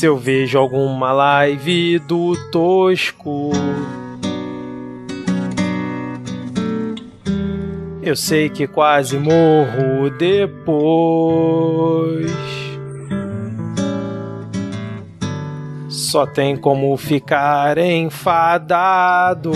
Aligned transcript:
Se 0.00 0.06
eu 0.06 0.16
vejo 0.16 0.58
alguma 0.58 1.12
live 1.12 1.98
do 1.98 2.34
Tosco. 2.50 3.50
Eu 8.02 8.16
sei 8.16 8.48
que 8.48 8.66
quase 8.66 9.18
morro 9.18 10.08
depois. 10.18 10.72
Só 15.90 16.24
tem 16.24 16.56
como 16.56 16.96
ficar 16.96 17.76
enfadado. 17.76 19.52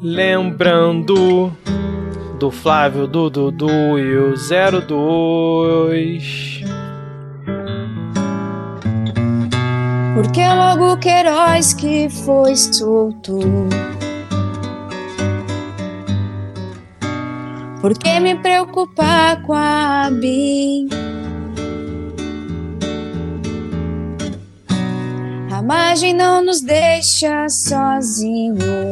Lembrando 0.00 1.52
do 2.38 2.50
Flávio, 2.50 3.06
do 3.06 3.28
Dudu 3.28 3.98
e 3.98 4.16
o 4.16 4.32
02. 4.88 6.79
Porque 10.22 10.46
logo 10.46 10.98
Queiroz 10.98 11.72
que 11.72 12.10
foi 12.10 12.54
solto. 12.54 13.38
Por 17.80 17.96
que 17.96 18.20
me 18.20 18.34
preocupar 18.36 19.40
com 19.40 19.54
a 19.54 20.10
BIM? 20.12 20.90
A 25.50 25.62
margem 25.62 26.12
não 26.12 26.44
nos 26.44 26.60
deixa 26.60 27.48
sozinho. 27.48 28.90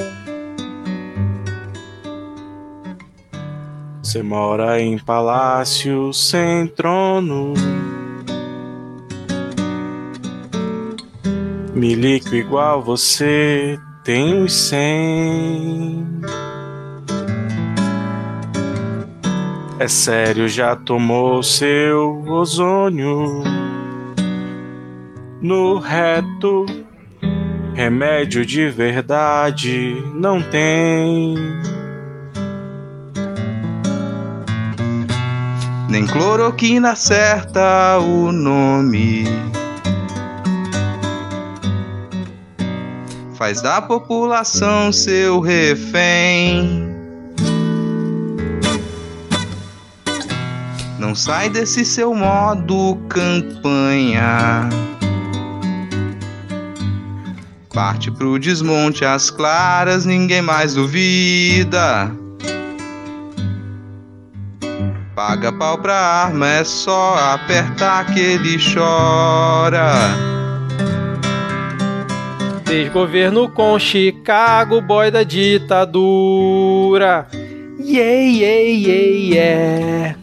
Você 4.02 4.23
mora 4.23 4.80
em 4.80 4.98
palácio 4.98 6.10
sem 6.15 6.66
trono. 6.68 7.52
Milico 11.79 12.34
igual 12.34 12.82
você 12.82 13.79
tem 14.02 14.43
os 14.43 14.52
cem. 14.52 16.04
É 19.79 19.87
sério, 19.87 20.48
já 20.48 20.74
tomou 20.74 21.40
seu 21.40 22.24
ozônio 22.26 23.45
no 25.40 25.79
reto. 25.79 26.66
Remédio 27.74 28.45
de 28.45 28.68
verdade 28.70 30.02
não 30.13 30.42
tem. 30.42 31.37
Nem 35.88 36.04
cloroquina 36.09 36.90
acerta 36.90 37.98
o 38.01 38.32
nome. 38.32 39.26
Faz 43.39 43.63
da 43.63 43.81
população 43.81 44.91
seu 44.91 45.39
refém. 45.39 46.89
Não 50.99 51.15
sai 51.15 51.49
desse 51.49 51.85
seu 51.85 52.13
modo 52.13 52.99
campanha. 53.09 54.69
Parte 57.73 58.11
pro 58.11 58.41
desmonte 58.41 59.05
às 59.05 59.31
claras, 59.31 60.05
ninguém 60.05 60.43
mais 60.43 60.75
duvida. 60.75 62.11
Paga 65.15 65.53
pau 65.53 65.78
pra 65.78 65.94
arma, 65.94 66.49
é 66.49 66.65
só 66.65 67.16
apertar 67.34 68.05
que 68.06 68.19
ele 68.19 68.59
chora. 68.75 70.38
Desgoverno 72.68 73.48
com 73.48 73.78
Chicago, 73.78 74.82
boy 74.82 75.10
da 75.10 75.22
ditadura. 75.22 75.66
Yeah, 77.80 78.20
yeah, 78.20 78.60
yeah, 78.68 79.34
yeah. 79.34 80.18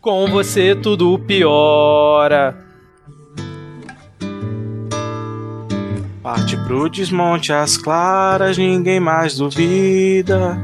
Com 0.00 0.26
você 0.28 0.74
tudo 0.74 1.18
piora. 1.18 2.56
Parte 6.22 6.56
pro 6.66 6.88
desmonte 6.88 7.52
às 7.52 7.76
claras, 7.76 8.56
ninguém 8.56 8.98
mais 8.98 9.36
duvida. 9.36 10.58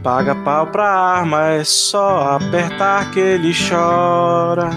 Paga 0.00 0.36
pau 0.36 0.68
pra 0.68 0.88
arma, 0.88 1.48
é 1.48 1.64
só 1.64 2.36
apertar 2.36 3.10
que 3.10 3.18
ele 3.18 3.52
chora. 3.52 4.70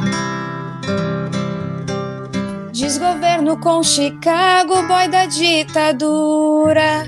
Desgoverno 2.76 3.58
com 3.58 3.82
Chicago, 3.82 4.86
boy 4.86 5.08
da 5.08 5.26
ditadura. 5.28 7.06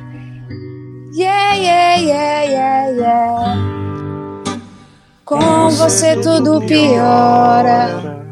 Yeah, 1.13 1.55
yeah, 1.55 1.95
yeah, 1.99 2.43
yeah, 2.43 2.89
yeah. 2.91 4.59
Com 5.25 5.69
você 5.71 6.15
tudo 6.21 6.61
piora. 6.61 8.26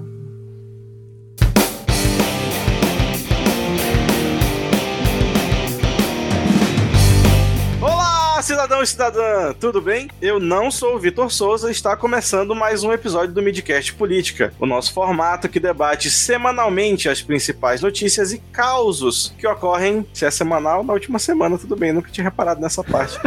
Cidadão 8.66 8.82
e 8.82 8.88
cidadã, 8.88 9.54
tudo 9.54 9.80
bem? 9.80 10.10
Eu 10.20 10.40
não 10.40 10.72
sou 10.72 10.96
o 10.96 11.00
Vitor 11.00 11.32
Souza 11.32 11.68
e 11.68 11.72
está 11.72 11.96
começando 11.96 12.56
mais 12.56 12.84
um 12.84 12.92
episódio 12.92 13.32
do 13.32 13.40
Midcast 13.40 13.94
Política, 13.94 14.52
o 14.60 14.66
nosso 14.66 14.92
formato 14.92 15.48
que 15.48 15.60
debate 15.60 16.10
semanalmente 16.10 17.08
as 17.08 17.22
principais 17.22 17.82
notícias 17.82 18.34
e 18.34 18.40
causos 18.52 19.36
que 19.38 19.46
ocorrem, 19.46 20.04
se 20.12 20.26
é 20.26 20.32
semanal, 20.32 20.84
na 20.84 20.94
última 20.94 21.20
semana, 21.20 21.60
tudo 21.60 21.76
bem, 21.76 21.94
nunca 21.94 22.10
tinha 22.10 22.24
reparado 22.24 22.60
nessa 22.60 22.84
parte. 22.84 23.20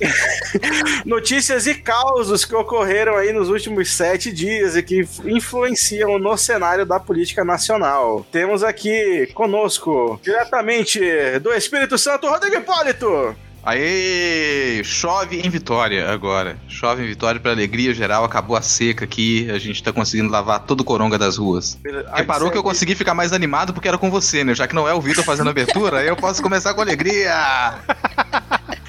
notícias 1.04 1.66
e 1.66 1.74
causos 1.74 2.46
que 2.46 2.54
ocorreram 2.54 3.16
aí 3.16 3.34
nos 3.34 3.50
últimos 3.50 3.90
sete 3.90 4.32
dias 4.32 4.76
e 4.76 4.82
que 4.82 5.06
influenciam 5.26 6.18
no 6.18 6.38
cenário 6.38 6.86
da 6.86 6.98
política 6.98 7.44
nacional. 7.44 8.26
Temos 8.32 8.64
aqui 8.64 9.28
conosco, 9.34 10.18
diretamente 10.22 10.98
do 11.40 11.52
Espírito 11.52 11.98
Santo, 11.98 12.30
Rodrigo 12.30 12.56
Hipólito. 12.56 13.36
Aê! 13.64 14.82
Chove 14.84 15.40
em 15.40 15.48
Vitória 15.48 16.10
agora. 16.10 16.56
Chove 16.66 17.04
em 17.04 17.06
Vitória 17.06 17.40
pra 17.40 17.52
alegria 17.52 17.94
geral. 17.94 18.24
Acabou 18.24 18.56
a 18.56 18.62
seca 18.62 19.04
aqui. 19.04 19.48
A 19.50 19.58
gente 19.58 19.82
tá 19.82 19.92
conseguindo 19.92 20.30
lavar 20.30 20.60
todo 20.60 20.80
o 20.80 20.84
coronga 20.84 21.16
das 21.16 21.36
ruas. 21.36 21.78
Reparou 22.12 22.50
que 22.50 22.58
eu 22.58 22.62
consegui 22.62 22.94
ficar 22.94 23.14
mais 23.14 23.32
animado 23.32 23.72
porque 23.72 23.88
era 23.88 23.98
com 23.98 24.10
você, 24.10 24.42
né? 24.42 24.54
Já 24.54 24.66
que 24.66 24.74
não 24.74 24.88
é 24.88 24.94
o 24.94 25.00
Vitor 25.00 25.24
fazendo 25.24 25.48
a 25.48 25.50
abertura, 25.50 25.98
aí 25.98 26.08
eu 26.08 26.16
posso 26.16 26.42
começar 26.42 26.74
com 26.74 26.80
alegria. 26.80 27.78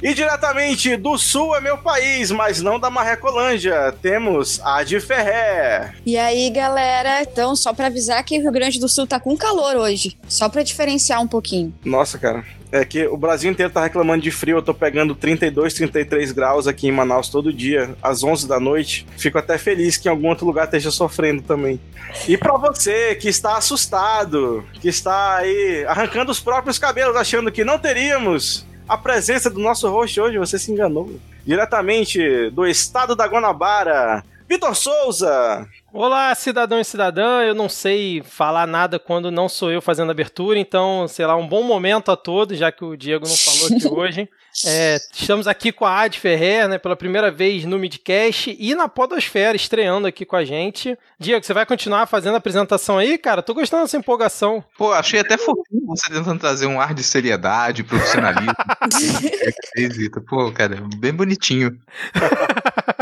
E 0.01 0.13
diretamente 0.13 0.97
do 0.97 1.17
sul 1.17 1.55
é 1.55 1.61
meu 1.61 1.77
país, 1.77 2.29
mas 2.29 2.61
não 2.61 2.77
da 2.77 2.89
Marrecolândia, 2.89 3.93
temos 4.01 4.59
a 4.61 4.83
de 4.83 4.99
Ferré. 4.99 5.93
E 6.05 6.17
aí, 6.17 6.49
galera, 6.49 7.21
então 7.21 7.55
só 7.55 7.73
pra 7.73 7.85
avisar 7.87 8.21
que 8.25 8.37
o 8.37 8.41
Rio 8.41 8.51
Grande 8.51 8.81
do 8.81 8.89
Sul 8.89 9.07
tá 9.07 9.17
com 9.17 9.37
calor 9.37 9.77
hoje, 9.77 10.17
só 10.27 10.49
pra 10.49 10.61
diferenciar 10.61 11.21
um 11.21 11.27
pouquinho. 11.27 11.73
Nossa, 11.85 12.19
cara. 12.19 12.43
É 12.73 12.83
que 12.83 13.05
o 13.05 13.15
Brasil 13.15 13.51
inteiro 13.51 13.71
tá 13.71 13.83
reclamando 13.83 14.23
de 14.23 14.31
frio. 14.31 14.57
Eu 14.57 14.61
tô 14.63 14.73
pegando 14.73 15.13
32, 15.13 15.75
33 15.75 16.31
graus 16.31 16.67
aqui 16.67 16.87
em 16.87 16.91
Manaus 16.91 17.29
todo 17.29 17.53
dia, 17.53 17.95
às 18.01 18.23
11 18.23 18.47
da 18.47 18.59
noite. 18.59 19.05
Fico 19.15 19.37
até 19.37 19.59
feliz 19.59 19.95
que 19.95 20.07
em 20.07 20.11
algum 20.11 20.27
outro 20.27 20.43
lugar 20.43 20.65
esteja 20.65 20.89
sofrendo 20.89 21.43
também. 21.43 21.79
E 22.27 22.35
pra 22.35 22.57
você 22.57 23.13
que 23.13 23.29
está 23.29 23.57
assustado, 23.57 24.65
que 24.81 24.89
está 24.89 25.35
aí 25.35 25.85
arrancando 25.87 26.31
os 26.31 26.39
próprios 26.39 26.79
cabelos, 26.79 27.15
achando 27.15 27.51
que 27.51 27.63
não 27.63 27.77
teríamos 27.77 28.65
a 28.89 28.97
presença 28.97 29.51
do 29.51 29.59
nosso 29.59 29.87
host 29.87 30.19
hoje, 30.19 30.39
você 30.39 30.57
se 30.57 30.71
enganou. 30.71 31.19
Diretamente 31.45 32.49
do 32.49 32.65
estado 32.65 33.15
da 33.15 33.27
Guanabara, 33.27 34.23
Vitor 34.49 34.75
Souza. 34.75 35.67
Olá, 35.91 36.33
cidadão 36.35 36.79
e 36.79 36.85
cidadã. 36.85 37.41
Eu 37.43 37.53
não 37.55 37.69
sei 37.69 38.21
falar 38.23 38.67
nada 38.67 38.99
quando 38.99 39.31
não 39.31 39.47
sou 39.47 39.71
eu 39.71 39.81
fazendo 39.81 40.11
abertura, 40.11 40.59
então, 40.59 41.07
sei 41.07 41.25
lá, 41.25 41.35
um 41.35 41.47
bom 41.47 41.63
momento 41.63 42.11
a 42.11 42.17
todos, 42.17 42.57
já 42.57 42.71
que 42.71 42.83
o 42.83 42.97
Diego 42.97 43.27
não 43.27 43.35
falou 43.35 43.67
aqui 43.67 43.87
hoje. 43.89 44.29
É, 44.65 44.97
estamos 45.11 45.47
aqui 45.47 45.71
com 45.71 45.83
a 45.83 46.01
Ad 46.01 46.19
Ferrer, 46.19 46.67
né, 46.67 46.77
pela 46.77 46.95
primeira 46.95 47.31
vez 47.31 47.65
no 47.65 47.79
Midcast 47.79 48.55
e 48.59 48.75
na 48.75 48.87
Podosfera, 48.87 49.55
estreando 49.55 50.07
aqui 50.07 50.25
com 50.25 50.35
a 50.35 50.45
gente. 50.45 50.97
Diego, 51.19 51.43
você 51.43 51.53
vai 51.53 51.65
continuar 51.65 52.05
fazendo 52.05 52.35
a 52.35 52.37
apresentação 52.37 52.99
aí, 52.99 53.17
cara? 53.17 53.41
Tô 53.41 53.53
gostando 53.53 53.83
dessa 53.83 53.97
empolgação. 53.97 54.63
Pô, 54.77 54.91
achei 54.91 55.19
até 55.19 55.37
fofinho 55.37 55.85
você 55.87 56.11
tentando 56.11 56.39
trazer 56.39 56.67
um 56.67 56.79
ar 56.79 56.93
de 56.93 57.03
seriedade, 57.03 57.83
profissionalismo. 57.83 58.53
Esquisito. 59.75 60.21
Pô, 60.21 60.51
cara, 60.51 60.77
bem 60.97 61.13
bonitinho. 61.13 61.79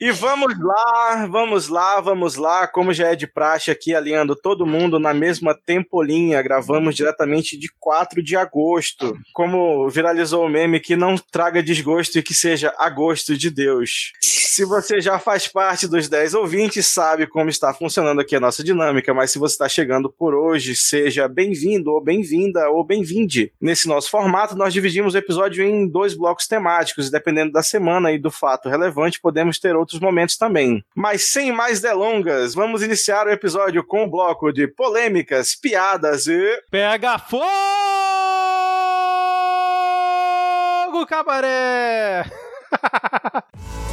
E 0.00 0.10
vamos 0.10 0.58
lá, 0.58 1.26
vamos 1.26 1.68
lá, 1.68 2.00
vamos 2.00 2.36
lá. 2.36 2.66
Como 2.68 2.92
já 2.92 3.08
é 3.08 3.16
de 3.16 3.26
praxe 3.26 3.70
aqui, 3.70 3.94
alinhando 3.94 4.36
todo 4.36 4.66
mundo 4.66 4.98
na 4.98 5.14
mesma 5.14 5.54
tempolinha. 5.54 6.42
Gravamos 6.42 6.94
diretamente 6.94 7.56
de 7.56 7.68
4 7.80 8.22
de 8.22 8.36
agosto. 8.36 9.16
Como 9.32 9.88
viralizou 9.88 10.44
o 10.44 10.48
meme, 10.48 10.80
que 10.80 10.96
não 10.96 11.16
traga 11.16 11.62
desgosto 11.62 12.18
e 12.18 12.22
que 12.22 12.34
seja 12.34 12.74
agosto 12.78 13.36
de 13.36 13.50
Deus. 13.50 14.12
Se 14.56 14.64
você 14.64 15.02
já 15.02 15.18
faz 15.18 15.46
parte 15.46 15.86
dos 15.86 16.08
10 16.08 16.32
ouvintes, 16.32 16.86
sabe 16.86 17.26
como 17.26 17.50
está 17.50 17.74
funcionando 17.74 18.22
aqui 18.22 18.34
a 18.34 18.40
nossa 18.40 18.64
dinâmica, 18.64 19.12
mas 19.12 19.30
se 19.30 19.38
você 19.38 19.52
está 19.52 19.68
chegando 19.68 20.10
por 20.10 20.34
hoje, 20.34 20.74
seja 20.74 21.28
bem-vindo 21.28 21.92
ou 21.92 22.02
bem-vinda 22.02 22.70
ou 22.70 22.82
bem-vinde. 22.82 23.52
Nesse 23.60 23.86
nosso 23.86 24.08
formato, 24.10 24.56
nós 24.56 24.72
dividimos 24.72 25.12
o 25.12 25.18
episódio 25.18 25.62
em 25.62 25.86
dois 25.86 26.14
blocos 26.14 26.46
temáticos, 26.46 27.08
e 27.08 27.10
dependendo 27.10 27.52
da 27.52 27.62
semana 27.62 28.10
e 28.12 28.18
do 28.18 28.30
fato 28.30 28.70
relevante, 28.70 29.20
podemos 29.20 29.58
ter 29.58 29.76
outros 29.76 30.00
momentos 30.00 30.38
também. 30.38 30.82
Mas 30.94 31.30
sem 31.30 31.52
mais 31.52 31.82
delongas, 31.82 32.54
vamos 32.54 32.80
iniciar 32.80 33.26
o 33.26 33.30
episódio 33.30 33.84
com 33.84 34.04
o 34.04 34.10
bloco 34.10 34.50
de 34.50 34.66
polêmicas, 34.66 35.54
piadas 35.54 36.26
e. 36.26 36.62
Pega 36.70 37.18
fogo, 37.18 37.44
cabaré! 41.06 42.24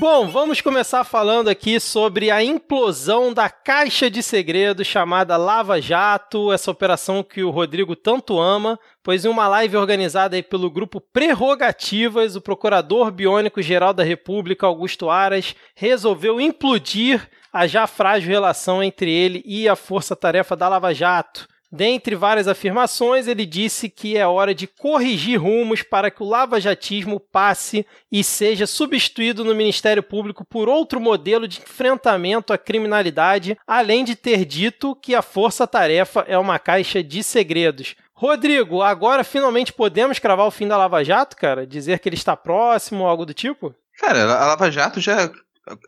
Bom, 0.00 0.28
vamos 0.28 0.62
começar 0.62 1.04
falando 1.04 1.48
aqui 1.48 1.78
sobre 1.78 2.30
a 2.30 2.42
implosão 2.42 3.34
da 3.34 3.50
caixa 3.50 4.10
de 4.10 4.22
segredos 4.22 4.86
chamada 4.86 5.36
Lava 5.36 5.78
Jato, 5.78 6.50
essa 6.50 6.70
operação 6.70 7.22
que 7.22 7.42
o 7.42 7.50
Rodrigo 7.50 7.94
tanto 7.94 8.40
ama, 8.40 8.80
pois 9.02 9.26
em 9.26 9.28
uma 9.28 9.46
live 9.46 9.76
organizada 9.76 10.36
aí 10.36 10.42
pelo 10.42 10.70
grupo 10.70 11.02
Prerrogativas, 11.02 12.34
o 12.34 12.40
procurador 12.40 13.10
biônico 13.10 13.60
geral 13.60 13.92
da 13.92 14.02
República, 14.02 14.66
Augusto 14.66 15.10
Aras, 15.10 15.54
resolveu 15.74 16.40
implodir 16.40 17.28
a 17.52 17.66
já 17.66 17.86
frágil 17.86 18.30
relação 18.30 18.82
entre 18.82 19.12
ele 19.12 19.42
e 19.44 19.68
a 19.68 19.76
força-tarefa 19.76 20.56
da 20.56 20.66
Lava 20.66 20.94
Jato. 20.94 21.46
Dentre 21.72 22.16
várias 22.16 22.48
afirmações, 22.48 23.28
ele 23.28 23.46
disse 23.46 23.88
que 23.88 24.16
é 24.16 24.26
hora 24.26 24.52
de 24.52 24.66
corrigir 24.66 25.40
rumos 25.40 25.82
para 25.82 26.10
que 26.10 26.20
o 26.20 26.26
lavajatismo 26.26 27.20
passe 27.20 27.86
e 28.10 28.24
seja 28.24 28.66
substituído 28.66 29.44
no 29.44 29.54
Ministério 29.54 30.02
Público 30.02 30.44
por 30.44 30.68
outro 30.68 31.00
modelo 31.00 31.46
de 31.46 31.60
enfrentamento 31.60 32.52
à 32.52 32.58
criminalidade, 32.58 33.56
além 33.64 34.04
de 34.04 34.16
ter 34.16 34.44
dito 34.44 34.96
que 34.96 35.14
a 35.14 35.22
força-tarefa 35.22 36.24
é 36.26 36.36
uma 36.36 36.58
caixa 36.58 37.04
de 37.04 37.22
segredos. 37.22 37.94
Rodrigo, 38.12 38.82
agora 38.82 39.22
finalmente 39.22 39.72
podemos 39.72 40.18
cravar 40.18 40.46
o 40.46 40.50
fim 40.50 40.66
da 40.66 40.76
Lava 40.76 41.04
Jato, 41.04 41.36
cara? 41.36 41.66
Dizer 41.66 42.00
que 42.00 42.08
ele 42.08 42.16
está 42.16 42.36
próximo 42.36 43.06
algo 43.06 43.24
do 43.24 43.32
tipo? 43.32 43.72
Cara, 43.96 44.24
a 44.24 44.46
Lava 44.48 44.70
Jato 44.70 45.00
já 45.00 45.30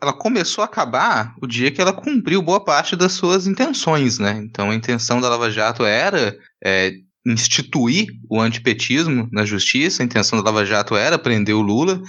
ela 0.01 0.13
começou 0.13 0.61
a 0.61 0.65
acabar 0.65 1.35
o 1.41 1.47
dia 1.47 1.71
que 1.71 1.81
ela 1.81 1.93
cumpriu 1.93 2.41
boa 2.41 2.63
parte 2.63 2.95
das 2.95 3.13
suas 3.13 3.47
intenções, 3.47 4.19
né? 4.19 4.41
Então 4.43 4.69
a 4.69 4.75
intenção 4.75 5.19
da 5.19 5.29
Lava 5.29 5.49
Jato 5.51 5.83
era 5.83 6.35
é, 6.63 6.93
instituir 7.25 8.07
o 8.29 8.39
antipetismo 8.39 9.27
na 9.31 9.45
justiça, 9.45 10.01
a 10.01 10.05
intenção 10.05 10.37
da 10.41 10.49
Lava 10.49 10.65
Jato 10.65 10.95
era 10.95 11.17
prender 11.17 11.55
o 11.55 11.61
Lula. 11.61 12.01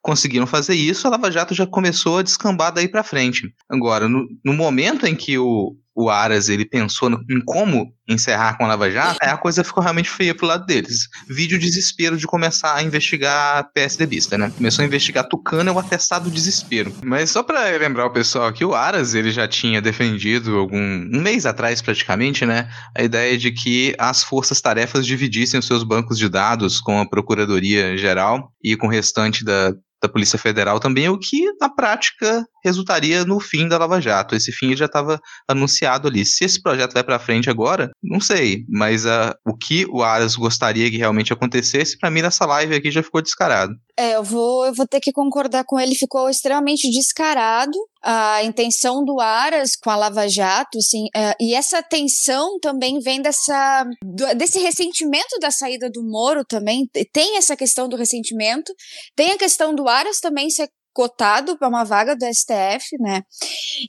Conseguiram 0.00 0.46
fazer 0.46 0.74
isso, 0.74 1.06
a 1.06 1.10
Lava 1.10 1.30
Jato 1.30 1.54
já 1.54 1.66
começou 1.66 2.18
a 2.18 2.22
descambar 2.22 2.72
daí 2.72 2.88
para 2.88 3.04
frente. 3.04 3.52
Agora, 3.70 4.08
no, 4.08 4.26
no 4.44 4.52
momento 4.52 5.06
em 5.06 5.14
que 5.14 5.38
o, 5.38 5.76
o 5.94 6.08
Aras 6.10 6.48
ele 6.48 6.64
pensou 6.64 7.10
no, 7.10 7.18
em 7.30 7.40
como 7.44 7.92
encerrar 8.08 8.56
com 8.56 8.64
a 8.64 8.68
Lava 8.68 8.90
Jato, 8.90 9.18
aí 9.22 9.28
a 9.28 9.36
coisa 9.36 9.62
ficou 9.62 9.82
realmente 9.82 10.10
feia 10.10 10.34
pro 10.34 10.46
lado 10.46 10.66
deles. 10.66 11.08
Vídeo 11.28 11.58
desespero 11.58 12.16
de 12.16 12.26
começar 12.26 12.74
a 12.74 12.82
investigar 12.82 13.70
PSDBista, 13.72 14.36
né? 14.36 14.52
Começou 14.56 14.82
a 14.82 14.86
investigar 14.86 15.28
Tucano 15.28 15.70
é 15.70 15.72
o 15.72 15.78
atestado 15.78 16.30
desespero. 16.30 16.92
Mas 17.04 17.30
só 17.30 17.42
para 17.42 17.64
lembrar 17.76 18.06
o 18.06 18.10
pessoal 18.10 18.46
aqui, 18.46 18.64
o 18.64 18.74
Aras 18.74 19.14
ele 19.14 19.30
já 19.30 19.46
tinha 19.46 19.80
defendido 19.80 20.56
algum 20.56 20.78
um 20.78 21.20
mês 21.20 21.46
atrás 21.46 21.80
praticamente, 21.80 22.44
né, 22.44 22.68
a 22.96 23.02
ideia 23.02 23.36
de 23.38 23.50
que 23.50 23.94
as 23.98 24.22
forças-tarefas 24.22 25.06
dividissem 25.06 25.60
os 25.60 25.66
seus 25.66 25.82
bancos 25.82 26.18
de 26.18 26.28
dados 26.28 26.80
com 26.80 27.00
a 27.00 27.08
Procuradoria 27.08 27.96
Geral 27.96 28.50
e 28.62 28.76
com 28.76 28.86
o 28.86 28.90
restante 28.90 29.44
da 29.44 29.72
da 30.02 30.08
Polícia 30.08 30.38
Federal 30.38 30.80
também, 30.80 31.08
o 31.08 31.18
que 31.18 31.44
na 31.60 31.68
prática 31.68 32.44
resultaria 32.64 33.24
no 33.24 33.38
fim 33.38 33.68
da 33.68 33.78
Lava 33.78 34.00
Jato. 34.00 34.34
Esse 34.34 34.50
fim 34.50 34.74
já 34.76 34.86
estava 34.86 35.20
anunciado 35.48 36.08
ali. 36.08 36.24
Se 36.24 36.44
esse 36.44 36.60
projeto 36.60 36.92
vai 36.92 37.04
para 37.04 37.18
frente 37.18 37.48
agora, 37.48 37.90
não 38.02 38.20
sei, 38.20 38.64
mas 38.68 39.04
uh, 39.04 39.32
o 39.46 39.56
que 39.56 39.86
o 39.88 40.02
Aras 40.02 40.34
gostaria 40.34 40.90
que 40.90 40.96
realmente 40.96 41.32
acontecesse, 41.32 41.96
para 41.98 42.10
mim 42.10 42.22
nessa 42.22 42.44
live 42.44 42.74
aqui 42.74 42.90
já 42.90 43.02
ficou 43.02 43.22
descarado. 43.22 43.74
É, 43.98 44.16
eu 44.16 44.24
vou, 44.24 44.64
eu 44.64 44.74
vou 44.74 44.86
ter 44.86 45.00
que 45.00 45.12
concordar 45.12 45.64
com 45.64 45.78
ele, 45.78 45.94
ficou 45.94 46.30
extremamente 46.30 46.90
descarado 46.90 47.78
a 48.02 48.42
intenção 48.42 49.04
do 49.04 49.20
Aras 49.20 49.76
com 49.76 49.90
a 49.90 49.96
Lava 49.96 50.28
Jato, 50.28 50.78
assim, 50.78 51.04
uh, 51.16 51.34
e 51.38 51.54
essa 51.54 51.82
tensão 51.82 52.58
também 52.58 52.98
vem 52.98 53.22
dessa, 53.22 53.84
do, 54.02 54.34
desse 54.34 54.58
ressentimento 54.58 55.38
da 55.40 55.50
saída 55.50 55.88
do 55.88 56.02
Moro 56.02 56.44
também, 56.44 56.88
tem 57.12 57.36
essa 57.36 57.54
questão 57.54 57.88
do 57.88 57.96
ressentimento, 57.96 58.74
tem 59.14 59.32
a 59.32 59.38
questão 59.38 59.74
do 59.74 59.88
Aras 59.88 60.18
também 60.18 60.50
ser 60.50 60.68
cotado 60.92 61.56
para 61.56 61.68
uma 61.68 61.84
vaga 61.84 62.14
do 62.14 62.24
STF, 62.26 62.96
né? 63.00 63.22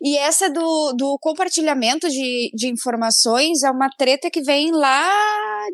E 0.01 0.17
essa 0.17 0.50
do, 0.50 0.94
do 0.94 1.17
compartilhamento 1.19 2.09
de, 2.09 2.51
de 2.53 2.67
informações 2.69 3.63
é 3.63 3.71
uma 3.71 3.89
treta 3.97 4.29
que 4.29 4.41
vem 4.41 4.71
lá 4.71 5.09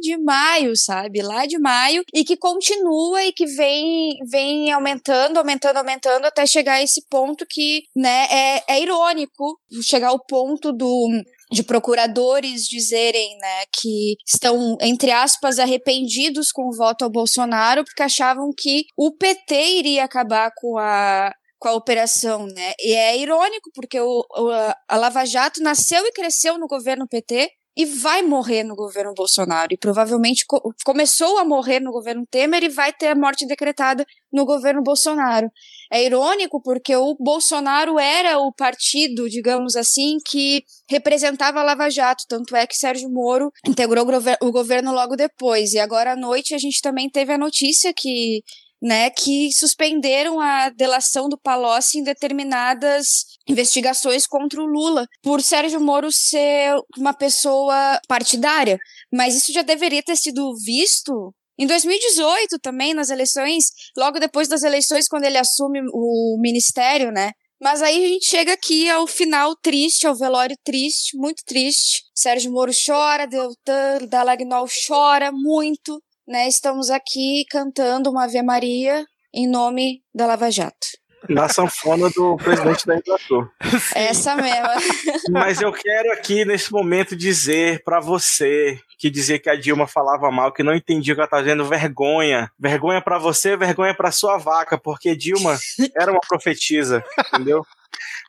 de 0.02 0.18
maio, 0.18 0.76
sabe? 0.76 1.22
Lá 1.22 1.46
de 1.46 1.60
maio 1.60 2.04
e 2.14 2.24
que 2.24 2.38
continua 2.38 3.24
e 3.24 3.32
que 3.32 3.46
vem, 3.46 4.18
vem 4.30 4.72
aumentando, 4.72 5.38
aumentando, 5.38 5.78
aumentando 5.78 6.26
até 6.26 6.46
chegar 6.46 6.74
a 6.74 6.84
esse 6.84 7.06
ponto 7.10 7.46
que, 7.48 7.84
né, 7.96 8.28
é, 8.30 8.64
é 8.68 8.82
irônico 8.82 9.60
chegar 9.82 10.10
ao 10.10 10.20
ponto 10.20 10.72
do 10.72 11.10
de 11.52 11.64
procuradores 11.64 12.68
dizerem, 12.68 13.38
né, 13.38 13.64
que 13.74 14.16
estão 14.28 14.78
entre 14.82 15.12
aspas 15.12 15.60
arrependidos 15.60 16.52
com 16.52 16.68
o 16.68 16.76
voto 16.76 17.04
ao 17.04 17.10
Bolsonaro 17.10 17.84
porque 17.84 18.04
achavam 18.04 18.52
que 18.56 18.86
o 18.96 19.12
PT 19.12 19.56
iria 19.78 20.04
acabar 20.04 20.52
com 20.56 20.78
a 20.78 21.34
com 21.60 21.68
a 21.68 21.74
operação, 21.74 22.48
né? 22.48 22.74
E 22.80 22.94
é 22.94 23.18
irônico 23.18 23.70
porque 23.76 24.00
o, 24.00 24.26
o 24.38 24.50
a 24.88 24.98
Lava 24.98 25.26
Jato 25.26 25.62
nasceu 25.62 26.06
e 26.06 26.12
cresceu 26.14 26.58
no 26.58 26.68
governo 26.68 27.06
PT 27.06 27.52
e 27.76 27.86
vai 27.86 28.22
morrer 28.22 28.64
no 28.64 28.76
governo 28.76 29.14
Bolsonaro. 29.14 29.74
E 29.74 29.78
provavelmente 29.78 30.46
co 30.46 30.74
começou 30.86 31.38
a 31.38 31.46
morrer 31.46 31.80
no 31.80 31.92
governo 31.92 32.26
Temer 32.30 32.64
e 32.64 32.70
vai 32.70 32.92
ter 32.92 33.08
a 33.08 33.16
morte 33.16 33.46
decretada 33.46 34.06
no 34.32 34.46
governo 34.46 34.82
Bolsonaro. 34.82 35.50
É 35.92 36.04
irônico 36.04 36.62
porque 36.62 36.96
o 36.96 37.16
Bolsonaro 37.20 37.98
era 37.98 38.38
o 38.38 38.54
partido, 38.54 39.30
digamos 39.30 39.76
assim, 39.76 40.18
que 40.26 40.64
representava 40.88 41.60
a 41.60 41.64
Lava 41.64 41.90
Jato, 41.90 42.26
tanto 42.28 42.56
é 42.56 42.68
que 42.68 42.78
Sérgio 42.78 43.10
Moro 43.10 43.52
integrou 43.66 44.06
o 44.42 44.52
governo 44.52 44.94
logo 44.94 45.16
depois. 45.16 45.74
E 45.74 45.80
agora 45.80 46.14
à 46.14 46.16
noite 46.16 46.54
a 46.54 46.58
gente 46.58 46.82
também 46.82 47.10
teve 47.10 47.34
a 47.34 47.38
notícia 47.38 47.92
que 47.94 48.44
né, 48.82 49.10
que 49.10 49.52
suspenderam 49.52 50.40
a 50.40 50.70
delação 50.70 51.28
do 51.28 51.38
Palocci 51.38 52.00
em 52.00 52.04
determinadas 52.04 53.26
investigações 53.48 54.26
contra 54.26 54.62
o 54.62 54.66
Lula, 54.66 55.06
por 55.22 55.42
Sérgio 55.42 55.82
Moro 55.82 56.10
ser 56.12 56.76
uma 56.98 57.14
pessoa 57.14 58.00
partidária. 58.08 58.80
Mas 59.12 59.36
isso 59.36 59.52
já 59.52 59.62
deveria 59.62 60.04
ter 60.04 60.16
sido 60.16 60.56
visto 60.64 61.34
em 61.60 61.68
2018 61.68 62.58
também, 62.62 62.94
nas 62.94 63.10
eleições, 63.10 63.66
logo 63.98 64.18
depois 64.18 64.48
das 64.48 64.64
eleições, 64.64 65.10
quando 65.10 65.26
ele 65.26 65.38
assume 65.38 65.82
o 65.92 66.38
ministério, 66.40 67.12
né? 67.12 67.32
Mas 67.62 67.82
aí 67.82 68.06
a 68.06 68.08
gente 68.08 68.30
chega 68.30 68.54
aqui 68.54 68.90
ao 68.90 69.06
final 69.06 69.54
triste, 69.62 70.08
ao 70.08 70.16
velório 70.16 70.56
triste, 70.64 71.18
muito 71.18 71.44
triste. 71.46 72.04
Sérgio 72.16 72.54
Moro 72.54 72.72
chora, 72.74 73.28
Deltan 73.28 74.08
Dallagnol 74.10 74.66
chora 74.88 75.30
muito, 75.34 76.02
né? 76.26 76.48
Estamos 76.48 76.90
aqui 76.90 77.44
cantando 77.50 78.10
uma 78.10 78.24
Ave 78.24 78.42
Maria 78.42 79.04
em 79.34 79.46
nome 79.46 80.02
da 80.16 80.26
Lava 80.26 80.50
Jato. 80.50 80.88
Na 81.28 81.50
sanfona 81.50 82.10
do 82.10 82.38
presidente 82.38 82.86
da 82.86 82.96
Inglaterra. 82.98 83.52
Essa 83.96 84.36
mesma. 84.36 84.76
Mas 85.32 85.62
eu 85.62 85.72
quero 85.72 86.12
aqui, 86.14 86.46
nesse 86.46 86.72
momento, 86.72 87.16
dizer 87.16 87.84
para 87.84 88.00
você 88.00 88.80
que 88.98 89.10
dizia 89.10 89.40
que 89.40 89.50
a 89.50 89.56
Dilma 89.56 89.88
falava 89.88 90.30
mal, 90.32 90.52
que 90.52 90.64
não 90.64 90.74
entendia 90.74 91.16
que 91.16 91.22
ela 91.22 91.30
tá 91.30 91.40
dizendo 91.40 91.66
vergonha. 91.66 92.52
Vergonha 92.60 93.02
para 93.02 93.18
você, 93.18 93.56
vergonha 93.58 93.94
para 93.94 94.12
sua 94.12 94.38
vaca, 94.38 94.78
porque 94.78 95.16
Dilma 95.16 95.58
era 95.96 96.12
uma 96.12 96.22
profetisa, 96.22 97.04
entendeu? 97.34 97.66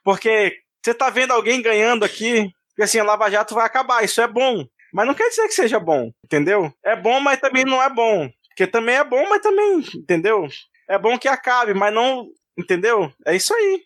Porque 0.05 0.57
você 0.83 0.95
tá 0.95 1.11
vendo 1.11 1.33
alguém 1.33 1.61
ganhando 1.61 2.05
aqui, 2.05 2.51
que 2.77 2.83
assim, 2.83 2.99
a 2.99 3.05
Lava 3.05 3.31
Jato 3.31 3.55
vai 3.55 3.67
acabar, 3.67 4.05
isso 4.05 4.21
é 4.21 4.27
bom. 4.29 4.65
Mas 4.93 5.07
não 5.07 5.15
quer 5.15 5.29
dizer 5.29 5.47
que 5.47 5.55
seja 5.55 5.79
bom, 5.79 6.11
entendeu? 6.25 6.73
É 6.85 6.97
bom, 6.97 7.21
mas 7.21 7.41
também 7.41 7.65
não 7.65 7.83
é 7.83 7.89
bom. 7.89 8.29
Porque 8.49 8.67
também 8.67 8.97
é 8.97 9.05
bom, 9.05 9.29
mas 9.29 9.41
também, 9.41 9.85
entendeu? 9.95 10.47
É 10.89 10.99
bom 10.99 11.19
que 11.19 11.29
acabe, 11.29 11.73
mas 11.73 11.95
não. 11.95 12.27
Entendeu? 12.59 13.13
É 13.27 13.37
isso 13.37 13.55
aí. 13.55 13.83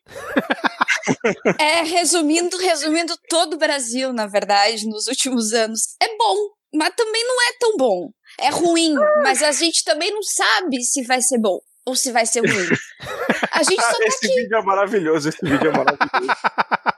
é, 1.61 1.83
resumindo, 1.83 2.57
resumindo 2.57 3.15
todo 3.29 3.55
o 3.55 3.59
Brasil, 3.59 4.13
na 4.13 4.27
verdade, 4.27 4.87
nos 4.89 5.07
últimos 5.07 5.53
anos. 5.53 5.97
É 6.01 6.17
bom, 6.17 6.51
mas 6.75 6.95
também 6.97 7.25
não 7.27 7.43
é 7.43 7.53
tão 7.59 7.77
bom. 7.77 8.11
É 8.39 8.51
ruim, 8.51 8.95
mas 9.23 9.43
a 9.43 9.53
gente 9.53 9.85
também 9.85 10.11
não 10.11 10.23
sabe 10.23 10.83
se 10.83 11.05
vai 11.05 11.21
ser 11.21 11.39
bom 11.39 11.61
ou 11.87 11.95
se 11.95 12.11
vai 12.11 12.27
ser 12.27 12.41
ruim. 12.41 12.69
A 13.53 13.63
gente 13.63 13.83
só 13.83 13.93
tá 13.93 13.99
esse 14.07 14.27
aqui. 14.27 14.35
vídeo 14.35 14.57
é 14.57 14.63
maravilhoso, 14.63 15.29
esse 15.29 15.39
vídeo 15.43 15.69
é 15.69 15.73
maravilhoso. 15.73 16.35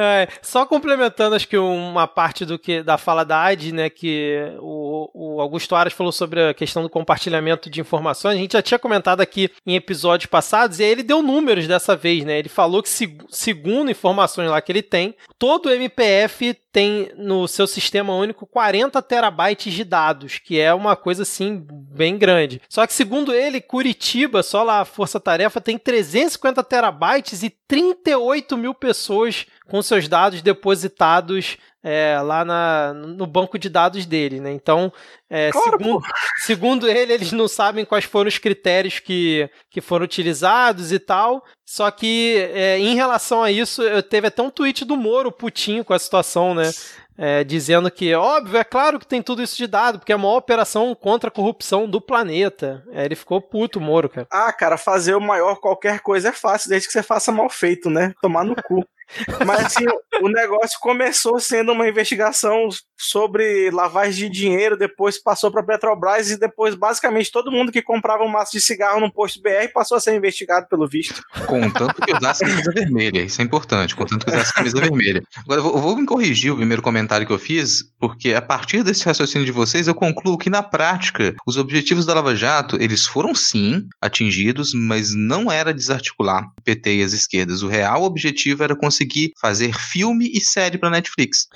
É, 0.00 0.28
só 0.42 0.64
complementando, 0.64 1.34
acho 1.34 1.48
que 1.48 1.58
uma 1.58 2.06
parte 2.06 2.44
do 2.44 2.56
que 2.56 2.84
da 2.84 2.96
fala 2.96 3.24
da 3.24 3.42
Ad, 3.46 3.72
né, 3.72 3.90
que 3.90 4.38
o 4.60 4.87
o, 5.14 5.40
Augusto 5.40 5.74
Aras 5.74 5.92
falou 5.92 6.12
sobre 6.12 6.42
a 6.42 6.54
questão 6.54 6.82
do 6.82 6.90
compartilhamento 6.90 7.68
de 7.70 7.80
informações, 7.80 8.34
a 8.34 8.38
gente 8.38 8.52
já 8.52 8.62
tinha 8.62 8.78
comentado 8.78 9.20
aqui 9.20 9.50
em 9.66 9.74
episódios 9.74 10.26
passados, 10.26 10.78
e 10.78 10.84
aí 10.84 10.90
ele 10.90 11.02
deu 11.02 11.22
números 11.22 11.66
dessa 11.66 11.94
vez, 11.94 12.24
né? 12.24 12.38
Ele 12.38 12.48
falou 12.48 12.82
que, 12.82 12.88
segundo 13.28 13.90
informações 13.90 14.50
lá 14.50 14.60
que 14.60 14.72
ele 14.72 14.82
tem, 14.82 15.14
todo 15.38 15.70
MPF 15.70 16.54
tem 16.72 17.10
no 17.16 17.48
seu 17.48 17.66
sistema 17.66 18.14
único 18.14 18.46
40 18.46 19.00
terabytes 19.02 19.72
de 19.72 19.84
dados, 19.84 20.38
que 20.38 20.60
é 20.60 20.72
uma 20.72 20.94
coisa 20.94 21.22
assim 21.22 21.66
bem 21.70 22.16
grande. 22.16 22.60
Só 22.68 22.86
que 22.86 22.92
segundo 22.92 23.34
ele, 23.34 23.60
Curitiba, 23.60 24.42
só 24.42 24.62
lá 24.62 24.80
a 24.80 24.84
Força 24.84 25.18
Tarefa, 25.18 25.60
tem 25.60 25.78
350 25.78 26.62
terabytes 26.62 27.42
e 27.42 27.50
38 27.50 28.56
mil 28.56 28.74
pessoas 28.74 29.46
com 29.68 29.82
seus 29.82 30.08
dados 30.08 30.40
depositados 30.42 31.58
é, 31.88 32.20
lá 32.20 32.44
na, 32.44 32.92
no 32.92 33.26
banco 33.26 33.58
de 33.58 33.70
dados 33.70 34.04
dele, 34.04 34.40
né? 34.40 34.52
Então, 34.52 34.92
é, 35.30 35.50
claro, 35.50 35.78
segundo, 35.78 36.02
segundo, 36.44 36.88
ele, 36.88 37.14
eles 37.14 37.32
não 37.32 37.48
sabem 37.48 37.86
quais 37.86 38.04
foram 38.04 38.28
os 38.28 38.36
critérios 38.36 38.98
que, 38.98 39.48
que 39.70 39.80
foram 39.80 40.04
utilizados 40.04 40.92
e 40.92 40.98
tal. 40.98 41.42
Só 41.64 41.90
que, 41.90 42.50
é, 42.52 42.78
em 42.78 42.94
relação 42.94 43.42
a 43.42 43.50
isso, 43.50 43.82
eu 43.82 44.02
teve 44.02 44.26
até 44.26 44.42
um 44.42 44.50
tweet 44.50 44.84
do 44.84 44.98
Moro 44.98 45.32
putinho 45.32 45.82
com 45.82 45.94
a 45.94 45.98
situação, 45.98 46.54
né? 46.54 46.70
É, 47.16 47.42
dizendo 47.42 47.90
que, 47.90 48.14
óbvio, 48.14 48.58
é 48.58 48.64
claro 48.64 48.98
que 49.00 49.06
tem 49.06 49.22
tudo 49.22 49.42
isso 49.42 49.56
de 49.56 49.66
dado, 49.66 49.98
porque 49.98 50.12
é 50.12 50.14
a 50.14 50.18
maior 50.18 50.36
operação 50.36 50.94
contra 50.94 51.28
a 51.28 51.32
corrupção 51.32 51.88
do 51.88 52.00
planeta. 52.00 52.84
É, 52.92 53.06
ele 53.06 53.16
ficou 53.16 53.40
puto, 53.40 53.80
Moro, 53.80 54.10
cara. 54.10 54.26
Ah, 54.30 54.52
cara, 54.52 54.76
fazer 54.76 55.14
o 55.14 55.20
maior 55.20 55.56
qualquer 55.56 56.00
coisa 56.00 56.28
é 56.28 56.32
fácil, 56.32 56.68
desde 56.68 56.86
que 56.86 56.92
você 56.92 57.02
faça 57.02 57.32
mal 57.32 57.48
feito, 57.48 57.88
né? 57.88 58.12
Tomar 58.20 58.44
no 58.44 58.54
cu. 58.62 58.86
Mas 59.46 59.66
assim, 59.66 59.84
o 60.20 60.28
negócio 60.28 60.78
começou 60.80 61.38
sendo 61.40 61.72
uma 61.72 61.88
investigação 61.88 62.68
sobre 62.96 63.70
lavagem 63.70 64.28
de 64.28 64.40
dinheiro, 64.40 64.76
depois 64.76 65.22
passou 65.22 65.50
para 65.50 65.62
Petrobras 65.62 66.30
e 66.30 66.38
depois 66.38 66.74
basicamente 66.74 67.30
todo 67.30 67.52
mundo 67.52 67.70
que 67.70 67.80
comprava 67.80 68.24
um 68.24 68.28
maço 68.28 68.52
de 68.52 68.60
cigarro 68.60 69.00
no 69.00 69.12
posto 69.12 69.40
BR 69.40 69.72
passou 69.72 69.96
a 69.96 70.00
ser 70.00 70.16
investigado 70.16 70.66
pelo 70.68 70.86
visto. 70.86 71.22
Contanto 71.46 72.02
que 72.02 72.12
usasse 72.12 72.44
camisa 72.44 72.72
vermelha, 72.72 73.20
isso 73.20 73.40
é 73.40 73.44
importante, 73.44 73.94
contanto 73.94 74.26
que 74.26 74.32
usasse 74.32 74.52
camisa 74.52 74.80
vermelha. 74.80 75.22
Agora 75.36 75.60
eu 75.60 75.62
vou, 75.62 75.74
eu 75.74 75.80
vou 75.80 75.96
me 75.96 76.06
corrigir 76.06 76.52
o 76.52 76.56
primeiro 76.56 76.82
comentário 76.82 77.26
que 77.26 77.32
eu 77.32 77.38
fiz, 77.38 77.84
porque 78.00 78.34
a 78.34 78.42
partir 78.42 78.82
desse 78.82 79.04
raciocínio 79.04 79.46
de 79.46 79.52
vocês 79.52 79.86
eu 79.86 79.94
concluo 79.94 80.36
que 80.36 80.50
na 80.50 80.62
prática 80.62 81.34
os 81.46 81.56
objetivos 81.56 82.04
da 82.04 82.14
Lava 82.14 82.34
Jato, 82.34 82.76
eles 82.80 83.06
foram 83.06 83.34
sim 83.34 83.86
atingidos, 84.00 84.72
mas 84.74 85.14
não 85.14 85.50
era 85.50 85.72
desarticular 85.72 86.44
PT 86.64 86.96
e 86.96 87.02
as 87.02 87.12
esquerdas. 87.12 87.62
O 87.62 87.68
real 87.68 88.02
objetivo 88.02 88.64
era 88.64 88.74
conseguir 88.74 88.97
conseguir 88.98 89.32
fazer 89.40 89.72
filme 89.72 90.28
e 90.32 90.40
série 90.40 90.76
pra 90.76 90.90
Netflix. 90.90 91.48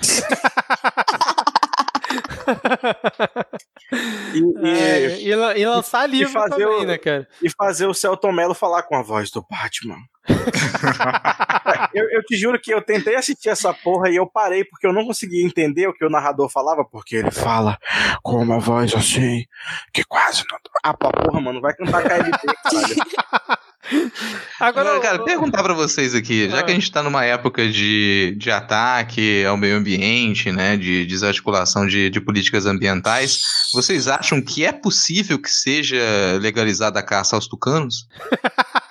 e, 4.33 4.39
e, 4.39 4.69
é, 4.69 5.19
e, 5.19 5.29
e, 5.61 5.65
lançar 5.65 6.07
livro 6.07 6.29
e 6.29 6.33
fazer 6.33 6.63
também, 6.63 6.83
o, 6.83 6.85
né, 6.85 6.97
cara? 6.97 7.27
E 7.41 7.49
fazer 7.49 7.87
o 7.87 7.93
Celton 7.93 8.31
Mello 8.31 8.53
falar 8.53 8.83
com 8.83 8.95
a 8.95 9.01
voz 9.01 9.29
do 9.29 9.45
Batman. 9.49 9.97
eu, 11.93 12.09
eu, 12.11 12.23
te 12.23 12.37
juro 12.37 12.57
que 12.57 12.73
eu 12.73 12.81
tentei 12.81 13.15
assistir 13.15 13.49
essa 13.49 13.73
porra 13.73 14.09
e 14.09 14.15
eu 14.15 14.25
parei 14.25 14.63
porque 14.63 14.87
eu 14.87 14.93
não 14.93 15.05
conseguia 15.05 15.45
entender 15.45 15.87
o 15.87 15.93
que 15.93 16.05
o 16.05 16.09
narrador 16.09 16.47
falava, 16.49 16.85
porque 16.85 17.17
ele 17.17 17.31
fala 17.31 17.77
com 18.21 18.41
uma 18.41 18.57
voz 18.57 18.93
assim 18.95 19.43
que 19.91 20.03
quase 20.05 20.43
não. 20.49 20.57
Ah, 20.81 20.93
porra, 20.93 21.41
mano, 21.41 21.59
vai 21.59 21.73
cantar 21.73 22.03
KLB, 22.03 22.31
caralho. 22.63 23.62
Agora, 24.59 24.89
Agora, 24.89 24.99
cara, 25.01 25.23
perguntar 25.23 25.61
para 25.61 25.73
vocês 25.73 26.15
aqui, 26.15 26.49
já 26.49 26.63
que 26.63 26.71
a 26.71 26.73
ah. 26.73 26.79
gente 26.79 26.91
tá 26.91 27.03
numa 27.03 27.25
época 27.25 27.67
de, 27.69 28.35
de 28.37 28.49
ataque 28.49 29.43
ao 29.45 29.57
meio 29.57 29.77
ambiente, 29.77 30.51
né, 30.51 30.77
de 30.77 31.05
desarticulação 31.05 31.85
de, 31.85 32.09
de 32.09 32.21
políticas 32.21 32.65
ambientais, 32.65 33.41
vocês 33.73 34.07
acham 34.07 34.41
que 34.41 34.65
é 34.65 34.71
possível 34.71 35.37
que 35.39 35.49
seja 35.49 35.97
legalizada 36.39 36.99
a 36.99 37.03
caça 37.03 37.35
aos 37.35 37.47
tucanos? 37.47 38.07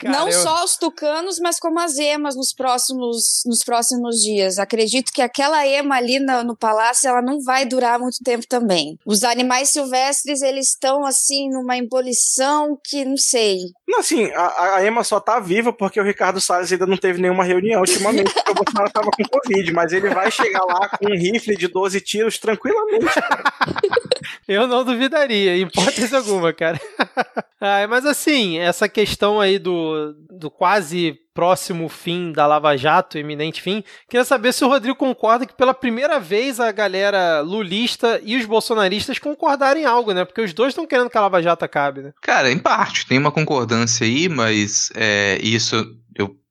Cara, 0.00 0.18
não 0.18 0.28
eu... 0.28 0.32
só 0.32 0.64
os 0.64 0.76
tucanos, 0.76 1.38
mas 1.38 1.60
como 1.60 1.78
as 1.78 1.98
emas 1.98 2.34
nos 2.34 2.54
próximos, 2.54 3.42
nos 3.44 3.62
próximos 3.62 4.16
dias. 4.16 4.58
Acredito 4.58 5.12
que 5.12 5.20
aquela 5.20 5.66
ema 5.66 5.96
ali 5.96 6.18
no, 6.18 6.42
no 6.42 6.56
palácio, 6.56 7.06
ela 7.06 7.20
não 7.20 7.42
vai 7.42 7.66
durar 7.66 7.98
muito 7.98 8.24
tempo 8.24 8.46
também. 8.48 8.98
Os 9.04 9.22
animais 9.22 9.68
silvestres, 9.68 10.40
eles 10.40 10.68
estão 10.68 11.04
assim 11.04 11.50
numa 11.50 11.76
ebulição 11.76 12.78
que 12.82 13.04
não 13.04 13.18
sei. 13.18 13.58
Não, 13.86 13.98
assim, 13.98 14.24
a, 14.32 14.76
a 14.76 14.84
ema 14.84 15.04
só 15.04 15.20
tá 15.20 15.38
viva 15.38 15.70
porque 15.70 16.00
o 16.00 16.04
Ricardo 16.04 16.40
Salles 16.40 16.72
ainda 16.72 16.86
não 16.86 16.96
teve 16.96 17.20
nenhuma 17.20 17.44
reunião 17.44 17.80
ultimamente, 17.80 18.32
porque 18.32 18.52
o 18.52 18.54
Bolsonaro 18.54 18.90
tava 18.90 19.10
com 19.10 19.22
Covid, 19.24 19.72
mas 19.72 19.92
ele 19.92 20.08
vai 20.08 20.30
chegar 20.30 20.64
lá 20.64 20.88
com 20.88 21.06
um 21.06 21.16
rifle 21.16 21.56
de 21.56 21.68
12 21.68 22.00
tiros 22.00 22.38
tranquilamente. 22.38 23.06
eu 24.48 24.66
não 24.66 24.82
duvidaria, 24.82 25.56
hipótese 25.56 26.16
alguma, 26.16 26.54
cara. 26.54 26.80
ah, 27.60 27.86
mas 27.88 28.06
assim, 28.06 28.58
essa 28.58 28.88
questão 28.88 29.40
aí 29.40 29.58
do 29.58 29.89
do, 30.30 30.50
quase 30.50 31.18
próximo 31.32 31.88
fim 31.88 32.32
da 32.32 32.46
Lava 32.46 32.76
Jato, 32.76 33.18
iminente 33.18 33.62
fim, 33.62 33.82
queria 34.08 34.24
saber 34.24 34.52
se 34.52 34.64
o 34.64 34.68
Rodrigo 34.68 34.96
concorda 34.96 35.46
que 35.46 35.54
pela 35.54 35.72
primeira 35.72 36.18
vez 36.18 36.60
a 36.60 36.70
galera 36.72 37.40
lulista 37.40 38.20
e 38.22 38.36
os 38.36 38.44
bolsonaristas 38.44 39.18
concordarem 39.18 39.84
em 39.84 39.86
algo, 39.86 40.12
né? 40.12 40.24
Porque 40.24 40.42
os 40.42 40.52
dois 40.52 40.72
estão 40.72 40.86
querendo 40.86 41.08
que 41.08 41.16
a 41.16 41.20
Lava 41.20 41.42
Jato 41.42 41.64
acabe, 41.64 42.02
né? 42.02 42.12
Cara, 42.20 42.50
em 42.50 42.58
parte, 42.58 43.06
tem 43.06 43.18
uma 43.18 43.32
concordância 43.32 44.04
aí, 44.04 44.28
mas 44.28 44.90
é, 44.94 45.38
isso 45.42 45.76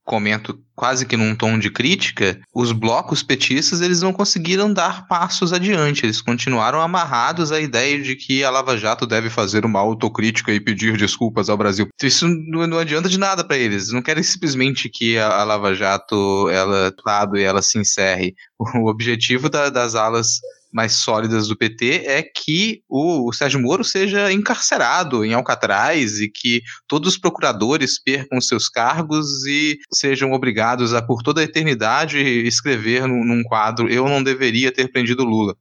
comento 0.09 0.59
quase 0.75 1.05
que 1.05 1.15
num 1.15 1.35
tom 1.35 1.59
de 1.59 1.69
crítica, 1.69 2.39
os 2.55 2.71
blocos 2.71 3.21
petistas 3.21 3.79
eles 3.79 4.01
não 4.01 4.11
conseguiram 4.11 4.73
dar 4.73 5.07
passos 5.07 5.53
adiante, 5.53 6.03
eles 6.03 6.19
continuaram 6.19 6.81
amarrados 6.81 7.51
à 7.51 7.59
ideia 7.59 8.01
de 8.01 8.15
que 8.15 8.43
a 8.43 8.49
Lava 8.49 8.75
Jato 8.75 9.05
deve 9.05 9.29
fazer 9.29 9.65
uma 9.65 9.79
autocrítica 9.79 10.51
e 10.51 10.59
pedir 10.59 10.97
desculpas 10.97 11.47
ao 11.47 11.57
Brasil. 11.57 11.87
Isso 12.01 12.27
não, 12.27 12.65
não 12.65 12.79
adianta 12.79 13.07
de 13.07 13.19
nada 13.19 13.43
para 13.43 13.57
eles, 13.57 13.91
não 13.91 14.01
querem 14.01 14.23
simplesmente 14.23 14.89
que 14.89 15.15
a, 15.15 15.27
a 15.27 15.43
Lava 15.43 15.75
Jato 15.75 16.49
ela 16.49 16.91
e 17.35 17.41
ela 17.43 17.61
se 17.61 17.77
encerre. 17.77 18.33
O 18.75 18.89
objetivo 18.89 19.49
da, 19.49 19.69
das 19.69 19.95
alas 19.95 20.39
mais 20.71 20.93
sólidas 20.93 21.47
do 21.47 21.57
PT 21.57 22.03
é 22.05 22.21
que 22.23 22.81
o, 22.87 23.27
o, 23.27 23.33
Sérgio 23.33 23.59
Moro 23.59 23.83
seja 23.83 24.31
encarcerado 24.31 25.25
em 25.25 25.33
Alcatraz 25.33 26.19
e 26.19 26.29
que 26.29 26.61
todos 26.87 27.13
os 27.13 27.17
procuradores 27.17 28.01
percam 28.01 28.39
seus 28.39 28.69
cargos 28.69 29.45
e 29.45 29.77
sejam 29.91 30.31
obrigados 30.31 30.93
a, 30.93 31.01
por 31.01 31.21
toda 31.23 31.41
a 31.41 31.43
eternidade, 31.43 32.19
escrever 32.19 33.07
num, 33.07 33.23
num 33.23 33.43
quadro 33.43 33.89
eu 33.89 34.07
não 34.07 34.23
deveria 34.23 34.71
ter 34.71 34.91
prendido 34.91 35.23
Lula. 35.23 35.55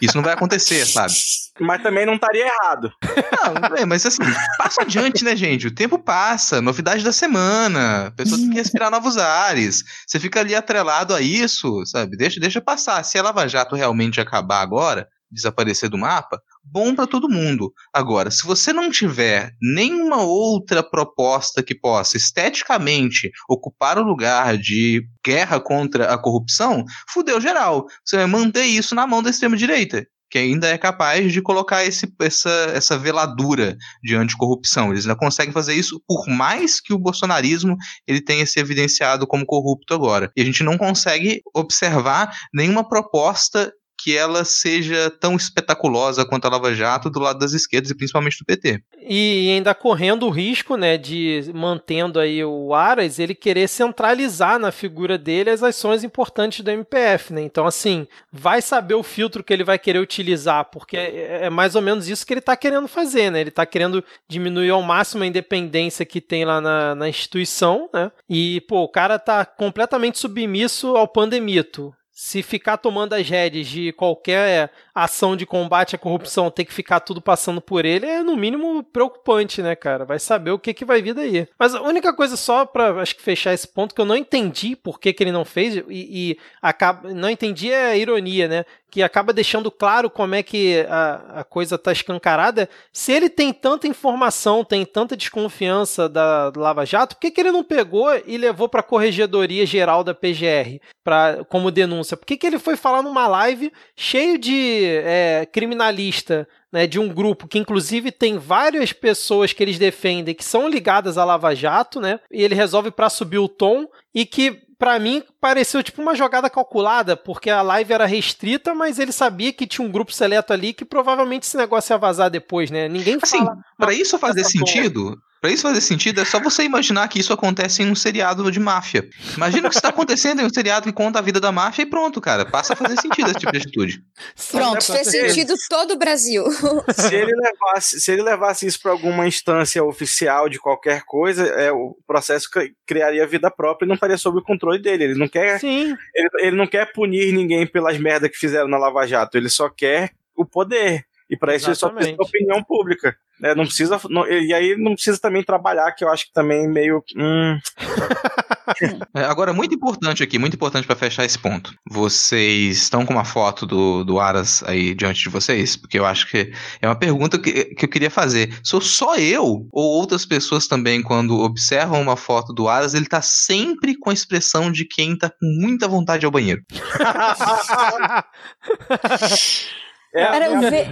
Isso 0.00 0.16
não 0.16 0.24
vai 0.24 0.34
acontecer, 0.34 0.84
sabe? 0.86 1.14
Mas 1.60 1.82
também 1.82 2.04
não 2.04 2.14
estaria 2.14 2.46
errado. 2.46 2.92
Não, 3.00 3.76
é, 3.76 3.84
mas 3.84 4.04
assim, 4.04 4.22
passa 4.58 4.82
adiante, 4.82 5.22
né, 5.22 5.36
gente? 5.36 5.68
O 5.68 5.74
tempo 5.74 5.98
passa, 5.98 6.60
novidade 6.60 7.04
da 7.04 7.12
semana, 7.12 8.08
a 8.08 8.10
pessoa 8.10 8.38
tem 8.38 8.50
que 8.50 8.56
respirar 8.56 8.90
novos 8.90 9.16
ares. 9.16 9.84
Você 10.04 10.18
fica 10.18 10.40
ali 10.40 10.54
atrelado 10.54 11.14
a 11.14 11.20
isso, 11.20 11.84
sabe? 11.86 12.16
Deixa, 12.16 12.40
deixa 12.40 12.60
passar. 12.60 13.04
Se 13.04 13.18
a 13.18 13.22
Lava 13.22 13.46
Jato 13.46 13.76
realmente 13.76 14.20
acabar 14.20 14.53
agora, 14.60 15.08
desaparecer 15.30 15.88
do 15.88 15.98
mapa, 15.98 16.40
bom 16.62 16.94
para 16.94 17.06
todo 17.06 17.28
mundo. 17.28 17.72
Agora, 17.92 18.30
se 18.30 18.44
você 18.44 18.72
não 18.72 18.90
tiver 18.90 19.52
nenhuma 19.60 20.22
outra 20.22 20.82
proposta 20.82 21.62
que 21.62 21.74
possa 21.74 22.16
esteticamente 22.16 23.30
ocupar 23.48 23.98
o 23.98 24.04
lugar 24.04 24.56
de 24.56 25.02
guerra 25.24 25.60
contra 25.60 26.12
a 26.12 26.18
corrupção, 26.18 26.84
fudeu 27.10 27.40
geral. 27.40 27.86
Você 28.04 28.16
vai 28.16 28.26
manter 28.26 28.64
isso 28.64 28.94
na 28.94 29.06
mão 29.06 29.22
da 29.22 29.30
extrema 29.30 29.56
direita 29.56 30.06
que 30.30 30.38
ainda 30.38 30.66
é 30.66 30.76
capaz 30.76 31.32
de 31.32 31.40
colocar 31.40 31.84
esse, 31.84 32.12
essa, 32.20 32.50
essa 32.74 32.98
veladura 32.98 33.76
de 34.02 34.16
anticorrupção. 34.16 34.90
Eles 34.90 35.06
ainda 35.06 35.16
conseguem 35.16 35.52
fazer 35.52 35.74
isso 35.74 36.02
por 36.08 36.26
mais 36.26 36.80
que 36.80 36.92
o 36.92 36.98
bolsonarismo 36.98 37.76
ele 38.04 38.20
tenha 38.20 38.44
se 38.44 38.58
evidenciado 38.58 39.28
como 39.28 39.46
corrupto 39.46 39.94
agora. 39.94 40.32
E 40.36 40.42
a 40.42 40.44
gente 40.44 40.64
não 40.64 40.76
consegue 40.76 41.40
observar 41.54 42.36
nenhuma 42.52 42.82
proposta 42.82 43.72
que 44.04 44.14
ela 44.14 44.44
seja 44.44 45.08
tão 45.08 45.34
espetaculosa 45.34 46.26
quanto 46.26 46.44
a 46.44 46.50
Lava 46.50 46.74
Jato 46.74 47.08
do 47.08 47.18
lado 47.18 47.38
das 47.38 47.54
esquerdas 47.54 47.90
e 47.90 47.96
principalmente 47.96 48.38
do 48.38 48.44
PT. 48.44 48.82
E 49.00 49.50
ainda 49.50 49.74
correndo 49.74 50.26
o 50.26 50.30
risco, 50.30 50.76
né, 50.76 50.98
de 50.98 51.50
mantendo 51.54 52.20
aí 52.20 52.44
o 52.44 52.74
Aras, 52.74 53.18
ele 53.18 53.34
querer 53.34 53.66
centralizar 53.66 54.58
na 54.58 54.70
figura 54.70 55.16
dele 55.16 55.48
as 55.48 55.62
ações 55.62 56.04
importantes 56.04 56.62
do 56.62 56.70
MPF, 56.70 57.32
né? 57.32 57.40
Então, 57.40 57.66
assim, 57.66 58.06
vai 58.30 58.60
saber 58.60 58.94
o 58.94 59.02
filtro 59.02 59.42
que 59.42 59.54
ele 59.54 59.64
vai 59.64 59.78
querer 59.78 60.00
utilizar, 60.00 60.66
porque 60.66 60.98
é, 60.98 61.46
é 61.46 61.50
mais 61.50 61.74
ou 61.74 61.80
menos 61.80 62.06
isso 62.06 62.26
que 62.26 62.34
ele 62.34 62.40
está 62.40 62.54
querendo 62.54 62.86
fazer, 62.86 63.30
né? 63.30 63.40
Ele 63.40 63.48
está 63.48 63.64
querendo 63.64 64.04
diminuir 64.28 64.68
ao 64.68 64.82
máximo 64.82 65.22
a 65.22 65.26
independência 65.26 66.04
que 66.04 66.20
tem 66.20 66.44
lá 66.44 66.60
na, 66.60 66.94
na 66.94 67.08
instituição, 67.08 67.88
né? 67.90 68.12
E, 68.28 68.60
pô, 68.68 68.82
o 68.82 68.88
cara 68.88 69.18
tá 69.18 69.46
completamente 69.46 70.18
submisso 70.18 70.94
ao 70.94 71.08
pandemito 71.08 71.94
se 72.14 72.44
ficar 72.44 72.76
tomando 72.76 73.12
as 73.12 73.28
rédeas 73.28 73.66
de 73.66 73.90
qualquer 73.92 74.70
ação 74.94 75.36
de 75.36 75.44
combate 75.44 75.96
à 75.96 75.98
corrupção, 75.98 76.48
ter 76.48 76.64
que 76.64 76.72
ficar 76.72 77.00
tudo 77.00 77.20
passando 77.20 77.60
por 77.60 77.84
ele, 77.84 78.06
é 78.06 78.22
no 78.22 78.36
mínimo 78.36 78.84
preocupante, 78.84 79.60
né, 79.60 79.74
cara? 79.74 80.04
Vai 80.04 80.20
saber 80.20 80.52
o 80.52 80.58
que, 80.58 80.72
que 80.72 80.84
vai 80.84 81.02
vir 81.02 81.12
daí. 81.12 81.48
Mas 81.58 81.74
a 81.74 81.82
única 81.82 82.14
coisa 82.14 82.36
só 82.36 82.64
para 82.64 83.02
acho 83.02 83.16
que 83.16 83.22
fechar 83.22 83.52
esse 83.52 83.66
ponto 83.66 83.92
que 83.92 84.00
eu 84.00 84.04
não 84.04 84.14
entendi 84.14 84.76
por 84.76 85.00
que, 85.00 85.12
que 85.12 85.24
ele 85.24 85.32
não 85.32 85.44
fez 85.44 85.74
e, 85.74 85.82
e 85.88 86.38
acaba, 86.62 87.12
não 87.12 87.28
entendi 87.28 87.72
é 87.72 87.86
a 87.86 87.96
ironia, 87.96 88.46
né? 88.46 88.64
Que 88.94 89.02
acaba 89.02 89.32
deixando 89.32 89.72
claro 89.72 90.08
como 90.08 90.36
é 90.36 90.42
que 90.44 90.86
a, 90.88 91.40
a 91.40 91.44
coisa 91.44 91.74
está 91.74 91.90
escancarada. 91.90 92.68
Se 92.92 93.10
ele 93.10 93.28
tem 93.28 93.52
tanta 93.52 93.88
informação, 93.88 94.62
tem 94.62 94.84
tanta 94.84 95.16
desconfiança 95.16 96.08
da 96.08 96.52
Lava 96.56 96.86
Jato, 96.86 97.16
por 97.16 97.22
que, 97.22 97.32
que 97.32 97.40
ele 97.40 97.50
não 97.50 97.64
pegou 97.64 98.06
e 98.24 98.38
levou 98.38 98.68
para 98.68 98.78
a 98.78 98.84
Corregedoria 98.84 99.66
Geral 99.66 100.04
da 100.04 100.14
PGR 100.14 100.78
pra, 101.02 101.44
como 101.48 101.72
denúncia? 101.72 102.16
Por 102.16 102.24
que, 102.24 102.36
que 102.36 102.46
ele 102.46 102.56
foi 102.56 102.76
falar 102.76 103.02
numa 103.02 103.26
live 103.26 103.72
cheio 103.96 104.38
de 104.38 104.84
é, 105.02 105.44
criminalista 105.50 106.46
né, 106.70 106.86
de 106.86 107.00
um 107.00 107.08
grupo 107.08 107.48
que 107.48 107.58
inclusive 107.58 108.12
tem 108.12 108.38
várias 108.38 108.92
pessoas 108.92 109.52
que 109.52 109.60
eles 109.60 109.76
defendem 109.76 110.36
que 110.36 110.44
são 110.44 110.68
ligadas 110.68 111.18
à 111.18 111.24
Lava 111.24 111.52
Jato, 111.52 112.00
né? 112.00 112.20
E 112.30 112.44
ele 112.44 112.54
resolve 112.54 112.92
para 112.92 113.10
subir 113.10 113.38
o 113.38 113.48
tom 113.48 113.88
e 114.14 114.24
que 114.24 114.62
para 114.84 114.98
mim 114.98 115.22
pareceu 115.40 115.82
tipo 115.82 116.02
uma 116.02 116.14
jogada 116.14 116.50
calculada, 116.50 117.16
porque 117.16 117.48
a 117.48 117.62
live 117.62 117.90
era 117.90 118.04
restrita, 118.04 118.74
mas 118.74 118.98
ele 118.98 119.12
sabia 119.12 119.50
que 119.50 119.66
tinha 119.66 119.86
um 119.86 119.90
grupo 119.90 120.12
seleto 120.12 120.52
ali 120.52 120.74
que 120.74 120.84
provavelmente 120.84 121.44
esse 121.44 121.56
negócio 121.56 121.94
ia 121.94 121.96
vazar 121.96 122.28
depois, 122.28 122.70
né? 122.70 122.86
Ninguém 122.86 123.18
assim, 123.22 123.38
fala. 123.38 123.56
Para 123.78 123.94
isso 123.94 124.18
fazer 124.18 124.44
sentido, 124.44 125.18
para 125.44 125.52
isso 125.52 125.64
fazer 125.64 125.82
sentido, 125.82 126.22
é 126.22 126.24
só 126.24 126.40
você 126.40 126.62
imaginar 126.62 127.06
que 127.06 127.20
isso 127.20 127.30
acontece 127.30 127.82
em 127.82 127.90
um 127.90 127.94
seriado 127.94 128.50
de 128.50 128.58
máfia. 128.58 129.06
Imagina 129.36 129.68
o 129.68 129.70
que 129.70 129.76
está 129.76 129.90
acontecendo 129.90 130.40
em 130.40 130.46
um 130.46 130.48
seriado 130.48 130.86
que 130.86 130.92
conta 130.92 131.18
a 131.18 131.22
vida 131.22 131.38
da 131.38 131.52
máfia 131.52 131.82
e 131.82 131.86
pronto, 131.86 132.18
cara. 132.18 132.46
Passa 132.46 132.72
a 132.72 132.76
fazer 132.76 132.98
sentido 132.98 133.26
esse 133.26 133.40
tipo 133.40 133.52
de 133.52 133.58
atitude. 133.58 134.02
Pronto, 134.50 134.82
fez 134.82 135.06
sentido 135.06 135.52
todo 135.68 135.90
o 135.90 135.98
Brasil. 135.98 136.46
Se 136.96 137.14
ele 137.14 137.32
levasse, 137.34 138.00
se 138.00 138.10
ele 138.10 138.22
levasse 138.22 138.66
isso 138.66 138.80
para 138.80 138.92
alguma 138.92 139.26
instância 139.26 139.84
oficial 139.84 140.48
de 140.48 140.58
qualquer 140.58 141.02
coisa, 141.04 141.44
é, 141.44 141.70
o 141.70 141.94
processo 142.06 142.48
criaria 142.86 143.26
vida 143.26 143.50
própria 143.50 143.84
e 143.84 143.88
não 143.88 143.96
estaria 143.96 144.16
sob 144.16 144.38
o 144.38 144.42
controle 144.42 144.80
dele. 144.80 145.04
Ele 145.04 145.14
não 145.14 145.28
quer, 145.28 145.60
Sim. 145.60 145.94
Ele, 146.14 146.28
ele 146.38 146.56
não 146.56 146.66
quer 146.66 146.90
punir 146.90 147.34
ninguém 147.34 147.66
pelas 147.66 147.98
merdas 147.98 148.30
que 148.30 148.38
fizeram 148.38 148.66
na 148.66 148.78
Lava 148.78 149.06
Jato. 149.06 149.36
Ele 149.36 149.50
só 149.50 149.68
quer 149.68 150.12
o 150.34 150.46
poder. 150.46 151.04
E 151.28 151.36
para 151.36 151.56
isso 151.56 151.68
ele 151.68 151.74
só 151.74 151.88
precisa 151.88 152.16
opinião 152.18 152.62
pública. 152.62 153.16
Né? 153.40 153.54
Não 153.54 153.64
precisa. 153.64 154.00
Não, 154.08 154.26
e 154.26 154.52
aí 154.52 154.76
não 154.76 154.94
precisa 154.94 155.18
também 155.18 155.42
trabalhar, 155.42 155.92
que 155.92 156.04
eu 156.04 156.10
acho 156.10 156.26
que 156.26 156.32
também 156.32 156.68
meio. 156.68 157.02
Hum. 157.16 157.58
é, 159.14 159.24
agora, 159.24 159.52
muito 159.52 159.74
importante 159.74 160.22
aqui, 160.22 160.38
muito 160.38 160.54
importante 160.54 160.86
para 160.86 160.96
fechar 160.96 161.24
esse 161.24 161.38
ponto. 161.38 161.74
Vocês 161.90 162.76
estão 162.76 163.06
com 163.06 163.14
uma 163.14 163.24
foto 163.24 163.66
do, 163.66 164.04
do 164.04 164.20
Aras 164.20 164.62
aí 164.64 164.94
diante 164.94 165.22
de 165.22 165.30
vocês? 165.30 165.76
Porque 165.76 165.98
eu 165.98 166.04
acho 166.04 166.30
que 166.30 166.52
é 166.80 166.86
uma 166.86 166.98
pergunta 166.98 167.38
que, 167.38 167.74
que 167.74 167.84
eu 167.84 167.88
queria 167.88 168.10
fazer. 168.10 168.56
Sou 168.62 168.80
só 168.80 169.16
eu 169.16 169.66
ou 169.72 169.98
outras 169.98 170.26
pessoas 170.26 170.66
também, 170.66 171.02
quando 171.02 171.40
observam 171.40 172.00
uma 172.00 172.16
foto 172.16 172.52
do 172.52 172.68
Aras, 172.68 172.94
ele 172.94 173.06
tá 173.06 173.22
sempre 173.22 173.96
com 173.98 174.10
a 174.10 174.14
expressão 174.14 174.70
de 174.70 174.84
quem 174.84 175.16
tá 175.16 175.30
com 175.30 175.46
muita 175.60 175.88
vontade 175.88 176.24
ao 176.24 176.32
banheiro? 176.32 176.62
É, 180.14 180.26
Cara, 180.26 180.46
eu, 180.46 180.60
ve 180.60 180.86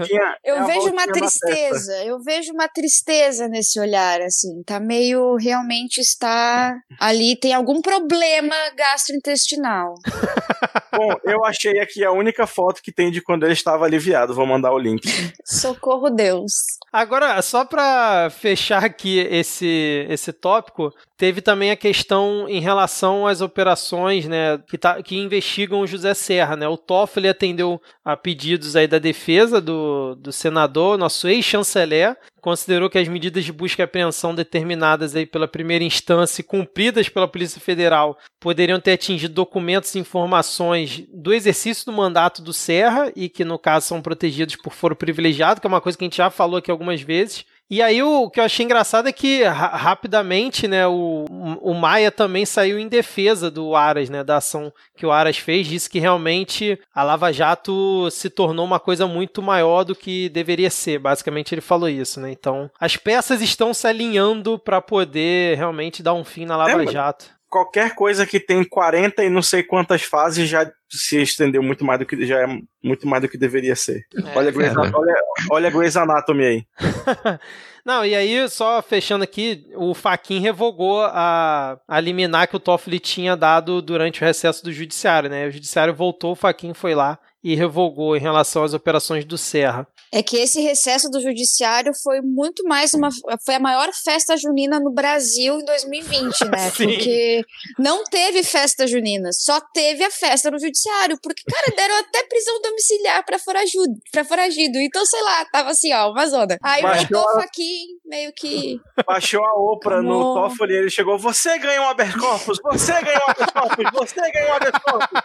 eu 0.45 0.57
é 0.57 0.65
vejo 0.65 0.91
uma 0.91 1.07
tristeza, 1.07 2.05
eu 2.05 2.19
vejo 2.19 2.53
uma 2.53 2.67
tristeza 2.67 3.47
nesse 3.47 3.79
olhar, 3.79 4.21
assim, 4.21 4.65
tá 4.65 4.81
meio, 4.81 5.37
realmente 5.37 6.01
está 6.01 6.75
ali, 6.99 7.37
tem 7.37 7.55
algum 7.55 7.81
problema 7.81 8.57
gastrointestinal. 8.77 9.95
Bom, 10.95 11.15
eu 11.25 11.45
achei 11.45 11.79
aqui 11.79 12.05
a 12.05 12.11
única 12.11 12.47
foto 12.47 12.83
que 12.83 12.93
tem 12.93 13.11
de 13.11 13.23
quando 13.23 13.45
ele 13.45 13.53
estava 13.53 13.85
aliviado, 13.85 14.35
vou 14.35 14.45
mandar 14.45 14.73
o 14.73 14.79
link. 14.79 15.09
Socorro 15.45 16.11
Deus. 16.11 16.53
Agora, 16.93 17.41
só 17.41 17.65
para 17.65 18.29
fechar 18.29 18.85
aqui 18.85 19.19
esse, 19.19 20.07
esse 20.11 20.33
tópico, 20.33 20.93
teve 21.17 21.41
também 21.41 21.71
a 21.71 21.77
questão 21.77 22.47
em 22.49 22.61
relação 22.61 23.27
às 23.27 23.41
operações, 23.41 24.27
né, 24.27 24.59
que, 24.69 24.77
tá, 24.77 25.03
que 25.03 25.17
investigam 25.17 25.81
o 25.81 25.87
José 25.87 26.13
Serra, 26.15 26.57
né, 26.57 26.69
o 26.69 26.77
Toffoli 26.77 27.29
atendeu 27.29 27.81
a 28.05 28.17
pedidos 28.17 28.77
aí 28.77 28.87
da 28.87 28.99
defesa 29.13 29.61
do, 29.61 30.15
do 30.15 30.33
senador, 30.33 30.97
nosso 30.97 31.29
ex-chanceler, 31.29 32.17
considerou 32.41 32.89
que 32.89 32.99
as 32.99 33.07
medidas 33.07 33.45
de 33.45 33.53
busca 33.53 33.83
e 33.83 33.85
apreensão 33.85 34.35
determinadas 34.35 35.15
aí 35.15 35.27
pela 35.27 35.47
primeira 35.47 35.85
instância 35.85 36.41
e 36.41 36.45
cumpridas 36.45 37.11
pela 37.11 37.29
Polícia 37.29 37.61
Federal 37.61 38.19
poderiam 38.41 38.81
ter 38.81 38.93
atingido 38.93 39.35
documentos 39.35 39.95
e 39.95 39.99
informações 39.99 41.05
do 41.13 41.33
exercício 41.35 41.85
do 41.85 41.93
mandato 41.93 42.41
do 42.41 42.55
Serra 42.55 43.13
e 43.15 43.29
que, 43.29 43.45
no 43.45 43.59
caso, 43.59 43.87
são 43.87 44.01
protegidos 44.01 44.57
por 44.57 44.73
foro 44.73 44.97
privilegiado, 44.97 45.61
que 45.61 45.67
é 45.67 45.69
uma 45.69 45.81
coisa 45.81 45.97
que 45.97 46.05
a 46.05 46.07
gente 46.07 46.17
já 46.17 46.31
falou 46.31 46.57
aqui 46.57 46.71
algumas 46.71 47.03
vezes. 47.03 47.45
E 47.71 47.81
aí 47.81 48.03
o, 48.03 48.29
que 48.29 48.39
eu 48.39 48.45
achei 48.45 48.65
engraçado 48.65 49.09
é 49.09 49.13
que 49.13 49.45
ra 49.45 49.69
rapidamente, 49.69 50.69
né, 50.69 50.87
o, 50.87 51.25
o 51.61 51.73
Maia 51.73 52.11
também 52.11 52.45
saiu 52.45 52.79
em 52.79 52.87
defesa 52.87 53.51
do 53.51 53.75
Aras, 53.75 54.11
né, 54.11 54.23
da 54.23 54.37
ação 54.37 54.71
que 54.95 55.07
o 55.07 55.11
Aras 55.11 55.39
fez, 55.39 55.67
disse 55.67 55.89
que 55.89 55.99
realmente 55.99 56.79
a 56.95 57.03
Lava 57.03 57.33
Jato 57.33 58.11
se 58.11 58.29
tornou 58.29 58.67
uma 58.67 58.79
coisa 58.79 59.07
muito 59.07 59.41
maior 59.41 59.85
do 59.85 59.95
que 59.95 60.29
deveria 60.29 60.69
ser. 60.69 60.99
Basicamente 60.99 61.55
ele 61.55 61.63
falou 61.63 61.89
isso, 61.89 62.21
né? 62.21 62.31
Então, 62.31 62.71
as 62.79 62.97
peças 62.97 63.41
estão 63.41 63.73
se 63.73 63.87
alinhando 63.87 64.59
para 64.59 64.83
poder 64.83 65.57
realmente 65.57 66.03
dar 66.03 66.15
um 66.15 66.25
fim 66.25 66.45
na 66.45 66.57
Lava 66.57 66.85
é, 66.85 66.87
Jato 66.87 67.42
qualquer 67.53 67.95
coisa 67.95 68.25
que 68.25 68.41
tem 68.41 68.65
40 68.65 69.23
e 69.23 69.29
não 69.29 69.43
sei 69.43 69.63
quantas 69.63 70.03
fases 70.03 70.49
já 70.49 70.73
se 70.89 71.21
estendeu 71.21 71.63
muito 71.63 71.85
mais 71.85 72.01
do 72.01 72.07
que 72.07 72.25
já 72.25 72.41
é 72.41 72.47
muito 72.83 73.07
mais 73.07 73.21
do 73.21 73.29
que 73.29 73.37
deveria 73.37 73.77
ser. 73.77 74.07
É, 74.17 74.39
olha, 74.39 74.51
Grey's, 74.51 74.75
é. 74.75 74.79
olha, 74.79 75.15
olha 75.51 75.71
Grey's 75.71 75.95
Anatomy 75.95 76.47
aí. 76.47 76.67
Não, 77.85 78.07
e 78.07 78.15
aí, 78.15 78.49
só 78.49 78.81
fechando 78.81 79.25
aqui, 79.25 79.67
o 79.75 79.93
Faquin 79.93 80.39
revogou 80.39 81.03
a, 81.03 81.77
a 81.87 82.01
liminar 82.01 82.49
que 82.49 82.55
o 82.55 82.61
Toffoli 82.61 83.01
tinha 83.01 83.37
dado 83.37 83.83
durante 83.83 84.23
o 84.23 84.25
recesso 84.25 84.63
do 84.65 84.73
judiciário, 84.73 85.29
né? 85.29 85.49
O 85.49 85.51
judiciário 85.51 85.93
voltou, 85.93 86.33
o 86.33 86.37
Faquin 86.37 86.73
foi 86.75 86.95
lá 86.95 87.19
e 87.43 87.57
revogou 87.57 88.17
em 88.17 88.21
relação 88.21 88.63
às 88.63 88.73
operações 88.73 89.25
do 89.25 89.37
Serra. 89.37 89.87
É 90.15 90.23
que 90.23 90.37
esse 90.37 90.61
recesso 90.61 91.09
do 91.09 91.23
judiciário 91.23 91.93
foi 92.03 92.21
muito 92.21 92.63
mais 92.65 92.93
uma 92.93 93.09
foi 93.45 93.55
a 93.55 93.61
maior 93.61 93.89
festa 94.05 94.37
junina 94.37 94.79
no 94.79 94.93
Brasil 94.93 95.59
em 95.59 95.65
2020, 95.65 96.45
né? 96.45 96.71
porque 96.77 97.43
não 97.79 98.05
teve 98.05 98.43
festa 98.43 98.87
junina, 98.87 99.31
só 99.33 99.59
teve 99.73 100.05
a 100.05 100.11
festa 100.11 100.51
no 100.51 100.59
judiciário, 100.59 101.19
porque 101.23 101.43
cara, 101.51 101.73
deram 101.75 101.99
até 101.99 102.25
prisão 102.25 102.61
domiciliar 102.61 103.25
para 103.25 103.39
foragido, 103.39 103.95
para 104.13 104.25
foragido. 104.25 104.79
Então, 104.79 105.05
sei 105.07 105.23
lá, 105.23 105.47
tava 105.47 105.71
assim, 105.71 105.93
ó, 105.95 106.11
uma 106.11 106.27
zona. 106.27 106.59
Aí 106.63 106.83
Baixou 106.83 107.09
voltou 107.11 107.41
aqui 107.41 107.87
meio 108.05 108.33
que 108.35 108.79
baixou 109.07 109.43
a 109.43 109.55
Oprah 109.55 110.03
no 110.03 110.35
Toffoli, 110.35 110.75
ele 110.75 110.91
chegou, 110.91 111.19
você 111.19 111.59
ganhou 111.59 111.87
um 111.87 111.89
habeas 111.89 112.15
corpus, 112.15 112.59
você 112.63 112.93
ganhou 113.01 113.23
um 113.27 113.31
habeas 113.31 113.51
corpus, 113.51 113.91
você 113.93 114.31
ganhou 114.31 114.51
um 114.51 114.55
habeas 114.55 114.83
corpus. 114.83 115.21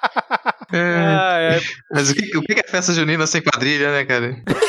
É, 0.73 0.97
ah, 0.97 1.37
é. 1.39 1.59
Mas 1.91 2.09
o 2.09 2.15
que, 2.15 2.37
o 2.37 2.41
que 2.41 2.53
é 2.53 2.63
festa 2.63 2.93
junina 2.93 3.27
sem 3.27 3.41
quadrilha, 3.41 3.91
né, 3.91 4.05
cara? 4.05 4.35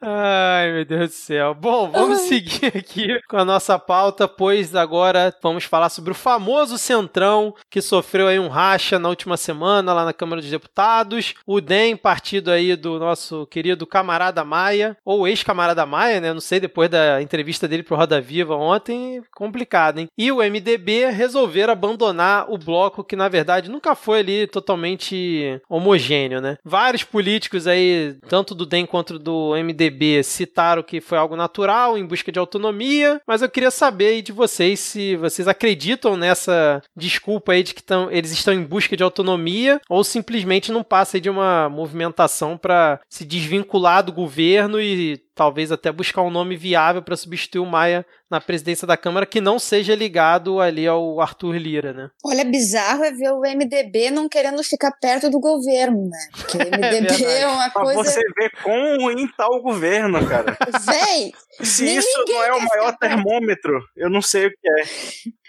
Ai, 0.00 0.72
meu 0.72 0.84
Deus 0.84 1.10
do 1.10 1.14
céu. 1.14 1.54
Bom, 1.54 1.90
vamos 1.90 2.20
Ai. 2.20 2.24
seguir 2.26 2.66
aqui 2.76 3.20
com 3.28 3.36
a 3.36 3.44
nossa 3.44 3.78
pauta, 3.78 4.26
pois 4.26 4.74
agora 4.74 5.34
vamos 5.42 5.64
falar 5.64 5.88
sobre 5.88 6.12
o 6.12 6.14
famoso 6.14 6.76
Centrão, 6.78 7.54
que 7.70 7.80
sofreu 7.80 8.26
aí 8.28 8.38
um 8.38 8.48
racha 8.48 8.98
na 8.98 9.08
última 9.08 9.36
semana 9.36 9.92
lá 9.92 10.04
na 10.04 10.12
Câmara 10.12 10.40
dos 10.40 10.50
Deputados. 10.50 11.34
O 11.46 11.60
DEM, 11.60 11.96
partido 11.96 12.50
aí 12.50 12.76
do 12.76 12.98
nosso 12.98 13.46
querido 13.46 13.86
camarada 13.86 14.44
Maia, 14.44 14.96
ou 15.04 15.26
ex-camarada 15.28 15.86
Maia, 15.86 16.20
né? 16.20 16.32
Não 16.32 16.40
sei, 16.40 16.60
depois 16.60 16.90
da 16.90 17.22
entrevista 17.22 17.68
dele 17.68 17.82
pro 17.82 17.96
Roda 17.96 18.20
Viva 18.20 18.56
ontem, 18.56 19.22
complicado, 19.34 19.98
hein? 19.98 20.08
E 20.18 20.32
o 20.32 20.38
MDB 20.38 21.10
resolveram 21.10 21.72
abandonar 21.72 22.46
o 22.50 22.58
bloco 22.58 23.04
que, 23.04 23.16
na 23.16 23.28
verdade, 23.28 23.70
nunca 23.70 23.94
foi 23.94 24.20
ali 24.20 24.46
totalmente 24.46 25.60
homogêneo, 25.68 26.40
né? 26.40 26.56
Vários 26.64 27.04
políticos 27.04 27.66
aí, 27.66 28.16
tanto 28.28 28.54
do 28.54 28.66
DEM 28.66 28.86
quanto 28.86 29.18
do 29.18 29.43
MDB 29.52 30.22
citaram 30.22 30.82
que 30.82 31.00
foi 31.00 31.18
algo 31.18 31.36
natural, 31.36 31.98
em 31.98 32.06
busca 32.06 32.30
de 32.30 32.38
autonomia, 32.38 33.20
mas 33.26 33.42
eu 33.42 33.48
queria 33.48 33.70
saber 33.70 34.22
de 34.22 34.32
vocês 34.32 34.80
se 34.80 35.16
vocês 35.16 35.48
acreditam 35.48 36.16
nessa 36.16 36.82
desculpa 36.96 37.52
aí 37.52 37.62
de 37.62 37.74
que 37.74 37.82
tão, 37.82 38.10
eles 38.10 38.32
estão 38.32 38.54
em 38.54 38.62
busca 38.62 38.96
de 38.96 39.02
autonomia 39.02 39.80
ou 39.88 40.04
simplesmente 40.04 40.72
não 40.72 40.82
passa 40.82 41.20
de 41.20 41.28
uma 41.28 41.68
movimentação 41.68 42.56
para 42.56 43.00
se 43.08 43.24
desvincular 43.24 44.02
do 44.04 44.12
governo 44.12 44.80
e 44.80 45.20
talvez 45.34 45.72
até 45.72 45.90
buscar 45.90 46.22
um 46.22 46.30
nome 46.30 46.56
viável 46.56 47.02
para 47.02 47.16
substituir 47.16 47.60
o 47.60 47.66
Maia 47.66 48.06
na 48.30 48.40
presidência 48.40 48.86
da 48.86 48.96
Câmara 48.96 49.26
que 49.26 49.40
não 49.40 49.58
seja 49.58 49.94
ligado 49.94 50.60
ali 50.60 50.86
ao 50.86 51.20
Arthur 51.20 51.56
Lira, 51.56 51.92
né? 51.92 52.08
Olha, 52.24 52.44
bizarro 52.44 53.04
é 53.04 53.10
ver 53.10 53.30
o 53.32 53.40
MDB 53.40 54.10
não 54.10 54.28
querendo 54.28 54.62
ficar 54.62 54.92
perto 55.00 55.28
do 55.30 55.40
governo, 55.40 56.08
né? 56.08 56.18
Porque 56.32 56.58
o 56.58 56.60
MDB 56.60 57.24
é, 57.24 57.40
é 57.40 57.46
uma 57.46 57.70
coisa... 57.70 58.02
Pra 58.02 58.10
você 58.10 58.20
ver 58.36 58.50
quão 58.62 58.98
ruim 58.98 59.28
tá 59.36 59.46
o 59.48 59.62
governo, 59.62 60.26
cara. 60.26 60.56
Véi! 60.86 61.32
Se 61.60 61.96
isso 61.96 62.24
não 62.28 62.42
é 62.42 62.52
o 62.52 62.62
maior 62.62 62.96
termômetro, 62.96 63.80
eu 63.96 64.10
não 64.10 64.22
sei 64.22 64.46
o 64.46 64.50
que 64.50 64.68
é. 64.68 64.84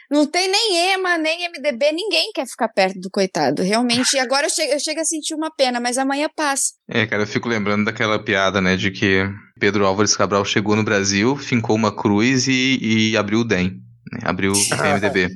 Não 0.10 0.28
tem 0.28 0.48
nem 0.48 0.93
EMA, 0.93 1.17
nem 1.17 1.50
MDB, 1.50 1.91
ninguém 1.91 2.32
quer 2.32 2.45
ficar 2.45 2.69
perto 2.69 3.00
do 3.00 3.10
coitado. 3.10 3.63
Realmente, 3.63 4.19
agora 4.19 4.45
eu 4.45 4.50
chego, 4.50 4.74
eu 4.74 4.80
chego 4.80 5.00
a 5.02 5.06
sentir 5.06 5.34
uma 5.34 5.50
pena, 5.50 5.80
mas 5.80 5.98
amanhã 5.98 6.30
passa. 6.36 6.74
É, 6.88 7.08
cara, 7.08 7.24
eu 7.24 7.28
fico 7.28 7.50
lembrando 7.50 7.86
daquela 7.86 8.24
piada, 8.24 8.62
né, 8.62 8.76
de 8.76 8.91
que 8.91 9.28
Pedro 9.60 9.86
Álvares 9.86 10.15
Cabral 10.15 10.44
chegou 10.44 10.76
no 10.76 10.84
Brasil, 10.84 11.36
fincou 11.38 11.76
uma 11.76 11.96
cruz 11.96 12.48
e, 12.48 12.80
e 12.82 13.18
abriu 13.18 13.39
o 13.39 13.44
DEM. 13.44 13.82
Né, 14.12 14.20
abriu 14.24 14.52
o 14.52 14.56
MDB. 14.56 15.30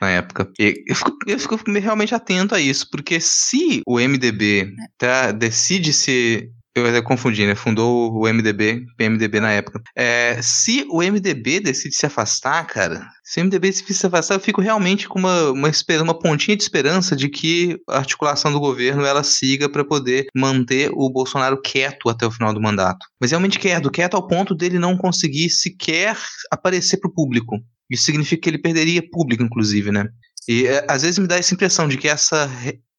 na 0.00 0.10
época. 0.10 0.50
E 0.58 0.82
eu 0.86 0.94
fico, 0.94 1.12
eu 1.26 1.38
fico 1.38 1.56
realmente 1.72 2.14
atento 2.14 2.54
a 2.54 2.60
isso, 2.60 2.88
porque 2.90 3.20
se 3.20 3.82
o 3.86 3.98
MDB 4.00 4.74
tá, 4.98 5.30
decide 5.30 5.92
ser 5.92 6.50
eu 6.78 6.86
até 6.86 7.00
confundi, 7.02 7.46
né? 7.46 7.54
Fundou 7.54 8.12
o 8.12 8.26
MDB, 8.26 8.86
PMDB 8.96 9.40
na 9.40 9.52
época. 9.52 9.80
É, 9.94 10.40
se 10.42 10.86
o 10.90 11.02
MDB 11.02 11.60
decide 11.60 11.94
se 11.94 12.06
afastar, 12.06 12.66
cara, 12.66 13.06
se 13.24 13.40
o 13.40 13.44
MDB 13.44 13.70
decide 13.70 13.94
se 13.94 14.06
afastar, 14.06 14.34
eu 14.34 14.40
fico 14.40 14.60
realmente 14.60 15.08
com 15.08 15.18
uma, 15.18 15.50
uma, 15.50 15.70
uma 16.02 16.18
pontinha 16.18 16.56
de 16.56 16.62
esperança 16.62 17.16
de 17.16 17.28
que 17.28 17.78
a 17.88 17.98
articulação 17.98 18.52
do 18.52 18.60
governo 18.60 19.04
ela 19.04 19.22
siga 19.22 19.68
para 19.68 19.84
poder 19.84 20.26
manter 20.34 20.90
o 20.92 21.10
Bolsonaro 21.10 21.60
quieto 21.60 22.08
até 22.08 22.26
o 22.26 22.30
final 22.30 22.52
do 22.52 22.60
mandato. 22.60 23.06
Mas 23.20 23.30
realmente 23.30 23.58
quieto, 23.58 23.90
quieto 23.90 24.14
ao 24.14 24.26
ponto 24.26 24.54
dele 24.54 24.78
não 24.78 24.96
conseguir 24.96 25.50
sequer 25.50 26.16
aparecer 26.50 26.98
para 26.98 27.08
o 27.08 27.14
público. 27.14 27.56
Isso 27.90 28.04
significa 28.04 28.42
que 28.42 28.50
ele 28.50 28.58
perderia 28.58 29.08
público, 29.10 29.42
inclusive, 29.42 29.90
né? 29.92 30.08
E 30.48 30.66
é, 30.66 30.84
às 30.88 31.02
vezes 31.02 31.18
me 31.18 31.26
dá 31.26 31.36
essa 31.36 31.54
impressão 31.54 31.88
de 31.88 31.96
que 31.96 32.08
essa, 32.08 32.48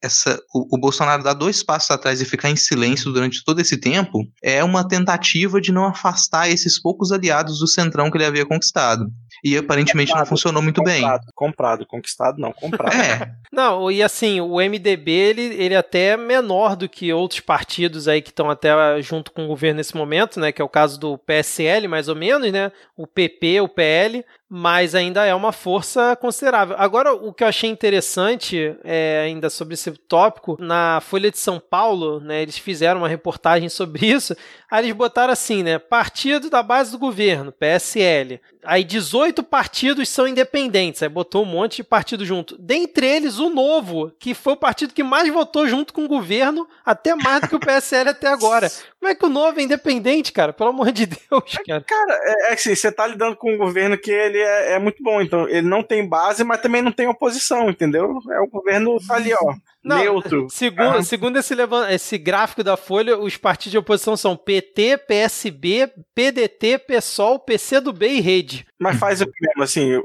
essa, 0.01 0.39
o, 0.53 0.75
o, 0.75 0.79
Bolsonaro 0.79 1.23
dar 1.23 1.33
dois 1.33 1.63
passos 1.63 1.91
atrás 1.91 2.21
e 2.21 2.25
ficar 2.25 2.49
em 2.49 2.55
silêncio 2.55 3.11
durante 3.11 3.43
todo 3.43 3.59
esse 3.59 3.77
tempo 3.77 4.19
é 4.43 4.63
uma 4.63 4.87
tentativa 4.87 5.59
de 5.59 5.71
não 5.71 5.85
afastar 5.85 6.49
esses 6.49 6.79
poucos 6.79 7.11
aliados 7.11 7.59
do 7.59 7.67
centrão 7.67 8.11
que 8.11 8.17
ele 8.17 8.25
havia 8.25 8.45
conquistado. 8.45 9.07
E 9.43 9.57
aparentemente 9.57 10.09
comprado, 10.09 10.25
não 10.25 10.29
funcionou 10.29 10.61
muito 10.61 10.81
comprado, 10.81 11.25
bem. 11.25 11.33
Comprado, 11.35 11.85
conquistado 11.85 12.39
não, 12.39 12.51
comprado. 12.51 12.95
É. 12.95 13.31
não, 13.51 13.91
e 13.91 14.01
assim, 14.01 14.41
o 14.41 14.57
MDB 14.57 15.11
ele, 15.11 15.41
ele 15.41 15.73
é 15.73 15.77
até 15.77 16.17
menor 16.17 16.75
do 16.75 16.89
que 16.89 17.13
outros 17.13 17.39
partidos 17.39 18.07
aí 18.07 18.21
que 18.21 18.29
estão 18.29 18.49
até 18.49 18.71
junto 19.01 19.31
com 19.31 19.45
o 19.45 19.47
governo 19.47 19.77
nesse 19.77 19.95
momento, 19.95 20.39
né? 20.39 20.51
Que 20.51 20.61
é 20.61 20.65
o 20.65 20.69
caso 20.69 20.99
do 20.99 21.17
PSL, 21.17 21.87
mais 21.87 22.07
ou 22.07 22.15
menos, 22.15 22.51
né? 22.51 22.71
O 22.95 23.05
PP, 23.05 23.61
o 23.61 23.67
PL 23.67 24.25
mas 24.49 24.95
ainda 24.95 25.25
é 25.25 25.35
uma 25.35 25.51
força 25.51 26.15
considerável. 26.15 26.75
Agora, 26.79 27.13
o 27.13 27.33
que 27.33 27.43
eu 27.43 27.47
achei 27.47 27.69
interessante, 27.69 28.75
é, 28.83 29.23
ainda 29.25 29.49
sobre 29.49 29.73
esse 29.73 29.91
tópico, 29.91 30.57
na 30.59 31.01
Folha 31.01 31.29
de 31.29 31.37
São 31.37 31.59
Paulo, 31.59 32.19
né, 32.21 32.41
eles 32.41 32.57
fizeram 32.57 33.01
uma 33.01 33.09
reportagem 33.09 33.67
sobre 33.67 34.05
isso, 34.07 34.35
aí 34.71 34.85
eles 34.85 34.95
botaram 34.95 35.33
assim, 35.33 35.63
né, 35.63 35.77
partido 35.77 36.49
da 36.49 36.63
base 36.63 36.91
do 36.91 36.97
governo, 36.97 37.51
PSL, 37.51 38.39
aí 38.63 38.83
18 38.83 39.43
partidos 39.43 40.07
são 40.07 40.27
independentes, 40.27 41.03
aí 41.03 41.09
botou 41.09 41.43
um 41.43 41.45
monte 41.45 41.77
de 41.77 41.83
partido 41.83 42.25
junto, 42.25 42.57
dentre 42.57 43.05
eles 43.05 43.39
o 43.39 43.49
Novo, 43.49 44.11
que 44.17 44.33
foi 44.33 44.53
o 44.53 44.57
partido 44.57 44.93
que 44.93 45.03
mais 45.03 45.31
votou 45.31 45.67
junto 45.67 45.93
com 45.93 46.05
o 46.05 46.07
governo, 46.07 46.67
até 46.85 47.15
mais 47.15 47.41
do 47.41 47.49
que 47.49 47.55
o 47.55 47.59
PSL 47.59 48.09
até 48.09 48.27
agora. 48.27 48.71
Como 48.99 49.11
é 49.11 49.15
que 49.15 49.25
o 49.25 49.29
Novo 49.29 49.59
é 49.59 49.63
independente, 49.63 50.31
cara? 50.31 50.51
Pelo 50.51 50.71
amor 50.71 50.91
de 50.91 51.05
Deus, 51.05 51.57
cara. 51.65 51.83
Cara, 51.87 52.19
é, 52.23 52.49
é 52.49 52.53
assim, 52.53 52.75
você 52.75 52.91
tá 52.91 53.05
lidando 53.05 53.35
com 53.35 53.53
um 53.53 53.57
governo 53.57 53.97
que 53.97 54.11
ele 54.11 54.36
é, 54.37 54.73
é, 54.73 54.79
muito 54.79 55.01
bom, 55.03 55.21
então 55.21 55.47
ele 55.47 55.67
não 55.67 55.83
tem 55.83 56.07
base, 56.07 56.43
mas 56.43 56.61
também 56.61 56.81
não 56.81 56.91
tem 56.91 57.07
oposição, 57.07 57.69
entendeu? 57.69 58.19
É 58.31 58.39
o 58.39 58.47
governo 58.47 58.97
tá 59.05 59.15
ali, 59.15 59.33
ó. 59.33 59.55
Não, 59.87 59.97
neutro. 59.97 60.47
Segundo, 60.49 60.97
ah. 60.97 61.03
segundo 61.03 61.37
esse, 61.37 61.55
esse 61.89 62.17
gráfico 62.17 62.61
da 62.61 62.75
Folha, 62.75 63.17
os 63.17 63.37
partidos 63.37 63.71
de 63.71 63.77
oposição 63.77 64.17
são 64.17 64.35
PT, 64.35 64.97
PSB, 64.97 65.89
PDT, 66.13 66.79
PSOL, 66.79 67.39
PCdoB 67.39 68.05
e 68.05 68.19
Rede. 68.19 68.67
Mas 68.79 68.99
faz 68.99 69.21
o 69.21 69.25
mesmo, 69.25 69.63
assim, 69.63 69.99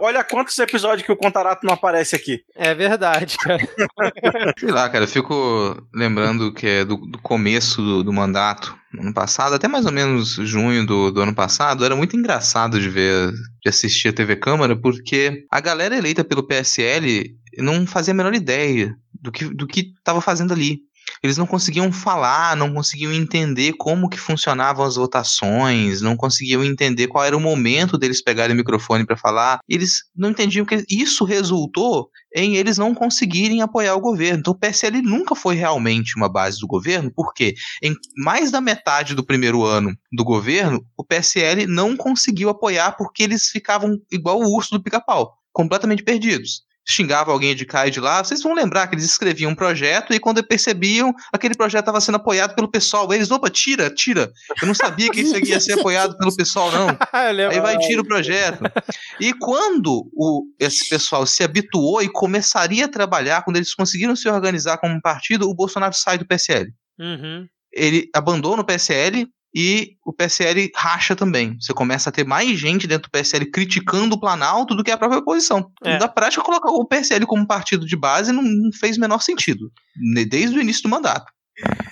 olha 0.00 0.24
quantos 0.24 0.58
episódios 0.58 1.04
que 1.04 1.12
o 1.12 1.16
Contarato 1.16 1.66
não 1.66 1.74
aparece 1.74 2.14
aqui. 2.16 2.40
É 2.54 2.74
verdade, 2.74 3.36
cara. 3.38 3.58
Sei 4.58 4.70
lá, 4.70 4.88
cara, 4.88 5.04
eu 5.04 5.08
fico 5.08 5.76
lembrando 5.92 6.52
que 6.52 6.66
é 6.66 6.84
do, 6.84 6.96
do 6.96 7.18
começo 7.18 7.82
do, 7.82 8.04
do, 8.04 8.12
mandato, 8.12 8.74
ano 8.98 9.12
passado, 9.12 9.54
até 9.54 9.68
mais 9.68 9.84
ou 9.84 9.92
menos 9.92 10.34
junho 10.34 10.86
do, 10.86 11.10
do 11.10 11.20
ano 11.20 11.34
passado, 11.34 11.84
era 11.84 11.96
muito 11.96 12.16
engraçado 12.16 12.80
de 12.80 12.88
ver, 12.88 13.32
assistir 13.68 14.08
a 14.08 14.12
TV 14.12 14.36
Câmara, 14.36 14.76
porque 14.76 15.44
a 15.50 15.60
galera 15.60 15.96
eleita 15.96 16.24
pelo 16.24 16.46
PSL 16.46 17.36
não 17.58 17.86
fazia 17.86 18.12
a 18.12 18.16
menor 18.16 18.34
ideia 18.34 18.96
do 19.20 19.32
que 19.32 19.44
do 19.44 19.66
que 19.66 19.92
estava 19.96 20.20
fazendo 20.20 20.52
ali. 20.52 20.80
Eles 21.22 21.36
não 21.36 21.46
conseguiam 21.46 21.90
falar, 21.90 22.56
não 22.56 22.72
conseguiam 22.72 23.12
entender 23.12 23.74
como 23.74 24.08
que 24.08 24.18
funcionavam 24.18 24.84
as 24.84 24.96
votações, 24.96 26.00
não 26.00 26.16
conseguiam 26.16 26.64
entender 26.64 27.08
qual 27.08 27.24
era 27.24 27.36
o 27.36 27.40
momento 27.40 27.98
deles 27.98 28.22
pegarem 28.22 28.54
o 28.54 28.56
microfone 28.56 29.04
para 29.04 29.16
falar. 29.16 29.60
Eles 29.68 30.04
não 30.14 30.30
entendiam 30.30 30.64
que 30.64 30.84
isso 30.88 31.24
resultou 31.24 32.10
em 32.34 32.56
eles 32.56 32.78
não 32.78 32.94
conseguirem 32.94 33.62
apoiar 33.62 33.94
o 33.94 34.00
governo. 34.00 34.40
Então 34.40 34.52
o 34.52 34.58
PSL 34.58 35.02
nunca 35.02 35.34
foi 35.34 35.54
realmente 35.54 36.16
uma 36.16 36.28
base 36.28 36.60
do 36.60 36.66
governo, 36.66 37.10
porque 37.14 37.54
em 37.82 37.94
mais 38.16 38.50
da 38.50 38.60
metade 38.60 39.14
do 39.14 39.24
primeiro 39.24 39.64
ano 39.64 39.96
do 40.12 40.24
governo, 40.24 40.84
o 40.96 41.04
PSL 41.04 41.66
não 41.66 41.96
conseguiu 41.96 42.48
apoiar 42.48 42.92
porque 42.92 43.22
eles 43.22 43.48
ficavam 43.48 43.98
igual 44.10 44.40
o 44.40 44.54
urso 44.54 44.70
do 44.70 44.82
pica-pau, 44.82 45.34
completamente 45.52 46.02
perdidos 46.02 46.67
xingava 46.88 47.30
alguém 47.30 47.54
de 47.54 47.66
cá 47.66 47.86
e 47.86 47.90
de 47.90 48.00
lá, 48.00 48.24
vocês 48.24 48.42
vão 48.42 48.54
lembrar 48.54 48.86
que 48.86 48.94
eles 48.94 49.04
escreviam 49.04 49.50
um 49.50 49.54
projeto 49.54 50.14
e 50.14 50.18
quando 50.18 50.42
percebiam, 50.42 51.12
aquele 51.30 51.54
projeto 51.54 51.82
estava 51.82 52.00
sendo 52.00 52.16
apoiado 52.16 52.54
pelo 52.54 52.70
pessoal. 52.70 53.12
Eles, 53.12 53.30
opa, 53.30 53.50
tira, 53.50 53.90
tira. 53.90 54.32
Eu 54.62 54.66
não 54.66 54.74
sabia 54.74 55.10
que 55.10 55.20
isso 55.20 55.38
ia 55.44 55.60
ser 55.60 55.78
apoiado 55.78 56.16
pelo 56.16 56.34
pessoal, 56.34 56.72
não. 56.72 56.88
Aí 57.12 57.60
vai 57.60 57.76
e 57.76 57.78
tira 57.80 58.00
o 58.00 58.06
projeto. 58.06 58.62
E 59.20 59.34
quando 59.34 60.08
o, 60.14 60.44
esse 60.58 60.88
pessoal 60.88 61.26
se 61.26 61.44
habituou 61.44 62.02
e 62.02 62.08
começaria 62.08 62.86
a 62.86 62.88
trabalhar, 62.88 63.42
quando 63.42 63.56
eles 63.56 63.74
conseguiram 63.74 64.16
se 64.16 64.28
organizar 64.28 64.78
como 64.78 64.94
um 64.94 65.00
partido, 65.00 65.48
o 65.48 65.54
Bolsonaro 65.54 65.94
sai 65.94 66.16
do 66.16 66.26
PSL. 66.26 66.72
Uhum. 66.98 67.46
Ele 67.70 68.08
abandona 68.14 68.62
o 68.62 68.64
PSL, 68.64 69.28
e 69.54 69.96
o 70.04 70.12
PSL 70.12 70.70
racha 70.74 71.16
também. 71.16 71.56
Você 71.60 71.72
começa 71.72 72.10
a 72.10 72.12
ter 72.12 72.24
mais 72.24 72.58
gente 72.58 72.86
dentro 72.86 73.08
do 73.08 73.10
PSL 73.10 73.50
criticando 73.50 74.14
o 74.14 74.20
Planalto 74.20 74.74
do 74.74 74.84
que 74.84 74.90
a 74.90 74.98
própria 74.98 75.20
oposição. 75.20 75.70
É. 75.82 75.98
Na 75.98 76.08
prática, 76.08 76.42
colocar 76.42 76.70
o 76.70 76.84
PSL 76.84 77.26
como 77.26 77.46
partido 77.46 77.86
de 77.86 77.96
base 77.96 78.32
não, 78.32 78.42
não 78.42 78.72
fez 78.72 78.96
o 78.96 79.00
menor 79.00 79.20
sentido, 79.20 79.70
desde 80.28 80.56
o 80.56 80.60
início 80.60 80.82
do 80.82 80.88
mandato. 80.88 81.32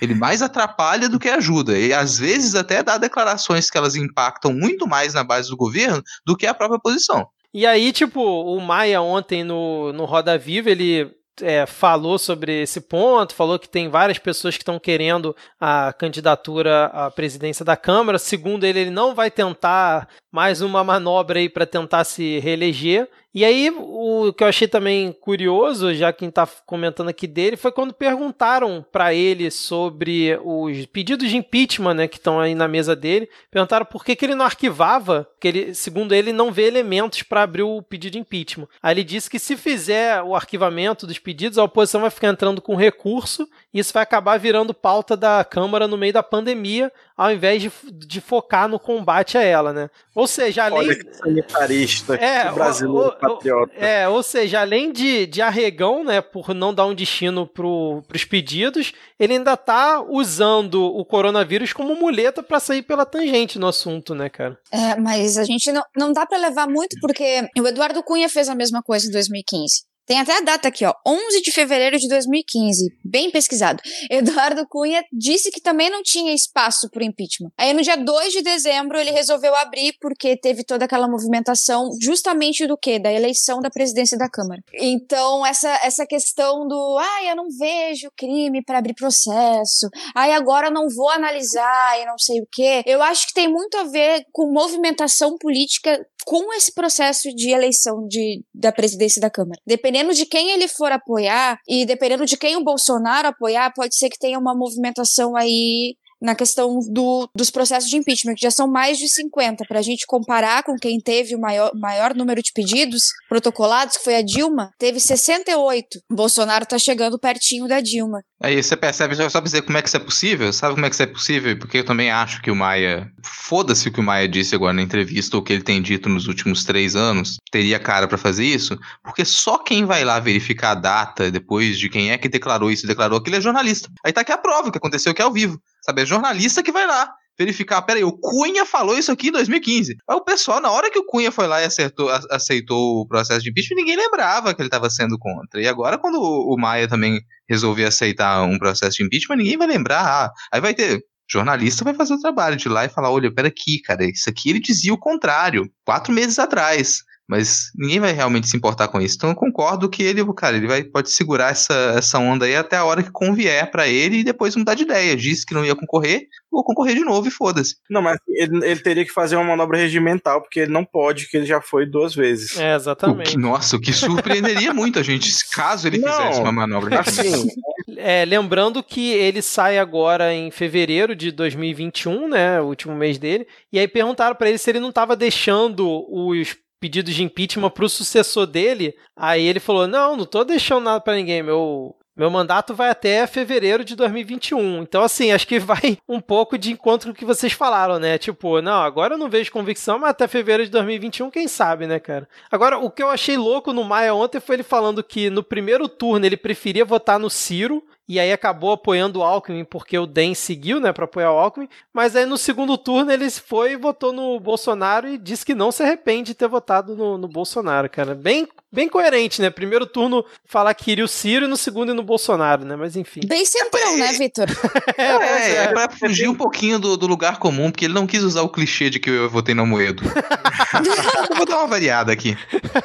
Ele 0.01 0.15
mais 0.15 0.41
atrapalha 0.41 1.09
do 1.09 1.19
que 1.19 1.27
ajuda. 1.27 1.77
E 1.77 1.93
às 1.93 2.17
vezes 2.17 2.55
até 2.55 2.81
dá 2.81 2.97
declarações 2.97 3.69
que 3.69 3.77
elas 3.77 3.95
impactam 3.95 4.53
muito 4.53 4.87
mais 4.87 5.13
na 5.13 5.23
base 5.23 5.49
do 5.49 5.57
governo 5.57 6.01
do 6.25 6.37
que 6.37 6.45
a 6.45 6.53
própria 6.53 6.77
oposição. 6.77 7.27
E 7.53 7.65
aí, 7.65 7.91
tipo, 7.91 8.21
o 8.21 8.59
Maia 8.61 9.01
ontem 9.01 9.43
no, 9.43 9.91
no 9.91 10.05
Roda 10.05 10.37
Viva, 10.37 10.69
ele 10.69 11.11
é, 11.41 11.65
falou 11.65 12.17
sobre 12.17 12.63
esse 12.63 12.81
ponto, 12.81 13.35
falou 13.35 13.59
que 13.59 13.69
tem 13.69 13.89
várias 13.89 14.17
pessoas 14.17 14.55
que 14.55 14.63
estão 14.63 14.79
querendo 14.79 15.35
a 15.59 15.93
candidatura 15.93 16.85
à 16.85 17.11
presidência 17.11 17.63
da 17.63 17.75
Câmara. 17.75 18.19
Segundo 18.19 18.63
ele, 18.63 18.79
ele 18.79 18.89
não 18.89 19.13
vai 19.15 19.29
tentar 19.29 20.07
mais 20.31 20.61
uma 20.61 20.83
manobra 20.83 21.39
aí 21.39 21.49
para 21.49 21.65
tentar 21.65 22.03
se 22.03 22.39
reeleger. 22.39 23.09
E 23.37 23.45
aí, 23.45 23.69
o 23.69 24.33
que 24.33 24.43
eu 24.43 24.47
achei 24.47 24.67
também 24.67 25.11
curioso, 25.11 25.93
já 25.93 26.11
quem 26.11 26.27
está 26.27 26.47
comentando 26.65 27.09
aqui 27.09 27.27
dele, 27.27 27.55
foi 27.55 27.71
quando 27.71 27.93
perguntaram 27.93 28.83
para 28.91 29.13
ele 29.13 29.51
sobre 29.51 30.39
os 30.43 30.87
pedidos 30.87 31.29
de 31.29 31.37
impeachment, 31.37 31.93
né, 31.93 32.07
que 32.07 32.17
estão 32.17 32.39
aí 32.39 32.55
na 32.55 32.67
mesa 32.67 32.95
dele. 32.95 33.29
Perguntaram 33.51 33.85
por 33.85 34.03
que, 34.03 34.15
que 34.15 34.25
ele 34.25 34.33
não 34.33 34.43
arquivava, 34.43 35.27
porque 35.33 35.47
ele, 35.47 35.75
segundo 35.75 36.15
ele, 36.15 36.33
não 36.33 36.51
vê 36.51 36.63
elementos 36.63 37.21
para 37.21 37.43
abrir 37.43 37.61
o 37.61 37.79
pedido 37.79 38.13
de 38.13 38.19
impeachment. 38.19 38.67
Aí 38.81 38.95
ele 38.95 39.03
disse 39.03 39.29
que 39.29 39.37
se 39.37 39.55
fizer 39.55 40.19
o 40.23 40.35
arquivamento 40.35 41.05
dos 41.05 41.19
pedidos, 41.27 41.57
a 41.57 41.63
oposição 41.65 41.99
vai 41.99 42.09
ficar 42.09 42.29
entrando 42.29 42.61
com 42.61 42.73
recurso 42.73 43.45
e 43.73 43.79
isso 43.79 43.91
vai 43.91 44.01
acabar 44.01 44.39
virando 44.39 44.73
pauta 44.73 45.17
da 45.17 45.43
Câmara 45.43 45.85
no 45.85 45.97
meio 45.97 46.13
da 46.13 46.23
pandemia, 46.23 46.89
ao 47.17 47.29
invés 47.33 47.61
de, 47.61 47.69
de 47.91 48.21
focar 48.21 48.69
no 48.69 48.79
combate 48.79 49.37
a 49.37 49.41
ela, 49.41 49.73
né? 49.73 49.89
Ou 50.15 50.25
seja, 50.25 50.63
além. 50.63 50.87
Olha 50.87 50.95
que 50.95 51.13
sanitarista, 51.13 52.15
é, 52.15 52.49
brasileiro 52.49 53.09
o, 53.09 53.11
patriota. 53.11 53.73
É, 53.75 54.07
ou 54.07 54.23
seja, 54.23 54.61
além 54.61 54.93
de, 54.93 55.25
de 55.25 55.41
arregão, 55.41 56.01
né, 56.01 56.21
por 56.21 56.53
não 56.53 56.73
dar 56.73 56.85
um 56.85 56.95
destino 56.95 57.45
para 57.45 57.67
os 57.67 58.23
pedidos, 58.23 58.93
ele 59.19 59.33
ainda 59.33 59.55
está 59.55 60.01
usando 60.01 60.81
o 60.81 61.03
coronavírus 61.03 61.73
como 61.73 61.93
muleta 61.93 62.41
para 62.41 62.61
sair 62.61 62.83
pela 62.83 63.05
tangente 63.05 63.59
no 63.59 63.67
assunto, 63.67 64.15
né, 64.15 64.29
cara? 64.29 64.57
É, 64.71 64.95
mas 64.95 65.37
a 65.37 65.43
gente 65.43 65.73
não, 65.73 65.83
não 65.93 66.13
dá 66.13 66.25
para 66.25 66.37
levar 66.37 66.69
muito, 66.69 66.95
porque 67.01 67.45
o 67.59 67.67
Eduardo 67.67 68.01
Cunha 68.01 68.29
fez 68.29 68.47
a 68.47 68.55
mesma 68.55 68.81
coisa 68.81 69.09
em 69.09 69.11
2015. 69.11 69.87
Tem 70.07 70.21
até 70.21 70.37
a 70.37 70.41
data 70.41 70.69
aqui, 70.69 70.85
ó, 70.85 70.93
11 71.05 71.41
de 71.41 71.51
fevereiro 71.51 71.97
de 71.99 72.07
2015, 72.07 72.97
bem 73.03 73.29
pesquisado. 73.29 73.83
Eduardo 74.09 74.65
Cunha 74.69 75.03
disse 75.11 75.51
que 75.51 75.59
também 75.59 75.89
não 75.89 76.01
tinha 76.01 76.33
espaço 76.33 76.89
para 76.89 77.03
impeachment. 77.03 77.51
Aí 77.57 77.73
no 77.73 77.81
dia 77.81 77.97
2 77.97 78.31
de 78.31 78.41
dezembro 78.41 78.97
ele 78.97 79.11
resolveu 79.11 79.53
abrir 79.55 79.93
porque 79.99 80.37
teve 80.37 80.63
toda 80.63 80.85
aquela 80.85 81.09
movimentação 81.09 81.89
justamente 82.01 82.65
do 82.65 82.77
quê? 82.77 82.97
Da 82.97 83.11
eleição 83.11 83.59
da 83.59 83.69
presidência 83.69 84.17
da 84.17 84.29
Câmara. 84.29 84.61
Então 84.73 85.45
essa 85.45 85.67
essa 85.83 86.05
questão 86.05 86.65
do, 86.65 86.97
ah, 86.97 87.25
eu 87.25 87.35
não 87.35 87.47
vejo 87.59 88.09
crime 88.15 88.63
para 88.63 88.77
abrir 88.77 88.93
processo. 88.93 89.89
Aí 90.15 90.31
agora 90.31 90.71
não 90.71 90.87
vou 90.87 91.09
analisar 91.09 92.01
e 92.01 92.05
não 92.05 92.17
sei 92.17 92.39
o 92.39 92.47
quê. 92.49 92.81
Eu 92.85 93.03
acho 93.03 93.27
que 93.27 93.33
tem 93.33 93.49
muito 93.49 93.77
a 93.77 93.83
ver 93.83 94.23
com 94.31 94.53
movimentação 94.53 95.37
política 95.37 95.99
com 96.27 96.53
esse 96.53 96.73
processo 96.73 97.33
de 97.33 97.51
eleição 97.51 98.05
de, 98.05 98.43
da 98.53 98.69
presidência 98.69 99.21
da 99.21 99.29
Câmara. 99.29 99.61
Dependendo 99.65 99.96
de 100.13 100.25
quem 100.25 100.51
ele 100.51 100.67
for 100.67 100.91
apoiar 100.91 101.59
e 101.67 101.85
dependendo 101.85 102.25
de 102.25 102.37
quem 102.37 102.55
o 102.55 102.63
Bolsonaro 102.63 103.29
apoiar, 103.29 103.73
pode 103.73 103.95
ser 103.95 104.09
que 104.09 104.19
tenha 104.19 104.39
uma 104.39 104.55
movimentação 104.55 105.35
aí 105.35 105.95
na 106.21 106.35
questão 106.35 106.79
do, 106.91 107.29
dos 107.35 107.49
processos 107.49 107.89
de 107.89 107.97
impeachment, 107.97 108.35
que 108.35 108.41
já 108.41 108.51
são 108.51 108.67
mais 108.67 108.97
de 108.97 109.07
50, 109.07 109.65
para 109.67 109.79
a 109.79 109.81
gente 109.81 110.05
comparar 110.05 110.63
com 110.63 110.75
quem 110.75 110.99
teve 110.99 111.35
o 111.35 111.39
maior, 111.39 111.71
maior 111.75 112.15
número 112.15 112.41
de 112.41 112.51
pedidos 112.51 113.03
protocolados, 113.29 113.97
que 113.97 114.03
foi 114.03 114.15
a 114.15 114.21
Dilma, 114.21 114.71
teve 114.77 114.99
68. 114.99 115.99
Bolsonaro 116.11 116.63
está 116.63 116.77
chegando 116.79 117.19
pertinho 117.19 117.67
da 117.67 117.79
Dilma. 117.79 118.21
Aí 118.41 118.61
você 118.61 118.77
percebe, 118.77 119.15
só 119.15 119.29
pra 119.29 119.41
dizer 119.41 119.63
como 119.63 119.77
é 119.77 119.81
que 119.81 119.87
isso 119.87 119.97
é 119.97 119.99
possível, 119.99 120.53
sabe 120.53 120.75
como 120.75 120.85
é 120.85 120.89
que 120.89 120.95
isso 120.95 121.03
é 121.03 121.07
possível? 121.07 121.57
Porque 121.57 121.79
eu 121.79 121.85
também 121.85 122.11
acho 122.11 122.41
que 122.41 122.51
o 122.51 122.55
Maia, 122.55 123.11
foda-se 123.23 123.87
o 123.87 123.91
que 123.91 123.99
o 123.99 124.03
Maia 124.03 124.27
disse 124.27 124.53
agora 124.53 124.73
na 124.73 124.81
entrevista, 124.81 125.35
ou 125.35 125.41
o 125.41 125.43
que 125.43 125.53
ele 125.53 125.63
tem 125.63 125.81
dito 125.81 126.07
nos 126.07 126.27
últimos 126.27 126.63
três 126.63 126.95
anos, 126.95 127.37
teria 127.51 127.79
cara 127.79 128.07
para 128.07 128.17
fazer 128.17 128.45
isso, 128.45 128.77
porque 129.03 129.25
só 129.25 129.57
quem 129.57 129.85
vai 129.85 130.03
lá 130.03 130.19
verificar 130.19 130.71
a 130.71 130.75
data 130.75 131.31
depois 131.31 131.79
de 131.79 131.89
quem 131.89 132.11
é 132.11 132.17
que 132.17 132.29
declarou 132.29 132.69
isso, 132.69 132.85
declarou 132.85 133.17
aquilo 133.17 133.37
é 133.37 133.41
jornalista. 133.41 133.89
Aí 134.05 134.13
tá 134.13 134.21
aqui 134.21 134.31
a 134.31 134.37
prova 134.37 134.71
que 134.71 134.77
aconteceu 134.77 135.13
que 135.15 135.21
é 135.21 135.25
ao 135.25 135.33
vivo, 135.33 135.59
sabe? 135.87 136.01
É 136.01 136.05
jornalista 136.05 136.61
que 136.61 136.71
vai 136.71 136.85
lá 136.85 137.11
verificar, 137.37 137.81
peraí, 137.83 138.03
o 138.03 138.17
Cunha 138.17 138.65
falou 138.65 138.97
isso 138.97 139.11
aqui 139.11 139.27
em 139.27 139.31
2015. 139.31 139.95
Aí 140.09 140.15
o 140.15 140.23
pessoal, 140.23 140.59
na 140.59 140.71
hora 140.71 140.89
que 140.89 140.97
o 140.97 141.05
Cunha 141.05 141.31
foi 141.31 141.45
lá 141.45 141.61
e 141.61 141.65
acertou, 141.65 142.09
aceitou 142.31 143.01
o 143.01 143.07
processo 143.07 143.41
de 143.41 143.51
impeachment, 143.51 143.75
ninguém 143.77 143.95
lembrava 143.95 144.53
que 144.53 144.61
ele 144.61 144.67
estava 144.67 144.89
sendo 144.89 145.17
contra. 145.19 145.61
E 145.61 145.67
agora, 145.67 145.99
quando 145.99 146.19
o 146.19 146.57
Maia 146.57 146.87
também 146.87 147.21
resolver 147.47 147.85
aceitar 147.85 148.41
um 148.43 148.57
processo 148.57 148.97
de 148.97 149.03
impeachment, 149.03 149.37
ninguém 149.37 149.57
vai 149.57 149.67
lembrar. 149.67 150.03
Ah, 150.03 150.31
aí 150.51 150.59
vai 150.59 150.73
ter. 150.73 150.99
Jornalista 151.29 151.83
vai 151.83 151.93
fazer 151.93 152.13
o 152.13 152.19
trabalho 152.19 152.55
de 152.55 152.67
ir 152.67 152.71
lá 152.71 152.85
e 152.85 152.89
falar: 152.89 153.11
olha, 153.11 153.31
pera 153.31 153.49
aqui, 153.49 153.81
cara, 153.81 154.05
isso 154.05 154.29
aqui 154.29 154.49
ele 154.49 154.59
dizia 154.59 154.93
o 154.93 154.97
contrário, 154.97 155.69
quatro 155.85 156.11
meses 156.13 156.39
atrás. 156.39 157.03
Mas 157.27 157.71
ninguém 157.75 157.99
vai 157.99 158.13
realmente 158.13 158.47
se 158.47 158.55
importar 158.55 158.87
com 158.87 159.01
isso. 159.01 159.15
Então 159.17 159.31
eu 159.31 159.35
concordo 159.35 159.89
que 159.89 160.01
ele, 160.01 160.23
cara, 160.33 160.55
ele 160.55 160.67
vai, 160.67 160.83
pode 160.83 161.11
segurar 161.11 161.51
essa, 161.51 161.73
essa 161.97 162.17
onda 162.17 162.45
aí 162.45 162.55
até 162.55 162.77
a 162.77 162.85
hora 162.85 163.03
que 163.03 163.11
convier 163.11 163.69
para 163.69 163.87
ele 163.87 164.19
e 164.19 164.23
depois 164.23 164.55
mudar 164.55 164.75
de 164.75 164.83
ideia. 164.83 165.15
Disse 165.15 165.45
que 165.45 165.53
não 165.53 165.65
ia 165.65 165.75
concorrer, 165.75 166.27
vou 166.49 166.63
concorrer 166.63 166.95
de 166.95 167.03
novo 167.03 167.27
e 167.27 167.31
foda-se. 167.31 167.75
Não, 167.89 168.01
mas 168.01 168.17
ele, 168.29 168.65
ele, 168.65 168.79
teria 168.79 169.03
que 169.03 169.11
fazer 169.11 169.35
uma 169.35 169.43
manobra 169.43 169.77
regimental, 169.77 170.41
porque 170.41 170.61
ele 170.61 170.71
não 170.71 170.85
pode, 170.85 171.27
que 171.27 171.35
ele 171.35 171.45
já 171.45 171.59
foi 171.59 171.85
duas 171.85 172.15
vezes. 172.15 172.57
É, 172.57 172.75
exatamente. 172.75 173.29
O 173.29 173.31
que, 173.31 173.37
nossa, 173.37 173.75
o 173.75 173.81
que 173.81 173.91
surpreenderia 173.91 174.71
muito 174.73 174.97
a 174.97 175.03
gente, 175.03 175.29
caso 175.49 175.87
ele 175.87 175.97
não, 175.97 176.09
fizesse 176.09 176.39
uma 176.39 176.51
manobra 176.51 177.01
regimental. 177.01 177.41
Assim, 177.41 177.49
é, 177.97 178.23
lembrando 178.23 178.81
que 178.81 179.11
ele 179.11 179.41
sai 179.41 179.77
agora 179.77 180.33
em 180.33 180.49
fevereiro 180.49 181.13
de 181.13 181.31
2021, 181.31 182.29
né, 182.29 182.61
o 182.61 182.65
último 182.65 182.95
mês 182.95 183.17
dele, 183.17 183.45
e 183.71 183.79
aí 183.79 183.87
perguntaram 183.87 184.35
para 184.35 184.47
ele 184.47 184.57
se 184.57 184.69
ele 184.69 184.79
não 184.79 184.89
estava 184.89 185.15
deixando 185.15 186.05
os 186.09 186.55
pedidos 186.79 187.13
de 187.13 187.23
impeachment 187.23 187.69
para 187.69 187.85
o 187.85 187.89
sucessor 187.89 188.45
dele. 188.45 188.95
Aí 189.15 189.45
ele 189.45 189.59
falou: 189.59 189.87
Não, 189.87 190.15
não 190.15 190.25
tô 190.25 190.43
deixando 190.43 190.83
nada 190.83 191.01
para 191.01 191.15
ninguém. 191.15 191.43
Meu, 191.43 191.95
meu 192.15 192.31
mandato 192.31 192.73
vai 192.73 192.89
até 192.89 193.27
fevereiro 193.27 193.85
de 193.85 193.95
2021. 193.95 194.81
Então, 194.81 195.03
assim, 195.03 195.31
acho 195.31 195.47
que 195.47 195.59
vai 195.61 195.99
um 196.09 196.19
pouco 196.19 196.57
de 196.57 196.71
encontro 196.71 197.09
com 197.09 197.13
o 197.13 197.15
que 197.15 197.25
vocês 197.25 197.53
falaram, 197.53 197.99
né? 197.99 198.17
Tipo, 198.17 198.59
não, 198.61 198.81
agora 198.81 199.13
eu 199.13 199.17
não 199.17 199.29
vejo 199.29 199.51
convicção, 199.51 199.99
mas 199.99 200.09
até 200.09 200.27
fevereiro 200.27 200.65
de 200.65 200.71
2021, 200.71 201.29
quem 201.29 201.47
sabe, 201.47 201.85
né, 201.85 201.99
cara? 201.99 202.27
Agora, 202.49 202.79
o 202.79 202.89
que 202.89 203.03
eu 203.03 203.09
achei 203.09 203.37
louco 203.37 203.71
no 203.71 203.83
Maia 203.83 204.15
ontem 204.15 204.39
foi 204.39 204.55
ele 204.55 204.63
falando 204.63 205.03
que 205.03 205.29
no 205.29 205.43
primeiro 205.43 205.87
turno 205.87 206.25
ele 206.25 206.37
preferia 206.37 206.83
votar 206.83 207.19
no 207.19 207.29
Ciro 207.29 207.83
e 208.07 208.19
aí 208.19 208.31
acabou 208.31 208.71
apoiando 208.71 209.19
o 209.19 209.23
Alckmin 209.23 209.65
porque 209.65 209.97
o 209.97 210.05
DEM 210.05 210.33
seguiu, 210.33 210.79
né, 210.79 210.93
para 210.93 211.05
apoiar 211.05 211.31
o 211.31 211.37
Alckmin, 211.37 211.67
mas 211.93 212.15
aí 212.15 212.25
no 212.25 212.37
segundo 212.37 212.77
turno 212.77 213.11
ele 213.11 213.29
foi 213.29 213.73
e 213.73 213.75
votou 213.75 214.13
no 214.13 214.39
Bolsonaro 214.39 215.07
e 215.07 215.17
disse 215.17 215.45
que 215.45 215.53
não 215.53 215.71
se 215.71 215.83
arrepende 215.83 216.27
de 216.27 216.35
ter 216.35 216.47
votado 216.47 216.95
no, 216.95 217.17
no 217.17 217.27
Bolsonaro, 217.27 217.89
cara. 217.89 218.15
Bem, 218.15 218.47
bem 218.71 218.87
coerente, 218.87 219.41
né? 219.41 219.49
Primeiro 219.49 219.85
turno 219.85 220.25
falar 220.45 220.73
que 220.73 220.91
iria 220.91 221.03
o 221.03 221.07
Ciro 221.07 221.45
e 221.45 221.47
no 221.47 221.57
segundo 221.57 221.93
no 221.93 222.03
Bolsonaro, 222.03 222.63
né? 222.63 222.75
Mas 222.75 222.95
enfim. 222.95 223.21
Bem 223.25 223.45
centrão, 223.45 223.97
né, 223.97 224.13
Vitor? 224.13 224.47
é, 224.97 225.03
é, 225.03 225.55
é, 225.63 225.67
pra 225.67 225.89
fugir 225.89 226.29
um 226.29 226.35
pouquinho 226.35 226.79
do, 226.79 226.95
do, 226.95 227.07
lugar 227.07 227.39
comum, 227.39 227.71
porque 227.71 227.85
ele 227.85 227.93
não 227.93 228.07
quis 228.07 228.23
usar 228.23 228.41
o 228.41 228.49
clichê 228.49 228.89
de 228.89 228.99
que 228.99 229.09
eu 229.09 229.29
votei 229.29 229.55
no 229.55 229.65
Moedo. 229.65 230.03
vou 231.35 231.45
dar 231.45 231.57
uma 231.57 231.67
variada 231.67 232.11
aqui. 232.11 232.37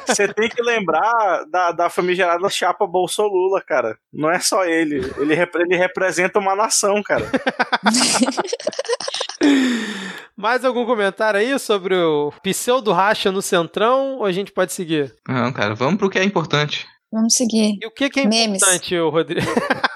Você 0.05 0.27
tem 0.33 0.49
que 0.49 0.61
lembrar 0.61 1.45
da, 1.49 1.71
da 1.71 1.89
famigerada 1.89 2.49
chapa 2.49 2.85
Bolsolula, 2.85 3.61
cara. 3.61 3.97
Não 4.11 4.29
é 4.29 4.39
só 4.39 4.65
ele. 4.65 5.12
Ele, 5.17 5.33
ele 5.33 5.75
representa 5.75 6.39
uma 6.39 6.55
nação, 6.55 7.01
cara. 7.03 7.25
Mais 10.35 10.65
algum 10.65 10.85
comentário 10.85 11.39
aí 11.39 11.57
sobre 11.59 11.95
o 11.95 12.33
pseudo 12.41 12.91
racha 12.91 13.31
no 13.31 13.41
centrão 13.41 14.17
ou 14.17 14.25
a 14.25 14.31
gente 14.31 14.51
pode 14.51 14.73
seguir? 14.73 15.13
Não, 15.27 15.51
cara, 15.53 15.75
vamos 15.75 15.97
pro 15.97 16.09
que 16.09 16.19
é 16.19 16.23
importante. 16.23 16.87
Vamos 17.13 17.35
seguir. 17.35 17.77
E 17.79 17.85
o 17.85 17.91
que, 17.91 18.09
que 18.09 18.21
é 18.21 18.27
Memes. 18.27 18.59
importante, 18.59 18.97
Rodrigo? 18.97 19.45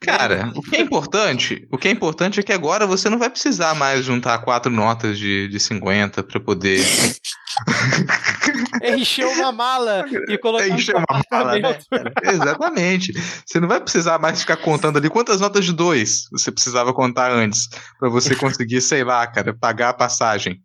Cara, 0.00 0.50
o 0.56 0.62
que 0.62 0.76
é 0.76 0.80
importante, 0.80 1.66
o 1.70 1.78
que 1.78 1.86
é 1.86 1.90
importante 1.90 2.40
é 2.40 2.42
que 2.42 2.52
agora 2.52 2.86
você 2.86 3.08
não 3.08 3.18
vai 3.18 3.30
precisar 3.30 3.74
mais 3.74 4.04
juntar 4.04 4.38
quatro 4.38 4.70
notas 4.70 5.18
de, 5.18 5.48
de 5.48 5.60
50 5.60 6.22
para 6.22 6.40
poder 6.40 6.82
encher 8.96 9.26
uma 9.26 9.52
mala 9.52 10.04
e 10.28 10.38
colocar 10.38 10.68
encher 10.68 10.96
uma 10.96 11.22
mala, 11.30 11.58
né? 11.58 11.78
Exatamente. 12.24 13.12
Você 13.46 13.60
não 13.60 13.68
vai 13.68 13.80
precisar 13.80 14.18
mais 14.18 14.40
ficar 14.40 14.56
contando 14.56 14.98
ali 14.98 15.08
quantas 15.08 15.40
notas 15.40 15.64
de 15.64 15.72
dois 15.72 16.28
você 16.32 16.50
precisava 16.50 16.92
contar 16.92 17.30
antes 17.30 17.68
para 17.98 18.08
você 18.08 18.34
conseguir, 18.34 18.80
sei 18.80 19.04
lá, 19.04 19.26
cara, 19.26 19.54
pagar 19.54 19.90
a 19.90 19.94
passagem, 19.94 20.60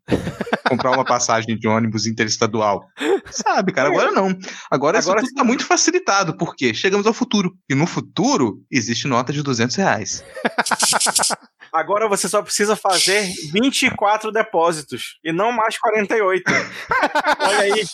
comprar 0.67 0.91
uma 0.91 1.05
passagem 1.05 1.57
de 1.57 1.67
ônibus 1.67 2.07
interestadual. 2.07 2.85
Sabe, 3.29 3.71
cara? 3.71 3.89
Agora 3.89 4.11
não. 4.11 4.29
Agora, 4.71 4.99
Agora 4.99 5.21
isso 5.21 5.29
tudo 5.29 5.35
tá 5.35 5.43
muito 5.43 5.65
facilitado, 5.67 6.37
porque 6.37 6.73
chegamos 6.73 7.05
ao 7.05 7.13
futuro. 7.13 7.55
E 7.69 7.75
no 7.75 7.85
futuro 7.85 8.63
existe 8.71 9.07
nota 9.07 9.31
de 9.31 9.43
200 9.43 9.75
reais. 9.75 10.23
Agora 11.71 12.07
você 12.07 12.29
só 12.29 12.41
precisa 12.41 12.75
fazer 12.75 13.29
24 13.51 14.31
depósitos 14.31 15.19
e 15.23 15.31
não 15.31 15.51
mais 15.51 15.77
48. 15.77 16.43
Olha 17.39 17.59
aí. 17.59 17.85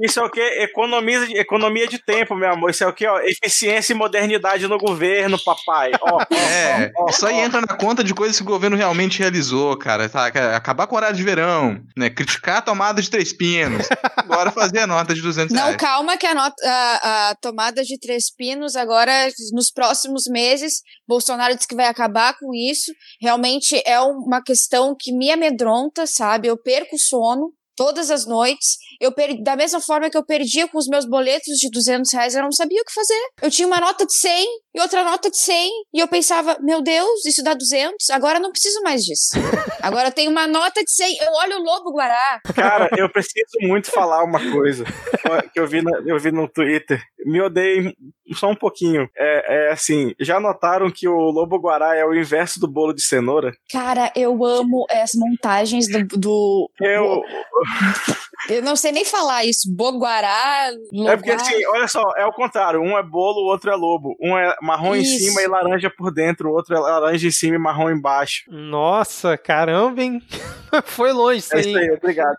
Isso 0.00 0.20
é 0.20 0.22
o 0.24 0.30
que? 0.30 0.40
Economia, 0.40 1.40
economia 1.40 1.86
de 1.86 1.98
tempo, 1.98 2.34
meu 2.34 2.52
amor. 2.52 2.70
Isso 2.70 2.84
é 2.84 2.86
o 2.86 2.92
que? 2.92 3.06
Ó, 3.06 3.18
eficiência 3.20 3.92
e 3.92 3.96
modernidade 3.96 4.66
no 4.66 4.78
governo, 4.78 5.38
papai. 5.42 5.92
Ó, 6.00 6.16
ó, 6.16 6.34
é, 6.34 6.92
ó, 6.96 7.08
isso 7.10 7.26
aí 7.26 7.36
entra 7.40 7.60
na 7.60 7.76
conta 7.76 8.02
de 8.02 8.14
coisas 8.14 8.36
que 8.36 8.42
o 8.42 8.46
governo 8.46 8.76
realmente 8.76 9.18
realizou, 9.18 9.76
cara. 9.76 10.08
Tá? 10.08 10.26
Acabar 10.26 10.86
com 10.86 10.94
o 10.94 10.98
horário 10.98 11.16
de 11.16 11.22
verão, 11.22 11.80
né? 11.96 12.10
Criticar 12.10 12.58
a 12.58 12.62
tomada 12.62 13.00
de 13.00 13.10
três 13.10 13.32
pinos. 13.32 13.86
Agora 14.16 14.50
fazer 14.50 14.80
a 14.80 14.86
nota 14.86 15.14
de 15.14 15.22
200 15.22 15.54
Não, 15.54 15.62
reais. 15.64 15.76
calma 15.76 16.16
que 16.16 16.26
a, 16.26 16.34
nota, 16.34 16.54
a, 16.64 17.30
a 17.30 17.34
tomada 17.36 17.82
de 17.82 17.98
três 17.98 18.30
pinos 18.34 18.76
agora, 18.76 19.28
nos 19.52 19.70
próximos 19.70 20.24
meses, 20.28 20.82
Bolsonaro 21.06 21.54
disse 21.54 21.68
que 21.68 21.76
vai 21.76 21.86
acabar 21.86 22.36
com 22.38 22.54
isso. 22.54 22.92
Realmente 23.20 23.80
é 23.86 24.00
uma 24.00 24.42
questão 24.42 24.94
que 24.98 25.12
me 25.12 25.30
amedronta, 25.30 26.06
sabe? 26.06 26.48
Eu 26.48 26.56
perco 26.56 26.96
o 26.96 26.98
sono 26.98 27.52
todas 27.76 28.10
as 28.10 28.26
noites. 28.26 28.78
Eu 29.00 29.12
perdi, 29.12 29.42
da 29.42 29.54
mesma 29.54 29.80
forma 29.80 30.08
que 30.08 30.16
eu 30.16 30.24
perdia 30.24 30.66
com 30.66 30.78
os 30.78 30.88
meus 30.88 31.04
boletos 31.04 31.56
de 31.58 31.70
200 31.70 32.12
reais, 32.12 32.34
eu 32.34 32.42
não 32.42 32.52
sabia 32.52 32.80
o 32.80 32.84
que 32.84 32.92
fazer. 32.92 33.20
Eu 33.42 33.50
tinha 33.50 33.68
uma 33.68 33.78
nota 33.78 34.06
de 34.06 34.14
100 34.14 34.46
e 34.74 34.80
outra 34.80 35.04
nota 35.04 35.30
de 35.30 35.36
100 35.36 35.70
e 35.94 36.00
eu 36.00 36.08
pensava, 36.08 36.58
meu 36.60 36.82
Deus, 36.82 37.24
isso 37.24 37.42
dá 37.42 37.54
200, 37.54 38.10
agora 38.10 38.38
eu 38.38 38.42
não 38.42 38.50
preciso 38.50 38.80
mais 38.82 39.02
disso. 39.02 39.36
Agora 39.82 40.08
eu 40.08 40.12
tenho 40.12 40.30
uma 40.30 40.46
nota 40.46 40.82
de 40.82 40.90
100, 40.90 41.16
eu 41.18 41.32
olho 41.32 41.58
o 41.58 41.62
Lobo 41.62 41.92
Guará. 41.92 42.40
Cara, 42.54 42.88
eu 42.96 43.08
preciso 43.10 43.58
muito 43.60 43.90
falar 43.90 44.24
uma 44.24 44.40
coisa 44.50 44.84
que 45.52 45.60
eu 45.60 45.66
vi, 45.66 45.82
na, 45.82 45.90
eu 46.06 46.18
vi 46.18 46.32
no 46.32 46.48
Twitter. 46.48 47.02
Me 47.24 47.40
odeiem 47.40 47.94
só 48.34 48.48
um 48.48 48.54
pouquinho. 48.54 49.08
É, 49.16 49.68
é 49.68 49.72
assim, 49.72 50.14
já 50.20 50.40
notaram 50.40 50.90
que 50.90 51.06
o 51.06 51.30
Lobo 51.30 51.58
Guará 51.58 51.94
é 51.94 52.04
o 52.04 52.14
inverso 52.14 52.58
do 52.58 52.68
bolo 52.68 52.92
de 52.92 53.02
cenoura? 53.02 53.52
Cara, 53.70 54.12
eu 54.16 54.44
amo 54.44 54.86
as 54.90 55.12
montagens 55.14 55.86
do... 55.88 56.04
do... 56.18 56.70
Eu... 56.80 57.22
Eu 58.48 58.62
não 58.62 58.76
sei 58.76 58.92
nem 58.92 59.04
falar 59.04 59.44
isso. 59.44 59.70
Boguará. 59.72 60.70
Logar. 60.92 61.14
É 61.14 61.16
porque 61.16 61.30
assim, 61.32 61.66
olha 61.66 61.88
só, 61.88 62.02
é 62.16 62.24
o 62.24 62.32
contrário. 62.32 62.80
Um 62.80 62.96
é 62.96 63.02
bolo, 63.02 63.42
o 63.42 63.50
outro 63.50 63.70
é 63.70 63.74
lobo. 63.74 64.16
Um 64.20 64.36
é 64.36 64.54
marrom 64.62 64.94
isso. 64.94 65.14
em 65.14 65.18
cima 65.18 65.42
e 65.42 65.48
laranja 65.48 65.90
por 65.90 66.12
dentro, 66.12 66.48
o 66.48 66.52
outro 66.52 66.76
é 66.76 66.78
laranja 66.78 67.26
em 67.26 67.30
cima 67.30 67.56
e 67.56 67.58
marrom 67.58 67.90
embaixo. 67.90 68.44
Nossa, 68.48 69.36
caramba, 69.36 70.02
hein? 70.02 70.22
Foi 70.84 71.12
longe 71.12 71.38
isso 71.38 71.56
aí. 71.56 71.64
É 71.64 71.68
isso 71.68 71.78
aí, 71.78 71.90
obrigado. 71.90 72.36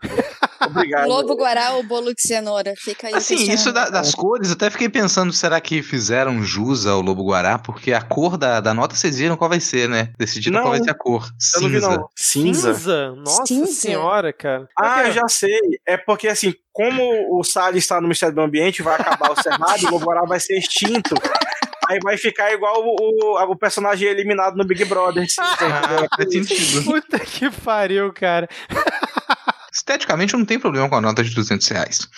obrigado. 0.64 1.08
Lobo 1.08 1.34
Guará 1.34 1.72
ou 1.72 1.82
bolo 1.82 2.14
de 2.14 2.22
cenoura? 2.22 2.74
Fica 2.76 3.08
aí. 3.08 3.14
Assim, 3.14 3.50
isso 3.50 3.72
da, 3.72 3.88
das 3.90 4.14
cores, 4.14 4.50
até 4.50 4.70
fiquei 4.70 4.88
pensando, 4.88 5.32
será 5.32 5.60
que 5.60 5.82
fizeram 5.82 6.42
jus 6.42 6.86
ao 6.86 7.00
Lobo 7.00 7.24
Guará? 7.24 7.58
Porque 7.58 7.92
a 7.92 8.00
cor 8.00 8.36
da, 8.36 8.60
da 8.60 8.72
nota 8.72 8.94
vocês 8.94 9.18
viram 9.18 9.36
qual 9.36 9.50
vai 9.50 9.60
ser, 9.60 9.88
né? 9.88 10.10
Decidiram 10.18 10.60
qual 10.60 10.70
vai 10.70 10.82
ser 10.82 10.90
a 10.90 10.94
cor. 10.94 11.28
Eu 11.54 11.60
não 11.62 11.68
vi, 11.68 11.80
não. 11.80 12.08
Cinza. 12.14 12.74
Cinza? 12.74 13.12
Nossa 13.16 13.46
Cinza. 13.46 13.72
senhora, 13.72 14.32
cara. 14.32 14.68
Ah, 14.78 15.04
eu 15.04 15.12
já 15.12 15.17
sei. 15.26 15.58
É 15.86 15.96
porque, 15.96 16.28
assim, 16.28 16.54
como 16.70 17.38
o 17.38 17.42
Salles 17.42 17.84
está 17.84 17.96
no 17.96 18.02
Ministério 18.02 18.34
do 18.34 18.42
Ambiente, 18.42 18.82
vai 18.82 18.94
acabar 18.94 19.32
o 19.32 19.42
Cerrado, 19.42 19.86
o 19.86 19.90
Lobo 19.90 20.04
Guará 20.04 20.26
vai 20.26 20.38
ser 20.38 20.58
extinto. 20.58 21.14
Aí 21.88 21.98
vai 22.02 22.18
ficar 22.18 22.52
igual 22.52 22.84
o, 22.84 22.96
o, 23.00 23.52
o 23.52 23.56
personagem 23.56 24.06
eliminado 24.06 24.56
no 24.56 24.64
Big 24.64 24.84
Brother. 24.84 25.26
Sim, 25.26 25.40
ah, 25.40 26.06
faz 26.14 26.30
sentido. 26.30 26.84
Puta 26.84 27.18
que 27.18 27.50
pariu, 27.50 28.12
cara. 28.12 28.46
Esteticamente 29.72 30.34
não 30.36 30.44
tem 30.44 30.58
problema 30.58 30.88
com 30.88 30.96
a 30.96 31.00
nota 31.00 31.24
de 31.24 31.34
200 31.34 31.66
reais. 31.68 32.08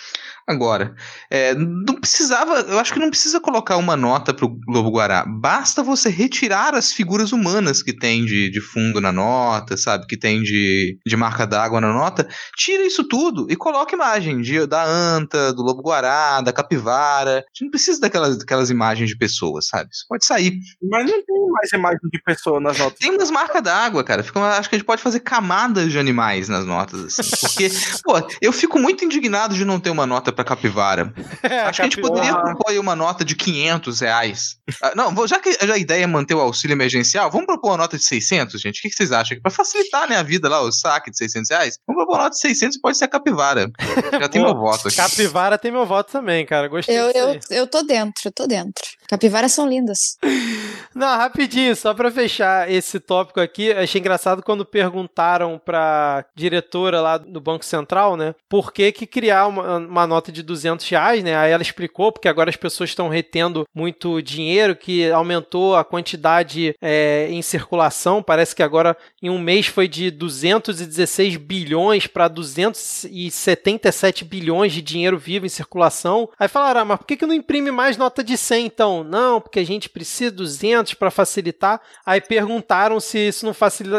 Agora, 0.47 0.95
é, 1.29 1.53
não 1.53 1.95
precisava, 1.95 2.61
eu 2.61 2.79
acho 2.79 2.93
que 2.93 2.99
não 2.99 3.09
precisa 3.09 3.39
colocar 3.39 3.77
uma 3.77 3.95
nota 3.95 4.33
pro 4.33 4.49
Globo 4.49 4.91
Guará. 4.91 5.25
Basta 5.25 5.83
você 5.83 6.09
retirar 6.09 6.75
as 6.75 6.91
figuras 6.91 7.31
humanas 7.31 7.81
que 7.81 7.93
tem 7.93 8.25
de, 8.25 8.49
de 8.49 8.59
fundo 8.59 8.99
na 8.99 9.11
nota, 9.11 9.77
sabe? 9.77 10.07
Que 10.07 10.17
tem 10.17 10.41
de, 10.41 10.97
de 11.05 11.15
marca 11.15 11.45
d'água 11.45 11.79
na 11.79 11.93
nota. 11.93 12.27
Tira 12.55 12.85
isso 12.85 13.03
tudo 13.07 13.47
e 13.49 13.55
coloca 13.55 13.95
imagem 13.95 14.41
de, 14.41 14.65
da 14.65 14.83
anta, 14.83 15.53
do 15.53 15.61
Lobo 15.61 15.81
Guará, 15.81 16.41
da 16.41 16.51
capivara. 16.51 17.39
A 17.39 17.49
gente 17.53 17.63
não 17.63 17.69
precisa 17.69 18.01
daquelas, 18.01 18.37
daquelas 18.37 18.69
imagens 18.69 19.09
de 19.09 19.17
pessoas, 19.17 19.67
sabe? 19.67 19.89
Isso 19.91 20.05
pode 20.07 20.25
sair. 20.25 20.57
Mas 20.81 21.09
não 21.09 21.23
tem 21.23 21.41
mais 21.51 21.71
imagem 21.71 21.99
de 22.11 22.21
pessoa 22.23 22.59
nas 22.59 22.77
notas. 22.77 22.99
Tem 22.99 23.11
umas 23.11 23.29
marcas 23.29 23.61
d'água, 23.61 24.03
cara. 24.03 24.23
Fica, 24.23 24.39
acho 24.57 24.69
que 24.69 24.75
a 24.75 24.77
gente 24.77 24.85
pode 24.85 25.01
fazer 25.01 25.19
camadas 25.19 25.91
de 25.91 25.99
animais 25.99 26.49
nas 26.49 26.65
notas, 26.65 27.19
assim. 27.19 27.29
Porque, 27.39 27.69
pô, 28.03 28.13
eu 28.41 28.51
fico 28.51 28.79
muito 28.79 29.05
indignado 29.05 29.53
de 29.53 29.65
não 29.65 29.79
ter 29.79 29.89
uma 29.89 30.05
nota 30.05 30.30
pra 30.31 30.43
capivara. 30.43 31.13
É, 31.43 31.61
acho 31.61 31.77
que 31.77 31.81
a 31.81 31.85
gente 31.85 31.99
poderia 31.99 32.35
propor 32.35 32.71
uma 32.77 32.95
nota 32.95 33.25
de 33.25 33.35
500 33.35 33.99
reais. 33.99 34.57
Ah, 34.81 34.93
não, 34.95 35.27
já 35.27 35.39
que 35.39 35.57
a 35.59 35.77
ideia 35.77 36.03
é 36.03 36.07
manter 36.07 36.35
o 36.35 36.39
auxílio 36.39 36.73
emergencial, 36.73 37.29
vamos 37.31 37.47
propor 37.47 37.71
uma 37.71 37.77
nota 37.77 37.97
de 37.97 38.03
600, 38.03 38.61
gente? 38.61 38.79
O 38.79 38.81
que, 38.81 38.91
vocês 38.91 39.11
acham? 39.11 39.39
Pra 39.41 39.51
facilitar 39.51 40.07
né, 40.07 40.15
a 40.15 40.23
vida 40.23 40.47
lá, 40.47 40.61
o 40.61 40.71
saque 40.71 41.09
de 41.09 41.17
600 41.17 41.49
reais, 41.49 41.79
vamos 41.85 41.99
propor 41.99 42.13
uma 42.13 42.23
nota 42.23 42.35
de 42.35 42.41
600 42.41 42.79
pode 42.79 42.97
ser 42.97 43.05
a 43.05 43.07
capivara. 43.07 43.71
Já 44.19 44.29
tem 44.29 44.41
meu 44.41 44.55
voto 44.55 44.87
aqui. 44.87 44.97
Capivara 44.97 45.57
tem 45.57 45.71
meu 45.71 45.85
voto 45.85 46.11
também, 46.11 46.45
cara. 46.45 46.67
Gostei 46.67 46.97
eu, 46.97 47.09
eu, 47.11 47.39
eu 47.49 47.67
tô 47.67 47.81
dentro, 47.81 48.21
eu 48.25 48.31
tô 48.31 48.47
dentro. 48.47 48.83
Capivaras 49.11 49.51
são 49.51 49.67
lindas. 49.67 50.17
Não, 50.95 51.17
rapidinho, 51.17 51.75
só 51.75 51.93
para 51.93 52.11
fechar 52.11 52.69
esse 52.71 52.99
tópico 52.99 53.39
aqui, 53.39 53.71
achei 53.71 53.99
engraçado 53.99 54.43
quando 54.43 54.65
perguntaram 54.65 55.59
pra 55.63 56.25
diretora 56.35 56.99
lá 56.99 57.17
do 57.17 57.39
Banco 57.39 57.63
Central, 57.63 58.17
né, 58.17 58.35
por 58.49 58.73
que 58.73 58.91
que 58.91 59.07
criar 59.07 59.47
uma, 59.47 59.77
uma 59.77 60.05
nota 60.05 60.33
de 60.33 60.43
200 60.43 60.87
reais, 60.89 61.23
né, 61.23 61.35
aí 61.35 61.51
ela 61.51 61.61
explicou, 61.61 62.11
porque 62.11 62.27
agora 62.27 62.49
as 62.49 62.57
pessoas 62.57 62.89
estão 62.89 63.07
retendo 63.07 63.65
muito 63.73 64.21
dinheiro, 64.21 64.75
que 64.75 65.09
aumentou 65.11 65.77
a 65.77 65.85
quantidade 65.85 66.75
é, 66.81 67.27
em 67.29 67.41
circulação, 67.41 68.21
parece 68.21 68.53
que 68.53 68.63
agora 68.63 68.97
em 69.21 69.29
um 69.29 69.39
mês 69.39 69.67
foi 69.67 69.87
de 69.87 70.11
216 70.11 71.37
bilhões 71.37 72.05
para 72.05 72.27
277 72.27 74.25
bilhões 74.25 74.73
de 74.73 74.81
dinheiro 74.81 75.17
vivo 75.17 75.45
em 75.45 75.49
circulação. 75.49 76.29
Aí 76.37 76.47
falaram, 76.47 76.81
ah, 76.81 76.85
mas 76.85 76.97
por 76.97 77.05
que 77.05 77.17
que 77.17 77.25
não 77.25 77.33
imprime 77.33 77.71
mais 77.71 77.97
nota 77.97 78.23
de 78.23 78.37
100 78.37 78.65
então? 78.65 79.00
Não, 79.03 79.41
porque 79.41 79.59
a 79.59 79.65
gente 79.65 79.89
precisa 79.89 80.31
de 80.31 80.37
200 80.37 80.93
para 80.93 81.11
facilitar. 81.11 81.81
Aí 82.05 82.19
perguntaram 82.19 82.99
se 82.99 83.27
isso 83.27 83.45
não 83.45 83.53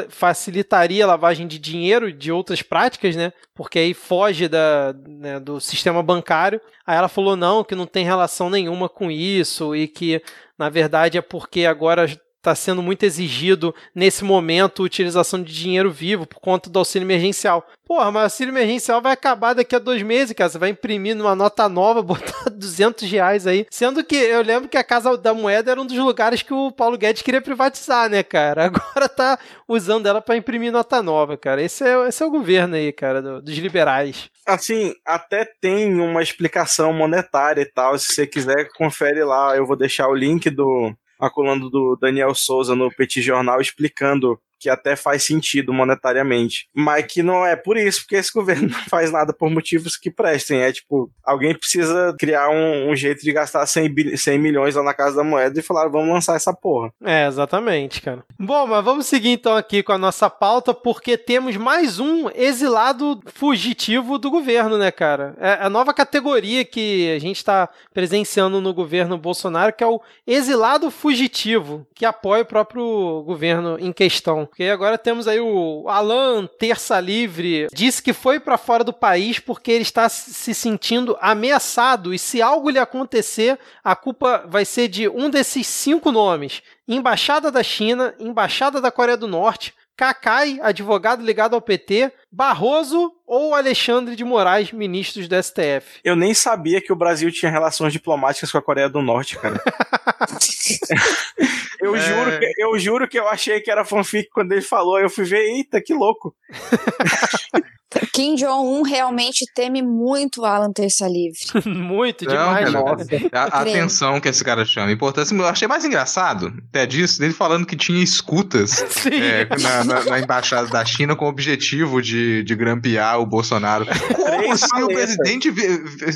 facilitaria 0.09 1.05
a 1.05 1.09
lavagem 1.09 1.47
de 1.47 1.59
dinheiro 1.59 2.13
de 2.13 2.33
outras 2.33 2.63
práticas, 2.63 3.17
né? 3.17 3.33
Porque 3.55 3.79
aí 3.79 3.95
foge 3.95 4.49
da, 4.49 4.95
né, 5.07 5.39
do 5.41 5.61
sistema 5.61 6.03
bancário. 6.03 6.61
Aí 6.87 6.97
ela 6.97 7.09
falou 7.09 7.37
não, 7.37 7.65
que 7.65 7.75
não 7.75 7.87
tem 7.87 8.05
relação 8.05 8.51
nenhuma 8.51 8.89
com 8.89 9.11
isso 9.11 9.75
e 9.75 9.87
que 9.87 10.23
na 10.59 10.69
verdade 10.69 11.19
é 11.19 11.23
porque 11.23 11.67
agora 11.67 12.07
está 12.43 12.57
sendo 12.57 12.83
muito 12.83 13.05
exigido 13.05 13.73
nesse 13.95 14.25
momento 14.25 14.83
utilização 14.83 15.41
de 15.41 15.55
dinheiro 15.55 15.93
vivo 15.93 16.27
por 16.27 16.41
conta 16.41 16.69
do 16.69 16.81
auxílio 16.81 17.07
emergencial. 17.07 17.65
Porra, 17.87 18.11
mas 18.11 18.23
o 18.23 18.25
auxílio 18.25 18.53
emergencial 18.53 19.01
vai 19.01 19.13
acabar 19.13 19.55
daqui 19.55 19.77
a 19.77 19.79
dois 19.79 20.03
meses, 20.03 20.35
cara. 20.35 20.51
Você 20.51 20.59
vai 20.59 20.71
imprimir 20.71 21.15
numa 21.15 21.37
nota 21.37 21.69
nova, 21.69 22.03
botar 22.03 22.51
200 22.51 23.09
reais 23.09 23.47
aí. 23.47 23.65
Sendo 23.71 24.03
que 24.03 24.17
eu 24.17 24.43
lembro 24.43 24.69
que 24.69 24.77
a 24.77 24.83
Casa 24.83 25.17
da 25.17 25.33
Moeda 25.33 25.71
era 25.71 25.81
um 25.81 25.87
dos 25.87 25.97
lugares 25.97 26.43
que 26.43 26.53
o 26.53 26.73
Paulo 26.73 26.99
Guedes 26.99 27.23
queria 27.23 27.41
privatizar, 27.41 28.11
né, 28.11 28.25
cara? 28.25 28.65
Agora 28.73 29.09
tá 29.09 29.39
usando 29.69 30.07
ela 30.07 30.21
para 30.21 30.37
imprimir 30.37 30.73
nota 30.73 31.01
nova, 31.01 31.37
cara. 31.37 31.63
Esse 31.63 31.85
é, 31.85 32.09
esse 32.09 32.23
é 32.23 32.27
o 32.27 32.31
governo 32.31 32.75
aí, 32.75 32.93
cara, 32.93 33.23
do, 33.23 33.41
dos 33.41 33.57
liberais. 33.57 34.31
Assim, 34.45 34.95
até 35.07 35.45
tem 35.61 36.01
uma 36.01 36.23
explicação 36.23 36.93
monetária 36.93 37.63
e 37.63 37.67
tal. 37.67 37.97
Se 37.99 38.15
você 38.15 38.27
quiser, 38.27 38.69
confere 38.77 39.23
lá. 39.23 39.57
Eu 39.57 39.65
vou 39.65 39.77
deixar 39.77 40.09
o 40.09 40.15
link 40.15 40.51
do, 40.51 40.93
a 41.23 41.31
coluna 41.31 41.71
do 41.71 41.97
Daniel 41.97 42.35
Souza 42.35 42.75
no 42.75 42.91
Petit 42.91 43.23
Jornal 43.23 43.61
explicando 43.61 44.41
que 44.63 44.71
até 44.71 44.95
faz 44.95 45.25
sentido 45.25 45.73
monetariamente, 45.73 46.69
mas 46.73 47.05
que 47.05 47.21
não 47.23 47.45
é 47.45 47.57
por 47.57 47.77
isso, 47.77 48.03
porque 48.03 48.15
esse 48.15 48.31
governo 48.33 48.69
não 48.69 48.81
faz 48.89 49.11
nada 49.11 49.33
por 49.33 49.51
motivos 49.51 49.97
que 49.97 50.11
prestem. 50.11 50.61
É 50.61 50.73
tipo, 50.73 51.11
alguém 51.25 51.55
precisa 51.55 52.15
criar 52.19 52.49
um, 52.49 52.91
um 52.91 52.97
jeito 52.97 53.23
de 53.23 53.33
gastar 53.33 53.67
100, 53.67 54.17
100 54.17 54.39
milhões 54.39 54.77
lá 54.77 54.83
na 54.85 54.95
Casa 54.95 55.17
da 55.17 55.25
Moeda 55.25 55.59
e 55.59 55.63
falar, 55.63 55.89
vamos 55.89 56.09
lançar 56.09 56.37
essa 56.37 56.55
porra. 56.55 56.93
É, 57.05 57.27
exatamente, 57.27 58.01
cara. 58.01 58.25
Bom, 58.39 58.67
mas 58.69 58.85
vamos 58.85 59.07
seguir 59.07 59.31
então 59.31 59.57
aqui 59.57 59.83
com 59.83 59.93
a 59.93 59.99
nossa 59.99 60.31
pauta, 60.31 60.73
porque 60.73 61.19
temos 61.19 61.57
mais 61.57 61.99
um 61.99 62.31
exilado 62.35 63.21
fugitivo 63.35 64.19
do 64.19 64.31
governo, 64.31 64.79
né, 64.79 64.93
cara? 64.93 65.35
É 65.41 65.59
a 65.61 65.69
nova 65.69 65.93
categoria 65.93 66.65
que 66.65 67.13
a 67.17 67.19
gente 67.19 67.39
está 67.39 67.69
presenciando 67.93 68.61
no 68.61 68.73
governo 68.73 69.19
Bolsonaro, 69.19 69.73
que 69.73 69.83
é 69.83 69.87
o 69.87 70.01
exilado 70.27 70.91
fugitivo, 70.91 71.87
que 71.95 72.05
apoia 72.05 72.43
o 72.43 72.47
próprio 72.47 73.23
governo 73.25 73.77
em 73.81 73.93
questão. 73.93 74.49
Porque 74.53 74.65
agora 74.65 74.99
temos 74.99 75.27
aí 75.27 75.41
o 75.41 75.89
Alan 75.89 76.47
Terça 76.47 77.01
Livre, 77.01 77.69
disse 77.73 78.03
que 78.03 78.13
foi 78.13 78.39
para 78.39 78.59
fora 78.59 78.85
do 78.85 78.93
país 78.93 79.39
porque 79.39 79.73
ele 79.73 79.81
está 79.81 80.11
se 80.11 80.53
sentindo 80.53 81.17
ameaçado. 81.23 82.13
E 82.13 82.19
se 82.19 82.43
algo 82.43 82.69
lhe 82.69 82.79
acontecer, 82.79 83.59
a 83.83 83.97
culpa 83.97 84.45
vai 84.47 84.67
ser 84.67 84.89
de 84.89 85.09
um 85.09 85.31
desses 85.31 85.67
cinco 85.67 86.13
nomes: 86.13 86.63
Embaixada 86.87 87.51
da 87.51 87.63
China, 87.63 88.15
Embaixada 88.19 88.79
da 88.79 88.91
Coreia 88.91 89.17
do 89.17 89.27
Norte, 89.27 89.73
Cacai, 89.97 90.59
advogado 90.63 91.25
ligado 91.25 91.55
ao 91.55 91.61
PT, 91.61 92.13
Barroso 92.31 93.13
ou 93.27 93.55
Alexandre 93.55 94.17
de 94.17 94.25
Moraes, 94.25 94.73
ministros 94.73 95.29
do 95.29 95.43
STF? 95.43 96.01
Eu 96.03 96.17
nem 96.17 96.35
sabia 96.35 96.81
que 96.81 96.93
o 96.93 96.97
Brasil 96.97 97.31
tinha 97.31 97.51
relações 97.51 97.93
diplomáticas 97.93 98.51
com 98.51 98.59
a 98.59 98.63
Coreia 98.63 98.89
do 98.89 99.03
Norte, 99.03 99.39
cara. 99.39 99.63
eu, 101.81 101.95
é... 101.95 102.01
juro 102.01 102.39
que, 102.39 102.55
eu 102.59 102.79
juro 102.79 103.09
que 103.09 103.19
eu 103.19 103.29
achei 103.29 103.61
que 103.61 103.71
era 103.71 103.85
fanfic 103.85 104.31
quando 104.31 104.53
ele 104.53 104.63
falou. 104.63 104.99
Eu 104.99 105.11
fui 105.11 105.25
ver, 105.25 105.41
eita, 105.41 105.81
que 105.81 105.95
louco. 105.95 106.35
Kim 108.13 108.35
Jong-un 108.35 108.83
realmente 108.83 109.45
teme 109.55 109.83
muito 109.83 110.45
Alan 110.45 110.73
Terça 110.73 111.07
Livre. 111.09 111.39
muito, 111.67 112.27
demais. 112.27 112.73
Não, 112.73 112.85
cara, 112.85 112.97
a, 113.33 113.59
a 113.59 113.61
atenção 113.63 114.21
que 114.21 114.29
esse 114.29 114.45
cara 114.45 114.65
chama. 114.65 114.93
Importância, 114.93 115.35
eu 115.35 115.47
achei 115.47 115.67
mais 115.67 115.85
engraçado 115.85 116.53
até 116.69 116.87
disso, 116.87 117.19
dele 117.19 117.33
falando 117.33 117.67
que 117.67 117.77
tinha 117.77 118.03
escutas 118.03 118.85
é, 119.07 119.47
na, 119.61 119.85
na, 119.85 120.05
na, 120.05 120.21
embaixada 120.21 120.69
da 120.69 120.85
China 120.85 121.17
com 121.17 121.25
o 121.25 121.29
objetivo 121.29 122.03
de, 122.03 122.43
de 122.43 122.55
grampear 122.55 123.21
o 123.21 123.27
Bolsonaro. 123.27 123.87
Como 124.43 124.57
se 124.57 124.83
o 124.83 124.89
presidente, 124.89 125.53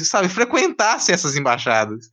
sabe, 0.05 0.29
frequentasse 0.29 1.13
essas 1.13 1.37
embaixadas? 1.37 2.11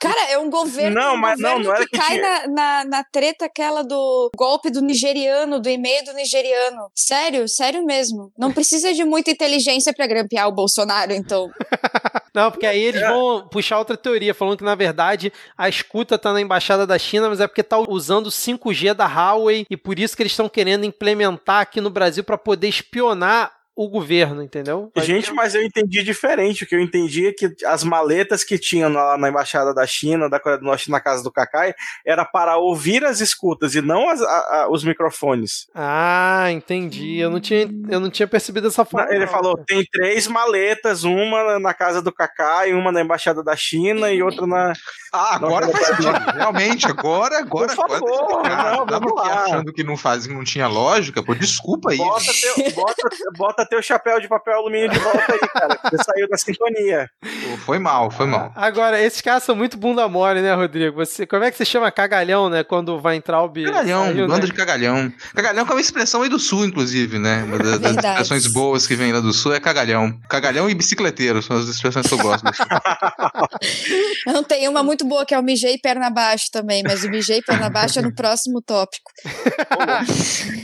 Cara, 0.00 0.30
é 0.30 0.38
um 0.38 0.48
governo, 0.48 0.98
não, 0.98 1.14
mas 1.14 1.38
um 1.38 1.42
governo 1.42 1.64
não, 1.64 1.72
não 1.72 1.80
que, 1.80 1.88
que, 1.88 1.98
cai 1.98 2.18
na, 2.18 2.46
na, 2.48 2.84
na, 2.86 3.04
treta 3.04 3.44
aquela 3.44 3.84
do 3.84 4.30
golpe 4.34 4.70
do 4.70 4.80
nigeriano, 4.80 5.60
do 5.60 5.68
e-mail 5.68 6.02
do 6.06 6.14
nigeriano. 6.14 6.90
Sério, 6.94 7.46
sério 7.46 7.84
mesmo. 7.84 8.32
Não 8.38 8.50
precisa 8.50 8.94
de 8.94 9.04
muita 9.04 9.30
inteligência 9.30 9.92
para 9.92 10.06
grampear 10.06 10.48
o 10.48 10.52
Bolsonaro, 10.52 11.12
então. 11.12 11.50
Não, 12.32 12.50
porque 12.50 12.66
aí 12.66 12.80
eles 12.80 13.00
vão 13.00 13.48
puxar 13.48 13.78
outra 13.78 13.96
teoria, 13.96 14.32
falando 14.32 14.56
que 14.56 14.64
na 14.64 14.76
verdade 14.76 15.32
a 15.58 15.68
escuta 15.68 16.16
tá 16.16 16.32
na 16.32 16.40
embaixada 16.40 16.86
da 16.86 16.96
China, 16.96 17.28
mas 17.28 17.40
é 17.40 17.46
porque 17.46 17.62
tá 17.62 17.76
usando 17.76 18.30
5G 18.30 18.94
da 18.94 19.06
Huawei 19.06 19.66
e 19.68 19.76
por 19.76 19.98
isso 19.98 20.16
que 20.16 20.22
eles 20.22 20.32
estão 20.32 20.48
querendo 20.48 20.84
implementar 20.84 21.60
aqui 21.60 21.80
no 21.80 21.90
Brasil 21.90 22.22
para 22.22 22.38
poder 22.38 22.68
espionar 22.68 23.59
o 23.84 23.88
governo, 23.88 24.42
entendeu? 24.42 24.90
Vai 24.94 25.04
Gente, 25.04 25.28
ter... 25.28 25.32
mas 25.32 25.54
eu 25.54 25.62
entendi 25.62 26.02
diferente. 26.02 26.64
O 26.64 26.66
que 26.66 26.74
eu 26.74 26.80
entendi 26.80 27.26
é 27.26 27.32
que 27.32 27.50
as 27.64 27.82
maletas 27.82 28.44
que 28.44 28.58
tinham 28.58 28.92
lá 28.92 29.16
na 29.16 29.30
embaixada 29.30 29.72
da 29.72 29.86
China, 29.86 30.28
da 30.28 30.38
Coreia 30.38 30.58
do 30.58 30.66
Norte, 30.66 30.90
na 30.90 31.00
casa 31.00 31.22
do 31.22 31.32
Kakai, 31.32 31.72
era 32.04 32.22
para 32.24 32.58
ouvir 32.58 33.02
as 33.06 33.20
escutas 33.20 33.74
e 33.74 33.80
não 33.80 34.10
as, 34.10 34.20
a, 34.20 34.26
a, 34.26 34.68
os 34.70 34.84
microfones. 34.84 35.66
Ah, 35.74 36.48
entendi. 36.50 37.18
Eu 37.18 37.30
não 37.30 37.40
tinha, 37.40 37.66
eu 37.88 38.00
não 38.00 38.10
tinha 38.10 38.28
percebido 38.28 38.68
dessa 38.68 38.84
forma. 38.84 39.08
Ele 39.10 39.24
não. 39.24 39.32
falou: 39.32 39.56
tem 39.66 39.82
três 39.90 40.26
maletas, 40.26 41.02
uma 41.02 41.58
na 41.58 41.72
casa 41.72 42.02
do 42.02 42.12
Kakai, 42.12 42.74
uma 42.74 42.92
na 42.92 43.00
embaixada 43.00 43.42
da 43.42 43.56
China 43.56 44.12
e 44.12 44.22
outra 44.22 44.46
na. 44.46 44.72
Ah, 45.12 45.34
agora 45.34 45.68
faz 45.68 45.88
sentido. 45.88 46.12
Realmente, 46.36 46.86
agora, 46.86 47.40
agora. 47.40 47.74
Por 47.74 47.74
favor, 47.74 48.46
agora, 48.46 49.00
não, 49.00 49.18
achando 49.18 49.72
que 49.72 49.82
não 49.82 49.96
faz, 49.96 50.28
não 50.28 50.44
tinha 50.44 50.68
lógica, 50.68 51.20
pô, 51.20 51.34
desculpa 51.34 51.90
aí. 51.90 51.96
Bota 51.96 52.32
teu, 52.32 52.72
bota, 52.72 53.08
bota 53.36 53.66
teu 53.70 53.80
chapéu 53.80 54.20
de 54.20 54.28
papel 54.28 54.54
alumínio 54.58 54.88
de 54.90 54.98
volta 54.98 55.32
aí, 55.32 55.38
cara. 55.38 55.78
Você 55.84 56.02
saiu 56.02 56.28
da 56.28 56.36
sintonia. 56.36 57.08
Pô, 57.22 57.56
foi 57.58 57.78
mal, 57.78 58.10
foi 58.10 58.26
mal. 58.26 58.52
Agora, 58.56 59.00
esses 59.00 59.20
caras 59.20 59.44
são 59.44 59.54
muito 59.54 59.78
bunda 59.78 60.06
mole, 60.08 60.42
né, 60.42 60.52
Rodrigo? 60.52 60.96
Você, 60.96 61.24
como 61.24 61.44
é 61.44 61.50
que 61.50 61.56
você 61.56 61.64
chama 61.64 61.90
cagalhão, 61.90 62.50
né? 62.50 62.64
Quando 62.64 63.00
vai 63.00 63.14
entrar 63.16 63.42
o 63.42 63.48
bicho? 63.48 63.72
Cagalhão, 63.72 64.06
saiu, 64.06 64.26
banda 64.26 64.40
né? 64.40 64.46
de 64.46 64.52
cagalhão. 64.52 65.12
Cagalhão 65.34 65.64
que 65.64 65.70
é 65.70 65.74
uma 65.76 65.80
expressão 65.80 66.22
aí 66.22 66.28
do 66.28 66.38
sul, 66.38 66.64
inclusive, 66.64 67.18
né? 67.18 67.44
Uma 67.44 67.58
das, 67.58 67.78
das 67.78 67.96
expressões 67.96 68.46
boas 68.48 68.86
que 68.86 68.96
vem 68.96 69.12
lá 69.12 69.20
do 69.20 69.32
sul 69.32 69.54
é 69.54 69.60
cagalhão. 69.60 70.18
Cagalhão 70.28 70.68
e 70.68 70.74
bicicleteiro 70.74 71.40
são 71.40 71.56
as 71.56 71.66
expressões 71.66 72.06
que 72.06 72.14
eu 72.14 72.18
gosto. 72.18 72.44
eu 74.26 74.32
não 74.32 74.42
tenho 74.42 74.70
uma 74.70 74.82
muito 74.82 75.06
boa 75.06 75.24
que 75.24 75.34
é 75.34 75.38
o 75.38 75.42
mijei 75.42 75.78
perna 75.78 76.08
abaixo 76.08 76.46
também, 76.50 76.82
mas 76.82 77.04
o 77.04 77.08
mijei 77.08 77.40
perna 77.40 77.66
abaixo 77.66 78.00
é 78.00 78.02
no 78.02 78.12
próximo 78.12 78.60
tópico. 78.60 79.12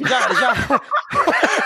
já, 0.07 0.35
já. 0.35 0.55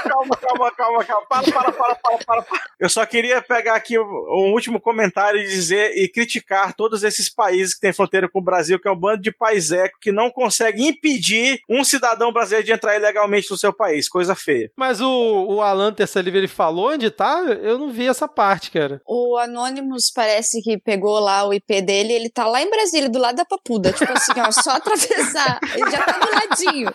calma, 0.08 0.36
calma, 0.36 0.70
calma, 0.76 1.04
calma. 1.04 1.26
Para, 1.30 1.52
para, 1.52 1.72
para, 1.72 1.94
para, 1.94 2.18
para, 2.18 2.42
para. 2.42 2.60
Eu 2.80 2.88
só 2.88 3.06
queria 3.06 3.40
pegar 3.40 3.76
aqui 3.76 3.96
um 3.96 4.52
último 4.52 4.80
comentário 4.80 5.40
e 5.40 5.46
dizer 5.46 5.92
e 5.96 6.08
criticar 6.08 6.74
todos 6.74 7.04
esses 7.04 7.28
países 7.28 7.72
que 7.72 7.80
têm 7.80 7.92
fronteira 7.92 8.28
com 8.28 8.40
o 8.40 8.42
Brasil, 8.42 8.80
que 8.80 8.88
é 8.88 8.90
um 8.90 8.96
bando 8.96 9.22
de 9.22 9.30
paiseco 9.30 9.98
que 10.00 10.10
não 10.10 10.28
consegue 10.28 10.82
impedir 10.82 11.60
um 11.68 11.84
cidadão 11.84 12.32
brasileiro 12.32 12.66
de 12.66 12.72
entrar 12.72 12.96
ilegalmente 12.96 13.48
no 13.48 13.56
seu 13.56 13.72
país. 13.72 14.08
Coisa 14.08 14.34
feia. 14.34 14.72
Mas 14.76 15.00
o, 15.00 15.08
o 15.08 15.62
Alan 15.62 15.92
Terçaliva, 15.92 16.36
ele 16.36 16.48
falou 16.48 16.90
onde 16.90 17.10
tá? 17.10 17.38
Eu 17.62 17.78
não 17.78 17.92
vi 17.92 18.08
essa 18.08 18.26
parte, 18.26 18.72
cara. 18.72 19.00
O 19.06 19.36
Anonymous 19.36 20.10
parece 20.10 20.60
que 20.62 20.78
pegou 20.78 21.20
lá 21.20 21.46
o 21.46 21.54
IP 21.54 21.80
dele, 21.82 22.12
ele 22.12 22.28
tá 22.28 22.46
lá 22.46 22.60
em 22.60 22.70
Brasília, 22.70 23.08
do 23.08 23.20
lado 23.20 23.36
da 23.36 23.44
Papuda. 23.44 23.92
Tipo 23.92 24.12
assim, 24.12 24.32
ó, 24.36 24.50
só 24.50 24.72
atravessar. 24.72 25.60
Ele 25.74 25.90
já 25.90 26.02
tá 26.02 26.18
do 26.18 26.28
ladinho. 26.34 26.92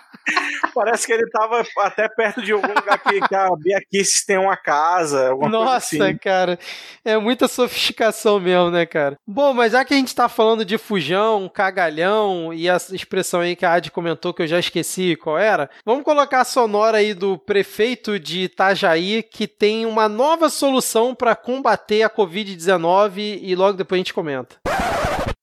Parece 0.73 1.05
que 1.05 1.13
ele 1.13 1.29
tava 1.29 1.63
até 1.77 2.09
perto 2.09 2.41
de 2.41 2.51
algum 2.51 2.73
lugar 2.73 2.97
que, 2.97 3.21
que 3.21 3.35
a 3.35 3.49
Bia 3.55 3.79
Tem 4.23 4.37
uma 4.37 4.55
casa. 4.55 5.33
Nossa, 5.49 6.05
assim. 6.05 6.17
cara. 6.17 6.59
É 7.03 7.17
muita 7.17 7.47
sofisticação 7.47 8.39
mesmo, 8.39 8.71
né, 8.71 8.85
cara? 8.85 9.17
Bom, 9.27 9.53
mas 9.53 9.71
já 9.71 9.83
que 9.83 9.93
a 9.93 9.97
gente 9.97 10.13
tá 10.13 10.29
falando 10.29 10.63
de 10.63 10.77
fujão, 10.77 11.49
cagalhão 11.51 12.53
e 12.53 12.69
a 12.69 12.77
expressão 12.91 13.41
aí 13.41 13.55
que 13.55 13.65
a 13.65 13.73
Adi 13.73 13.91
comentou 13.91 14.33
que 14.33 14.43
eu 14.43 14.47
já 14.47 14.59
esqueci 14.59 15.15
qual 15.15 15.37
era, 15.37 15.69
vamos 15.85 16.03
colocar 16.03 16.41
a 16.41 16.45
sonora 16.45 16.97
aí 16.97 17.13
do 17.13 17.37
prefeito 17.37 18.19
de 18.19 18.41
Itajaí 18.43 19.23
que 19.23 19.47
tem 19.47 19.85
uma 19.85 20.07
nova 20.07 20.49
solução 20.49 21.15
para 21.15 21.35
combater 21.35 22.03
a 22.03 22.09
Covid-19 22.09 23.39
e 23.41 23.55
logo 23.55 23.77
depois 23.77 23.97
a 23.97 24.01
gente 24.01 24.13
comenta. 24.13 24.55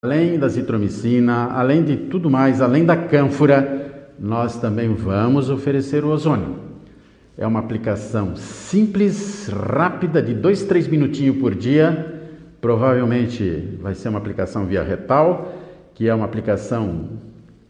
Além 0.03 0.39
da 0.39 0.49
zitromicina, 0.49 1.53
além 1.53 1.85
de 1.85 1.97
tudo 1.97 2.29
mais, 2.29 2.61
além 2.61 2.85
da 2.85 2.97
cânfora, 2.97 4.11
nós 4.19 4.57
também 4.57 4.93
vamos 4.95 5.49
oferecer 5.49 6.05
o 6.05 6.09
ozônio. 6.09 6.72
É 7.37 7.47
uma 7.47 7.61
aplicação 7.61 8.37
simples, 8.37 9.49
rápida, 9.49 10.21
de 10.21 10.35
2, 10.35 10.65
3 10.65 10.87
minutinhos 10.87 11.39
por 11.39 11.55
dia. 11.55 12.21
Provavelmente 12.61 13.79
vai 13.81 13.95
ser 13.95 14.11
uma 14.11 14.19
aplicação 14.19 14.67
via 14.67 14.83
retal, 14.83 15.59
que 15.95 16.09
é 16.09 16.15
uma 16.15 16.27
aplicação 16.27 17.09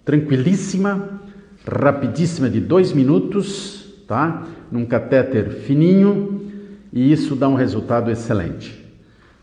tranquilíssima, 0.04 1.20
rapidíssima, 1.64 2.50
de 2.50 2.60
2 2.60 2.92
minutos, 2.92 4.02
tá? 4.08 4.46
Num 4.70 4.84
catéter 4.84 5.48
fininho, 5.50 6.50
e 6.92 7.12
isso 7.12 7.36
dá 7.36 7.48
um 7.48 7.54
resultado 7.54 8.10
excelente. 8.10 8.84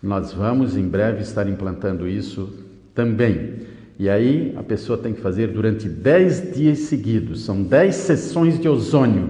Nós 0.03 0.33
vamos 0.33 0.75
em 0.75 0.87
breve 0.87 1.21
estar 1.21 1.47
implantando 1.47 2.07
isso 2.07 2.53
também. 2.93 3.53
E 3.97 4.09
aí 4.09 4.53
a 4.57 4.63
pessoa 4.63 4.97
tem 4.97 5.13
que 5.13 5.21
fazer 5.21 5.47
durante 5.47 5.87
10 5.87 6.55
dias 6.55 6.79
seguidos. 6.79 7.43
São 7.43 7.63
10 7.63 7.95
sessões 7.95 8.59
de 8.59 8.67
ozônio. 8.67 9.29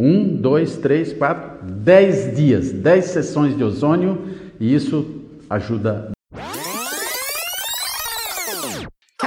1, 0.00 0.36
2, 0.36 0.76
3, 0.78 1.12
4, 1.12 1.66
10 1.66 2.34
dias, 2.34 2.72
10 2.72 3.04
sessões 3.04 3.54
de 3.54 3.62
ozônio 3.62 4.18
e 4.58 4.74
isso 4.74 5.26
ajuda 5.50 6.10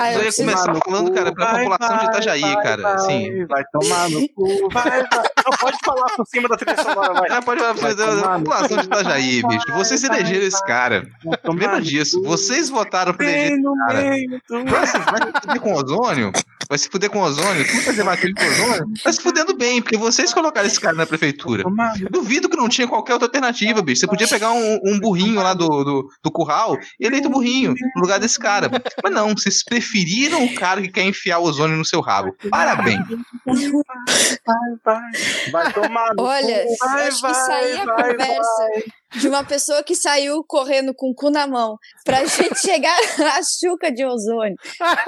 Caio, 0.04 0.20
eu 0.20 0.26
ia 0.26 0.34
começar 0.34 0.76
falando, 0.76 1.10
cu, 1.10 1.16
cara, 1.16 1.34
pra 1.34 1.46
vai, 1.46 1.64
população 1.64 1.96
vai, 1.96 2.00
de 2.00 2.12
Itajaí, 2.12 2.42
vai, 2.42 2.64
cara. 2.64 2.82
Vai, 2.82 2.94
assim. 2.94 3.46
vai 3.46 3.64
tomar 3.72 4.10
no 4.10 4.30
cu, 4.30 4.70
vai, 4.74 4.84
vai. 4.84 5.24
Não, 5.46 5.58
pode 5.58 5.78
falar 5.86 6.16
por 6.16 6.28
cima 6.28 6.50
da 6.50 6.58
trilha 6.58 6.84
sonora, 6.84 7.14
vai. 7.14 7.30
Não, 7.30 7.42
pode 7.42 7.60
falar 7.62 7.74
por 7.74 7.90
cima 7.90 7.96
da 7.96 8.40
população 8.40 8.78
de 8.78 8.86
Itajaí, 8.86 9.42
bicho. 9.48 9.72
Vocês 9.74 10.04
elegeram 10.04 10.46
esse 10.46 10.66
cara. 10.66 11.08
Lembra 11.46 11.82
disso. 11.82 12.22
Vocês 12.24 12.70
votaram 12.70 13.14
pra 13.14 13.26
eleger 13.26 13.54
esse 13.54 13.64
cara. 13.88 14.66
Vai 14.66 14.88
se 14.88 15.00
fuder 15.00 15.62
com 15.62 15.74
ozônio? 15.74 16.32
Vai 16.70 16.78
se 16.78 16.90
fuder 16.90 17.10
com 17.10 17.22
ozônio? 17.22 17.68
Tudo 17.68 17.84
fazer 17.84 18.10
aquele 18.10 18.34
com 18.34 18.46
ozônio? 18.46 18.94
Vai 19.04 19.14
se 19.14 19.22
fudendo 19.22 19.56
bem, 19.56 19.82
porque 19.82 19.98
vocês 19.98 20.34
colocaram 20.34 20.68
esse 20.68 20.80
cara 20.80 20.96
na 20.96 21.06
prefeitura. 21.06 21.64
Eu 22.02 22.10
duvido 22.10 22.50
que 22.50 22.58
não 22.58 22.70
tinha 22.70 22.88
qualquer 22.88 23.14
outra 23.14 23.28
alternativa, 23.28 23.82
bicho. 23.82 24.02
Você 24.02 24.08
podia 24.08 24.28
pegar 24.28 24.52
um, 24.52 24.80
um 24.86 25.00
burrinho 25.00 25.42
lá 25.42 25.54
do, 25.54 25.68
do, 25.68 26.10
do 26.24 26.32
curral 26.32 26.78
e 27.00 27.06
eleito 27.06 27.28
o 27.28 27.32
burrinho 27.32 27.74
no 27.96 28.02
lugar 28.02 28.20
desse 28.20 28.40
cara. 28.40 28.70
Mas 29.04 29.14
não, 29.14 29.30
vocês 29.30 29.64
preferiram 29.94 30.44
o 30.44 30.56
cara 30.56 30.82
que 30.82 30.88
quer 30.90 31.04
enfiar 31.04 31.38
o 31.38 31.44
ozônio 31.44 31.78
no 31.78 31.86
seu 31.86 32.02
rabo. 32.02 32.36
Parabéns. 32.50 33.00
Vai, 33.46 34.76
vai, 34.84 35.12
vai 35.52 35.74
tomar 35.74 36.12
Olha, 36.18 36.66
vai, 36.80 37.08
acho 37.08 37.22
que 37.22 37.34
sair 37.34 37.80
a 37.80 37.86
conversa 37.86 38.70
de 39.16 39.28
uma 39.28 39.44
pessoa 39.44 39.84
que 39.84 39.96
saiu 39.96 40.44
correndo 40.48 40.94
com 40.96 41.12
o 41.12 41.16
cu 41.16 41.30
na 41.30 41.48
mão 41.48 41.78
pra 42.04 42.24
gente 42.26 42.60
chegar 42.60 42.98
na 43.18 43.40
chuca 43.44 43.92
de 43.92 44.06
ozônio. 44.06 44.56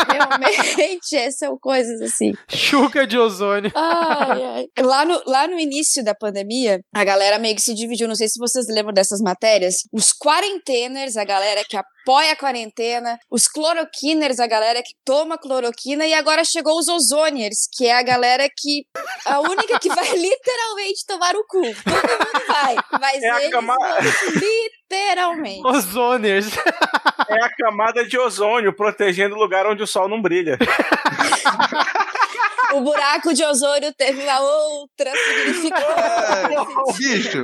Realmente, 0.07 1.31
são 1.33 1.57
coisas 1.59 2.01
assim. 2.01 2.33
Chuca 2.47 3.05
de 3.05 3.17
ozônio. 3.17 3.71
Ai, 3.75 4.43
ai. 4.77 4.83
Lá, 4.83 5.05
no, 5.05 5.21
lá 5.25 5.47
no 5.47 5.59
início 5.59 6.03
da 6.03 6.13
pandemia, 6.13 6.79
a 6.93 7.03
galera 7.03 7.39
meio 7.39 7.55
que 7.55 7.61
se 7.61 7.73
dividiu. 7.73 8.07
Não 8.07 8.15
sei 8.15 8.27
se 8.27 8.39
vocês 8.39 8.65
lembram 8.69 8.93
dessas 8.93 9.19
matérias. 9.21 9.75
Os 9.91 10.11
quarenteners, 10.11 11.17
a 11.17 11.23
galera 11.23 11.63
que 11.63 11.77
apoia 11.77 12.31
a 12.31 12.35
quarentena. 12.35 13.17
Os 13.29 13.47
cloroquiners, 13.47 14.39
a 14.39 14.47
galera 14.47 14.81
que 14.81 14.93
toma 15.03 15.37
cloroquina. 15.37 16.05
E 16.05 16.13
agora 16.13 16.43
chegou 16.45 16.77
os 16.77 16.87
ozoniers, 16.87 17.67
que 17.71 17.87
é 17.87 17.97
a 17.97 18.03
galera 18.03 18.47
que. 18.55 18.85
A 19.25 19.39
única 19.39 19.79
que 19.79 19.89
vai 19.89 20.09
literalmente 20.15 21.05
tomar 21.07 21.35
o 21.35 21.45
cu. 21.47 21.61
Todo 21.61 21.95
mundo 21.95 22.47
vai. 22.47 22.75
Mas 22.99 23.23
é 23.23 23.37
eles 23.37 23.51
cama... 23.51 23.75
literalmente. 24.89 25.65
Ozoniers. 25.65 26.57
É 27.27 27.43
a 27.43 27.49
camada 27.49 28.05
de 28.05 28.17
ozônio 28.17 28.73
protegendo 28.73 29.35
o 29.35 29.39
lugar 29.39 29.65
onde 29.65 29.83
o 29.83 29.87
sol 29.87 30.07
não 30.07 30.21
brilha. 30.21 30.57
o 32.77 32.81
buraco 32.81 33.33
de 33.33 33.43
ozônio 33.43 33.93
teve 33.93 34.21
uma 34.23 34.39
outra 34.39 35.11
significação. 35.11 35.89
É, 35.89 36.93
bicho, 36.97 37.43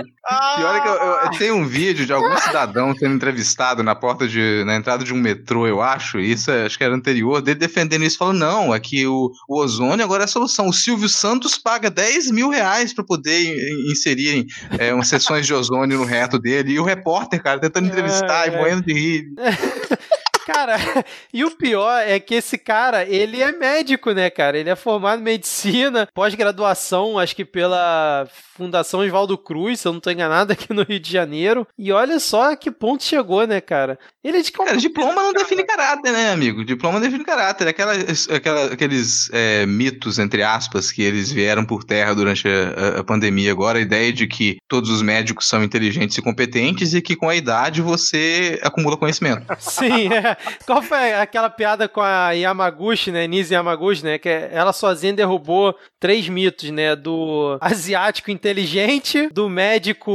pior 0.57 0.75
é 0.75 0.81
que 0.81 0.87
eu, 0.87 0.93
eu, 0.93 1.17
eu, 1.23 1.29
tenho 1.31 1.55
um 1.55 1.65
vídeo 1.65 2.05
de 2.05 2.13
algum 2.13 2.37
cidadão 2.37 2.95
sendo 2.95 3.15
entrevistado 3.15 3.83
na 3.83 3.95
porta 3.95 4.27
de. 4.27 4.63
na 4.65 4.75
entrada 4.75 5.03
de 5.03 5.13
um 5.13 5.17
metrô, 5.17 5.67
eu 5.67 5.81
acho. 5.81 6.19
Isso 6.19 6.51
é, 6.51 6.65
acho 6.65 6.77
que 6.77 6.83
era 6.83 6.95
anterior, 6.95 7.41
dele 7.41 7.59
defendendo 7.59 8.03
isso, 8.03 8.17
falando: 8.17 8.39
não, 8.39 8.73
aqui 8.73 9.05
o, 9.05 9.31
o 9.47 9.59
ozônio 9.59 10.03
agora 10.03 10.23
é 10.23 10.25
a 10.25 10.27
solução. 10.27 10.67
O 10.67 10.73
Silvio 10.73 11.09
Santos 11.09 11.57
paga 11.57 11.89
10 11.89 12.31
mil 12.31 12.49
reais 12.49 12.93
pra 12.93 13.03
poder 13.03 13.55
inserir 13.91 14.45
é, 14.77 14.93
umas 14.93 15.07
sessões 15.07 15.45
de 15.45 15.53
ozônio 15.53 15.97
no 15.97 16.05
reto 16.05 16.39
dele. 16.39 16.73
E 16.73 16.79
o 16.79 16.83
repórter, 16.83 17.41
cara, 17.41 17.59
tentando 17.59 17.87
entrevistar 17.91 18.47
é, 18.47 18.53
e 18.53 18.57
morrendo 18.57 18.83
de 18.83 18.93
rir. 18.93 19.25
Cara, 20.45 20.75
e 21.33 21.43
o 21.43 21.51
pior 21.51 22.01
é 22.01 22.19
que 22.19 22.35
esse 22.35 22.57
cara, 22.57 23.05
ele 23.05 23.41
é 23.41 23.51
médico, 23.51 24.11
né, 24.11 24.29
cara? 24.29 24.57
Ele 24.57 24.69
é 24.69 24.75
formado 24.75 25.19
em 25.19 25.23
medicina, 25.23 26.07
pós-graduação, 26.13 27.17
acho 27.17 27.35
que 27.35 27.45
pela 27.45 28.27
Fundação 28.55 28.99
Oswaldo 28.99 29.37
Cruz, 29.37 29.79
se 29.79 29.87
eu 29.87 29.93
não 29.93 29.99
tô 29.99 30.11
enganado, 30.11 30.53
aqui 30.53 30.71
no 30.73 30.83
Rio 30.83 30.99
de 30.99 31.11
Janeiro. 31.11 31.67
E 31.77 31.91
olha 31.91 32.19
só 32.19 32.51
a 32.51 32.55
que 32.55 32.69
ponto 32.69 33.03
chegou, 33.03 33.45
né, 33.47 33.59
cara? 33.59 33.97
Ele 34.23 34.37
é 34.37 34.41
de 34.41 34.51
Cara, 34.51 34.77
diploma 34.77 35.15
não 35.15 35.33
define 35.33 35.63
caráter, 35.63 36.11
né, 36.11 36.31
amigo? 36.31 36.63
Diploma 36.63 36.99
não 36.99 37.05
define 37.05 37.23
caráter. 37.23 37.67
Aquela, 37.67 37.93
aquela, 38.35 38.65
aqueles 38.65 39.29
é, 39.33 39.65
mitos, 39.65 40.19
entre 40.19 40.43
aspas, 40.43 40.91
que 40.91 41.01
eles 41.01 41.31
vieram 41.31 41.65
por 41.65 41.83
terra 41.83 42.13
durante 42.13 42.47
a, 42.47 42.99
a, 42.99 43.03
pandemia 43.03 43.51
agora, 43.51 43.79
a 43.79 43.81
ideia 43.81 44.13
de 44.13 44.27
que 44.27 44.57
todos 44.67 44.89
os 44.91 45.01
médicos 45.01 45.47
são 45.47 45.63
inteligentes 45.63 46.17
e 46.17 46.21
competentes 46.21 46.93
e 46.93 47.01
que 47.01 47.15
com 47.15 47.29
a 47.29 47.35
idade 47.35 47.81
você 47.81 48.59
acumula 48.61 48.95
conhecimento. 48.95 49.43
Sim, 49.57 50.13
é. 50.13 50.37
Qual 50.65 50.81
foi 50.81 51.13
aquela 51.13 51.49
piada 51.49 51.87
com 51.87 52.01
a 52.01 52.31
Yamaguchi, 52.31 53.11
né? 53.11 53.27
Nise 53.27 53.53
Yamaguchi, 53.53 54.03
né? 54.03 54.17
Que 54.17 54.29
ela 54.29 54.73
sozinha 54.73 55.13
derrubou 55.13 55.75
três 55.99 56.27
mitos, 56.27 56.69
né? 56.69 56.95
Do 56.95 57.57
asiático 57.61 58.31
inteligente, 58.31 59.29
do 59.31 59.49
médico. 59.49 60.11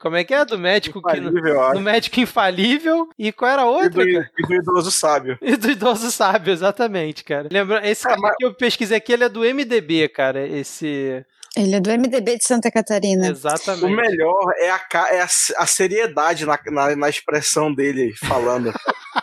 Como 0.00 0.16
é 0.16 0.24
que 0.24 0.34
é? 0.34 0.44
Do 0.44 0.58
médico 0.58 0.98
infalível, 0.98 1.32
que. 1.32 1.74
Do 1.74 1.80
médico 1.80 2.20
infalível. 2.20 3.08
E 3.18 3.32
qual 3.32 3.50
era 3.50 3.62
a 3.62 3.66
outra? 3.66 4.02
E 4.02 4.12
do, 4.12 4.26
e 4.38 4.46
do 4.46 4.54
idoso 4.54 4.90
sábio. 4.90 5.38
E 5.52 5.56
do 5.56 5.70
idoso 5.70 6.10
sábio, 6.10 6.52
exatamente, 6.52 7.24
cara. 7.24 7.48
Lembra, 7.50 7.86
esse 7.88 8.04
cara 8.04 8.16
mas... 8.18 8.34
que 8.36 8.44
eu 8.44 8.54
pesquisei 8.54 8.96
aqui, 8.96 9.12
ele 9.12 9.24
é 9.24 9.28
do 9.28 9.40
MDB, 9.40 10.08
cara. 10.08 10.46
Esse. 10.46 11.24
Ele 11.54 11.74
é 11.74 11.80
do 11.80 11.90
MDB 11.90 12.38
de 12.38 12.46
Santa 12.46 12.70
Catarina. 12.70 13.28
Exatamente. 13.28 13.84
O 13.84 13.90
melhor 13.90 14.54
é 14.58 14.70
a, 14.70 14.80
é 15.10 15.20
a, 15.20 15.24
a 15.58 15.66
seriedade 15.66 16.46
na, 16.46 16.58
na, 16.70 16.96
na, 16.96 17.08
expressão 17.10 17.72
dele 17.72 18.14
falando. 18.16 18.72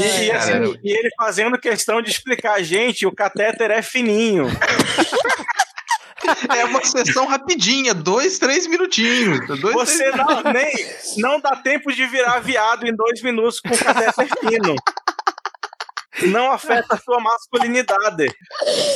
e, 0.00 0.24
e, 0.26 0.32
assim, 0.32 0.78
e, 0.82 0.90
ele 0.90 1.10
fazendo 1.16 1.58
questão 1.58 2.00
de 2.00 2.10
explicar, 2.10 2.62
gente, 2.62 3.06
o 3.06 3.12
catéter 3.12 3.70
é 3.70 3.82
fininho. 3.82 4.46
É 6.54 6.64
uma 6.64 6.84
sessão 6.84 7.26
rapidinha, 7.26 7.94
dois, 7.94 8.38
três 8.38 8.66
minutinhos. 8.66 9.46
Dois, 9.60 9.74
Você 9.74 10.10
três... 10.10 10.16
Não, 10.16 10.42
nem, 10.52 10.74
não 11.16 11.40
dá 11.40 11.56
tempo 11.56 11.90
de 11.90 12.06
virar 12.06 12.40
viado 12.40 12.86
em 12.86 12.94
dois 12.94 13.22
minutos 13.22 13.60
com 13.60 13.74
o 13.74 13.78
catéter 13.78 14.28
fino 14.40 14.74
não 16.26 16.50
afeta 16.50 16.94
a 16.94 16.98
sua 16.98 17.20
masculinidade. 17.20 18.26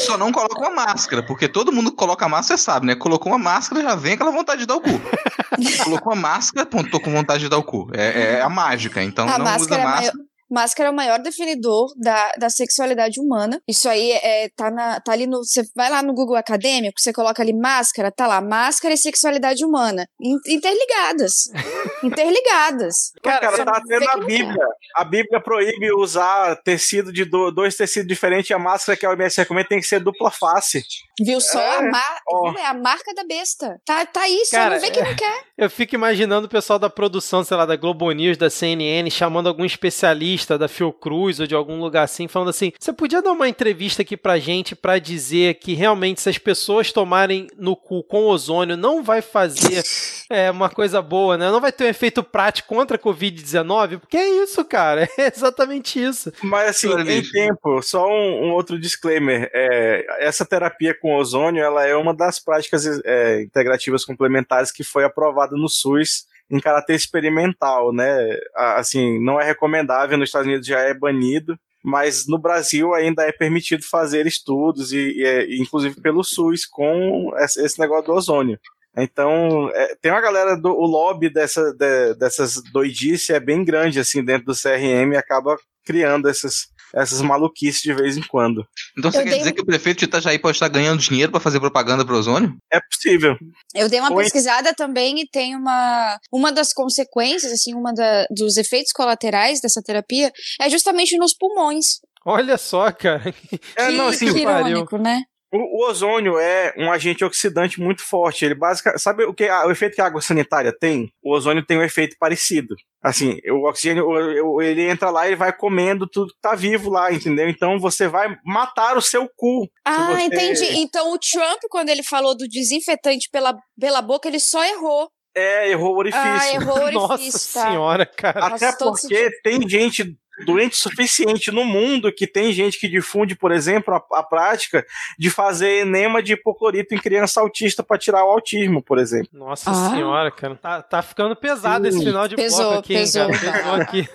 Só 0.04 0.16
não 0.16 0.32
coloca 0.32 0.58
uma 0.58 0.70
máscara, 0.70 1.22
porque 1.22 1.48
todo 1.48 1.72
mundo 1.72 1.90
que 1.90 1.96
coloca 1.96 2.28
máscara 2.28 2.58
sabe, 2.58 2.86
né? 2.86 2.94
Colocou 2.94 3.32
uma 3.32 3.38
máscara, 3.38 3.82
já 3.82 3.94
vem 3.94 4.14
aquela 4.14 4.30
vontade 4.30 4.60
de 4.60 4.66
dar 4.66 4.76
o 4.76 4.80
cu. 4.80 4.90
Colocou 5.84 6.12
uma 6.12 6.20
máscara, 6.20 6.66
ponto, 6.66 6.90
tô 6.90 7.00
com 7.00 7.12
vontade 7.12 7.40
de 7.40 7.48
dar 7.48 7.58
o 7.58 7.64
cu. 7.64 7.90
É, 7.94 8.36
é 8.36 8.42
a 8.42 8.48
mágica, 8.48 9.02
então 9.02 9.28
a 9.28 9.38
não 9.38 9.56
usa 9.56 9.78
máscara. 9.78 10.31
Máscara 10.52 10.88
é 10.88 10.92
o 10.92 10.94
maior 10.94 11.18
definidor 11.18 11.88
da, 11.96 12.32
da 12.38 12.50
sexualidade 12.50 13.18
humana. 13.18 13.60
Isso 13.66 13.88
aí 13.88 14.12
é, 14.12 14.50
tá, 14.54 14.70
na, 14.70 15.00
tá 15.00 15.12
ali 15.12 15.26
no. 15.26 15.38
Você 15.38 15.62
vai 15.74 15.88
lá 15.88 16.02
no 16.02 16.12
Google 16.12 16.36
Acadêmico, 16.36 17.00
você 17.00 17.12
coloca 17.12 17.42
ali 17.42 17.54
máscara, 17.54 18.12
tá 18.12 18.26
lá, 18.26 18.40
máscara 18.40 18.92
e 18.92 18.98
sexualidade 18.98 19.64
humana. 19.64 20.06
Interligadas. 20.46 21.32
Interligadas. 22.04 23.12
Cara, 23.22 23.40
cara 23.40 23.64
tá 23.64 23.78
até 23.78 23.98
na 23.98 24.24
Bíblia. 24.24 24.66
A 24.96 25.04
Bíblia 25.04 25.40
proíbe 25.40 25.90
usar 25.94 26.56
tecido 26.62 27.10
de 27.10 27.24
do, 27.24 27.50
dois 27.50 27.74
tecidos 27.74 28.08
diferentes 28.08 28.50
e 28.50 28.54
a 28.54 28.58
máscara 28.58 28.98
que 28.98 29.06
a 29.06 29.10
OMS 29.10 29.40
recomenda 29.40 29.68
tem 29.68 29.80
que 29.80 29.86
ser 29.86 30.00
dupla 30.00 30.30
face. 30.30 30.84
Viu 31.18 31.40
só? 31.40 31.60
É, 31.60 31.78
a, 31.78 31.82
mar... 31.82 32.18
oh. 32.30 32.58
é 32.58 32.66
a 32.66 32.74
marca 32.74 33.14
da 33.14 33.24
besta. 33.24 33.80
Tá, 33.86 34.04
tá 34.04 34.28
isso, 34.28 34.50
cara, 34.50 34.74
não 34.74 34.80
vê 34.82 34.90
que 34.90 35.00
é... 35.00 35.04
não 35.04 35.14
quer. 35.14 35.44
Eu 35.56 35.70
fico 35.70 35.94
imaginando 35.94 36.46
o 36.46 36.50
pessoal 36.50 36.78
da 36.78 36.90
produção, 36.90 37.42
sei 37.44 37.56
lá, 37.56 37.64
da 37.64 37.76
Globo 37.76 38.10
News, 38.10 38.36
da 38.36 38.50
CNN, 38.50 39.08
chamando 39.10 39.48
algum 39.48 39.64
especialista 39.64 40.41
da 40.46 40.68
Fiocruz 40.68 41.40
ou 41.40 41.46
de 41.46 41.54
algum 41.54 41.80
lugar 41.80 42.02
assim, 42.02 42.28
falando 42.28 42.48
assim: 42.48 42.72
você 42.78 42.92
podia 42.92 43.22
dar 43.22 43.32
uma 43.32 43.48
entrevista 43.48 44.02
aqui 44.02 44.16
pra 44.16 44.38
gente 44.38 44.74
para 44.74 44.98
dizer 44.98 45.54
que 45.54 45.74
realmente 45.74 46.20
se 46.20 46.28
as 46.28 46.38
pessoas 46.38 46.92
tomarem 46.92 47.48
no 47.56 47.76
cu 47.76 48.02
com 48.02 48.26
ozônio 48.26 48.76
não 48.76 49.02
vai 49.02 49.22
fazer 49.22 49.82
é, 50.28 50.50
uma 50.50 50.68
coisa 50.68 51.00
boa, 51.00 51.36
né? 51.36 51.50
Não 51.50 51.60
vai 51.60 51.72
ter 51.72 51.84
um 51.84 51.88
efeito 51.88 52.22
prático 52.22 52.68
contra 52.68 52.96
a 52.96 53.00
Covid-19? 53.00 53.98
Porque 53.98 54.16
é 54.16 54.42
isso, 54.42 54.64
cara. 54.64 55.08
É 55.22 55.30
exatamente 55.32 56.02
isso. 56.02 56.32
Mas 56.42 56.70
assim, 56.70 56.88
em 57.08 57.22
tempo, 57.22 57.80
só 57.82 58.08
um, 58.08 58.46
um 58.46 58.50
outro 58.52 58.78
disclaimer. 58.78 59.48
É, 59.54 60.04
essa 60.26 60.44
terapia 60.44 60.96
com 60.98 61.16
ozônio, 61.16 61.62
ela 61.62 61.86
é 61.86 61.94
uma 61.94 62.12
das 62.12 62.40
práticas 62.40 62.84
é, 63.04 63.42
integrativas 63.42 64.04
complementares 64.04 64.72
que 64.72 64.82
foi 64.82 65.04
aprovada 65.04 65.54
no 65.56 65.68
SUS 65.68 66.26
em 66.52 66.60
caráter 66.60 66.94
experimental, 66.94 67.94
né? 67.94 68.38
Assim, 68.54 69.18
não 69.24 69.40
é 69.40 69.44
recomendável, 69.44 70.18
nos 70.18 70.28
Estados 70.28 70.46
Unidos 70.46 70.66
já 70.66 70.80
é 70.80 70.92
banido, 70.92 71.58
mas 71.82 72.26
no 72.28 72.38
Brasil 72.38 72.92
ainda 72.92 73.24
é 73.24 73.32
permitido 73.32 73.82
fazer 73.82 74.26
estudos, 74.26 74.92
e, 74.92 75.14
e 75.16 75.24
é, 75.24 75.56
inclusive 75.56 75.98
pelo 76.00 76.22
SUS, 76.22 76.66
com 76.66 77.32
esse 77.38 77.80
negócio 77.80 78.04
do 78.04 78.12
ozônio. 78.12 78.60
Então, 78.94 79.70
é, 79.72 79.96
tem 79.96 80.12
uma 80.12 80.20
galera 80.20 80.54
do 80.54 80.68
o 80.68 80.84
lobby 80.84 81.32
dessa, 81.32 81.72
de, 81.72 82.14
dessas 82.16 82.62
doidices 82.70 83.30
é 83.30 83.40
bem 83.40 83.64
grande, 83.64 83.98
assim, 83.98 84.22
dentro 84.22 84.44
do 84.46 84.54
CRM 84.54 85.14
e 85.14 85.16
acaba 85.16 85.56
criando 85.84 86.28
essas, 86.28 86.68
essas 86.94 87.20
maluquices 87.22 87.82
de 87.82 87.94
vez 87.94 88.16
em 88.16 88.22
quando. 88.22 88.64
Então 88.98 89.10
você 89.10 89.18
eu 89.18 89.24
quer 89.24 89.30
dei... 89.30 89.38
dizer 89.38 89.52
que 89.52 89.62
o 89.62 89.66
prefeito 89.66 89.98
de 89.98 90.04
Itajaí 90.04 90.38
pode 90.38 90.56
estar 90.56 90.68
ganhando 90.68 91.00
dinheiro 91.00 91.32
para 91.32 91.40
fazer 91.40 91.60
propaganda 91.60 92.04
para 92.04 92.14
o 92.14 92.18
ozônio? 92.18 92.56
É 92.72 92.80
possível. 92.80 93.36
Eu 93.74 93.88
dei 93.88 94.00
uma 94.00 94.08
Foi. 94.08 94.24
pesquisada 94.24 94.74
também 94.74 95.20
e 95.20 95.28
tem 95.28 95.56
uma 95.56 96.18
uma 96.30 96.52
das 96.52 96.72
consequências, 96.72 97.52
assim, 97.52 97.74
uma 97.74 97.92
da, 97.92 98.26
dos 98.30 98.56
efeitos 98.56 98.92
colaterais 98.92 99.60
dessa 99.60 99.82
terapia 99.82 100.32
é 100.60 100.68
justamente 100.68 101.16
nos 101.16 101.34
pulmões. 101.34 102.00
Olha 102.24 102.56
só, 102.56 102.90
cara. 102.92 103.34
É, 103.76 103.90
não, 103.90 104.08
assim, 104.08 104.32
que 104.32 104.40
irônico, 104.40 104.96
né? 104.96 105.22
O, 105.52 105.58
o, 105.58 105.90
ozônio 105.90 106.38
é 106.38 106.72
um 106.78 106.90
agente 106.90 107.24
oxidante 107.24 107.78
muito 107.78 108.02
forte. 108.02 108.44
Ele 108.44 108.54
basicamente. 108.54 109.02
Sabe 109.02 109.24
o, 109.24 109.34
que, 109.34 109.48
o 109.48 109.70
efeito 109.70 109.94
que 109.94 110.00
a 110.00 110.06
água 110.06 110.22
sanitária 110.22 110.72
tem? 110.76 111.12
O 111.22 111.34
ozônio 111.34 111.64
tem 111.64 111.78
um 111.78 111.82
efeito 111.82 112.16
parecido. 112.18 112.74
Assim, 113.02 113.38
o 113.50 113.68
oxigênio, 113.68 114.62
ele 114.62 114.88
entra 114.88 115.10
lá 115.10 115.28
e 115.28 115.34
vai 115.34 115.52
comendo 115.52 116.08
tudo 116.08 116.32
que 116.32 116.40
tá 116.40 116.54
vivo 116.54 116.88
lá, 116.88 117.12
entendeu? 117.12 117.48
Então 117.48 117.78
você 117.78 118.08
vai 118.08 118.34
matar 118.44 118.96
o 118.96 119.02
seu 119.02 119.28
cu. 119.36 119.68
Ah, 119.84 120.14
você... 120.14 120.22
entendi. 120.22 120.64
Então 120.78 121.12
o 121.12 121.18
Trump, 121.18 121.60
quando 121.68 121.90
ele 121.90 122.02
falou 122.02 122.36
do 122.36 122.48
desinfetante 122.48 123.28
pela, 123.30 123.54
pela 123.78 124.00
boca, 124.00 124.28
ele 124.28 124.40
só 124.40 124.64
errou. 124.64 125.10
É, 125.34 125.70
errou 125.70 125.94
o 125.94 125.98
orifício. 125.98 126.26
Ah, 126.26 126.54
errou 126.54 126.78
o 126.78 126.82
orifício. 126.84 127.32
Nossa 127.32 127.60
tá. 127.60 127.70
senhora, 127.70 128.06
cara. 128.06 128.46
Até 128.46 128.72
porque 128.72 129.30
tem 129.42 129.68
gente 129.68 130.16
doente 130.44 130.76
suficiente 130.76 131.50
no 131.50 131.64
mundo 131.64 132.12
que 132.12 132.26
tem 132.26 132.52
gente 132.52 132.78
que 132.78 132.88
difunde, 132.88 133.36
por 133.36 133.52
exemplo, 133.52 133.94
a, 133.94 134.18
a 134.18 134.22
prática 134.22 134.84
de 135.18 135.30
fazer 135.30 135.82
enema 135.82 136.22
de 136.22 136.32
hipoclorito 136.32 136.94
em 136.94 136.98
criança 136.98 137.40
autista 137.40 137.82
para 137.82 137.98
tirar 137.98 138.24
o 138.24 138.30
autismo, 138.30 138.82
por 138.82 138.98
exemplo. 138.98 139.28
Nossa 139.32 139.70
ah. 139.70 139.90
senhora, 139.90 140.30
cara. 140.30 140.56
Tá, 140.56 140.82
tá 140.82 141.02
ficando 141.02 141.36
pesado 141.36 141.84
Sim. 141.84 141.96
esse 141.96 142.04
final 142.04 142.26
de 142.26 142.36
pesou, 142.36 142.58
bloco 142.58 142.78
aqui, 142.78 142.94
pesou. 142.94 143.24
Hein, 143.24 143.38
cara. 143.38 143.58
Pesou 143.58 143.74
aqui. 143.74 144.08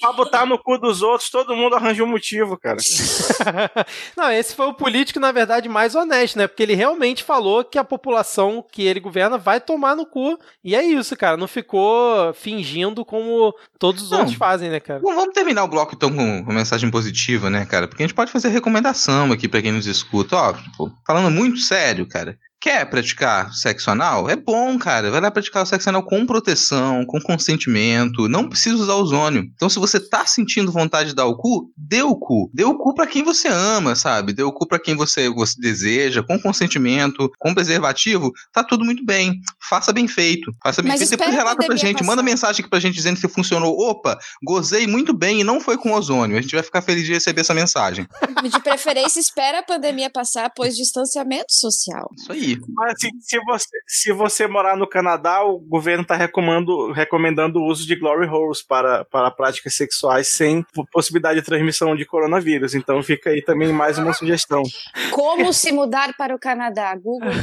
pra 0.00 0.12
botar 0.12 0.46
no 0.46 0.58
cu 0.58 0.78
dos 0.78 1.02
outros, 1.02 1.30
todo 1.30 1.54
mundo 1.54 1.76
arranja 1.76 2.02
um 2.02 2.06
motivo, 2.06 2.56
cara. 2.56 2.78
Não, 4.16 4.30
esse 4.30 4.54
foi 4.54 4.66
o 4.66 4.74
político, 4.74 5.20
na 5.20 5.30
verdade, 5.30 5.68
mais 5.68 5.94
honesto, 5.94 6.38
né? 6.38 6.46
Porque 6.46 6.62
ele 6.62 6.74
realmente 6.74 7.22
falou 7.22 7.62
que 7.64 7.78
a 7.78 7.84
população 7.84 8.64
que 8.70 8.82
ele 8.82 9.00
governa 9.00 9.36
vai 9.36 9.60
tomar 9.60 9.94
no 9.94 10.06
cu. 10.06 10.38
E 10.64 10.74
é 10.74 10.82
isso, 10.82 11.16
cara. 11.16 11.36
Não 11.36 11.46
ficou 11.46 12.32
fingindo 12.34 13.04
como 13.04 13.54
todos 13.78 14.02
os 14.02 14.10
Não. 14.10 14.20
outros 14.20 14.36
fazem, 14.36 14.70
né, 14.70 14.80
cara? 14.80 15.00
Não, 15.02 15.14
vamos 15.14 15.34
terminar 15.34 15.49
terminar 15.50 15.64
o 15.64 15.68
bloco 15.68 15.94
então 15.94 16.12
com 16.12 16.40
uma 16.40 16.54
mensagem 16.54 16.90
positiva, 16.90 17.50
né, 17.50 17.66
cara? 17.66 17.88
Porque 17.88 18.02
a 18.02 18.06
gente 18.06 18.14
pode 18.14 18.30
fazer 18.30 18.48
recomendação 18.48 19.32
aqui 19.32 19.48
para 19.48 19.60
quem 19.60 19.72
nos 19.72 19.86
escuta. 19.86 20.36
Ó, 20.36 20.52
tipo, 20.52 20.92
falando 21.06 21.30
muito 21.30 21.58
sério, 21.58 22.06
cara. 22.06 22.38
Quer 22.60 22.84
praticar 22.90 23.54
sexo 23.54 23.90
anal? 23.90 24.28
É 24.28 24.36
bom, 24.36 24.78
cara. 24.78 25.10
Vai 25.10 25.18
lá 25.18 25.30
praticar 25.30 25.62
o 25.62 25.66
sexo 25.66 25.88
anal 25.88 26.02
com 26.02 26.26
proteção, 26.26 27.06
com 27.06 27.18
consentimento. 27.18 28.28
Não 28.28 28.46
precisa 28.46 28.76
usar 28.76 28.96
ozônio. 28.96 29.50
Então, 29.54 29.70
se 29.70 29.78
você 29.78 29.98
tá 29.98 30.26
sentindo 30.26 30.70
vontade 30.70 31.08
de 31.08 31.14
dar 31.14 31.24
o 31.24 31.38
cu, 31.38 31.72
dê 31.74 32.02
o 32.02 32.14
cu. 32.14 32.50
Dê 32.52 32.62
o 32.62 32.76
cu 32.76 32.94
pra 32.94 33.06
quem 33.06 33.24
você 33.24 33.48
ama, 33.48 33.96
sabe? 33.96 34.34
Dê 34.34 34.42
o 34.42 34.52
cu 34.52 34.68
pra 34.68 34.78
quem 34.78 34.94
você, 34.94 35.30
você 35.30 35.58
deseja, 35.58 36.22
com 36.22 36.38
consentimento, 36.38 37.30
com 37.38 37.54
preservativo. 37.54 38.30
Tá 38.52 38.62
tudo 38.62 38.84
muito 38.84 39.06
bem. 39.06 39.40
Faça 39.66 39.90
bem 39.90 40.06
feito. 40.06 40.52
Faça 40.62 40.82
bem 40.82 40.90
Mas 40.92 41.00
feito. 41.00 41.12
Depois 41.12 41.34
relata 41.34 41.64
pra 41.64 41.76
gente. 41.76 42.00
Passar. 42.00 42.04
Manda 42.04 42.22
mensagem 42.22 42.60
aqui 42.60 42.68
pra 42.68 42.78
gente 42.78 42.94
dizendo 42.94 43.18
que 43.18 43.26
funcionou. 43.26 43.74
Opa, 43.88 44.18
gozei 44.44 44.86
muito 44.86 45.14
bem 45.14 45.40
e 45.40 45.44
não 45.44 45.62
foi 45.62 45.78
com 45.78 45.92
ozônio. 45.92 46.36
A 46.36 46.42
gente 46.42 46.54
vai 46.54 46.62
ficar 46.62 46.82
feliz 46.82 47.06
de 47.06 47.14
receber 47.14 47.40
essa 47.40 47.54
mensagem. 47.54 48.06
De 48.42 48.60
preferência, 48.60 49.18
espera 49.18 49.60
a 49.60 49.62
pandemia 49.62 50.10
passar, 50.10 50.52
pois 50.54 50.76
distanciamento 50.76 51.54
social. 51.54 52.10
Isso 52.18 52.30
aí. 52.30 52.49
Mas 52.68 52.92
assim, 52.92 53.10
se 53.20 53.38
você, 53.44 53.78
se 53.86 54.12
você 54.12 54.46
morar 54.46 54.76
no 54.76 54.86
Canadá, 54.86 55.42
o 55.42 55.58
governo 55.58 56.02
está 56.02 56.16
recomendando, 56.16 56.92
recomendando 56.92 57.60
o 57.60 57.66
uso 57.66 57.86
de 57.86 57.96
glory 57.96 58.26
holes 58.26 58.62
para, 58.62 59.04
para 59.04 59.30
práticas 59.30 59.74
sexuais 59.74 60.28
sem 60.28 60.64
possibilidade 60.92 61.40
de 61.40 61.46
transmissão 61.46 61.94
de 61.96 62.04
coronavírus. 62.04 62.74
Então 62.74 63.02
fica 63.02 63.30
aí 63.30 63.42
também 63.42 63.72
mais 63.72 63.98
uma 63.98 64.12
sugestão. 64.12 64.62
Como 65.10 65.52
se 65.52 65.72
mudar 65.72 66.14
para 66.16 66.34
o 66.34 66.38
Canadá? 66.38 66.94
Google 66.96 67.30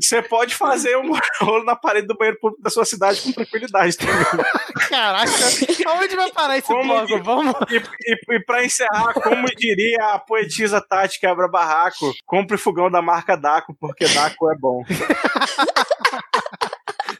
Você 0.00 0.22
pode 0.22 0.54
fazer 0.54 0.96
um 0.96 1.12
rolo 1.40 1.64
na 1.64 1.76
parede 1.76 2.06
do 2.06 2.16
banheiro 2.16 2.38
público 2.40 2.62
da 2.62 2.70
sua 2.70 2.84
cidade 2.84 3.20
com 3.22 3.32
tranquilidade 3.32 3.96
também. 3.96 4.14
Caraca, 4.88 5.30
aonde 5.86 6.16
vai 6.16 6.30
parar 6.32 6.58
esse 6.58 6.68
bloco? 6.68 7.22
Vamos. 7.22 7.54
E, 7.70 7.76
e, 7.76 8.36
e 8.36 8.40
para 8.44 8.64
encerrar, 8.64 9.14
como 9.14 9.46
diria 9.56 10.14
a 10.14 10.18
poetisa 10.18 10.80
Tati 10.80 11.20
Quebra 11.20 11.48
Barraco, 11.74 12.14
compre 12.24 12.56
fogão 12.56 12.88
da 12.90 13.02
marca 13.02 13.36
Daco, 13.36 13.74
porque 13.78 14.06
Daco 14.06 14.50
é 14.50 14.56
bom. 14.56 14.84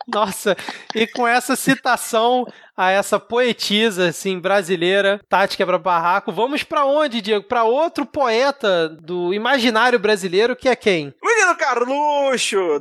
Nossa, 0.06 0.56
e 0.94 1.08
com 1.08 1.26
essa 1.26 1.56
citação 1.56 2.46
a 2.76 2.90
essa 2.90 3.18
poetisa 3.18 4.10
assim 4.10 4.38
brasileira, 4.38 5.20
Tati 5.28 5.56
Quebra 5.56 5.78
Barraco, 5.78 6.30
vamos 6.30 6.62
para 6.62 6.84
onde, 6.84 7.20
Diego? 7.20 7.44
Para 7.44 7.64
outro 7.64 8.06
poeta 8.06 8.88
do 8.88 9.34
imaginário 9.34 9.98
brasileiro 9.98 10.54
que 10.54 10.68
é 10.68 10.76
quem? 10.76 11.12
Menino 11.20 11.56
Carluxo. 11.56 12.80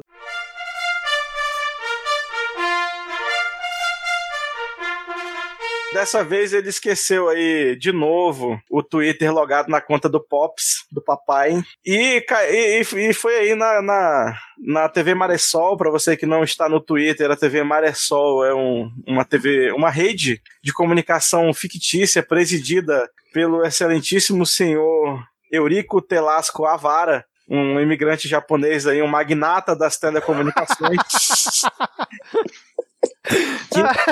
Dessa 5.93 6.23
vez 6.23 6.53
ele 6.53 6.69
esqueceu 6.69 7.29
aí 7.29 7.75
de 7.75 7.91
novo 7.91 8.59
o 8.69 8.81
Twitter 8.81 9.31
logado 9.31 9.69
na 9.69 9.79
conta 9.79 10.09
do 10.09 10.19
Pops, 10.19 10.85
do 10.91 10.99
papai. 11.01 11.61
E, 11.85 12.25
e, 12.49 12.81
e 12.81 13.13
foi 13.13 13.35
aí 13.35 13.55
na, 13.55 13.79
na, 13.79 14.37
na 14.57 14.89
TV 14.89 15.13
Maressol, 15.13 15.77
para 15.77 15.91
você 15.91 16.17
que 16.17 16.25
não 16.25 16.43
está 16.43 16.67
no 16.67 16.81
Twitter, 16.81 17.29
a 17.29 17.35
TV 17.35 17.63
Maressol 17.63 18.43
é 18.43 18.55
um, 18.55 18.91
uma 19.07 19.23
TV, 19.23 19.71
uma 19.71 19.91
rede 19.91 20.41
de 20.63 20.73
comunicação 20.73 21.53
fictícia 21.53 22.23
presidida 22.23 23.07
pelo 23.31 23.63
excelentíssimo 23.63 24.47
senhor 24.47 25.23
Eurico 25.51 26.01
Telasco 26.01 26.65
Avara, 26.65 27.23
um 27.47 27.79
imigrante 27.79 28.27
japonês 28.27 28.87
aí, 28.87 29.01
um 29.01 29.07
magnata 29.07 29.75
das 29.75 29.97
telecomunicações. 29.97 30.97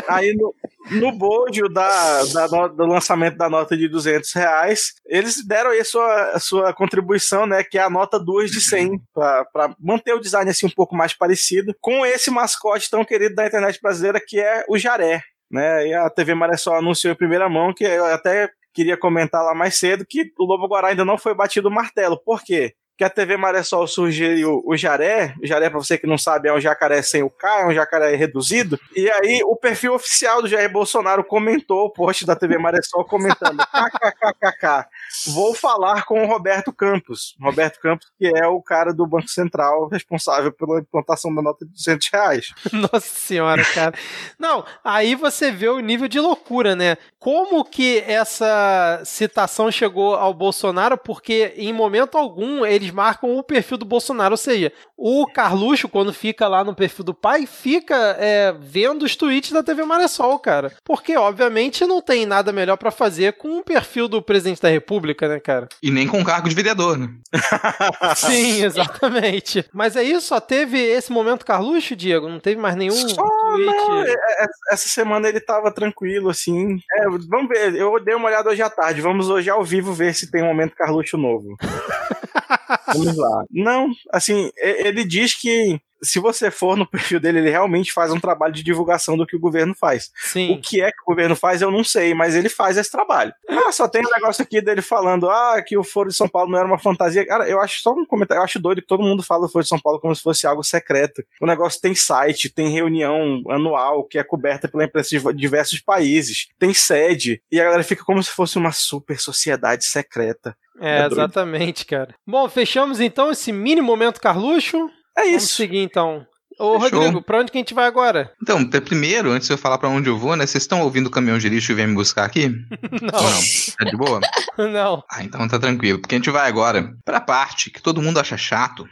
aí 0.07 0.33
no, 0.33 0.55
no 0.91 1.11
bojo 1.11 1.67
da, 1.69 2.23
da, 2.25 2.67
do 2.67 2.85
lançamento 2.85 3.37
da 3.37 3.49
nota 3.49 3.75
de 3.75 3.87
200 3.87 4.31
reais, 4.33 4.93
eles 5.05 5.45
deram 5.45 5.71
aí 5.71 5.79
a 5.79 5.85
sua, 5.85 6.31
a 6.31 6.39
sua 6.39 6.73
contribuição, 6.73 7.45
né, 7.45 7.63
que 7.63 7.77
é 7.77 7.81
a 7.81 7.89
nota 7.89 8.19
2 8.19 8.51
de 8.51 8.61
100, 8.61 9.01
para 9.13 9.75
manter 9.79 10.13
o 10.13 10.19
design 10.19 10.49
assim 10.49 10.65
um 10.65 10.71
pouco 10.71 10.95
mais 10.95 11.13
parecido 11.13 11.75
com 11.79 12.05
esse 12.05 12.31
mascote 12.31 12.89
tão 12.89 13.03
querido 13.03 13.35
da 13.35 13.45
internet 13.45 13.79
brasileira 13.81 14.21
que 14.25 14.39
é 14.39 14.65
o 14.67 14.77
Jaré. 14.77 15.21
Né, 15.49 15.87
e 15.87 15.93
a 15.93 16.09
TV 16.09 16.33
Maré 16.33 16.55
só 16.55 16.75
anunciou 16.75 17.11
em 17.11 17.17
primeira 17.17 17.49
mão 17.49 17.73
que 17.73 17.83
eu 17.83 18.05
até 18.05 18.49
queria 18.73 18.95
comentar 18.95 19.43
lá 19.43 19.53
mais 19.53 19.75
cedo 19.75 20.05
que 20.07 20.31
o 20.39 20.45
Lobo 20.45 20.65
Guará 20.65 20.87
ainda 20.87 21.03
não 21.03 21.17
foi 21.17 21.33
batido 21.33 21.67
o 21.67 21.71
martelo. 21.71 22.17
Por 22.23 22.41
quê? 22.41 22.73
Que 23.01 23.05
a 23.05 23.09
TV 23.09 23.35
Maressol 23.35 23.87
sugeriu 23.87 24.61
o 24.63 24.77
Jaré. 24.77 25.33
O 25.41 25.47
Jaré, 25.47 25.71
pra 25.71 25.79
você 25.79 25.97
que 25.97 26.05
não 26.05 26.19
sabe, 26.19 26.49
é 26.49 26.53
um 26.53 26.59
jacaré 26.59 27.01
sem 27.01 27.23
o 27.23 27.31
K, 27.31 27.61
é 27.61 27.65
um 27.65 27.73
jacaré 27.73 28.15
reduzido. 28.15 28.79
E 28.95 29.09
aí 29.09 29.41
o 29.43 29.55
perfil 29.55 29.95
oficial 29.95 30.39
do 30.39 30.47
Jair 30.47 30.71
Bolsonaro 30.71 31.23
comentou 31.23 31.85
o 31.85 31.89
post 31.89 32.27
da 32.27 32.35
TV 32.35 32.59
Maressol 32.59 33.03
comentando: 33.03 33.57
kkkk. 34.37 34.87
Vou 35.33 35.55
falar 35.55 36.05
com 36.05 36.23
o 36.23 36.27
Roberto 36.27 36.71
Campos. 36.71 37.35
Roberto 37.41 37.79
Campos, 37.79 38.05
que 38.19 38.27
é 38.27 38.45
o 38.45 38.61
cara 38.61 38.93
do 38.93 39.07
Banco 39.07 39.29
Central 39.29 39.87
responsável 39.87 40.51
pela 40.51 40.79
implantação 40.79 41.33
da 41.33 41.41
nota 41.41 41.65
de 41.65 41.71
200 41.71 42.07
reais. 42.13 42.53
Nossa 42.71 42.99
senhora, 42.99 43.65
cara. 43.65 43.95
Não, 44.37 44.63
aí 44.83 45.15
você 45.15 45.51
vê 45.51 45.69
o 45.69 45.79
nível 45.79 46.07
de 46.07 46.19
loucura, 46.19 46.75
né? 46.75 46.97
Como 47.17 47.65
que 47.65 48.03
essa 48.05 49.01
citação 49.05 49.71
chegou 49.71 50.13
ao 50.13 50.35
Bolsonaro? 50.35 50.99
Porque 50.99 51.53
em 51.57 51.73
momento 51.73 52.15
algum 52.15 52.63
eles 52.63 52.90
marcam 52.91 53.37
o 53.37 53.43
perfil 53.43 53.77
do 53.77 53.85
Bolsonaro, 53.85 54.33
ou 54.33 54.37
seja, 54.37 54.71
o 54.97 55.25
Carluxo, 55.25 55.89
quando 55.89 56.13
fica 56.13 56.47
lá 56.47 56.63
no 56.63 56.75
perfil 56.75 57.05
do 57.05 57.13
pai, 57.13 57.45
fica 57.45 57.95
é, 58.19 58.53
vendo 58.59 59.03
os 59.03 59.15
tweets 59.15 59.51
da 59.51 59.63
TV 59.63 59.83
Maressol, 59.83 60.37
cara. 60.39 60.71
Porque, 60.85 61.17
obviamente, 61.17 61.85
não 61.85 62.01
tem 62.01 62.25
nada 62.25 62.51
melhor 62.51 62.77
para 62.77 62.91
fazer 62.91 63.33
com 63.33 63.57
o 63.57 63.63
perfil 63.63 64.07
do 64.07 64.21
presidente 64.21 64.61
da 64.61 64.69
República, 64.69 65.27
né, 65.27 65.39
cara? 65.39 65.67
E 65.81 65.89
nem 65.89 66.07
com 66.07 66.23
cargo 66.23 66.47
de 66.47 66.55
vereador, 66.55 66.97
né? 66.97 67.09
Sim, 68.15 68.63
exatamente. 68.63 69.65
Mas 69.73 69.95
é 69.95 70.03
isso, 70.03 70.27
só 70.27 70.39
teve 70.39 70.77
esse 70.77 71.11
momento 71.11 71.45
Carluxo, 71.45 71.95
Diego? 71.95 72.29
Não 72.29 72.39
teve 72.39 72.59
mais 72.59 72.75
nenhum 72.75 73.09
só, 73.09 73.23
tweet? 73.23 73.65
Não, 73.65 74.03
é, 74.03 74.11
é, 74.11 74.45
essa 74.71 74.87
semana 74.87 75.27
ele 75.27 75.39
tava 75.39 75.71
tranquilo, 75.71 76.29
assim. 76.29 76.79
É, 76.99 77.05
vamos 77.27 77.49
ver, 77.49 77.75
eu 77.75 77.99
dei 78.03 78.15
uma 78.15 78.27
olhada 78.27 78.49
hoje 78.49 78.61
à 78.61 78.69
tarde. 78.69 79.01
Vamos 79.01 79.29
hoje 79.29 79.49
ao 79.49 79.63
vivo 79.63 79.93
ver 79.93 80.13
se 80.13 80.29
tem 80.29 80.43
um 80.43 80.47
momento 80.47 80.75
Carluxo 80.75 81.17
novo. 81.17 81.55
Vamos 82.93 83.17
lá. 83.17 83.45
Não, 83.51 83.89
assim, 84.11 84.51
ele 84.57 85.03
diz 85.03 85.33
que 85.33 85.79
se 86.03 86.19
você 86.19 86.49
for 86.49 86.75
no 86.75 86.85
perfil 86.85 87.19
dele, 87.19 87.39
ele 87.39 87.49
realmente 87.49 87.93
faz 87.93 88.11
um 88.11 88.19
trabalho 88.19 88.53
de 88.53 88.63
divulgação 88.63 89.15
do 89.15 89.25
que 89.25 89.35
o 89.35 89.39
governo 89.39 89.73
faz. 89.75 90.11
Sim. 90.15 90.53
O 90.53 90.61
que 90.61 90.81
é 90.81 90.91
que 90.91 91.01
o 91.01 91.05
governo 91.05 91.35
faz, 91.35 91.61
eu 91.61 91.71
não 91.71 91.83
sei, 91.83 92.13
mas 92.13 92.35
ele 92.35 92.49
faz 92.49 92.77
esse 92.77 92.91
trabalho. 92.91 93.33
Ah, 93.47 93.71
só 93.71 93.87
tem 93.87 94.01
um 94.01 94.09
negócio 94.09 94.41
aqui 94.41 94.61
dele 94.61 94.81
falando, 94.81 95.29
ah, 95.29 95.61
que 95.65 95.77
o 95.77 95.83
Foro 95.83 96.09
de 96.09 96.15
São 96.15 96.27
Paulo 96.27 96.51
não 96.51 96.57
era 96.57 96.67
uma 96.67 96.79
fantasia. 96.79 97.25
Cara, 97.25 97.47
eu 97.47 97.59
acho 97.59 97.81
só 97.81 97.93
um 97.93 98.05
comentário, 98.05 98.39
eu 98.39 98.43
acho 98.43 98.59
doido 98.59 98.81
que 98.81 98.87
todo 98.87 99.03
mundo 99.03 99.23
fala 99.23 99.45
do 99.45 99.51
Foro 99.51 99.63
de 99.63 99.69
São 99.69 99.79
Paulo 99.79 99.99
como 99.99 100.15
se 100.15 100.21
fosse 100.21 100.47
algo 100.47 100.63
secreto. 100.63 101.23
O 101.39 101.45
negócio 101.45 101.79
tem 101.79 101.93
site, 101.93 102.49
tem 102.49 102.69
reunião 102.69 103.43
anual 103.49 104.03
que 104.03 104.17
é 104.17 104.23
coberta 104.23 104.67
pela 104.67 104.85
imprensa 104.85 105.17
de 105.17 105.33
diversos 105.33 105.79
países, 105.79 106.47
tem 106.57 106.73
sede, 106.73 107.41
e 107.51 107.59
a 107.59 107.63
galera 107.63 107.83
fica 107.83 108.03
como 108.03 108.21
se 108.23 108.31
fosse 108.31 108.57
uma 108.57 108.71
super 108.71 109.19
sociedade 109.19 109.85
secreta. 109.85 110.55
É, 110.79 111.01
é 111.01 111.05
exatamente, 111.05 111.85
cara. 111.85 112.15
Bom, 112.25 112.49
fechamos 112.49 112.99
então 112.99 113.31
esse 113.31 113.51
mini 113.51 113.81
momento 113.81 114.19
Carluxo. 114.19 114.89
É 115.21 115.27
isso. 115.27 115.37
Vamos 115.37 115.51
seguir 115.51 115.79
então. 115.79 116.25
Ô, 116.59 116.79
Fechou. 116.79 116.99
Rodrigo, 116.99 117.21
pra 117.23 117.39
onde 117.39 117.51
que 117.51 117.57
a 117.57 117.61
gente 117.61 117.73
vai 117.73 117.85
agora? 117.85 118.31
Então, 118.41 118.63
primeiro, 118.81 119.31
antes 119.31 119.47
de 119.47 119.53
eu 119.53 119.57
falar 119.57 119.77
pra 119.77 119.89
onde 119.89 120.09
eu 120.09 120.17
vou, 120.17 120.35
né? 120.35 120.45
Vocês 120.45 120.63
estão 120.63 120.81
ouvindo 120.81 121.07
o 121.07 121.11
caminhão 121.11 121.37
de 121.37 121.49
lixo 121.49 121.71
e 121.71 121.75
vem 121.75 121.87
me 121.87 121.95
buscar 121.95 122.25
aqui? 122.25 122.49
não. 123.01 123.19
Ou 123.19 123.29
não? 123.29 123.41
Tá 123.77 123.85
de 123.85 123.97
boa? 123.97 124.19
não. 124.71 125.03
Ah, 125.09 125.23
então 125.23 125.47
tá 125.47 125.57
tranquilo. 125.59 125.99
Porque 125.99 126.15
a 126.15 126.17
gente 126.17 126.29
vai 126.29 126.47
agora 126.47 126.93
pra 127.05 127.21
parte 127.21 127.71
que 127.71 127.81
todo 127.81 128.01
mundo 128.01 128.19
acha 128.19 128.37
chato. 128.37 128.87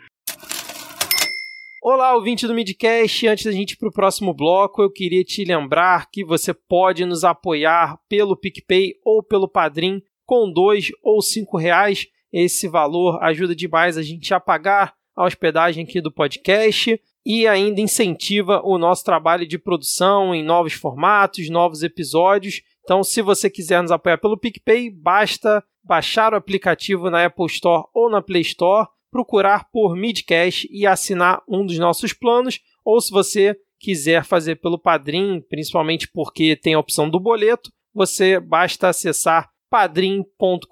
Olá, 1.81 2.13
ouvinte 2.15 2.45
do 2.45 2.53
Midcast. 2.53 3.27
Antes 3.27 3.45
da 3.45 3.51
gente 3.51 3.71
ir 3.71 3.77
pro 3.77 3.91
próximo 3.91 4.33
bloco, 4.33 4.81
eu 4.81 4.91
queria 4.91 5.23
te 5.23 5.43
lembrar 5.43 6.07
que 6.11 6.25
você 6.25 6.53
pode 6.53 7.05
nos 7.05 7.23
apoiar 7.23 7.97
pelo 8.09 8.35
PicPay 8.35 8.95
ou 9.03 9.23
pelo 9.23 9.47
Padrim 9.47 10.01
com 10.25 10.51
dois 10.51 10.89
ou 11.03 11.21
cinco 11.21 11.57
reais. 11.57 12.05
Esse 12.31 12.67
valor 12.67 13.21
ajuda 13.23 13.55
demais 13.55 13.97
a 13.97 14.03
gente 14.03 14.33
a 14.33 14.39
pagar 14.39 14.93
a 15.19 15.25
hospedagem 15.25 15.83
aqui 15.83 15.99
do 15.99 16.09
podcast 16.09 16.97
e 17.25 17.45
ainda 17.45 17.81
incentiva 17.81 18.61
o 18.63 18.77
nosso 18.77 19.03
trabalho 19.03 19.45
de 19.45 19.57
produção 19.57 20.33
em 20.33 20.41
novos 20.41 20.71
formatos, 20.71 21.49
novos 21.49 21.83
episódios. 21.83 22.61
Então, 22.85 23.03
se 23.03 23.21
você 23.21 23.49
quiser 23.49 23.81
nos 23.81 23.91
apoiar 23.91 24.17
pelo 24.17 24.37
PicPay, 24.37 24.89
basta 24.89 25.61
baixar 25.83 26.31
o 26.31 26.37
aplicativo 26.37 27.09
na 27.09 27.25
Apple 27.25 27.47
Store 27.47 27.83
ou 27.93 28.09
na 28.09 28.21
Play 28.21 28.43
Store, 28.43 28.87
procurar 29.11 29.69
por 29.73 29.93
Midcast 29.93 30.69
e 30.71 30.87
assinar 30.87 31.43
um 31.49 31.65
dos 31.65 31.77
nossos 31.77 32.13
planos, 32.13 32.61
ou 32.85 33.01
se 33.01 33.11
você 33.11 33.57
quiser 33.77 34.23
fazer 34.23 34.55
pelo 34.55 34.79
Padrim, 34.79 35.41
principalmente 35.49 36.07
porque 36.07 36.55
tem 36.55 36.75
a 36.75 36.79
opção 36.79 37.09
do 37.09 37.19
boleto, 37.19 37.69
você 37.93 38.39
basta 38.39 38.87
acessar 38.87 39.49
padrim.com.br 39.69 40.65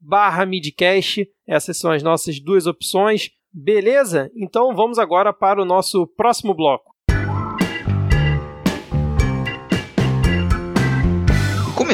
barra 0.00 0.46
midcast. 0.46 1.28
Essas 1.46 1.78
são 1.78 1.90
as 1.90 2.02
nossas 2.02 2.40
duas 2.40 2.66
opções. 2.66 3.30
Beleza? 3.52 4.30
Então 4.36 4.74
vamos 4.74 4.98
agora 4.98 5.32
para 5.32 5.60
o 5.60 5.64
nosso 5.64 6.06
próximo 6.06 6.54
bloco. 6.54 6.95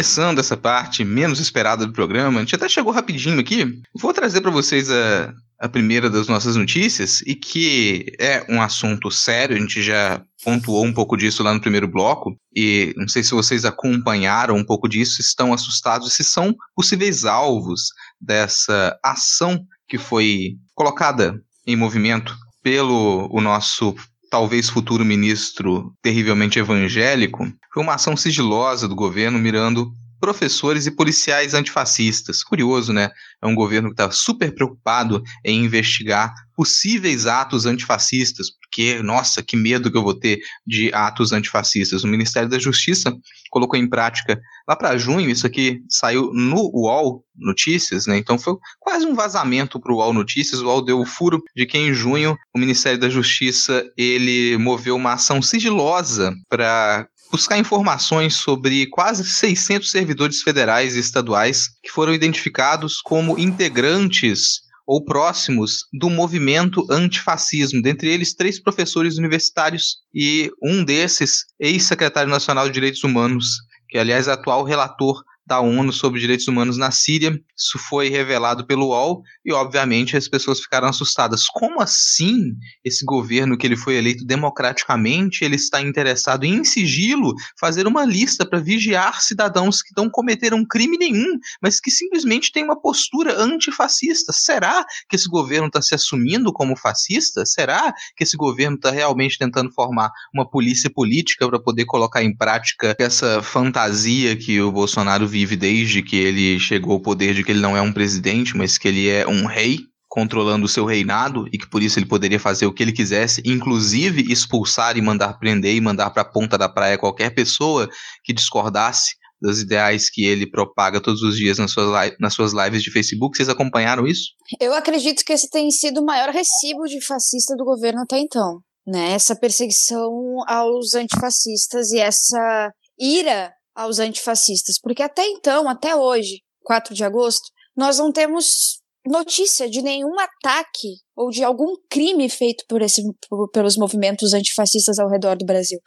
Começando 0.02 0.40
essa 0.40 0.56
parte 0.56 1.04
menos 1.04 1.38
esperada 1.38 1.86
do 1.86 1.92
programa, 1.92 2.40
a 2.40 2.42
gente 2.42 2.56
até 2.56 2.68
chegou 2.68 2.92
rapidinho 2.92 3.38
aqui. 3.38 3.80
Vou 3.94 4.12
trazer 4.12 4.40
para 4.40 4.50
vocês 4.50 4.90
a, 4.90 5.32
a 5.60 5.68
primeira 5.68 6.10
das 6.10 6.26
nossas 6.26 6.56
notícias 6.56 7.20
e 7.20 7.36
que 7.36 8.06
é 8.18 8.44
um 8.48 8.60
assunto 8.60 9.12
sério, 9.12 9.56
a 9.56 9.60
gente 9.60 9.80
já 9.80 10.20
pontuou 10.44 10.84
um 10.84 10.92
pouco 10.92 11.16
disso 11.16 11.44
lá 11.44 11.54
no 11.54 11.60
primeiro 11.60 11.86
bloco, 11.86 12.36
e 12.52 12.92
não 12.96 13.06
sei 13.06 13.22
se 13.22 13.30
vocês 13.30 13.64
acompanharam 13.64 14.56
um 14.56 14.64
pouco 14.64 14.88
disso, 14.88 15.20
estão 15.20 15.54
assustados 15.54 16.14
se 16.14 16.24
são 16.24 16.52
possíveis 16.74 17.24
alvos 17.24 17.82
dessa 18.20 18.98
ação 19.04 19.64
que 19.86 19.98
foi 19.98 20.56
colocada 20.74 21.40
em 21.64 21.76
movimento 21.76 22.36
pelo 22.60 23.28
o 23.30 23.40
nosso 23.40 23.94
talvez 24.32 24.70
futuro 24.70 25.04
ministro 25.04 25.92
terrivelmente 26.00 26.58
evangélico, 26.58 27.52
foi 27.70 27.82
uma 27.82 27.96
ação 27.96 28.16
sigilosa 28.16 28.88
do 28.88 28.94
governo 28.94 29.38
mirando 29.38 29.92
professores 30.22 30.86
e 30.86 30.90
policiais 30.92 31.52
antifascistas. 31.52 32.44
Curioso, 32.44 32.92
né? 32.92 33.10
É 33.42 33.46
um 33.46 33.56
governo 33.56 33.88
que 33.88 33.94
está 33.94 34.08
super 34.12 34.54
preocupado 34.54 35.20
em 35.44 35.64
investigar 35.64 36.32
possíveis 36.54 37.26
atos 37.26 37.66
antifascistas, 37.66 38.48
porque, 38.50 39.02
nossa, 39.02 39.42
que 39.42 39.56
medo 39.56 39.90
que 39.90 39.98
eu 39.98 40.02
vou 40.02 40.14
ter 40.14 40.38
de 40.64 40.94
atos 40.94 41.32
antifascistas. 41.32 42.04
O 42.04 42.08
Ministério 42.08 42.48
da 42.48 42.58
Justiça 42.58 43.12
colocou 43.50 43.76
em 43.76 43.88
prática 43.88 44.40
lá 44.68 44.76
para 44.76 44.96
junho, 44.96 45.28
isso 45.28 45.46
aqui 45.46 45.80
saiu 45.88 46.30
no 46.32 46.70
UOL 46.72 47.24
Notícias, 47.34 48.06
né? 48.06 48.16
Então 48.16 48.38
foi 48.38 48.54
quase 48.78 49.04
um 49.06 49.14
vazamento 49.14 49.80
para 49.80 49.92
o 49.92 49.96
UOL 49.96 50.12
Notícias. 50.12 50.60
O 50.60 50.66
UOL 50.66 50.84
deu 50.84 51.00
o 51.00 51.06
furo 51.06 51.42
de 51.56 51.66
que 51.66 51.76
em 51.76 51.92
junho 51.92 52.38
o 52.54 52.58
Ministério 52.58 53.00
da 53.00 53.10
Justiça 53.10 53.84
ele 53.96 54.56
moveu 54.58 54.94
uma 54.94 55.14
ação 55.14 55.42
sigilosa 55.42 56.32
para 56.48 57.08
buscar 57.32 57.58
informações 57.58 58.36
sobre 58.36 58.86
quase 58.88 59.24
600 59.24 59.90
servidores 59.90 60.42
federais 60.42 60.94
e 60.94 61.00
estaduais 61.00 61.70
que 61.82 61.90
foram 61.90 62.12
identificados 62.12 63.00
como 63.00 63.38
integrantes 63.38 64.60
ou 64.86 65.02
próximos 65.02 65.86
do 65.90 66.10
movimento 66.10 66.86
antifascismo, 66.90 67.80
dentre 67.80 68.10
eles 68.10 68.34
três 68.34 68.60
professores 68.60 69.16
universitários 69.16 69.96
e 70.14 70.50
um 70.62 70.84
desses 70.84 71.46
ex-secretário 71.58 72.30
nacional 72.30 72.66
de 72.66 72.74
Direitos 72.74 73.02
Humanos, 73.02 73.46
que 73.88 73.96
aliás 73.96 74.28
é 74.28 74.32
atual 74.32 74.62
relator 74.64 75.22
da 75.46 75.60
ONU 75.60 75.92
sobre 75.92 76.20
direitos 76.20 76.48
humanos 76.48 76.76
na 76.76 76.90
Síria. 76.90 77.38
Isso 77.56 77.78
foi 77.78 78.08
revelado 78.08 78.66
pelo 78.66 78.88
UOL 78.88 79.22
e, 79.44 79.52
obviamente, 79.52 80.16
as 80.16 80.28
pessoas 80.28 80.60
ficaram 80.60 80.88
assustadas. 80.88 81.46
Como 81.46 81.80
assim 81.80 82.54
esse 82.84 83.04
governo 83.04 83.56
que 83.56 83.66
ele 83.66 83.76
foi 83.76 83.96
eleito 83.96 84.24
democraticamente, 84.24 85.44
ele 85.44 85.56
está 85.56 85.80
interessado 85.80 86.44
em 86.44 86.64
sigilo 86.64 87.34
fazer 87.58 87.86
uma 87.86 88.04
lista 88.04 88.46
para 88.46 88.60
vigiar 88.60 89.22
cidadãos 89.22 89.82
que 89.82 89.92
não 89.96 90.08
cometeram 90.08 90.64
crime 90.64 90.96
nenhum, 90.96 91.38
mas 91.60 91.80
que 91.80 91.90
simplesmente 91.90 92.52
têm 92.52 92.64
uma 92.64 92.80
postura 92.80 93.40
antifascista? 93.40 94.32
Será 94.32 94.84
que 95.08 95.16
esse 95.16 95.28
governo 95.28 95.66
está 95.66 95.82
se 95.82 95.94
assumindo 95.94 96.52
como 96.52 96.76
fascista? 96.76 97.44
Será 97.44 97.92
que 98.16 98.24
esse 98.24 98.36
governo 98.36 98.76
está 98.76 98.90
realmente 98.90 99.38
tentando 99.38 99.72
formar 99.72 100.10
uma 100.34 100.48
polícia 100.48 100.90
política 100.90 101.48
para 101.48 101.60
poder 101.60 101.84
colocar 101.84 102.22
em 102.22 102.34
prática 102.34 102.94
essa 102.98 103.42
fantasia 103.42 104.36
que 104.36 104.60
o 104.60 104.72
Bolsonaro 104.72 105.26
vive 105.26 105.41
desde 105.46 106.02
que 106.02 106.16
ele 106.16 106.58
chegou 106.58 106.94
ao 106.94 107.00
poder 107.00 107.34
de 107.34 107.44
que 107.44 107.52
ele 107.52 107.60
não 107.60 107.76
é 107.76 107.80
um 107.80 107.92
presidente, 107.92 108.56
mas 108.56 108.78
que 108.78 108.88
ele 108.88 109.08
é 109.08 109.26
um 109.26 109.46
rei 109.46 109.80
controlando 110.08 110.66
o 110.66 110.68
seu 110.68 110.84
reinado 110.84 111.46
e 111.50 111.56
que 111.56 111.68
por 111.70 111.82
isso 111.82 111.98
ele 111.98 112.04
poderia 112.04 112.38
fazer 112.38 112.66
o 112.66 112.72
que 112.72 112.82
ele 112.82 112.92
quisesse, 112.92 113.42
inclusive 113.46 114.30
expulsar 114.30 114.98
e 114.98 115.00
mandar 115.00 115.38
prender 115.38 115.74
e 115.74 115.80
mandar 115.80 116.10
para 116.10 116.20
a 116.20 116.30
ponta 116.30 116.58
da 116.58 116.68
praia 116.68 116.98
qualquer 116.98 117.30
pessoa 117.30 117.88
que 118.22 118.34
discordasse 118.34 119.14
dos 119.40 119.60
ideais 119.60 120.10
que 120.10 120.24
ele 120.24 120.48
propaga 120.48 121.00
todos 121.00 121.22
os 121.22 121.34
dias 121.36 121.58
nas 121.58 121.72
suas, 121.72 122.12
nas 122.20 122.34
suas 122.34 122.52
lives 122.52 122.82
de 122.82 122.92
Facebook. 122.92 123.36
Vocês 123.36 123.48
acompanharam 123.48 124.06
isso? 124.06 124.32
Eu 124.60 124.72
acredito 124.74 125.24
que 125.24 125.32
esse 125.32 125.48
tem 125.48 125.70
sido 125.70 126.00
o 126.00 126.04
maior 126.04 126.28
recibo 126.28 126.84
de 126.86 127.04
fascista 127.04 127.56
do 127.56 127.64
governo 127.64 128.02
até 128.02 128.18
então. 128.18 128.60
Né? 128.86 129.12
Essa 129.12 129.34
perseguição 129.34 130.12
aos 130.46 130.94
antifascistas 130.94 131.90
e 131.90 131.98
essa 131.98 132.70
ira 132.98 133.50
aos 133.74 133.98
antifascistas, 133.98 134.78
porque 134.80 135.02
até 135.02 135.26
então, 135.26 135.68
até 135.68 135.94
hoje, 135.96 136.42
4 136.64 136.94
de 136.94 137.04
agosto, 137.04 137.48
nós 137.76 137.98
não 137.98 138.12
temos 138.12 138.80
notícia 139.06 139.68
de 139.68 139.82
nenhum 139.82 140.18
ataque 140.18 140.96
ou 141.16 141.30
de 141.30 141.42
algum 141.42 141.74
crime 141.90 142.28
feito 142.28 142.64
por 142.68 142.82
esse, 142.82 143.02
por, 143.28 143.50
pelos 143.50 143.76
movimentos 143.76 144.32
antifascistas 144.32 144.98
ao 144.98 145.08
redor 145.08 145.36
do 145.36 145.46
Brasil. 145.46 145.78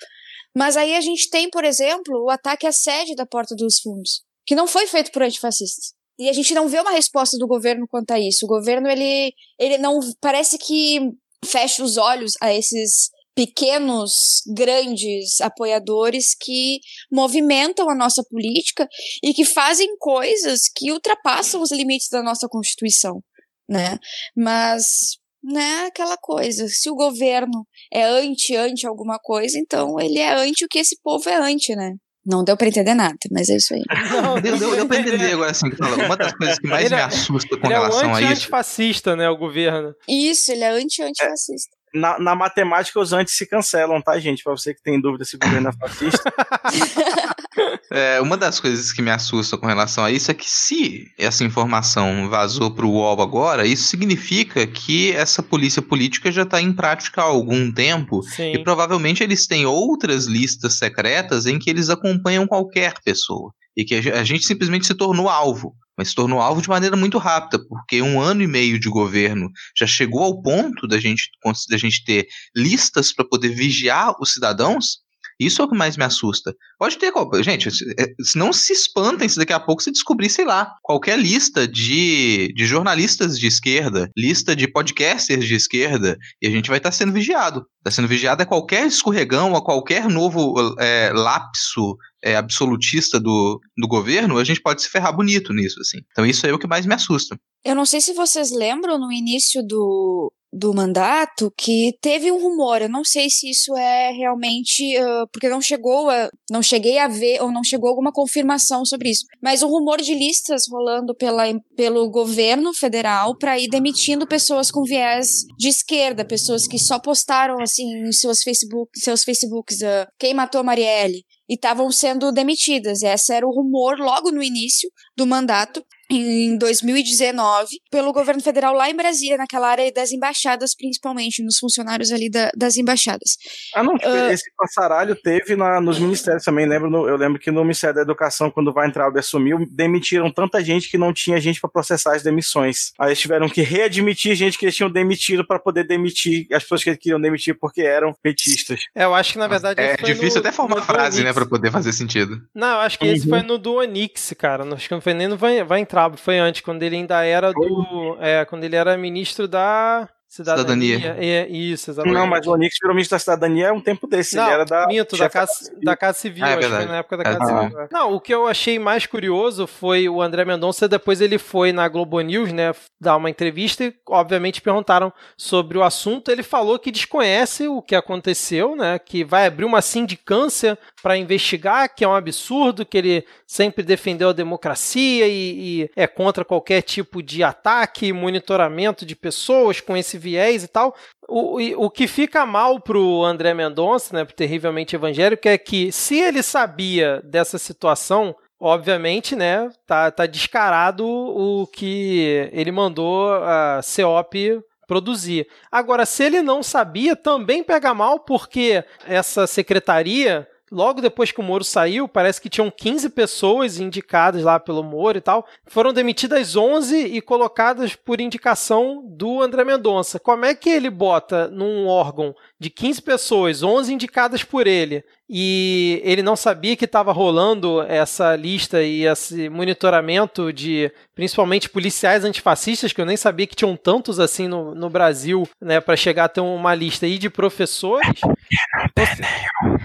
Mas 0.55 0.77
aí 0.77 0.95
a 0.95 1.01
gente 1.01 1.29
tem, 1.29 1.49
por 1.49 1.63
exemplo, 1.63 2.23
o 2.23 2.29
ataque 2.29 2.65
à 2.65 2.71
sede 2.71 3.15
da 3.15 3.25
Porta 3.25 3.55
dos 3.55 3.79
Fundos, 3.79 4.21
que 4.45 4.55
não 4.55 4.67
foi 4.67 4.88
feito 4.88 5.11
por 5.11 5.21
antifascistas. 5.21 5.93
E 6.17 6.29
a 6.29 6.33
gente 6.33 6.53
não 6.53 6.69
vê 6.69 6.79
uma 6.79 6.91
resposta 6.91 7.38
do 7.38 7.47
governo 7.47 7.86
quanto 7.89 8.11
a 8.11 8.19
isso. 8.19 8.45
O 8.45 8.47
governo, 8.47 8.88
ele, 8.88 9.33
ele 9.59 9.77
não. 9.77 9.99
Parece 10.21 10.57
que 10.57 11.11
fecha 11.43 11.83
os 11.83 11.97
olhos 11.97 12.33
a 12.41 12.53
esses 12.53 13.09
pequenos, 13.36 14.41
grandes 14.47 15.41
apoiadores 15.41 16.33
que 16.39 16.79
movimentam 17.11 17.89
a 17.89 17.95
nossa 17.95 18.23
política 18.23 18.88
e 19.21 19.33
que 19.33 19.43
fazem 19.43 19.97
coisas 19.97 20.61
que 20.73 20.91
ultrapassam 20.91 21.61
os 21.61 21.71
limites 21.71 22.07
da 22.09 22.23
nossa 22.23 22.47
Constituição, 22.47 23.21
né? 23.69 23.99
Mas, 24.36 25.17
né, 25.43 25.86
aquela 25.88 26.17
coisa, 26.17 26.67
se 26.69 26.89
o 26.89 26.95
governo 26.95 27.67
é 27.91 28.03
anti-anti 28.03 28.88
alguma 28.88 29.19
coisa, 29.19 29.59
então 29.59 29.99
ele 29.99 30.19
é 30.19 30.33
anti 30.33 30.63
o 30.63 30.69
que 30.69 30.79
esse 30.79 30.97
povo 31.03 31.29
é 31.29 31.36
anti, 31.36 31.75
né? 31.75 31.91
Não 32.25 32.43
deu 32.43 32.57
pra 32.57 32.67
entender 32.67 32.95
nada, 32.95 33.17
mas 33.31 33.49
é 33.49 33.57
isso 33.57 33.75
aí. 33.75 33.83
Não, 34.09 34.41
deu, 34.41 34.57
deu, 34.57 34.75
deu 34.75 34.88
pra 34.88 34.99
entender 34.99 35.33
agora, 35.33 35.51
assim, 35.51 35.67
uma 36.03 36.17
das 36.17 36.33
coisas 36.33 36.57
que 36.57 36.67
mais 36.67 36.86
ele 36.86 36.95
me 36.95 37.01
é- 37.01 37.03
assusta 37.03 37.55
com 37.55 37.67
relação 37.67 38.01
é 38.01 38.07
um 38.07 38.15
a 38.15 38.21
isso... 38.21 38.31
antifascista, 38.31 39.15
né, 39.15 39.29
o 39.29 39.38
governo. 39.38 39.93
Isso, 40.07 40.51
ele 40.51 40.63
é 40.63 40.69
anti-antifascista 40.69 41.75
na, 41.95 42.19
na, 42.19 42.35
matemática 42.35 42.99
os 42.99 43.13
antes 43.13 43.35
se 43.35 43.45
cancelam, 43.45 44.01
tá, 44.01 44.19
gente? 44.19 44.43
Pra 44.43 44.51
você 44.51 44.73
que 44.73 44.83
tem 44.83 44.99
dúvida 44.99 45.23
se 45.23 45.35
o 45.35 45.39
governo 45.39 45.69
é 45.69 45.71
fascista. 45.71 46.33
é, 47.89 48.21
uma 48.21 48.35
das 48.35 48.59
coisas 48.59 48.91
que 48.91 49.01
me 49.01 49.09
assusta 49.09 49.57
com 49.57 49.65
relação 49.65 50.03
a 50.03 50.11
isso 50.11 50.29
é 50.29 50.33
que 50.33 50.49
se 50.49 51.11
essa 51.17 51.43
informação 51.43 52.29
vazou 52.29 52.71
pro 52.71 52.89
UOL 52.89 53.21
agora, 53.21 53.65
isso 53.65 53.87
significa 53.87 54.67
que 54.67 55.11
essa 55.13 55.41
polícia 55.41 55.81
política 55.81 56.31
já 56.31 56.43
está 56.43 56.61
em 56.61 56.73
prática 56.73 57.21
há 57.21 57.25
algum 57.25 57.71
tempo 57.71 58.21
Sim. 58.23 58.53
e 58.53 58.63
provavelmente 58.63 59.23
eles 59.23 59.47
têm 59.47 59.65
outras 59.65 60.25
listas 60.25 60.77
secretas 60.77 61.45
em 61.45 61.57
que 61.57 61.69
eles 61.69 61.89
acompanham 61.89 62.45
qualquer 62.45 62.95
pessoa 63.03 63.53
e 63.76 63.84
que 63.84 63.95
a 63.95 64.23
gente 64.23 64.45
simplesmente 64.45 64.86
se 64.86 64.93
tornou 64.93 65.30
alvo 65.30 65.76
mas 65.97 66.09
se 66.09 66.15
tornou 66.15 66.41
alvo 66.41 66.61
de 66.61 66.69
maneira 66.69 66.95
muito 66.95 67.17
rápida, 67.17 67.63
porque 67.67 68.01
um 68.01 68.19
ano 68.19 68.41
e 68.43 68.47
meio 68.47 68.80
de 68.80 68.89
governo 68.89 69.49
já 69.78 69.88
chegou 69.88 70.23
ao 70.23 70.41
ponto 70.41 70.88
da 70.88 70.99
gente, 70.99 71.30
da 71.69 71.78
gente 71.78 72.03
ter 72.03 72.28
listas 72.55 73.13
para 73.13 73.26
poder 73.26 73.49
vigiar 73.49 74.13
os 74.19 74.34
cidadãos. 74.34 75.03
Isso 75.38 75.61
é 75.61 75.65
o 75.65 75.69
que 75.69 75.76
mais 75.76 75.97
me 75.97 76.03
assusta. 76.05 76.55
Pode 76.80 76.97
ter, 76.97 77.11
gente, 77.43 77.67
é, 77.99 78.05
não 78.38 78.53
se 78.53 78.71
espantem 78.71 79.28
se 79.28 79.38
daqui 79.38 79.51
a 79.51 79.59
pouco 79.59 79.84
você 79.84 79.91
descobrir, 79.91 80.30
sei 80.30 80.45
lá, 80.45 80.71
qualquer 80.82 81.19
lista 81.19 81.67
de, 81.67 82.53
de 82.55 82.65
jornalistas 82.65 83.38
de 83.38 83.45
esquerda, 83.45 84.09
lista 84.15 84.55
de 84.55 84.65
podcasters 84.65 85.45
de 85.45 85.55
esquerda, 85.55 86.17
e 86.41 86.47
a 86.47 86.49
gente 86.49 86.69
vai 86.69 86.78
estar 86.78 86.91
tá 86.91 86.95
sendo 86.95 87.11
vigiado. 87.11 87.65
Está 87.80 87.91
sendo 87.91 88.07
vigiado 88.07 88.43
a 88.43 88.45
qualquer 88.45 88.88
escorregão, 88.88 89.57
a 89.57 89.63
qualquer 89.63 90.07
novo 90.07 90.55
é, 90.80 91.11
lapso 91.13 91.97
é, 92.26 92.36
absolutista 92.36 93.19
do, 93.19 93.61
do 93.78 93.88
governo, 93.88 94.39
a 94.39 94.43
gente 94.43 94.61
pode 94.61 94.82
se 94.82 94.89
ferrar 94.89 95.15
bonito 95.15 95.53
nisso, 95.53 95.80
assim. 95.80 95.99
Então 96.11 96.26
isso 96.26 96.47
é 96.47 96.51
o 96.51 96.57
que 96.57 96.67
mais 96.67 96.86
me 96.86 96.95
assusta. 96.95 97.38
Eu 97.63 97.76
não 97.76 97.86
sei 97.86 98.01
se 98.01 98.13
vocês 98.13 98.51
lembram 98.51 98.97
no 98.97 99.11
início 99.11 99.61
do, 99.63 100.32
do 100.51 100.73
mandato 100.73 101.53
que 101.57 101.95
teve 102.01 102.32
um 102.32 102.41
rumor. 102.41 102.82
Eu 102.82 102.89
não 102.89 103.03
sei 103.03 103.30
se 103.30 103.49
isso 103.49 103.76
é 103.76 104.11
realmente 104.11 104.84
uh, 104.97 105.28
porque 105.32 105.49
não 105.49 105.61
chegou 105.61 106.09
a, 106.09 106.30
não 106.49 106.63
cheguei 106.63 106.97
a 106.97 107.07
ver 107.07 107.41
ou 107.41 107.51
não 107.51 107.63
chegou 107.63 107.89
alguma 107.89 108.11
confirmação 108.11 108.86
sobre 108.86 109.09
isso. 109.09 109.26
Mas 109.41 109.61
um 109.61 109.67
rumor 109.67 110.01
de 110.01 110.15
listas 110.15 110.63
rolando 110.69 111.15
pela, 111.15 111.43
pelo 111.76 112.09
governo 112.09 112.73
federal 112.73 113.38
para 113.38 113.59
ir 113.59 113.67
demitindo 113.67 114.28
pessoas 114.28 114.71
com 114.71 114.84
viés 114.84 115.43
de 115.57 115.67
esquerda, 115.67 116.26
pessoas 116.26 116.67
que 116.67 116.80
só 116.80 116.99
postaram 116.99 117.61
assim 117.61 118.07
em 118.07 118.11
seus 118.11 118.41
Facebook, 118.41 118.89
seus 118.99 119.23
Facebooks 119.23 119.82
uh, 119.82 120.07
quem 120.17 120.34
matou 120.34 120.63
Marielle 120.63 121.23
e 121.47 121.53
estavam 121.55 121.91
sendo 121.91 122.31
demitidas. 122.31 123.03
Esse 123.03 123.33
era 123.33 123.47
o 123.47 123.51
rumor 123.51 123.97
logo 123.97 124.31
no 124.31 124.41
início 124.41 124.89
do 125.15 125.25
mandato 125.25 125.85
em 126.10 126.58
2019 126.58 127.80
pelo 127.89 128.14
governo 128.14 128.41
federal 128.41 128.74
lá 128.74 128.89
em 128.89 128.95
Brasília, 128.95 129.38
naquela 129.38 129.70
área 129.70 129.91
das 129.91 130.12
embaixadas, 130.12 130.76
principalmente, 130.76 131.43
nos 131.43 131.58
funcionários 131.58 132.12
ali 132.12 132.30
da, 132.30 132.51
das 132.56 132.78
embaixadas. 132.78 133.38
Ah, 133.74 133.84
não, 133.84 133.95
uh, 133.95 134.32
esse 134.32 134.51
passaralho 134.56 135.16
teve 135.16 135.56
na, 135.56 135.82
nos 135.82 135.99
ministérios 135.99 136.43
também, 136.43 136.66
lembro, 136.66 136.89
no, 136.89 137.08
eu 137.08 137.18
lembro 137.18 137.39
que 137.39 137.51
no 137.51 137.62
Ministério 137.64 137.95
da 137.95 138.01
Educação, 138.01 138.51
quando 138.51 138.70
o 138.70 138.74
Weintraub 138.78 139.18
assumiu, 139.18 139.66
demitiram 139.72 140.32
tanta 140.32 140.64
gente 140.64 140.89
que 140.89 140.97
não 140.97 141.14
tinha 141.14 141.39
gente 141.39 141.60
para 141.60 141.70
processar 141.70 142.16
as 142.16 142.24
demissões. 142.24 142.91
Aí 142.99 143.10
eles 143.10 143.20
tiveram 143.20 143.49
que 143.49 143.62
readmitir 143.62 144.36
gente 144.36 144.58
que 144.58 144.66
eles 144.66 144.76
tinham 144.76 144.91
demitido 144.91 145.45
para 145.45 145.60
poder 145.60 145.86
demitir 145.86 146.47
as 146.51 146.64
pessoas 146.64 146.84
que 146.84 146.89
eles 146.89 146.99
queriam 146.99 147.20
demitir 147.20 147.58
porque 147.60 147.82
eram 147.82 148.14
petistas. 148.14 148.82
É, 148.93 149.06
eu 149.06 149.14
acho 149.14 149.34
que 149.34 149.39
na 149.39 149.47
verdade 149.47 149.82
é 149.82 149.95
difícil 149.95 150.41
no, 150.41 150.47
até 150.47 150.51
formar 150.51 150.82
frase, 150.84 151.24
né, 151.24 151.34
para 151.34 151.45
poder 151.45 151.72
fazer 151.72 151.93
sentido. 151.93 152.41
Não, 152.53 152.68
eu 152.68 152.80
acho 152.80 152.99
que 152.99 153.06
uhum. 153.06 153.14
esse 153.14 153.28
foi 153.28 153.41
no 153.41 153.58
do 153.58 153.76
Onix, 153.76 154.34
cara, 154.38 154.64
acho 154.74 154.88
que 154.88 154.93
não 154.93 155.01
foi 155.01 155.14
nem 155.14 155.28
no 155.28 155.38
Weintraub 155.41 155.94
Traub 155.95 156.17
foi 156.17 156.37
antes, 156.37 156.59
quando 156.59 156.83
ele 156.83 156.97
ainda 156.97 157.23
era 157.23 157.53
do. 157.53 158.17
É, 158.19 158.43
quando 158.43 158.65
ele 158.65 158.75
era 158.75 158.97
ministro 158.97 159.47
da. 159.47 160.09
Cidadania. 160.27 160.97
cidadania. 160.97 161.17
É, 161.17 161.47
isso, 161.47 161.91
exatamente. 161.91 162.17
Não, 162.17 162.27
mas 162.27 162.45
o 162.45 162.51
Onix 162.51 162.75
virou 162.81 162.93
ministro 162.93 163.15
da 163.15 163.19
cidadania 163.19 163.67
é 163.67 163.71
um 163.71 163.79
tempo 163.79 164.05
desse. 164.05 164.35
Não, 164.35 164.43
ele 164.43 164.53
era 164.53 164.65
da. 164.65 164.85
Minto, 164.87 165.15
da 165.15 165.29
casa, 165.29 165.71
da 165.81 165.95
casa 165.95 166.17
Civil. 166.17 166.43
Ah, 166.43 166.49
é 166.49 166.53
acho 166.55 166.67
que 166.67 166.75
foi 166.75 166.85
na 166.85 166.97
época 166.97 167.17
da 167.17 167.23
Casa 167.23 167.39
ah. 167.41 167.45
Civil. 167.45 167.79
É. 167.79 167.87
Não, 167.89 168.13
o 168.13 168.19
que 168.19 168.33
eu 168.33 168.45
achei 168.45 168.77
mais 168.77 169.05
curioso 169.05 169.65
foi 169.65 170.09
o 170.09 170.21
André 170.21 170.43
Mendonça. 170.43 170.89
Depois 170.89 171.21
ele 171.21 171.37
foi 171.37 171.71
na 171.71 171.87
Globo 171.87 172.19
News, 172.19 172.51
né, 172.51 172.73
dar 172.99 173.15
uma 173.15 173.29
entrevista 173.29 173.85
e, 173.85 173.93
obviamente, 174.09 174.61
perguntaram 174.61 175.13
sobre 175.37 175.77
o 175.77 175.83
assunto. 175.83 176.29
Ele 176.29 176.43
falou 176.43 176.77
que 176.77 176.91
desconhece 176.91 177.69
o 177.69 177.81
que 177.81 177.95
aconteceu, 177.95 178.75
né, 178.75 178.99
que 178.99 179.23
vai 179.23 179.45
abrir 179.45 179.63
uma 179.63 179.81
sindicância 179.81 180.77
para 181.06 181.18
investigar, 181.18 181.93
que 181.93 182.03
é 182.03 182.08
um 182.08 182.16
absurdo, 182.16 182.84
que 182.84 182.97
ele 182.97 183.26
sempre 183.45 183.84
defendeu 183.84 184.30
a 184.30 184.34
democracia 184.34 185.28
e, 185.28 185.84
e 185.84 185.89
é 185.95 186.08
contra 186.08 186.43
qualquer 186.43 186.82
tipo 186.82 187.22
de 187.22 187.43
ataque, 187.43 188.12
monitoramento 188.12 189.06
de 189.06 189.16
pessoas 189.16 189.80
com 189.80 189.95
esse 189.95 190.18
viés 190.18 190.64
e 190.64 190.68
tal. 190.68 190.95
O, 191.30 191.60
o 191.86 191.91
que 191.91 192.08
fica 192.08 192.43
mal 192.43 192.80
pro 192.80 193.24
André 193.24 193.53
Mendonça, 193.53 194.16
né, 194.16 194.26
pro 194.26 194.36
terrivelmente 194.36 194.95
evangélico, 194.95 195.47
é 195.47 195.60
que 195.60 195.91
se 195.91 196.20
ele 196.20 196.41
sabia 196.41 197.22
dessa 197.24 197.60
situação, 197.60 198.36
obviamente, 198.60 199.36
né, 199.36 199.70
tá, 199.86 200.10
tá 200.10 200.26
descarado 200.26 201.06
o 201.06 201.68
que 201.68 202.49
ele 202.51 202.72
mandou 202.72 203.32
a 203.32 203.80
CEOP 203.84 204.60
produzir. 204.88 205.47
Agora, 205.72 206.03
se 206.03 206.24
ele 206.24 206.41
não 206.41 206.64
sabia, 206.64 207.16
também 207.16 207.64
pega 207.64 207.93
mal, 207.93 208.22
porque 208.22 208.84
essa 209.06 209.45
secretaria 209.45 210.47
logo 210.72 211.01
depois 211.01 211.32
que 211.32 211.39
o 211.39 211.43
Moro 211.43 211.63
saiu, 211.63 212.07
parece 212.07 212.41
que 212.41 212.49
tinham 212.49 212.72
15 212.72 213.09
pessoas 213.09 213.80
indicadas 213.80 214.43
lá 214.43 214.59
pelo 214.59 214.84
Moro 214.84 215.18
e 215.18 215.22
tal. 215.22 215.47
Foram 215.66 215.93
demitidas 215.93 216.55
11 216.55 216.97
e 216.97 217.22
colocadas 217.22 217.95
por 217.95 218.20
indicação 218.20 219.03
do 219.05 219.41
André 219.41 219.63
Mendonça. 219.63 220.20
Como 220.20 220.45
é 220.45 220.55
que 220.55 220.70
ele 220.70 220.89
bota 220.89 221.47
num 221.47 221.88
órgão 221.88 222.36
de 222.59 222.70
15 222.70 223.01
pessoas, 223.01 223.63
11 223.63 223.93
indicadas 223.93 224.43
por 224.43 224.66
ele, 224.66 225.03
e 225.30 226.01
ele 226.03 226.22
não 226.22 226.36
sabia 226.36 226.76
que 226.76 226.86
estava 226.86 227.11
rolando 227.11 227.82
essa 227.82 228.36
lista 228.36 228.84
e 228.84 229.05
esse 229.05 229.49
monitoramento 229.49 230.53
de 230.53 230.91
principalmente 231.16 231.70
policiais 231.70 232.24
antifascistas, 232.24 232.93
que 232.93 233.01
eu 233.01 233.05
nem 233.05 233.18
sabia 233.18 233.47
que 233.47 233.55
tinham 233.55 233.76
tantos 233.76 234.20
assim 234.20 234.47
no, 234.47 234.76
no 234.76 234.89
Brasil, 234.89 235.47
né, 235.59 235.82
para 235.82 235.95
chegar 235.95 236.26
a 236.26 236.30
ter 236.30 236.41
uma 236.41 236.76
lista 236.76 237.05
aí 237.05 237.18
de 237.18 237.30
professores. 237.30 238.22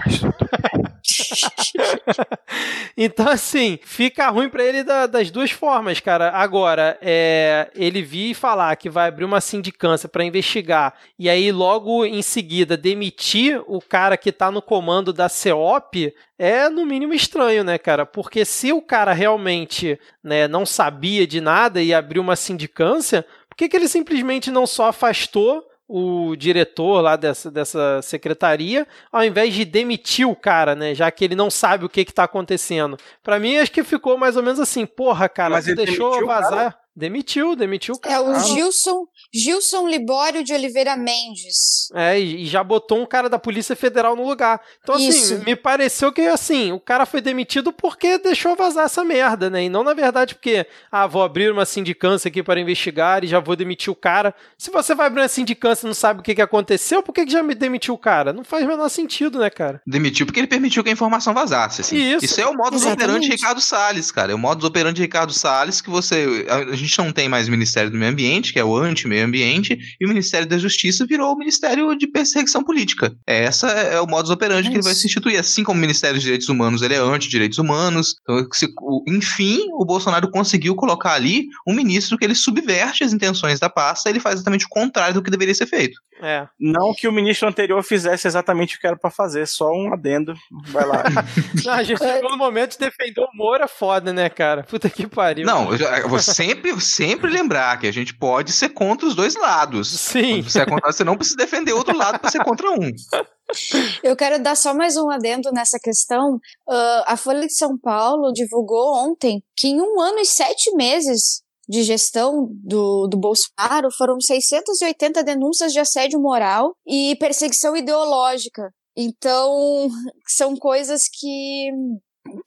então, 2.97 3.29
assim, 3.29 3.79
fica 3.83 4.29
ruim 4.29 4.49
para 4.49 4.63
ele 4.63 4.83
da, 4.83 5.07
das 5.07 5.31
duas 5.31 5.51
formas, 5.51 5.99
cara. 5.99 6.31
Agora, 6.31 6.97
é, 7.01 7.69
ele 7.75 8.01
vir 8.01 8.33
falar 8.33 8.75
que 8.75 8.89
vai 8.89 9.07
abrir 9.07 9.25
uma 9.25 9.41
sindicância 9.41 10.09
para 10.09 10.23
investigar 10.23 10.93
e 11.17 11.29
aí 11.29 11.51
logo 11.51 12.05
em 12.05 12.21
seguida 12.21 12.77
demitir 12.77 13.61
o 13.67 13.81
cara 13.81 14.17
que 14.17 14.31
tá 14.31 14.51
no 14.51 14.61
comando 14.61 15.13
da 15.13 15.29
CEOP 15.29 16.13
é 16.37 16.69
no 16.69 16.85
mínimo 16.85 17.13
estranho, 17.13 17.63
né, 17.63 17.77
cara? 17.77 18.05
Porque 18.05 18.43
se 18.45 18.73
o 18.73 18.81
cara 18.81 19.13
realmente 19.13 19.99
né, 20.23 20.47
não 20.47 20.65
sabia 20.65 21.27
de 21.27 21.39
nada 21.39 21.81
e 21.81 21.93
abriu 21.93 22.21
uma 22.21 22.35
sindicância, 22.35 23.25
por 23.49 23.55
que, 23.55 23.69
que 23.69 23.75
ele 23.75 23.87
simplesmente 23.87 24.49
não 24.49 24.65
só 24.65 24.87
afastou 24.87 25.63
o 25.91 26.37
diretor 26.37 27.01
lá 27.01 27.17
dessa, 27.17 27.51
dessa 27.51 28.01
secretaria, 28.01 28.87
ao 29.11 29.25
invés 29.25 29.53
de 29.53 29.65
demitir 29.65 30.25
o 30.25 30.35
cara, 30.35 30.73
né? 30.73 30.95
Já 30.95 31.11
que 31.11 31.25
ele 31.25 31.35
não 31.35 31.51
sabe 31.51 31.83
o 31.83 31.89
que 31.89 31.99
está 31.99 32.23
acontecendo. 32.23 32.97
Para 33.21 33.37
mim, 33.37 33.57
acho 33.57 33.71
que 33.71 33.83
ficou 33.83 34.17
mais 34.17 34.37
ou 34.37 34.43
menos 34.43 34.59
assim, 34.59 34.85
porra, 34.85 35.27
cara, 35.27 35.55
Mas 35.55 35.65
você 35.65 35.75
deixou 35.75 36.25
vazar. 36.25 36.80
Demitiu, 37.01 37.55
demitiu 37.55 37.95
o 37.95 37.97
cara. 37.97 38.13
É 38.13 38.19
o 38.19 38.39
Gilson, 38.41 39.07
Gilson 39.33 39.87
Libório 39.87 40.43
de 40.43 40.53
Oliveira 40.53 40.95
Mendes. 40.95 41.89
É, 41.95 42.19
e 42.19 42.45
já 42.45 42.63
botou 42.63 43.01
um 43.01 43.07
cara 43.07 43.27
da 43.27 43.39
Polícia 43.39 43.75
Federal 43.75 44.15
no 44.15 44.23
lugar. 44.23 44.61
Então, 44.83 44.93
assim, 44.93 45.09
Isso. 45.09 45.43
me 45.43 45.55
pareceu 45.55 46.13
que, 46.13 46.21
assim, 46.21 46.71
o 46.71 46.79
cara 46.79 47.07
foi 47.07 47.19
demitido 47.19 47.73
porque 47.73 48.19
deixou 48.19 48.55
vazar 48.55 48.85
essa 48.85 49.03
merda, 49.03 49.49
né? 49.49 49.63
E 49.63 49.69
não, 49.69 49.83
na 49.83 49.95
verdade, 49.95 50.35
porque, 50.35 50.67
ah, 50.91 51.07
vou 51.07 51.23
abrir 51.23 51.51
uma 51.51 51.65
sindicância 51.65 52.27
aqui 52.27 52.43
para 52.43 52.59
investigar 52.59 53.23
e 53.23 53.27
já 53.27 53.39
vou 53.39 53.55
demitir 53.55 53.91
o 53.91 53.95
cara. 53.95 54.35
Se 54.55 54.69
você 54.69 54.93
vai 54.93 55.07
abrir 55.07 55.21
uma 55.21 55.27
sindicância 55.27 55.87
e 55.87 55.87
não 55.87 55.95
sabe 55.95 56.19
o 56.19 56.23
que, 56.23 56.35
que 56.35 56.41
aconteceu, 56.41 57.01
por 57.01 57.13
que, 57.13 57.25
que 57.25 57.31
já 57.31 57.41
me 57.41 57.55
demitiu 57.55 57.95
o 57.95 57.97
cara? 57.97 58.31
Não 58.31 58.43
faz 58.43 58.63
o 58.63 58.67
menor 58.67 58.89
sentido, 58.89 59.39
né, 59.39 59.49
cara? 59.49 59.81
Demitiu 59.87 60.27
porque 60.27 60.39
ele 60.39 60.45
permitiu 60.45 60.83
que 60.83 60.89
a 60.91 60.93
informação 60.93 61.33
vazasse, 61.33 61.81
assim. 61.81 61.95
Isso. 61.95 62.25
Isso 62.25 62.39
é 62.39 62.45
o 62.45 62.53
modus 62.53 62.85
operandi 62.85 63.25
de 63.25 63.31
Ricardo 63.31 63.59
Salles, 63.59 64.11
cara. 64.11 64.31
É 64.31 64.35
o 64.35 64.37
modus 64.37 64.65
operandi 64.65 64.97
de 64.97 65.01
Ricardo 65.01 65.33
Salles 65.33 65.81
que 65.81 65.89
você... 65.89 66.45
A 66.47 66.75
gente 66.75 66.90
não 66.97 67.11
tem 67.11 67.29
mais 67.29 67.47
Ministério 67.47 67.89
do 67.89 67.97
Meio 67.97 68.11
Ambiente, 68.11 68.53
que 68.53 68.59
é 68.59 68.63
o 68.63 68.75
anti-meio 68.75 69.25
ambiente, 69.25 69.77
e 69.99 70.05
o 70.05 70.09
Ministério 70.09 70.47
da 70.47 70.57
Justiça 70.57 71.05
virou 71.05 71.33
o 71.33 71.37
Ministério 71.37 71.95
de 71.95 72.07
Perseguição 72.07 72.63
Política. 72.63 73.13
Essa 73.25 73.67
é 73.69 74.01
o 74.01 74.07
modus 74.07 74.31
operandi 74.31 74.67
é 74.67 74.71
que 74.71 74.77
ele 74.77 74.83
vai 74.83 74.93
se 74.93 75.05
instituir. 75.05 75.39
Assim 75.39 75.63
como 75.63 75.77
o 75.77 75.81
Ministério 75.81 76.15
dos 76.15 76.23
Direitos 76.23 76.49
Humanos 76.49 76.81
ele 76.81 76.93
é 76.93 76.97
anti-direitos 76.97 77.57
humanos. 77.57 78.15
Então, 78.21 78.47
se, 78.51 78.67
enfim, 79.07 79.67
o 79.73 79.85
Bolsonaro 79.85 80.29
conseguiu 80.29 80.75
colocar 80.75 81.13
ali 81.13 81.47
um 81.67 81.73
ministro 81.73 82.17
que 82.17 82.25
ele 82.25 82.35
subverte 82.35 83.03
as 83.03 83.13
intenções 83.13 83.59
da 83.59 83.69
pasta, 83.69 84.09
ele 84.09 84.19
faz 84.19 84.35
exatamente 84.35 84.65
o 84.65 84.69
contrário 84.69 85.13
do 85.13 85.23
que 85.23 85.31
deveria 85.31 85.55
ser 85.55 85.67
feito. 85.67 85.99
É. 86.21 86.47
Não 86.59 86.93
que 86.93 87.07
o 87.07 87.11
ministro 87.11 87.47
anterior 87.47 87.81
fizesse 87.83 88.27
exatamente 88.27 88.77
o 88.77 88.79
que 88.79 88.85
era 88.85 88.95
para 88.95 89.09
fazer, 89.09 89.47
só 89.47 89.71
um 89.71 89.91
adendo. 89.91 90.35
Vai 90.67 90.85
lá. 90.85 91.03
Não, 91.65 91.73
a 91.73 91.83
gente 91.83 91.97
chegou 91.97 92.29
no 92.29 92.37
momento 92.37 92.73
de 92.73 92.77
defender 92.77 93.21
o 93.21 93.29
Moura 93.33 93.67
foda, 93.67 94.13
né, 94.13 94.29
cara? 94.29 94.63
Puta 94.63 94.89
que 94.89 95.07
pariu. 95.07 95.45
Não, 95.45 95.73
eu 95.73 96.19
sempre, 96.19 96.70
sempre 96.79 97.29
lembrar 97.29 97.79
que 97.79 97.87
a 97.87 97.91
gente 97.91 98.15
pode 98.17 98.51
ser 98.51 98.69
contra 98.69 99.07
os 99.07 99.15
dois 99.15 99.35
lados. 99.35 99.89
Sim. 99.89 100.41
Quando 100.41 100.49
você 100.49 100.59
é 100.61 100.65
contra, 100.65 100.91
você 100.91 101.03
não 101.03 101.17
precisa 101.17 101.37
defender 101.37 101.73
outro 101.73 101.95
lado 101.95 102.19
para 102.19 102.29
ser 102.29 102.43
contra 102.43 102.71
um. 102.71 102.91
Eu 104.01 104.15
quero 104.15 104.41
dar 104.41 104.55
só 104.55 104.73
mais 104.73 104.95
um 104.95 105.09
adendo 105.09 105.51
nessa 105.51 105.77
questão. 105.77 106.35
Uh, 106.67 107.03
a 107.05 107.17
Folha 107.17 107.45
de 107.45 107.53
São 107.53 107.77
Paulo 107.77 108.31
divulgou 108.31 108.95
ontem 108.95 109.43
que 109.57 109.67
em 109.67 109.81
um 109.81 109.99
ano 109.99 110.19
e 110.19 110.25
sete 110.25 110.73
meses 110.75 111.41
de 111.67 111.83
gestão 111.83 112.49
do, 112.51 113.07
do 113.07 113.17
Bolsonaro 113.17 113.89
foram 113.97 114.19
680 114.19 115.23
denúncias 115.23 115.71
de 115.71 115.79
assédio 115.79 116.19
moral 116.19 116.73
e 116.85 117.15
perseguição 117.17 117.75
ideológica. 117.75 118.73
Então, 118.95 119.89
são 120.27 120.55
coisas 120.55 121.03
que, 121.07 121.71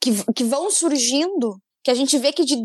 que, 0.01 0.33
que 0.33 0.43
vão 0.43 0.69
surgindo 0.69 1.57
que 1.85 1.91
a 1.91 1.93
gente 1.93 2.17
vê 2.17 2.33
que 2.33 2.43
de 2.43 2.55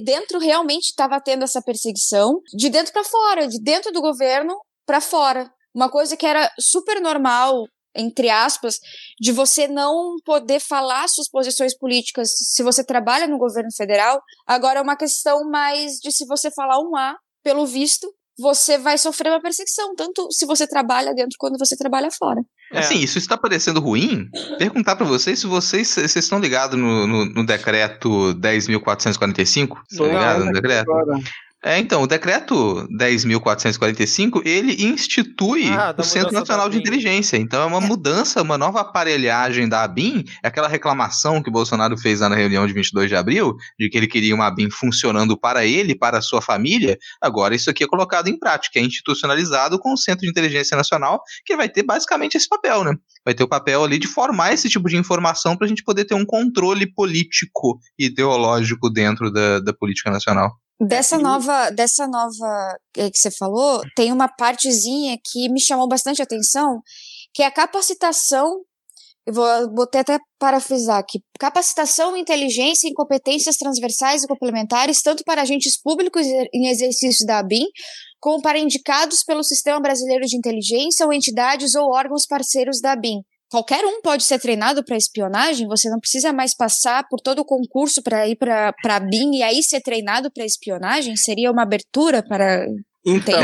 dentro 0.00 0.38
realmente 0.38 0.90
estava 0.90 1.18
tendo 1.18 1.42
essa 1.42 1.62
perseguição, 1.62 2.42
de 2.54 2.68
dentro 2.68 2.92
para 2.92 3.02
fora, 3.02 3.48
de 3.48 3.58
dentro 3.58 3.90
do 3.90 4.02
governo 4.02 4.54
para 4.84 5.00
fora. 5.00 5.50
Uma 5.74 5.90
coisa 5.90 6.14
que 6.14 6.26
era 6.26 6.52
super 6.60 7.00
normal 7.00 7.64
entre 7.98 8.28
aspas, 8.28 8.78
de 9.18 9.32
você 9.32 9.66
não 9.66 10.16
poder 10.22 10.60
falar 10.60 11.08
suas 11.08 11.30
posições 11.30 11.74
políticas 11.74 12.28
se 12.30 12.62
você 12.62 12.84
trabalha 12.84 13.26
no 13.26 13.38
governo 13.38 13.70
federal. 13.74 14.20
Agora 14.46 14.80
é 14.80 14.82
uma 14.82 14.98
questão 14.98 15.48
mais 15.48 15.92
de 15.92 16.12
se 16.12 16.26
você 16.26 16.50
falar 16.50 16.78
um 16.78 16.94
A, 16.94 17.16
pelo 17.42 17.64
visto, 17.64 18.06
você 18.38 18.76
vai 18.76 18.98
sofrer 18.98 19.30
uma 19.30 19.40
perseguição, 19.40 19.94
tanto 19.94 20.30
se 20.30 20.44
você 20.44 20.66
trabalha 20.66 21.14
dentro 21.14 21.38
quanto 21.38 21.58
você 21.58 21.74
trabalha 21.74 22.10
fora. 22.10 22.42
É. 22.72 22.78
Assim, 22.78 22.98
isso 22.98 23.18
está 23.18 23.36
parecendo 23.36 23.80
ruim? 23.80 24.28
Perguntar 24.58 24.96
para 24.96 25.06
vocês 25.06 25.38
se 25.38 25.46
vocês, 25.46 25.88
vocês 25.88 26.16
estão 26.16 26.40
ligados 26.40 26.78
no, 26.78 27.06
no, 27.06 27.24
no 27.26 27.46
decreto 27.46 28.34
10.445? 28.34 29.78
Estão 29.90 30.06
ligados 30.06 30.46
no 30.46 30.52
decreto? 30.52 30.90
Agora. 30.90 31.20
É, 31.64 31.78
então, 31.78 32.02
o 32.02 32.06
decreto 32.06 32.86
10.445, 32.96 34.42
ele 34.44 34.84
institui 34.84 35.68
ah, 35.68 35.94
o 35.96 36.02
Centro 36.02 36.32
Nacional 36.32 36.68
de 36.68 36.78
Inteligência. 36.78 37.36
Então 37.36 37.62
é 37.62 37.66
uma 37.66 37.80
mudança, 37.80 38.42
uma 38.42 38.58
nova 38.58 38.82
aparelhagem 38.82 39.68
da 39.68 39.82
ABIN, 39.82 40.22
é 40.44 40.48
aquela 40.48 40.68
reclamação 40.68 41.42
que 41.42 41.48
o 41.48 41.52
Bolsonaro 41.52 41.96
fez 41.96 42.20
lá 42.20 42.28
na 42.28 42.36
reunião 42.36 42.66
de 42.66 42.72
22 42.72 43.08
de 43.08 43.16
abril, 43.16 43.56
de 43.78 43.88
que 43.88 43.96
ele 43.96 44.06
queria 44.06 44.34
uma 44.34 44.46
ABIN 44.46 44.70
funcionando 44.70 45.36
para 45.36 45.64
ele, 45.64 45.96
para 45.96 46.18
a 46.18 46.22
sua 46.22 46.42
família. 46.42 46.96
Agora 47.20 47.54
isso 47.54 47.70
aqui 47.70 47.82
é 47.82 47.86
colocado 47.86 48.28
em 48.28 48.38
prática, 48.38 48.78
é 48.78 48.82
institucionalizado 48.82 49.78
com 49.78 49.94
o 49.94 49.96
Centro 49.96 50.20
de 50.20 50.30
Inteligência 50.30 50.76
Nacional, 50.76 51.20
que 51.44 51.56
vai 51.56 51.68
ter 51.68 51.82
basicamente 51.82 52.36
esse 52.36 52.48
papel, 52.48 52.84
né? 52.84 52.94
Vai 53.24 53.34
ter 53.34 53.42
o 53.42 53.48
papel 53.48 53.82
ali 53.82 53.98
de 53.98 54.06
formar 54.06 54.52
esse 54.52 54.68
tipo 54.68 54.88
de 54.88 54.96
informação 54.96 55.56
para 55.56 55.64
a 55.64 55.68
gente 55.68 55.82
poder 55.82 56.04
ter 56.04 56.14
um 56.14 56.24
controle 56.24 56.86
político 56.86 57.80
e 57.98 58.06
ideológico 58.06 58.88
dentro 58.88 59.32
da, 59.32 59.58
da 59.58 59.72
política 59.72 60.10
nacional. 60.10 60.52
Dessa 60.78 61.16
nova, 61.16 61.70
dessa 61.70 62.06
nova 62.06 62.76
que 62.92 63.16
você 63.16 63.30
falou, 63.30 63.80
tem 63.96 64.12
uma 64.12 64.28
partezinha 64.28 65.16
que 65.24 65.48
me 65.48 65.58
chamou 65.58 65.88
bastante 65.88 66.20
atenção, 66.20 66.82
que 67.32 67.42
é 67.42 67.46
a 67.46 67.50
capacitação. 67.50 68.60
Eu 69.26 69.32
vou 69.32 69.70
botei 69.70 70.02
até 70.02 70.18
parafrisar 70.38 70.98
aqui. 70.98 71.20
Capacitação, 71.40 72.14
inteligência 72.14 72.88
e 72.88 72.94
competências 72.94 73.56
transversais 73.56 74.22
e 74.22 74.28
complementares, 74.28 75.00
tanto 75.02 75.24
para 75.24 75.42
agentes 75.42 75.80
públicos 75.80 76.26
em 76.26 76.68
exercício 76.68 77.26
da 77.26 77.38
ABIN, 77.38 77.64
como 78.20 78.42
para 78.42 78.58
indicados 78.58 79.24
pelo 79.24 79.42
Sistema 79.42 79.80
Brasileiro 79.80 80.26
de 80.26 80.36
Inteligência 80.36 81.06
ou 81.06 81.12
entidades 81.12 81.74
ou 81.74 81.90
órgãos 81.90 82.26
parceiros 82.26 82.80
da 82.82 82.92
ABIN 82.92 83.22
qualquer 83.50 83.84
um 83.84 84.00
pode 84.00 84.24
ser 84.24 84.38
treinado 84.38 84.84
para 84.84 84.96
espionagem, 84.96 85.66
você 85.66 85.88
não 85.88 86.00
precisa 86.00 86.32
mais 86.32 86.54
passar 86.54 87.06
por 87.08 87.20
todo 87.20 87.40
o 87.40 87.44
concurso 87.44 88.02
para 88.02 88.26
ir 88.28 88.36
para 88.36 88.74
a 88.84 89.00
BIM 89.00 89.36
e 89.36 89.42
aí 89.42 89.62
ser 89.62 89.80
treinado 89.80 90.30
para 90.30 90.44
espionagem? 90.44 91.16
Seria 91.16 91.50
uma 91.50 91.62
abertura 91.62 92.22
para 92.22 92.66
então, 93.06 93.40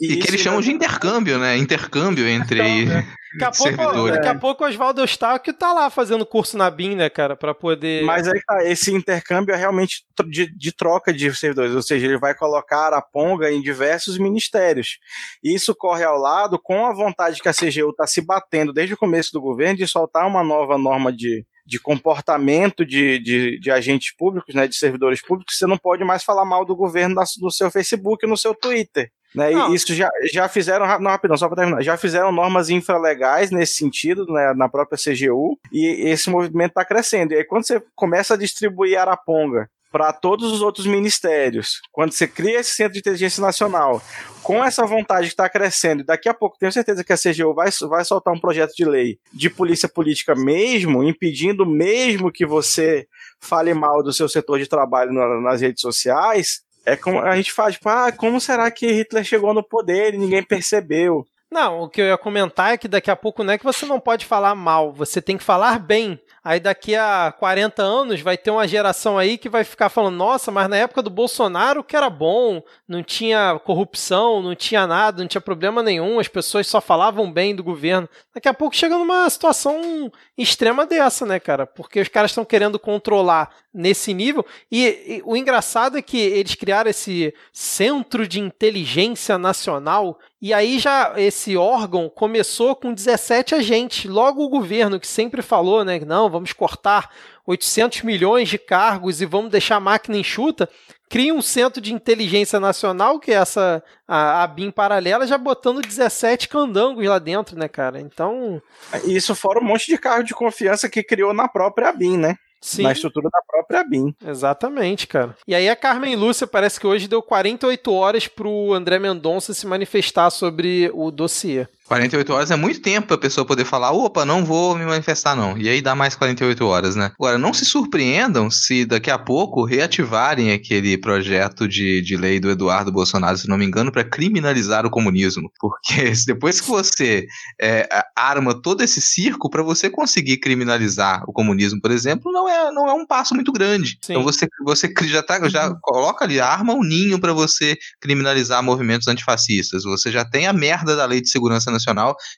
e 0.00 0.16
que 0.16 0.28
eles 0.28 0.40
chamam 0.40 0.62
de 0.62 0.72
intercâmbio, 0.72 1.38
né? 1.38 1.58
Intercâmbio 1.58 2.26
entre 2.26 2.60
então, 2.60 2.94
né? 2.94 3.06
daqui 3.38 3.44
a 3.44 3.50
pouco, 3.76 4.10
Daqui 4.10 4.28
a 4.28 4.34
pouco 4.34 4.64
o 4.64 4.66
Oswaldo 4.66 5.00
Eustáquio 5.02 5.52
tá 5.52 5.72
lá 5.72 5.90
fazendo 5.90 6.24
curso 6.24 6.56
na 6.56 6.70
BIM, 6.70 6.96
né, 6.96 7.10
cara, 7.10 7.36
para 7.36 7.54
poder... 7.54 8.04
Mas 8.04 8.26
aí 8.26 8.40
tá, 8.46 8.64
esse 8.64 8.92
intercâmbio 8.92 9.54
é 9.54 9.56
realmente 9.56 10.04
de, 10.30 10.46
de, 10.56 10.72
troca 10.72 11.12
de 11.12 11.34
servidores, 11.34 11.74
ou 11.74 11.82
seja, 11.82 12.06
ele 12.06 12.18
vai 12.18 12.34
colocar 12.34 12.94
a 12.94 13.02
Ponga 13.02 13.50
em 13.50 13.60
diversos 13.60 14.16
ministérios. 14.18 14.98
E 15.42 15.54
isso 15.54 15.74
corre 15.74 16.04
ao 16.04 16.18
lado 16.18 16.58
com 16.58 16.86
a 16.86 16.94
vontade 16.94 17.40
que 17.40 17.48
a 17.48 17.54
CGU 17.54 17.90
está 17.90 18.06
se 18.06 18.20
batendo 18.20 18.72
desde 18.72 18.94
o 18.94 18.98
começo 18.98 19.30
do 19.32 19.40
governo 19.40 19.76
de 19.76 19.86
soltar 19.86 20.26
uma 20.26 20.42
nova 20.42 20.78
norma 20.78 21.12
de, 21.12 21.44
de 21.64 21.78
comportamento 21.80 22.84
de, 22.84 23.18
de, 23.18 23.58
de, 23.58 23.70
agentes 23.70 24.14
públicos, 24.16 24.54
né, 24.54 24.66
de 24.66 24.76
servidores 24.76 25.22
públicos, 25.22 25.56
você 25.56 25.66
não 25.66 25.78
pode 25.78 26.04
mais 26.04 26.24
falar 26.24 26.44
mal 26.44 26.64
do 26.64 26.76
governo 26.76 27.22
no 27.40 27.50
seu 27.50 27.70
Facebook, 27.70 28.26
no 28.26 28.36
seu 28.36 28.54
Twitter. 28.54 29.10
Né? 29.34 29.52
E 29.52 29.74
isso 29.74 29.94
já, 29.94 30.10
já 30.30 30.46
fizeram, 30.46 30.86
não, 31.00 31.10
rapidão, 31.10 31.36
só 31.36 31.48
para 31.48 31.62
terminar, 31.62 31.82
já 31.82 31.96
fizeram 31.96 32.30
normas 32.30 32.68
infralegais 32.68 33.50
nesse 33.50 33.76
sentido, 33.76 34.26
né, 34.26 34.52
na 34.54 34.68
própria 34.68 34.98
CGU, 34.98 35.58
e 35.72 36.08
esse 36.08 36.28
movimento 36.28 36.70
está 36.70 36.84
crescendo. 36.84 37.32
E 37.32 37.36
aí, 37.36 37.44
quando 37.44 37.66
você 37.66 37.82
começa 37.94 38.34
a 38.34 38.36
distribuir 38.36 38.98
Araponga 38.98 39.70
para 39.92 40.12
todos 40.12 40.50
os 40.50 40.62
outros 40.62 40.86
ministérios. 40.86 41.80
Quando 41.92 42.12
você 42.12 42.26
cria 42.26 42.60
esse 42.60 42.72
centro 42.72 42.94
de 42.94 43.00
inteligência 43.00 43.42
nacional, 43.42 44.02
com 44.42 44.64
essa 44.64 44.86
vontade 44.86 45.26
que 45.26 45.34
está 45.34 45.48
crescendo, 45.48 46.02
daqui 46.02 46.28
a 46.28 46.34
pouco 46.34 46.56
tenho 46.58 46.72
certeza 46.72 47.04
que 47.04 47.12
a 47.12 47.16
CGU 47.16 47.54
vai, 47.54 47.68
vai 47.88 48.04
soltar 48.04 48.32
um 48.32 48.40
projeto 48.40 48.72
de 48.74 48.86
lei 48.86 49.18
de 49.32 49.50
polícia 49.50 49.88
política 49.88 50.34
mesmo, 50.34 51.04
impedindo 51.04 51.66
mesmo 51.66 52.32
que 52.32 52.46
você 52.46 53.06
fale 53.38 53.74
mal 53.74 54.02
do 54.02 54.12
seu 54.12 54.28
setor 54.28 54.58
de 54.58 54.66
trabalho 54.66 55.12
nas 55.12 55.60
redes 55.60 55.82
sociais. 55.82 56.62
É 56.84 56.96
como 56.96 57.20
a 57.20 57.36
gente 57.36 57.52
faz, 57.52 57.74
tipo, 57.74 57.88
ah, 57.88 58.10
como 58.10 58.40
será 58.40 58.70
que 58.70 58.90
Hitler 58.90 59.22
chegou 59.22 59.54
no 59.54 59.62
poder 59.62 60.14
e 60.14 60.18
ninguém 60.18 60.42
percebeu? 60.42 61.24
Não, 61.52 61.82
o 61.82 61.88
que 61.90 62.00
eu 62.00 62.06
ia 62.06 62.16
comentar 62.16 62.72
é 62.72 62.78
que 62.78 62.88
daqui 62.88 63.10
a 63.10 63.14
pouco 63.14 63.44
não 63.44 63.52
é 63.52 63.58
que 63.58 63.64
você 63.64 63.84
não 63.84 64.00
pode 64.00 64.24
falar 64.24 64.54
mal, 64.54 64.90
você 64.90 65.20
tem 65.20 65.36
que 65.36 65.44
falar 65.44 65.78
bem. 65.78 66.18
Aí 66.42 66.58
daqui 66.58 66.96
a 66.96 67.30
40 67.38 67.82
anos 67.82 68.22
vai 68.22 68.38
ter 68.38 68.50
uma 68.50 68.66
geração 68.66 69.18
aí 69.18 69.36
que 69.36 69.50
vai 69.50 69.62
ficar 69.62 69.90
falando: 69.90 70.16
nossa, 70.16 70.50
mas 70.50 70.66
na 70.66 70.78
época 70.78 71.02
do 71.02 71.10
Bolsonaro 71.10 71.84
que 71.84 71.94
era 71.94 72.08
bom, 72.08 72.62
não 72.88 73.02
tinha 73.02 73.60
corrupção, 73.66 74.40
não 74.40 74.54
tinha 74.54 74.86
nada, 74.86 75.20
não 75.20 75.28
tinha 75.28 75.42
problema 75.42 75.82
nenhum, 75.82 76.18
as 76.18 76.26
pessoas 76.26 76.66
só 76.66 76.80
falavam 76.80 77.30
bem 77.30 77.54
do 77.54 77.62
governo. 77.62 78.08
Daqui 78.34 78.48
a 78.48 78.54
pouco 78.54 78.74
chega 78.74 78.96
numa 78.96 79.28
situação 79.28 80.10
extrema 80.38 80.86
dessa, 80.86 81.26
né, 81.26 81.38
cara? 81.38 81.66
Porque 81.66 82.00
os 82.00 82.08
caras 82.08 82.30
estão 82.30 82.46
querendo 82.46 82.78
controlar 82.78 83.50
nesse 83.72 84.12
nível. 84.12 84.44
E, 84.70 84.86
e, 84.86 85.22
o 85.24 85.36
engraçado 85.36 85.96
é 85.96 86.02
que 86.02 86.18
eles 86.18 86.54
criaram 86.54 86.90
esse 86.90 87.34
centro 87.52 88.26
de 88.26 88.40
inteligência 88.40 89.38
nacional. 89.38 90.18
E 90.42 90.52
aí 90.52 90.80
já 90.80 91.12
esse 91.16 91.56
órgão 91.56 92.08
começou 92.08 92.74
com 92.74 92.92
17 92.92 93.54
agentes. 93.54 94.10
Logo 94.10 94.42
o 94.42 94.48
governo 94.48 94.98
que 94.98 95.06
sempre 95.06 95.40
falou, 95.40 95.84
né, 95.84 96.00
não, 96.00 96.28
vamos 96.28 96.52
cortar 96.52 97.10
800 97.46 98.02
milhões 98.02 98.48
de 98.48 98.58
cargos 98.58 99.20
e 99.20 99.24
vamos 99.24 99.52
deixar 99.52 99.76
a 99.76 99.80
máquina 99.80 100.16
enxuta, 100.16 100.68
cria 101.08 101.32
um 101.32 101.40
centro 101.40 101.80
de 101.80 101.94
inteligência 101.94 102.58
nacional, 102.58 103.20
que 103.20 103.30
é 103.30 103.34
essa 103.34 103.84
a, 104.06 104.42
a 104.42 104.46
BIM 104.48 104.72
paralela, 104.72 105.28
já 105.28 105.38
botando 105.38 105.80
17 105.80 106.48
candangos 106.48 107.06
lá 107.06 107.20
dentro, 107.20 107.56
né, 107.56 107.68
cara? 107.68 108.00
Então. 108.00 108.60
Isso 109.04 109.36
fora 109.36 109.60
um 109.60 109.64
monte 109.64 109.86
de 109.86 109.96
cargo 109.96 110.24
de 110.24 110.34
confiança 110.34 110.88
que 110.88 111.04
criou 111.04 111.32
na 111.32 111.46
própria 111.46 111.92
BIM, 111.92 112.16
né? 112.16 112.34
Sim. 112.62 112.84
na 112.84 112.92
estrutura 112.92 113.28
da 113.28 113.40
própria 113.46 113.82
BIM. 113.82 114.14
Exatamente, 114.24 115.06
cara. 115.06 115.36
E 115.46 115.54
aí 115.54 115.68
a 115.68 115.74
Carmen 115.74 116.14
Lúcia 116.14 116.46
parece 116.46 116.78
que 116.78 116.86
hoje 116.86 117.08
deu 117.08 117.20
48 117.20 117.92
horas 117.92 118.28
pro 118.28 118.72
André 118.72 119.00
Mendonça 119.00 119.52
se 119.52 119.66
manifestar 119.66 120.30
sobre 120.30 120.88
o 120.94 121.10
dossiê. 121.10 121.66
48 121.92 122.32
horas 122.32 122.50
é 122.50 122.56
muito 122.56 122.80
tempo 122.80 123.08
pra 123.08 123.18
pessoa 123.18 123.44
poder 123.46 123.66
falar, 123.66 123.92
opa, 123.92 124.24
não 124.24 124.46
vou 124.46 124.74
me 124.74 124.86
manifestar 124.86 125.36
não. 125.36 125.58
E 125.58 125.68
aí 125.68 125.82
dá 125.82 125.94
mais 125.94 126.14
48 126.14 126.64
horas, 126.64 126.96
né? 126.96 127.12
Agora, 127.20 127.36
não 127.36 127.52
se 127.52 127.66
surpreendam 127.66 128.50
se 128.50 128.86
daqui 128.86 129.10
a 129.10 129.18
pouco 129.18 129.62
reativarem 129.62 130.52
aquele 130.52 130.96
projeto 130.96 131.68
de, 131.68 132.00
de 132.00 132.16
lei 132.16 132.40
do 132.40 132.48
Eduardo 132.48 132.90
Bolsonaro, 132.90 133.36
se 133.36 133.46
não 133.46 133.58
me 133.58 133.66
engano, 133.66 133.92
para 133.92 134.04
criminalizar 134.04 134.86
o 134.86 134.90
comunismo. 134.90 135.52
Porque 135.60 136.14
depois 136.26 136.62
que 136.62 136.68
você 136.68 137.26
é, 137.60 137.86
arma 138.16 138.54
todo 138.54 138.82
esse 138.82 139.02
circo, 139.02 139.50
para 139.50 139.62
você 139.62 139.90
conseguir 139.90 140.38
criminalizar 140.38 141.22
o 141.28 141.32
comunismo, 141.32 141.78
por 141.78 141.90
exemplo, 141.90 142.32
não 142.32 142.48
é, 142.48 142.72
não 142.72 142.88
é 142.88 142.94
um 142.94 143.06
passo 143.06 143.34
muito 143.34 143.52
grande. 143.52 143.98
Sim. 144.00 144.14
Então 144.14 144.22
você, 144.22 144.48
você 144.64 144.90
já, 145.02 145.22
tá, 145.22 145.46
já 145.46 145.68
uhum. 145.68 145.76
coloca 145.82 146.24
ali, 146.24 146.40
arma 146.40 146.72
um 146.72 146.82
ninho 146.82 147.20
para 147.20 147.34
você 147.34 147.76
criminalizar 148.00 148.62
movimentos 148.62 149.08
antifascistas. 149.08 149.84
Você 149.84 150.10
já 150.10 150.24
tem 150.24 150.46
a 150.46 150.54
merda 150.54 150.96
da 150.96 151.04
lei 151.04 151.20
de 151.20 151.28
segurança 151.28 151.70
nacional 151.70 151.81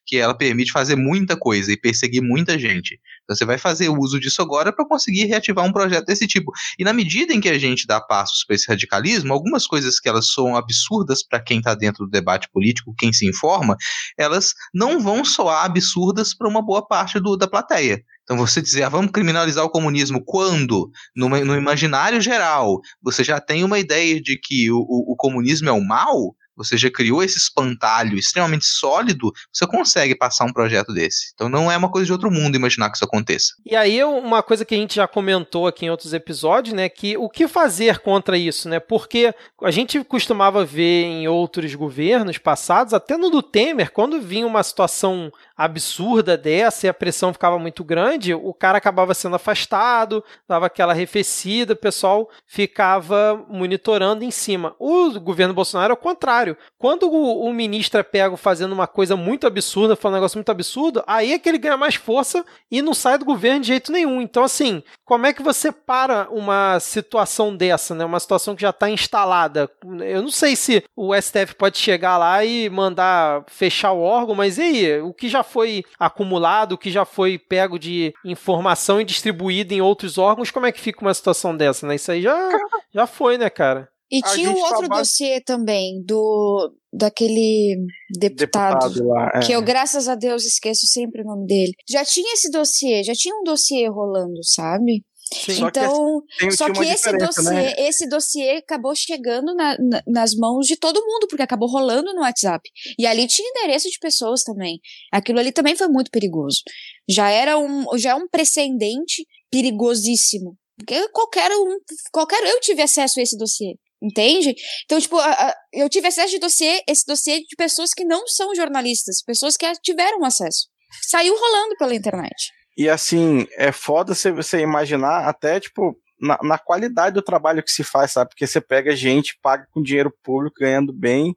que 0.07 0.17
ela 0.17 0.35
permite 0.35 0.73
fazer 0.73 0.97
muita 0.97 1.37
coisa 1.37 1.73
e 1.73 1.77
perseguir 1.77 2.23
muita 2.23 2.59
gente. 2.59 2.99
Então 3.25 3.37
você 3.37 3.45
vai 3.45 3.59
fazer 3.59 3.89
uso 3.89 4.21
disso 4.21 4.41
agora 4.41 4.73
para 4.73 4.87
conseguir 4.87 5.25
reativar 5.25 5.65
um 5.65 5.73
projeto 5.73 6.07
desse 6.07 6.27
tipo. 6.27 6.53
E 6.79 6.85
na 6.85 6.93
medida 6.93 7.33
em 7.33 7.41
que 7.41 7.49
a 7.49 7.59
gente 7.59 7.87
dá 7.87 8.01
passos 8.01 8.45
para 8.45 8.57
esse 8.57 8.69
radicalismo, 8.69 9.33
algumas 9.33 9.67
coisas 9.67 9.99
que 9.99 10.09
elas 10.09 10.33
são 10.33 10.57
absurdas 10.57 11.27
para 11.27 11.41
quem 11.41 11.59
está 11.59 11.75
dentro 11.75 12.05
do 12.05 12.11
debate 12.11 12.49
político, 12.53 12.95
quem 12.97 13.13
se 13.13 13.29
informa, 13.29 13.77
elas 14.19 14.53
não 14.73 15.01
vão 15.01 15.25
soar 15.25 15.65
absurdas 15.65 16.35
para 16.35 16.49
uma 16.49 16.63
boa 16.63 16.87
parte 16.87 17.19
do, 17.21 17.37
da 17.37 17.49
plateia. 17.49 18.03
Então 18.25 18.39
você 18.39 18.63
dizer, 18.63 18.85
ah, 18.85 18.89
vamos 18.89 19.11
criminalizar 19.13 19.65
o 19.65 19.71
comunismo 19.71 20.23
quando? 20.25 20.91
No, 21.15 21.29
no 21.29 21.57
imaginário 21.57 22.21
geral, 22.21 22.81
você 23.03 23.23
já 23.23 23.39
tem 23.39 23.63
uma 23.63 23.79
ideia 23.79 24.21
de 24.21 24.39
que 24.39 24.71
o, 24.71 24.79
o, 24.79 25.13
o 25.13 25.17
comunismo 25.17 25.69
é 25.69 25.73
o 25.73 25.85
mal, 25.85 26.35
você 26.57 26.77
já 26.77 26.91
criou 26.91 27.23
esse 27.23 27.39
espantalho 27.39 28.17
extremamente 28.17 28.67
sólido, 28.67 29.33
você 29.53 29.67
consegue 29.67 30.15
passar 30.15 30.45
um 30.45 30.53
projeto 30.53 30.93
desse. 30.93 31.33
Então 31.35 31.49
não 31.49 31.71
é 31.71 31.77
uma 31.77 31.91
coisa 31.91 32.07
de 32.07 32.13
outro 32.13 32.31
mundo 32.31 32.57
imaginar 32.57 32.91
que 32.91 32.97
isso 32.97 33.05
aconteça. 33.05 33.55
E 33.65 33.75
aí 33.75 34.03
uma 34.05 34.43
coisa 34.43 34.65
que 34.65 34.75
a 34.75 34.79
gente 34.79 34.95
já 34.97 35.07
comentou 35.07 35.67
aqui 35.67 35.87
em 35.87 35.91
outros 35.91 36.13
episódios, 36.13 36.75
né, 36.75 36.89
que 36.89 37.17
o 37.17 37.29
que 37.29 37.49
fazer 37.49 37.99
contra 37.99 38.37
isso, 38.37 38.69
né? 38.69 38.81
Porque 38.81 39.35
a 39.63 39.71
gente 39.71 40.03
costumava 40.05 40.65
ver 40.65 41.05
em 41.05 41.29
outros 41.29 41.75
governos 41.75 42.39
passados, 42.39 42.95
até 42.95 43.17
no 43.17 43.31
do 43.31 43.43
Temer, 43.43 43.93
quando 43.93 44.21
vinha 44.21 44.47
uma 44.47 44.63
situação 44.63 45.33
absurda 45.57 46.37
dessa 46.37 46.87
e 46.87 46.89
a 46.89 46.95
pressão 46.95 47.33
ficava 47.33 47.59
muito 47.59 47.85
grande, 47.85 48.35
o 48.35 48.53
cara 48.53 48.79
acabava 48.79 49.15
sendo 49.15 49.37
afastado, 49.37 50.25
dava 50.49 50.67
aquela 50.67 50.93
arrefecida, 50.93 51.75
o 51.75 51.77
pessoal 51.77 52.29
ficava 52.47 53.45
monitorando 53.49 54.25
em 54.25 54.31
cima. 54.31 54.75
O 54.79 55.19
governo 55.21 55.55
Bolsonaro 55.55 55.93
é 55.93 55.95
o 55.95 55.97
contrário. 55.97 56.44
Quando 56.79 57.09
o, 57.11 57.47
o 57.47 57.53
ministro 57.53 58.01
é 58.01 58.03
pego 58.03 58.37
fazendo 58.37 58.73
uma 58.73 58.87
coisa 58.87 59.17
muito 59.17 59.47
absurda, 59.47 59.97
falando 59.97 60.17
um 60.17 60.19
negócio 60.19 60.39
muito 60.39 60.51
absurdo, 60.51 61.03
aí 61.07 61.33
é 61.33 61.39
que 61.39 61.49
ele 61.49 61.59
ganha 61.59 61.77
mais 61.77 61.95
força 61.95 62.45
e 62.71 62.83
não 62.83 62.95
sai 62.95 63.19
do 63.19 63.25
governo 63.25 63.61
de 63.61 63.69
jeito 63.69 63.91
nenhum. 63.91 64.21
Então, 64.21 64.45
assim, 64.45 64.83
como 65.05 65.27
é 65.27 65.33
que 65.33 65.43
você 65.43 65.71
para 65.71 66.29
uma 66.31 66.79
situação 66.81 67.55
dessa, 67.55 67.95
né? 67.95 68.05
Uma 68.05 68.21
situação 68.21 68.55
que 68.55 68.63
já 68.63 68.71
está 68.71 68.89
instalada? 68.89 69.71
Eu 70.01 70.23
não 70.23 70.31
sei 70.31 70.57
se 70.57 70.83
o 70.97 71.15
STF 71.15 71.55
pode 71.57 71.79
chegar 71.79 72.17
lá 72.19 72.45
e 72.45 72.69
mandar 72.71 73.45
fechar 73.49 73.93
o 73.93 74.01
órgão, 74.01 74.35
mas 74.35 74.59
e 74.59 74.63
aí? 74.63 75.01
O 75.01 75.13
que 75.13 75.29
já 75.29 75.43
foi 75.43 75.85
acumulado, 75.99 76.79
que 76.79 76.91
já 76.91 77.05
foi 77.05 77.39
pego 77.39 77.79
de 77.79 78.15
informação 78.25 79.01
e 79.01 79.05
distribuído 79.05 79.75
em 79.75 79.81
outros 79.81 80.19
órgãos, 80.19 80.51
como 80.51 80.67
é 80.67 80.73
que 80.73 80.81
fica 80.81 81.03
uma 81.03 81.15
situação 81.15 81.57
dessa, 81.57 81.87
né? 81.87 81.95
Isso 81.95 82.11
aí 82.11 82.23
já, 82.23 82.35
já 82.93 83.07
foi, 83.07 83.39
né, 83.39 83.51
cara? 83.51 83.89
E 84.15 84.21
a 84.23 84.33
tinha 84.33 84.49
um 84.49 84.63
outro 84.63 84.89
dossiê 84.89 85.41
também, 85.41 86.01
do 86.05 86.73
daquele 86.93 87.75
deputado, 88.17 88.89
deputado 88.89 89.09
lá, 89.09 89.33
é. 89.35 89.41
que 89.41 89.51
eu, 89.51 89.61
graças 89.61 90.09
a 90.09 90.15
Deus, 90.15 90.45
esqueço 90.45 90.87
sempre 90.87 91.23
o 91.23 91.25
nome 91.25 91.49
dele. 91.49 91.73
Já 91.91 92.05
tinha 92.05 92.33
esse 92.33 92.49
dossiê, 92.49 93.03
já 93.03 93.13
tinha 93.13 93.35
um 93.35 93.43
dossiê 93.43 93.89
rolando, 93.89 94.39
sabe? 94.45 95.05
Sim. 95.33 95.65
Então, 95.65 96.23
só 96.41 96.49
que, 96.49 96.57
só 96.57 96.73
que 96.73 96.85
esse 96.85 97.13
dossiê, 97.17 97.55
né? 97.55 97.75
esse 97.77 98.09
dossiê 98.09 98.51
acabou 98.59 98.95
chegando 98.95 99.53
na, 99.53 99.77
na, 99.79 100.03
nas 100.07 100.33
mãos 100.37 100.65
de 100.65 100.77
todo 100.77 101.05
mundo, 101.05 101.27
porque 101.29 101.43
acabou 101.43 101.69
rolando 101.69 102.15
no 102.15 102.21
WhatsApp. 102.21 102.63
E 102.97 103.07
ali 103.07 103.27
tinha 103.27 103.49
endereço 103.49 103.91
de 103.91 103.99
pessoas 103.99 104.45
também. 104.45 104.79
Aquilo 105.13 105.41
ali 105.41 105.51
também 105.51 105.75
foi 105.75 105.89
muito 105.89 106.09
perigoso. 106.13 106.61
Já 107.09 107.31
era 107.31 107.59
um, 107.59 107.99
já 107.99 108.11
é 108.11 108.15
um 108.15 108.29
precedente 108.29 109.27
perigosíssimo. 109.51 110.57
Porque 110.77 111.09
qualquer 111.09 111.51
um, 111.53 111.79
qualquer 112.13 112.43
eu 112.45 112.61
tive 112.61 112.83
acesso 112.83 113.19
a 113.19 113.23
esse 113.23 113.37
dossiê. 113.37 113.75
Entende? 114.03 114.55
Então, 114.85 115.01
tipo, 115.01 115.17
a, 115.17 115.31
a, 115.31 115.55
eu 115.73 115.89
tive 115.89 116.09
acesso 116.09 116.33
de 116.33 116.39
dossiê, 116.39 116.83
esse 116.87 117.05
dossiê 117.07 117.41
de 117.41 117.57
pessoas 117.57 117.95
que 117.95 118.05
não 118.05 118.27
são 118.27 118.55
jornalistas, 118.55 119.23
pessoas 119.23 119.57
que 119.57 119.71
tiveram 119.83 120.25
acesso. 120.25 120.69
Saiu 121.09 121.35
rolando 121.35 121.75
pela 121.79 121.95
internet. 121.95 122.53
E 122.77 122.89
assim, 122.89 123.47
é 123.57 123.73
foda 123.73 124.15
você, 124.15 124.33
você 124.33 124.61
imaginar 124.61 125.29
até, 125.29 125.61
tipo, 125.61 125.97
na, 126.21 126.39
na, 126.43 126.59
qualidade 126.59 127.15
do 127.15 127.23
trabalho 127.23 127.63
que 127.63 127.71
se 127.71 127.85
faz, 127.85 128.13
sabe? 128.13 128.31
Porque 128.31 128.47
você 128.47 128.61
pega 128.61 128.97
gente, 128.97 129.39
paga 129.43 129.67
com 129.71 129.83
dinheiro 129.83 130.13
público, 130.23 130.57
ganhando 130.61 130.93
bem, 130.93 131.37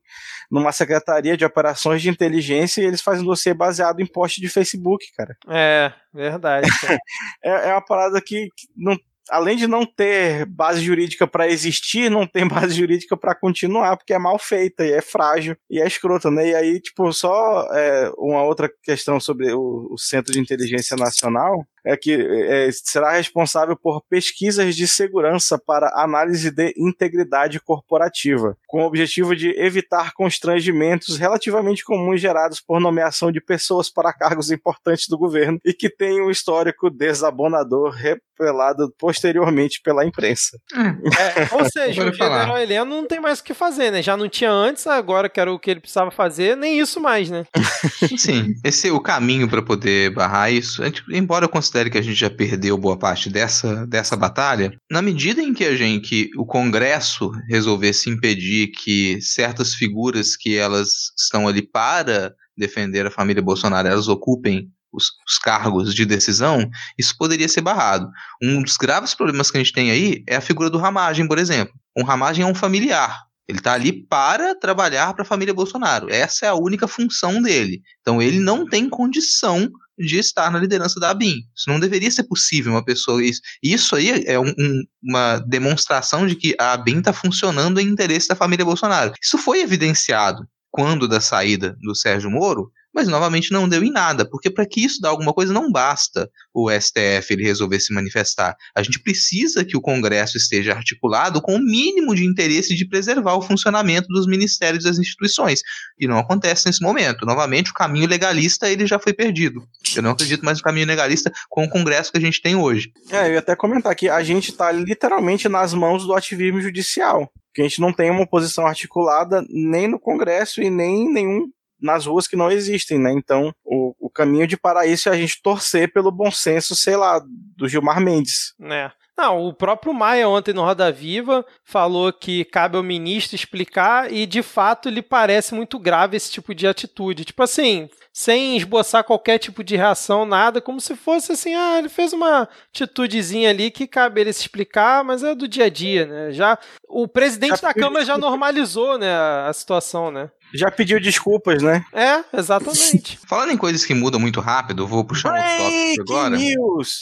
numa 0.50 0.72
secretaria 0.72 1.38
de 1.38 1.46
operações 1.46 2.02
de 2.02 2.10
inteligência 2.10 2.82
e 2.82 2.86
eles 2.86 3.02
fazem 3.02 3.24
um 3.24 3.28
dossiê 3.28 3.54
baseado 3.54 4.00
em 4.00 4.06
post 4.06 4.42
de 4.42 4.50
Facebook, 4.50 5.06
cara. 5.16 5.36
É, 5.50 5.94
verdade. 6.14 6.68
é, 7.44 7.70
é 7.70 7.72
uma 7.72 7.86
parada 7.86 8.20
que, 8.22 8.48
que 8.56 8.68
não 8.76 8.98
além 9.30 9.58
de 9.58 9.68
não 9.68 9.86
ter 9.86 10.46
base 10.46 10.82
jurídica 10.82 11.28
para 11.28 11.48
existir, 11.48 12.10
não 12.10 12.26
tem 12.26 12.46
base 12.48 12.76
jurídica 12.76 13.16
para 13.18 13.36
continuar, 13.36 13.98
porque 13.98 14.14
é 14.14 14.20
mal 14.20 14.38
feita 14.38 14.86
e 14.86 14.92
é 14.92 15.02
frágil 15.02 15.56
e 15.70 15.82
é 15.82 15.88
escrota, 15.88 16.30
né? 16.30 16.50
E 16.50 16.56
aí, 16.56 16.80
tipo, 16.80 17.12
só 17.14 17.68
é, 17.74 18.12
uma 18.18 18.44
outra 18.44 18.70
questão 18.84 19.20
sobre 19.20 19.52
o, 19.54 19.88
o 19.92 19.98
Centro 19.98 20.34
de 20.34 20.40
Inteligência 20.40 20.96
Nacional 20.98 21.66
é 21.88 21.96
que 21.96 22.14
é, 22.14 22.70
será 22.72 23.14
responsável 23.14 23.76
por 23.76 24.02
pesquisas 24.10 24.76
de 24.76 24.88
segurança 24.88 25.58
para 25.58 25.92
análise 25.96 26.52
de 26.52 26.74
integridade 26.78 27.60
corporativa, 27.60 28.58
com 28.68 28.84
o 28.84 28.86
objetivo 28.86 29.36
de 29.36 29.50
evitar 29.58 30.14
constrangimentos 30.14 31.18
relativamente 31.18 31.86
comuns 31.86 32.20
gerados 32.20 32.60
por 32.60 32.80
nomeação 32.80 33.32
de 33.32 33.40
pessoas 33.40 33.90
para 33.90 34.14
cargos 34.14 34.52
importantes 34.52 35.08
do 35.08 35.18
governo 35.18 35.60
e 35.64 35.74
que 35.74 35.90
tem 35.90 36.22
um 36.22 36.30
histórico 36.30 36.90
desabonador 36.90 37.92
revelado 37.92 38.94
posteriormente 39.18 39.82
pela 39.82 40.06
imprensa. 40.06 40.60
É, 40.74 41.56
ou 41.56 41.66
seja, 41.70 42.10
o 42.10 42.14
general 42.14 42.58
Heleno 42.58 42.86
não 42.86 43.08
tem 43.08 43.20
mais 43.20 43.40
o 43.40 43.44
que 43.44 43.54
fazer, 43.54 43.92
né? 43.92 44.02
Já 44.02 44.16
não 44.18 44.30
tinha 44.30 44.52
antes, 44.52 44.86
agora 44.88 45.30
que 45.30 45.40
era 45.40 45.52
o 45.52 45.60
que 45.60 45.72
ele 45.72 45.80
precisava 45.80 46.12
fazer, 46.12 46.56
nem 46.56 46.80
isso 46.80 47.00
mais, 47.00 47.30
né? 47.30 47.46
Sim, 48.18 48.54
esse 48.64 48.88
é 48.88 48.92
o 48.92 49.00
caminho 49.00 49.48
para 49.48 49.62
poder 49.62 50.12
barrar 50.12 50.52
isso. 50.52 50.82
Embora 51.12 51.46
eu 51.46 51.50
considere 51.50 51.78
considere 51.78 51.90
que 51.90 51.98
a 51.98 52.02
gente 52.02 52.16
já 52.16 52.30
perdeu 52.30 52.78
boa 52.78 52.98
parte 52.98 53.30
dessa, 53.30 53.86
dessa 53.88 54.16
batalha, 54.16 54.72
na 54.90 55.02
medida 55.02 55.42
em 55.42 55.54
que 55.54 55.64
a 55.66 55.76
gente, 55.76 56.08
que 56.08 56.30
o 56.38 56.46
Congresso 56.46 57.32
resolvesse 57.50 58.10
impedir 58.10 58.68
que 58.68 59.20
certas 59.22 59.74
figuras 59.74 60.36
que 60.36 60.56
elas 60.56 61.12
estão 61.18 61.48
ali 61.48 61.62
para 61.62 62.34
defender 62.58 63.06
a 63.06 63.12
família 63.12 63.42
Bolsonaro, 63.42 63.88
elas 63.88 64.08
ocupem 64.08 64.70
os, 64.92 65.12
os, 65.28 65.38
cargos 65.38 65.94
de 65.94 66.06
decisão, 66.06 66.70
isso 66.98 67.16
poderia 67.18 67.48
ser 67.48 67.62
barrado. 67.62 68.10
Um 68.42 68.62
dos 68.62 68.78
graves 68.78 69.14
problemas 69.14 69.52
que 69.52 69.58
a 69.58 69.64
gente 69.64 69.74
tem 69.74 69.92
aí 69.92 70.24
é 70.28 70.36
a 70.36 70.42
figura 70.42 70.70
do 70.70 70.78
Ramagem, 70.78 71.28
por 71.28 71.38
exemplo. 71.38 71.74
Um 71.98 72.04
Ramagem 72.04 72.44
é 72.44 72.48
um 72.48 72.56
familiar. 72.56 73.28
Ele 73.48 73.60
está 73.60 73.74
ali 73.74 73.94
para 73.94 74.54
trabalhar 74.56 75.14
para 75.14 75.22
a 75.22 75.26
família 75.26 75.54
Bolsonaro. 75.54 76.12
Essa 76.12 76.46
é 76.46 76.50
a 76.50 76.56
única 76.56 76.88
função 76.88 77.42
dele. 77.42 77.82
Então 78.02 78.22
ele 78.22 78.40
não 78.40 78.66
tem 78.66 78.90
condição 78.90 79.70
de 79.98 80.20
estar 80.20 80.52
na 80.52 80.60
liderança 80.60 81.00
da 81.00 81.10
ABIN. 81.10 81.36
Isso 81.56 81.70
não 81.70 81.80
deveria 81.80 82.12
ser 82.12 82.24
possível, 82.24 82.74
uma 82.74 82.84
pessoa. 82.84 83.24
Isso, 83.24 83.42
isso 83.64 83.96
aí 83.96 84.24
é 84.28 84.40
um, 84.40 84.50
um, 84.50 84.84
uma 85.02 85.40
demonstração 85.40 86.28
de 86.28 86.36
que 86.36 86.56
a 86.60 86.74
ABIN 86.74 87.00
está 87.00 87.14
funcionando 87.14 87.80
em 87.80 87.88
interesse 87.88 88.28
da 88.28 88.36
família 88.36 88.66
Bolsonaro. 88.66 89.14
Isso 89.22 89.38
foi 89.38 89.62
evidenciado 89.62 90.46
quando 90.70 91.08
da 91.08 91.20
saída 91.20 91.76
do 91.82 91.96
Sérgio 91.96 92.30
Moro, 92.30 92.72
mas 92.98 93.08
novamente 93.08 93.52
não 93.52 93.70
deu 93.70 93.84
em 93.84 93.92
nada, 93.92 94.28
porque 94.28 94.50
para 94.50 94.66
que 94.66 94.84
isso 94.84 95.00
dê 95.00 95.08
alguma 95.08 95.32
coisa 95.32 95.54
não 95.54 95.72
basta 95.72 96.28
o 96.52 96.68
STF 96.72 97.32
ele 97.32 97.44
resolver 97.44 97.80
se 97.80 97.94
manifestar. 97.94 98.56
A 98.76 98.82
gente 98.82 99.00
precisa 99.00 99.64
que 99.64 99.78
o 99.78 99.82
Congresso 99.82 100.36
esteja 100.36 100.74
articulado 100.74 101.40
com 101.40 101.58
o 101.58 101.60
mínimo 101.60 102.16
de 102.16 102.26
interesse 102.26 102.74
de 102.74 102.88
preservar 102.88 103.36
o 103.36 103.42
funcionamento 103.44 104.08
dos 104.08 104.26
ministérios 104.26 104.84
e 104.84 104.88
das 104.88 104.98
instituições. 104.98 105.62
E 106.00 106.08
não 106.08 106.18
acontece 106.18 106.66
nesse 106.66 106.82
momento. 106.82 107.24
Novamente, 107.24 107.70
o 107.70 107.74
caminho 107.76 108.08
legalista 108.08 108.68
ele 108.68 108.88
já 108.88 108.98
foi 108.98 109.14
perdido. 109.14 109.62
Eu 109.96 110.02
não 110.02 110.10
acredito 110.10 110.44
mais 110.44 110.58
no 110.58 110.64
caminho 110.64 110.88
legalista 110.88 111.32
com 111.50 111.66
o 111.66 111.70
Congresso 111.70 112.12
que 112.12 112.18
a 112.18 112.22
gente 112.22 112.42
tem 112.42 112.56
hoje. 112.56 112.92
É, 113.12 113.28
eu 113.28 113.34
ia 113.34 113.40
até 113.40 113.56
comentar 113.56 113.96
que 113.96 114.10
a 114.10 114.24
gente 114.24 114.50
está 114.50 114.72
literalmente 114.72 115.48
nas 115.48 115.72
mãos 115.72 116.04
do 116.04 116.16
ativismo 116.16 116.60
judicial 116.60 117.32
que 117.54 117.62
a 117.62 117.64
gente 117.64 117.82
não 117.82 117.92
tem 117.92 118.12
uma 118.12 118.28
posição 118.28 118.68
articulada 118.68 119.44
nem 119.50 119.88
no 119.88 120.00
Congresso 120.00 120.62
e 120.62 120.70
nem 120.70 121.06
em 121.06 121.12
nenhum 121.12 121.50
nas 121.82 122.06
ruas 122.06 122.28
que 122.28 122.36
não 122.36 122.52
existem, 122.52 123.00
né? 123.00 123.12
Então, 123.12 123.54
o, 123.64 123.96
o 124.00 124.10
caminho 124.10 124.48
de 124.48 124.58
parar 124.58 124.86
isso 124.86 125.10
é 125.10 125.12
a 125.12 125.16
gente 125.16 125.42
torcer 125.42 125.92
pelo 125.92 126.12
bom 126.12 126.32
senso, 126.32 126.76
sei 126.76 126.96
lá, 126.96 127.22
do 127.56 127.68
Gilmar 127.68 128.02
Mendes. 128.02 128.54
É. 128.62 128.92
Não, 129.18 129.48
o 129.48 129.54
próprio 129.54 129.94
Maia 129.94 130.30
ontem 130.30 130.54
no 130.54 130.62
Roda 130.62 130.92
Viva 130.92 131.44
falou 131.64 132.14
que 132.14 132.46
cabe 132.46 132.78
ao 132.78 132.84
ministro 132.84 133.36
explicar 133.36 134.14
e 134.14 134.28
de 134.28 134.44
fato 134.44 134.90
lhe 134.90 135.02
parece 135.02 135.56
muito 135.56 135.80
grave 135.80 136.16
esse 136.16 136.32
tipo 136.32 136.54
de 136.54 136.68
atitude. 136.68 137.26
Tipo 137.26 137.42
assim, 137.42 137.90
sem 138.14 138.56
esboçar 138.56 139.04
qualquer 139.04 139.40
tipo 139.40 139.64
de 139.64 139.76
reação, 139.76 140.24
nada, 140.24 140.62
como 140.62 140.80
se 140.80 140.96
fosse 140.96 141.32
assim, 141.32 141.56
ah, 141.56 141.80
ele 141.80 141.90
fez 141.90 142.14
uma 142.14 142.48
atitudezinha 142.70 143.50
ali 143.50 143.72
que 143.72 143.88
cabe 143.88 144.22
ele 144.22 144.34
se 144.34 144.42
explicar, 144.42 145.04
mas 145.04 145.24
é 145.24 145.34
do 145.34 145.48
dia 145.48 145.66
a 145.66 145.70
dia, 145.70 146.06
né? 146.06 146.32
Já 146.32 146.58
o 146.88 147.08
presidente 147.08 147.62
já 147.62 147.68
da 147.70 147.74
Câmara 147.74 148.06
já 148.06 148.18
normalizou, 148.20 149.00
né, 149.00 149.12
a, 149.12 149.52
situação, 149.52 150.12
né? 150.12 150.30
Já 150.54 150.70
pediu 150.72 151.00
desculpas, 151.00 151.62
né? 151.62 151.84
É, 151.92 152.24
exatamente. 152.38 153.20
Falando 153.28 153.52
em 153.52 153.58
coisas 153.58 153.84
que 153.84 153.94
mudam 153.94 154.20
muito 154.20 154.40
rápido, 154.40 154.84
eu 154.84 154.88
vou 154.88 155.04
puxar 155.04 155.34
um 155.34 155.64
tópico 155.64 156.02
agora. 156.02 156.38
News. 156.38 157.00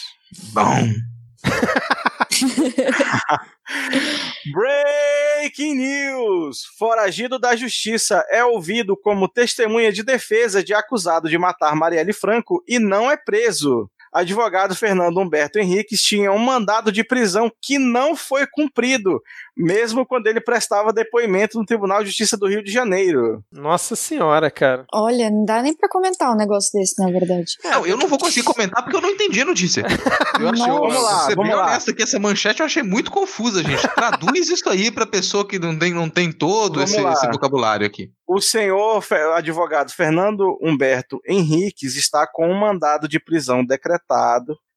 Bom. 0.53 1.14
Breaking 4.52 5.76
news! 5.76 6.66
Foragido 6.78 7.39
da 7.39 7.56
justiça 7.56 8.26
é 8.30 8.43
ouvido 8.43 8.98
como 8.98 9.28
testemunha 9.28 9.91
de 9.91 10.04
defesa 10.04 10.64
de 10.64 10.74
acusado 10.74 11.30
de 11.30 11.38
matar 11.38 11.76
Marielle 11.76 12.14
Franco 12.14 12.64
e 12.68 12.80
não 12.80 13.10
é 13.10 13.18
preso 13.18 13.89
advogado 14.16 14.76
Fernando 14.76 15.20
Humberto 15.20 15.59
Henriques 15.59 16.01
tinha 16.01 16.32
um 16.32 16.39
mandado 16.39 16.91
de 16.91 17.03
prisão 17.03 17.51
que 17.61 17.78
não 17.78 18.16
foi 18.16 18.47
cumprido, 18.47 19.22
mesmo 19.55 20.05
quando 20.05 20.28
ele 20.28 20.39
prestava 20.39 20.93
depoimento 20.93 21.59
no 21.59 21.66
Tribunal 21.66 21.99
de 21.99 22.07
Justiça 22.07 22.38
do 22.38 22.47
Rio 22.47 22.63
de 22.63 22.72
Janeiro. 22.72 23.43
Nossa 23.51 23.95
senhora, 23.95 24.49
cara. 24.49 24.86
Olha, 24.93 25.30
não 25.30 25.43
dá 25.45 25.61
nem 25.61 25.76
para 25.76 25.89
comentar 25.89 26.32
um 26.32 26.38
negócio 26.38 26.72
desse, 26.74 27.01
na 27.01 27.11
verdade. 27.11 27.57
Não, 27.63 27.86
eu 27.86 27.97
não 27.97 28.07
vou 28.07 28.18
conseguir 28.18 28.45
comentar 28.45 28.82
porque 28.84 28.95
eu 28.95 29.01
não 29.01 29.09
entendi 29.09 29.41
a 29.41 29.45
notícia. 29.45 29.84
Eu 30.39 30.49
achei, 30.49 30.66
vamos 30.66 31.01
lá, 31.01 31.20
ser 31.20 31.36
vamos 31.36 31.49
bem 31.49 31.57
lá. 31.57 31.66
honesto 31.68 31.91
aqui, 31.91 32.03
essa 32.03 32.20
manchete 32.20 32.59
eu 32.59 32.66
achei 32.66 32.84
muito 32.84 33.09
confusa, 33.09 33.63
gente. 33.63 33.88
Traduz 33.95 34.49
isso 34.49 34.68
aí 34.70 34.91
pra 34.91 35.05
pessoa 35.05 35.47
que 35.47 35.57
não 35.57 35.78
tem, 35.78 35.93
não 35.93 36.09
tem 36.09 36.30
todo 36.30 36.82
esse, 36.82 36.99
esse 36.99 37.28
vocabulário 37.28 37.88
aqui. 37.88 38.11
O 38.28 38.41
senhor 38.41 39.03
advogado 39.36 39.91
Fernando 39.91 40.57
Humberto 40.61 41.22
Henriques 41.28 41.95
está 41.95 42.28
com 42.28 42.49
um 42.49 42.59
mandado 42.59 43.07
de 43.07 43.20
prisão 43.20 43.63
decretado, 43.63 44.05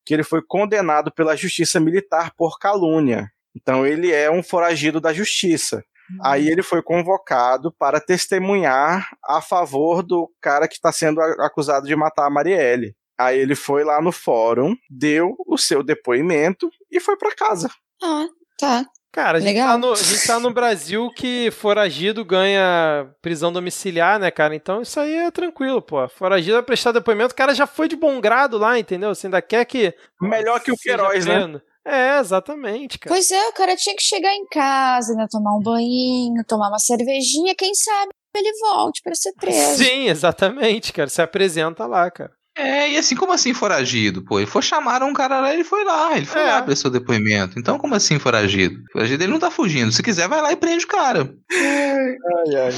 que 0.05 0.15
ele 0.15 0.23
foi 0.23 0.43
condenado 0.43 1.13
pela 1.13 1.37
Justiça 1.37 1.79
Militar 1.79 2.33
por 2.37 2.59
calúnia. 2.59 3.31
Então 3.55 3.87
ele 3.87 4.13
é 4.13 4.31
um 4.31 4.43
foragido 4.43 5.01
da 5.01 5.13
justiça. 5.13 5.83
Aí 6.23 6.49
ele 6.49 6.63
foi 6.63 6.83
convocado 6.83 7.71
para 7.73 8.01
testemunhar 8.01 9.11
a 9.23 9.43
favor 9.43 10.03
do 10.03 10.31
cara 10.41 10.67
que 10.67 10.75
está 10.75 10.91
sendo 10.91 11.21
acusado 11.21 11.87
de 11.87 11.95
matar 11.95 12.27
a 12.27 12.31
Marielle. 12.31 12.95
Aí 13.19 13.39
ele 13.39 13.55
foi 13.55 13.85
lá 13.85 14.01
no 14.01 14.13
fórum, 14.13 14.75
deu 14.89 15.35
o 15.47 15.59
seu 15.59 15.83
depoimento 15.83 16.71
e 16.91 17.01
foi 17.01 17.17
para 17.17 17.35
casa. 17.35 17.69
Ah, 18.03 18.27
tá. 18.59 18.87
Cara, 19.11 19.39
a 19.39 19.41
gente, 19.41 19.55
Legal. 19.55 19.69
tá 19.69 19.79
no, 19.79 19.93
a 19.93 19.97
gente 19.97 20.27
tá 20.27 20.39
no 20.39 20.53
Brasil 20.53 21.11
que 21.17 21.51
foragido 21.51 22.25
ganha 22.25 23.09
prisão 23.23 23.53
domiciliar, 23.53 24.19
né, 24.19 24.31
cara? 24.31 24.55
Então 24.55 24.83
isso 24.83 25.01
aí 25.01 25.15
é 25.15 25.31
tranquilo, 25.31 25.81
pô. 25.81 26.07
Foragido 26.09 26.55
vai 26.55 26.63
prestar 26.63 26.93
depoimento, 26.93 27.33
o 27.33 27.37
cara 27.37 27.55
já 27.55 27.67
foi 27.67 27.89
de 27.89 27.97
bom 27.97 28.21
grado 28.21 28.59
lá, 28.59 28.79
entendeu? 28.79 29.15
Você 29.15 29.27
ainda 29.27 29.41
quer 29.41 29.65
que. 29.65 29.95
Melhor 30.21 30.61
que 30.61 30.71
o 30.71 30.77
Queiroz, 30.77 31.25
né? 31.25 31.61
É, 31.87 32.19
exatamente, 32.19 32.99
cara. 32.99 33.15
Pois 33.15 33.31
é, 33.31 33.49
o 33.49 33.53
cara 33.55 33.75
tinha 33.75 33.97
que 33.97 34.03
chegar 34.03 34.35
em 34.35 34.45
casa, 34.47 35.15
né? 35.15 35.27
Tomar 35.31 35.57
um 35.57 35.63
banho, 35.63 36.45
tomar 36.47 36.69
uma 36.69 36.79
cervejinha, 36.79 37.55
quem 37.57 37.75
sabe 37.75 38.11
ele 38.37 38.53
volte 38.61 39.03
para 39.03 39.15
ser 39.15 39.33
preso. 39.33 39.83
Sim, 39.83 40.09
exatamente, 40.09 40.93
cara. 40.93 41.09
Se 41.09 41.23
apresenta 41.23 41.87
lá, 41.87 42.11
cara. 42.11 42.33
É, 42.59 42.91
e 42.91 42.97
assim, 42.99 43.15
como 43.15 43.33
assim 43.33 43.55
foragido? 43.55 44.23
Pô, 44.23 44.39
ele 44.41 44.47
foi 44.51 44.61
chamar 44.63 45.03
um 45.03 45.13
cara 45.13 45.41
lá, 45.41 45.55
ele 45.55 45.63
foi 45.65 45.85
lá, 45.85 46.17
ele 46.17 46.27
foi 46.27 46.41
É. 46.43 46.47
lá 46.47 46.63
prestou 46.63 46.91
depoimento. 46.91 47.59
Então, 47.59 47.79
como 47.79 47.95
assim 47.95 48.19
foragido? 48.19 48.83
Foragido 48.93 49.23
ele 49.23 49.33
não 49.33 49.39
tá 49.39 49.51
fugindo. 49.51 49.93
Se 49.93 50.03
quiser, 50.03 50.27
vai 50.29 50.43
lá 50.43 50.51
e 50.53 50.57
prende 50.57 50.85
o 50.85 50.89
cara. 50.89 51.33
Ai, 51.53 52.57
ai. 52.57 52.73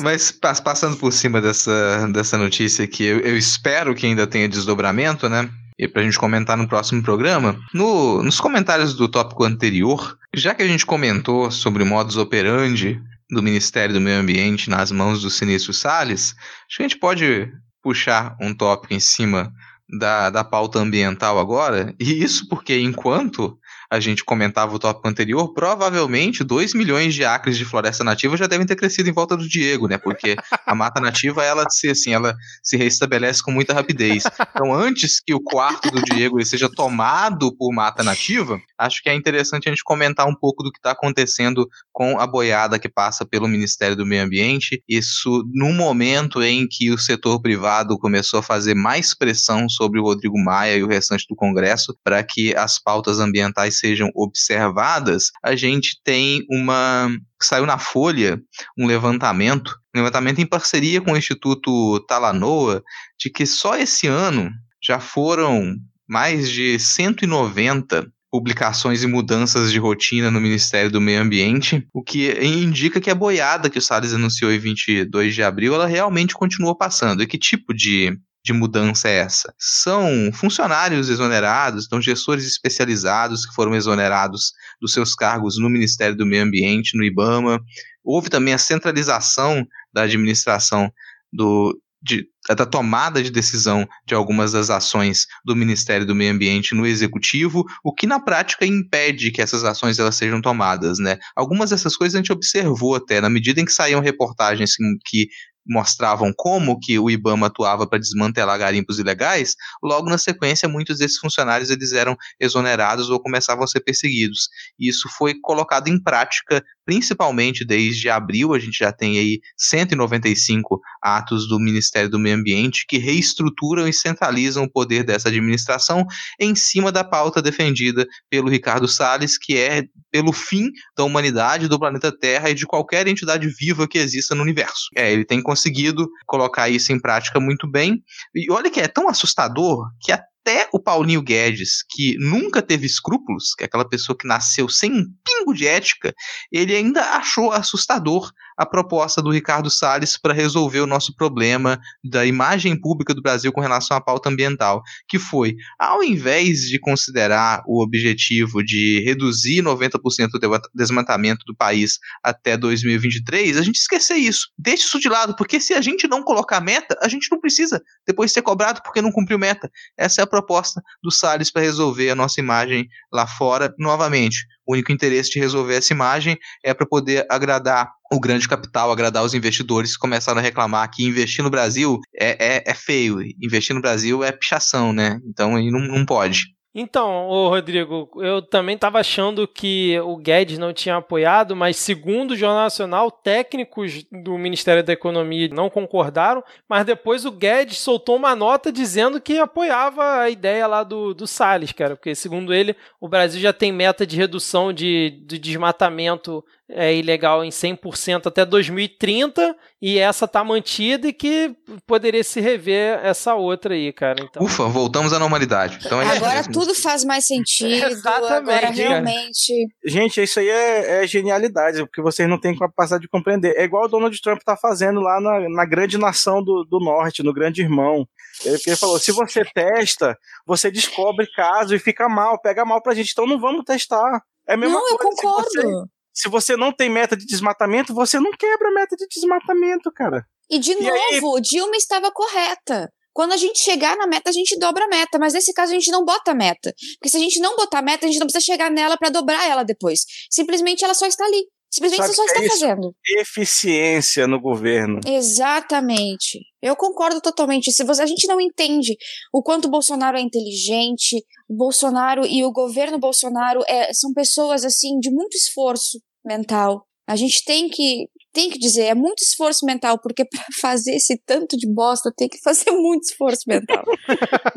Mas 0.00 0.30
pas- 0.30 0.60
passando 0.60 0.96
por 0.96 1.12
cima 1.12 1.40
dessa, 1.40 2.08
dessa 2.12 2.38
notícia 2.38 2.84
aqui, 2.84 3.04
eu, 3.04 3.20
eu 3.20 3.36
espero 3.36 3.94
que 3.94 4.06
ainda 4.06 4.26
tenha 4.26 4.48
desdobramento, 4.48 5.28
né? 5.28 5.48
E 5.78 5.86
pra 5.86 6.02
gente 6.02 6.18
comentar 6.18 6.56
no 6.56 6.66
próximo 6.66 7.02
programa. 7.02 7.60
No, 7.74 8.22
nos 8.22 8.40
comentários 8.40 8.94
do 8.94 9.06
tópico 9.08 9.44
anterior, 9.44 10.16
já 10.34 10.54
que 10.54 10.62
a 10.62 10.66
gente 10.66 10.86
comentou 10.86 11.50
sobre 11.50 11.82
o 11.82 11.86
modus 11.86 12.16
operandi 12.16 12.98
do 13.30 13.42
Ministério 13.42 13.92
do 13.94 14.00
Meio 14.00 14.18
Ambiente 14.20 14.70
nas 14.70 14.90
mãos 14.90 15.20
do 15.20 15.28
Sinistro 15.28 15.74
Salles, 15.74 16.34
acho 16.66 16.76
que 16.78 16.82
a 16.82 16.88
gente 16.88 16.98
pode 16.98 17.52
puxar 17.86 18.36
um 18.40 18.52
tópico 18.52 18.92
em 18.92 18.98
cima 18.98 19.52
da, 19.88 20.28
da 20.28 20.42
pauta 20.42 20.80
ambiental 20.80 21.38
agora. 21.38 21.94
E 22.00 22.20
isso 22.20 22.48
porque 22.48 22.76
enquanto 22.80 23.56
a 23.90 24.00
gente 24.00 24.24
comentava 24.24 24.74
o 24.74 24.78
tópico 24.78 25.08
anterior, 25.08 25.52
provavelmente 25.52 26.44
2 26.44 26.74
milhões 26.74 27.14
de 27.14 27.24
acres 27.24 27.56
de 27.56 27.64
floresta 27.64 28.02
nativa 28.02 28.36
já 28.36 28.46
devem 28.46 28.66
ter 28.66 28.76
crescido 28.76 29.08
em 29.08 29.12
volta 29.12 29.36
do 29.36 29.48
Diego, 29.48 29.86
né? 29.88 29.98
Porque 29.98 30.36
a 30.66 30.74
mata 30.74 31.00
nativa, 31.00 31.44
ela 31.44 31.64
se 31.70 31.88
assim, 31.88 32.12
ela 32.12 32.34
se 32.62 32.76
restabelece 32.76 33.42
com 33.42 33.50
muita 33.50 33.72
rapidez. 33.72 34.24
Então, 34.50 34.74
antes 34.74 35.20
que 35.20 35.34
o 35.34 35.40
quarto 35.40 35.90
do 35.90 36.02
Diego 36.02 36.42
seja 36.44 36.68
tomado 36.68 37.54
por 37.56 37.72
mata 37.72 38.02
nativa, 38.02 38.60
acho 38.78 39.02
que 39.02 39.08
é 39.08 39.14
interessante 39.14 39.68
a 39.68 39.70
gente 39.70 39.84
comentar 39.84 40.26
um 40.26 40.34
pouco 40.34 40.62
do 40.62 40.72
que 40.72 40.78
está 40.78 40.92
acontecendo 40.92 41.68
com 41.92 42.18
a 42.18 42.26
boiada 42.26 42.78
que 42.78 42.88
passa 42.88 43.24
pelo 43.24 43.48
Ministério 43.48 43.96
do 43.96 44.06
Meio 44.06 44.24
Ambiente. 44.24 44.82
Isso 44.88 45.44
num 45.52 45.72
momento 45.72 46.42
em 46.42 46.66
que 46.68 46.90
o 46.90 46.98
setor 46.98 47.40
privado 47.40 47.98
começou 47.98 48.40
a 48.40 48.42
fazer 48.42 48.74
mais 48.74 49.14
pressão 49.14 49.68
sobre 49.68 50.00
o 50.00 50.02
Rodrigo 50.02 50.38
Maia 50.38 50.76
e 50.76 50.82
o 50.82 50.88
restante 50.88 51.26
do 51.28 51.36
Congresso 51.36 51.96
para 52.02 52.22
que 52.22 52.54
as 52.56 52.78
pautas 52.78 53.18
ambientais 53.18 53.75
sejam 53.78 54.10
observadas, 54.14 55.30
a 55.42 55.54
gente 55.54 56.00
tem 56.04 56.44
uma. 56.50 57.08
Saiu 57.40 57.66
na 57.66 57.78
Folha 57.78 58.40
um 58.78 58.86
levantamento, 58.86 59.76
um 59.94 59.98
levantamento 59.98 60.40
em 60.40 60.46
parceria 60.46 61.00
com 61.00 61.12
o 61.12 61.16
Instituto 61.16 62.00
Talanoa, 62.06 62.82
de 63.18 63.30
que 63.30 63.46
só 63.46 63.76
esse 63.76 64.06
ano 64.06 64.50
já 64.82 64.98
foram 64.98 65.74
mais 66.08 66.50
de 66.50 66.78
190 66.78 68.06
publicações 68.30 69.02
e 69.02 69.06
mudanças 69.06 69.72
de 69.72 69.78
rotina 69.78 70.30
no 70.30 70.40
Ministério 70.40 70.90
do 70.90 71.00
Meio 71.00 71.22
Ambiente, 71.22 71.86
o 71.92 72.02
que 72.02 72.32
indica 72.44 73.00
que 73.00 73.10
a 73.10 73.14
boiada 73.14 73.70
que 73.70 73.78
o 73.78 73.82
Salles 73.82 74.12
anunciou 74.12 74.52
em 74.52 74.58
22 74.58 75.34
de 75.34 75.42
abril, 75.42 75.74
ela 75.74 75.86
realmente 75.86 76.34
continuou 76.34 76.76
passando. 76.76 77.22
E 77.22 77.26
que 77.26 77.38
tipo 77.38 77.72
de, 77.72 78.16
de 78.46 78.52
mudança 78.52 79.08
é 79.08 79.16
essa? 79.16 79.52
São 79.58 80.30
funcionários 80.32 81.08
exonerados, 81.08 81.84
então 81.84 82.00
gestores 82.00 82.46
especializados 82.46 83.44
que 83.44 83.52
foram 83.52 83.74
exonerados 83.74 84.52
dos 84.80 84.92
seus 84.92 85.16
cargos 85.16 85.58
no 85.58 85.68
Ministério 85.68 86.16
do 86.16 86.24
Meio 86.24 86.44
Ambiente, 86.44 86.96
no 86.96 87.02
IBAMA. 87.02 87.60
Houve 88.04 88.30
também 88.30 88.54
a 88.54 88.58
centralização 88.58 89.66
da 89.92 90.02
administração 90.02 90.88
do, 91.32 91.76
de, 92.00 92.28
da 92.48 92.64
tomada 92.64 93.20
de 93.20 93.32
decisão 93.32 93.84
de 94.06 94.14
algumas 94.14 94.52
das 94.52 94.70
ações 94.70 95.26
do 95.44 95.56
Ministério 95.56 96.06
do 96.06 96.14
Meio 96.14 96.32
Ambiente 96.32 96.72
no 96.72 96.86
Executivo, 96.86 97.64
o 97.82 97.92
que 97.92 98.06
na 98.06 98.20
prática 98.20 98.64
impede 98.64 99.32
que 99.32 99.42
essas 99.42 99.64
ações 99.64 99.98
elas 99.98 100.14
sejam 100.14 100.40
tomadas, 100.40 101.00
né? 101.00 101.18
Algumas 101.34 101.70
dessas 101.70 101.96
coisas 101.96 102.14
a 102.14 102.18
gente 102.18 102.32
observou 102.32 102.94
até 102.94 103.20
na 103.20 103.28
medida 103.28 103.60
em 103.60 103.64
que 103.64 103.72
saíam 103.72 104.00
reportagens 104.00 104.76
que, 104.76 104.84
que 105.04 105.28
mostravam 105.66 106.32
como 106.36 106.78
que 106.78 106.98
o 106.98 107.10
IBAMA 107.10 107.48
atuava 107.48 107.86
para 107.86 107.98
desmantelar 107.98 108.58
garimpos 108.58 108.98
ilegais, 108.98 109.54
logo 109.82 110.08
na 110.08 110.18
sequência 110.18 110.68
muitos 110.68 110.98
desses 110.98 111.18
funcionários 111.18 111.70
eles 111.70 111.92
eram 111.92 112.16
exonerados 112.38 113.10
ou 113.10 113.20
começavam 113.20 113.64
a 113.64 113.66
ser 113.66 113.80
perseguidos. 113.80 114.48
Isso 114.78 115.08
foi 115.16 115.34
colocado 115.40 115.88
em 115.88 116.02
prática 116.02 116.62
principalmente 116.86 117.64
desde 117.64 118.08
abril, 118.08 118.54
a 118.54 118.58
gente 118.58 118.78
já 118.78 118.92
tem 118.92 119.18
aí 119.18 119.40
195 119.58 120.80
atos 121.02 121.48
do 121.48 121.58
Ministério 121.58 122.08
do 122.08 122.18
Meio 122.18 122.36
Ambiente 122.36 122.86
que 122.88 122.96
reestruturam 122.96 123.88
e 123.88 123.92
centralizam 123.92 124.64
o 124.64 124.70
poder 124.70 125.02
dessa 125.02 125.28
administração 125.28 126.06
em 126.40 126.54
cima 126.54 126.92
da 126.92 127.02
pauta 127.02 127.42
defendida 127.42 128.06
pelo 128.30 128.48
Ricardo 128.48 128.86
Salles, 128.86 129.36
que 129.36 129.58
é 129.58 129.84
pelo 130.12 130.32
fim 130.32 130.70
da 130.96 131.04
humanidade, 131.04 131.68
do 131.68 131.78
planeta 131.78 132.16
Terra 132.16 132.48
e 132.48 132.54
de 132.54 132.64
qualquer 132.64 133.06
entidade 133.08 133.48
viva 133.48 133.88
que 133.88 133.98
exista 133.98 134.34
no 134.34 134.42
universo. 134.42 134.88
É, 134.96 135.12
ele 135.12 135.24
tem 135.24 135.42
conseguido 135.42 136.08
colocar 136.24 136.68
isso 136.68 136.92
em 136.92 137.00
prática 137.00 137.40
muito 137.40 137.68
bem. 137.68 138.02
E 138.34 138.50
olha 138.50 138.70
que 138.70 138.80
é 138.80 138.86
tão 138.86 139.08
assustador 139.08 139.90
que 140.00 140.12
até 140.46 140.68
o 140.72 140.78
Paulinho 140.78 141.20
Guedes, 141.20 141.82
que 141.90 142.16
nunca 142.18 142.62
teve 142.62 142.86
escrúpulos, 142.86 143.52
que 143.56 143.64
é 143.64 143.66
aquela 143.66 143.88
pessoa 143.88 144.16
que 144.16 144.28
nasceu 144.28 144.68
sem 144.68 144.92
um 144.92 145.04
pingo 145.24 145.52
de 145.52 145.66
ética, 145.66 146.14
ele 146.52 146.74
ainda 146.76 147.02
achou 147.16 147.50
assustador 147.50 148.30
a 148.56 148.64
proposta 148.64 149.20
do 149.20 149.30
Ricardo 149.30 149.70
Salles 149.70 150.16
para 150.16 150.32
resolver 150.32 150.80
o 150.80 150.86
nosso 150.86 151.14
problema 151.14 151.78
da 152.02 152.24
imagem 152.24 152.78
pública 152.80 153.12
do 153.12 153.22
Brasil 153.22 153.52
com 153.52 153.60
relação 153.60 153.96
à 153.96 154.00
pauta 154.00 154.28
ambiental, 154.28 154.82
que 155.08 155.18
foi, 155.18 155.56
ao 155.78 156.02
invés 156.02 156.60
de 156.60 156.78
considerar 156.78 157.62
o 157.66 157.82
objetivo 157.82 158.62
de 158.64 159.02
reduzir 159.04 159.62
90% 159.62 160.30
do 160.32 160.60
desmatamento 160.74 161.44
do 161.46 161.54
país 161.54 161.98
até 162.22 162.56
2023, 162.56 163.58
a 163.58 163.62
gente 163.62 163.76
esquecer 163.76 164.16
isso. 164.16 164.48
Deixe 164.58 164.84
isso 164.84 164.98
de 164.98 165.08
lado, 165.08 165.34
porque 165.36 165.60
se 165.60 165.74
a 165.74 165.80
gente 165.80 166.08
não 166.08 166.22
colocar 166.22 166.60
meta, 166.60 166.96
a 167.02 167.08
gente 167.08 167.28
não 167.30 167.40
precisa 167.40 167.82
depois 168.06 168.32
ser 168.32 168.42
cobrado 168.42 168.80
porque 168.82 169.02
não 169.02 169.12
cumpriu 169.12 169.38
meta. 169.38 169.70
Essa 169.96 170.20
é 170.20 170.24
a 170.24 170.26
proposta 170.26 170.82
do 171.02 171.10
Salles 171.10 171.50
para 171.50 171.62
resolver 171.62 172.10
a 172.10 172.14
nossa 172.14 172.40
imagem 172.40 172.88
lá 173.12 173.26
fora. 173.26 173.74
Novamente, 173.78 174.46
o 174.66 174.72
único 174.72 174.92
interesse 174.92 175.30
de 175.30 175.38
resolver 175.38 175.74
essa 175.74 175.92
imagem 175.92 176.36
é 176.64 176.74
para 176.74 176.86
poder 176.86 177.26
agradar 177.30 177.90
o 178.12 178.20
grande 178.20 178.48
capital, 178.48 178.90
agradar 178.90 179.24
os 179.24 179.34
investidores 179.34 179.96
começaram 179.96 180.38
a 180.38 180.42
reclamar 180.42 180.90
que 180.90 181.04
investir 181.04 181.42
no 181.42 181.50
Brasil 181.50 182.00
é, 182.18 182.56
é, 182.56 182.62
é 182.66 182.74
feio, 182.74 183.20
investir 183.42 183.74
no 183.74 183.82
Brasil 183.82 184.22
é 184.22 184.32
pichação, 184.32 184.92
né? 184.92 185.20
Então 185.24 185.56
aí 185.56 185.70
não, 185.70 185.80
não 185.80 186.04
pode. 186.04 186.56
Então, 186.78 187.26
ô 187.28 187.48
Rodrigo, 187.48 188.10
eu 188.16 188.42
também 188.42 188.74
estava 188.74 189.00
achando 189.00 189.48
que 189.48 189.98
o 190.00 190.14
Guedes 190.14 190.58
não 190.58 190.74
tinha 190.74 190.96
apoiado, 190.96 191.56
mas 191.56 191.78
segundo 191.78 192.32
o 192.32 192.36
Jornal 192.36 192.64
Nacional, 192.64 193.10
técnicos 193.10 194.04
do 194.12 194.36
Ministério 194.36 194.84
da 194.84 194.92
Economia 194.92 195.48
não 195.48 195.70
concordaram, 195.70 196.44
mas 196.68 196.84
depois 196.84 197.24
o 197.24 197.32
Guedes 197.32 197.78
soltou 197.78 198.16
uma 198.16 198.36
nota 198.36 198.70
dizendo 198.70 199.18
que 199.22 199.38
apoiava 199.38 200.18
a 200.18 200.28
ideia 200.28 200.66
lá 200.66 200.84
do, 200.84 201.14
do 201.14 201.26
Salles, 201.26 201.72
cara, 201.72 201.96
porque 201.96 202.14
segundo 202.14 202.52
ele, 202.52 202.76
o 203.00 203.08
Brasil 203.08 203.40
já 203.40 203.54
tem 203.54 203.72
meta 203.72 204.06
de 204.06 204.18
redução 204.18 204.70
de, 204.70 205.22
de 205.24 205.38
desmatamento 205.38 206.44
é, 206.68 206.94
ilegal 206.94 207.44
em 207.44 207.50
100% 207.50 208.26
até 208.26 208.44
2030 208.44 209.56
e 209.80 209.98
essa 209.98 210.26
tá 210.26 210.42
mantida 210.42 211.08
e 211.08 211.12
que 211.12 211.54
poderia 211.86 212.24
se 212.24 212.40
rever 212.40 212.98
essa 213.04 213.34
outra 213.34 213.74
aí, 213.74 213.92
cara. 213.92 214.22
Então... 214.22 214.42
Ufa, 214.42 214.64
voltamos 214.64 215.12
à 215.12 215.18
normalidade. 215.18 215.78
Então, 215.84 216.02
é 216.02 216.16
agora 216.16 216.42
tudo 216.50 216.74
faz 216.74 217.04
mais 217.04 217.26
sentido. 217.26 217.86
Exatamente. 217.86 218.32
Agora 218.32 218.70
realmente. 218.70 219.52
Gente, 219.84 220.22
isso 220.22 220.40
aí 220.40 220.48
é, 220.48 221.04
é, 221.04 221.06
genialidade, 221.06 221.78
porque 221.84 222.02
vocês 222.02 222.28
não 222.28 222.40
têm 222.40 222.58
capacidade 222.58 223.02
de 223.02 223.08
compreender. 223.08 223.54
É 223.56 223.64
igual 223.64 223.84
o 223.84 223.88
Donald 223.88 224.20
Trump 224.20 224.40
tá 224.44 224.56
fazendo 224.56 225.00
lá 225.00 225.20
na, 225.20 225.48
na 225.48 225.64
grande 225.64 225.96
nação 225.96 226.42
do, 226.42 226.64
do 226.64 226.80
norte, 226.80 227.22
no 227.22 227.32
grande 227.32 227.62
irmão. 227.62 228.08
Ele, 228.44 228.58
ele 228.66 228.76
falou: 228.76 228.98
se 228.98 229.12
você 229.12 229.44
testa, 229.44 230.18
você 230.44 230.70
descobre 230.70 231.26
caso 231.34 231.74
e 231.74 231.78
fica 231.78 232.08
mal, 232.08 232.40
pega 232.40 232.64
mal 232.64 232.82
pra 232.82 232.94
gente. 232.94 233.12
Então 233.12 233.26
não 233.26 233.38
vamos 233.38 233.64
testar. 233.64 234.20
É 234.48 234.54
a 234.54 234.56
mesma 234.56 234.74
não, 234.74 234.80
coisa. 234.80 234.94
eu 234.94 234.98
concordo 234.98 235.88
se 236.16 236.30
você 236.30 236.56
não 236.56 236.72
tem 236.72 236.88
meta 236.88 237.14
de 237.14 237.26
desmatamento, 237.26 237.92
você 237.92 238.18
não 238.18 238.30
quebra 238.30 238.68
a 238.70 238.72
meta 238.72 238.96
de 238.96 239.06
desmatamento, 239.06 239.92
cara. 239.92 240.24
E 240.50 240.58
de 240.58 240.72
e 240.72 240.80
novo, 240.80 241.36
aí... 241.36 241.42
Dilma 241.42 241.76
estava 241.76 242.10
correta. 242.10 242.90
Quando 243.12 243.32
a 243.32 243.36
gente 243.36 243.58
chegar 243.58 243.96
na 243.96 244.06
meta, 244.06 244.30
a 244.30 244.32
gente 244.32 244.58
dobra 244.58 244.84
a 244.84 244.88
meta, 244.88 245.18
mas 245.18 245.34
nesse 245.34 245.52
caso 245.52 245.72
a 245.72 245.74
gente 245.74 245.90
não 245.90 246.04
bota 246.04 246.30
a 246.30 246.34
meta. 246.34 246.72
Porque 246.98 247.10
se 247.10 247.18
a 247.18 247.20
gente 247.20 247.38
não 247.38 247.54
botar 247.54 247.80
a 247.80 247.82
meta, 247.82 248.06
a 248.06 248.08
gente 248.08 248.18
não 248.18 248.26
precisa 248.26 248.44
chegar 248.44 248.70
nela 248.70 248.96
para 248.96 249.10
dobrar 249.10 249.46
ela 249.46 249.62
depois. 249.62 250.04
Simplesmente 250.30 250.84
ela 250.84 250.94
só 250.94 251.06
está 251.06 251.24
ali. 251.24 251.46
Simplesmente 251.70 252.06
você 252.06 252.14
só 252.14 252.24
está 252.24 252.42
é 252.42 252.48
fazendo. 252.48 252.94
Eficiência 253.18 254.26
no 254.26 254.40
governo. 254.40 255.00
Exatamente. 255.06 256.40
Eu 256.62 256.74
concordo 256.76 257.20
totalmente. 257.20 257.70
Se 257.72 257.84
você, 257.84 258.02
a 258.02 258.06
gente 258.06 258.26
não 258.26 258.40
entende 258.40 258.96
o 259.32 259.42
quanto 259.42 259.66
o 259.66 259.70
Bolsonaro 259.70 260.16
é 260.16 260.20
inteligente, 260.20 261.22
o 261.48 261.54
Bolsonaro 261.54 262.24
e 262.26 262.44
o 262.44 262.52
governo 262.52 262.98
Bolsonaro 262.98 263.62
é, 263.68 263.92
são 263.92 264.12
pessoas 264.14 264.64
assim 264.64 264.98
de 264.98 265.10
muito 265.10 265.36
esforço 265.36 265.98
mental. 266.26 266.86
A 267.06 267.16
gente 267.16 267.44
tem 267.44 267.68
que 267.68 268.08
tem 268.36 268.50
que 268.50 268.58
dizer, 268.58 268.82
é 268.82 268.94
muito 268.94 269.22
esforço 269.22 269.64
mental, 269.64 269.98
porque 269.98 270.22
para 270.22 270.44
fazer 270.60 270.94
esse 270.94 271.16
tanto 271.16 271.56
de 271.56 271.66
bosta 271.66 272.12
tem 272.14 272.28
que 272.28 272.38
fazer 272.38 272.70
muito 272.76 273.04
esforço 273.04 273.44
mental. 273.46 273.82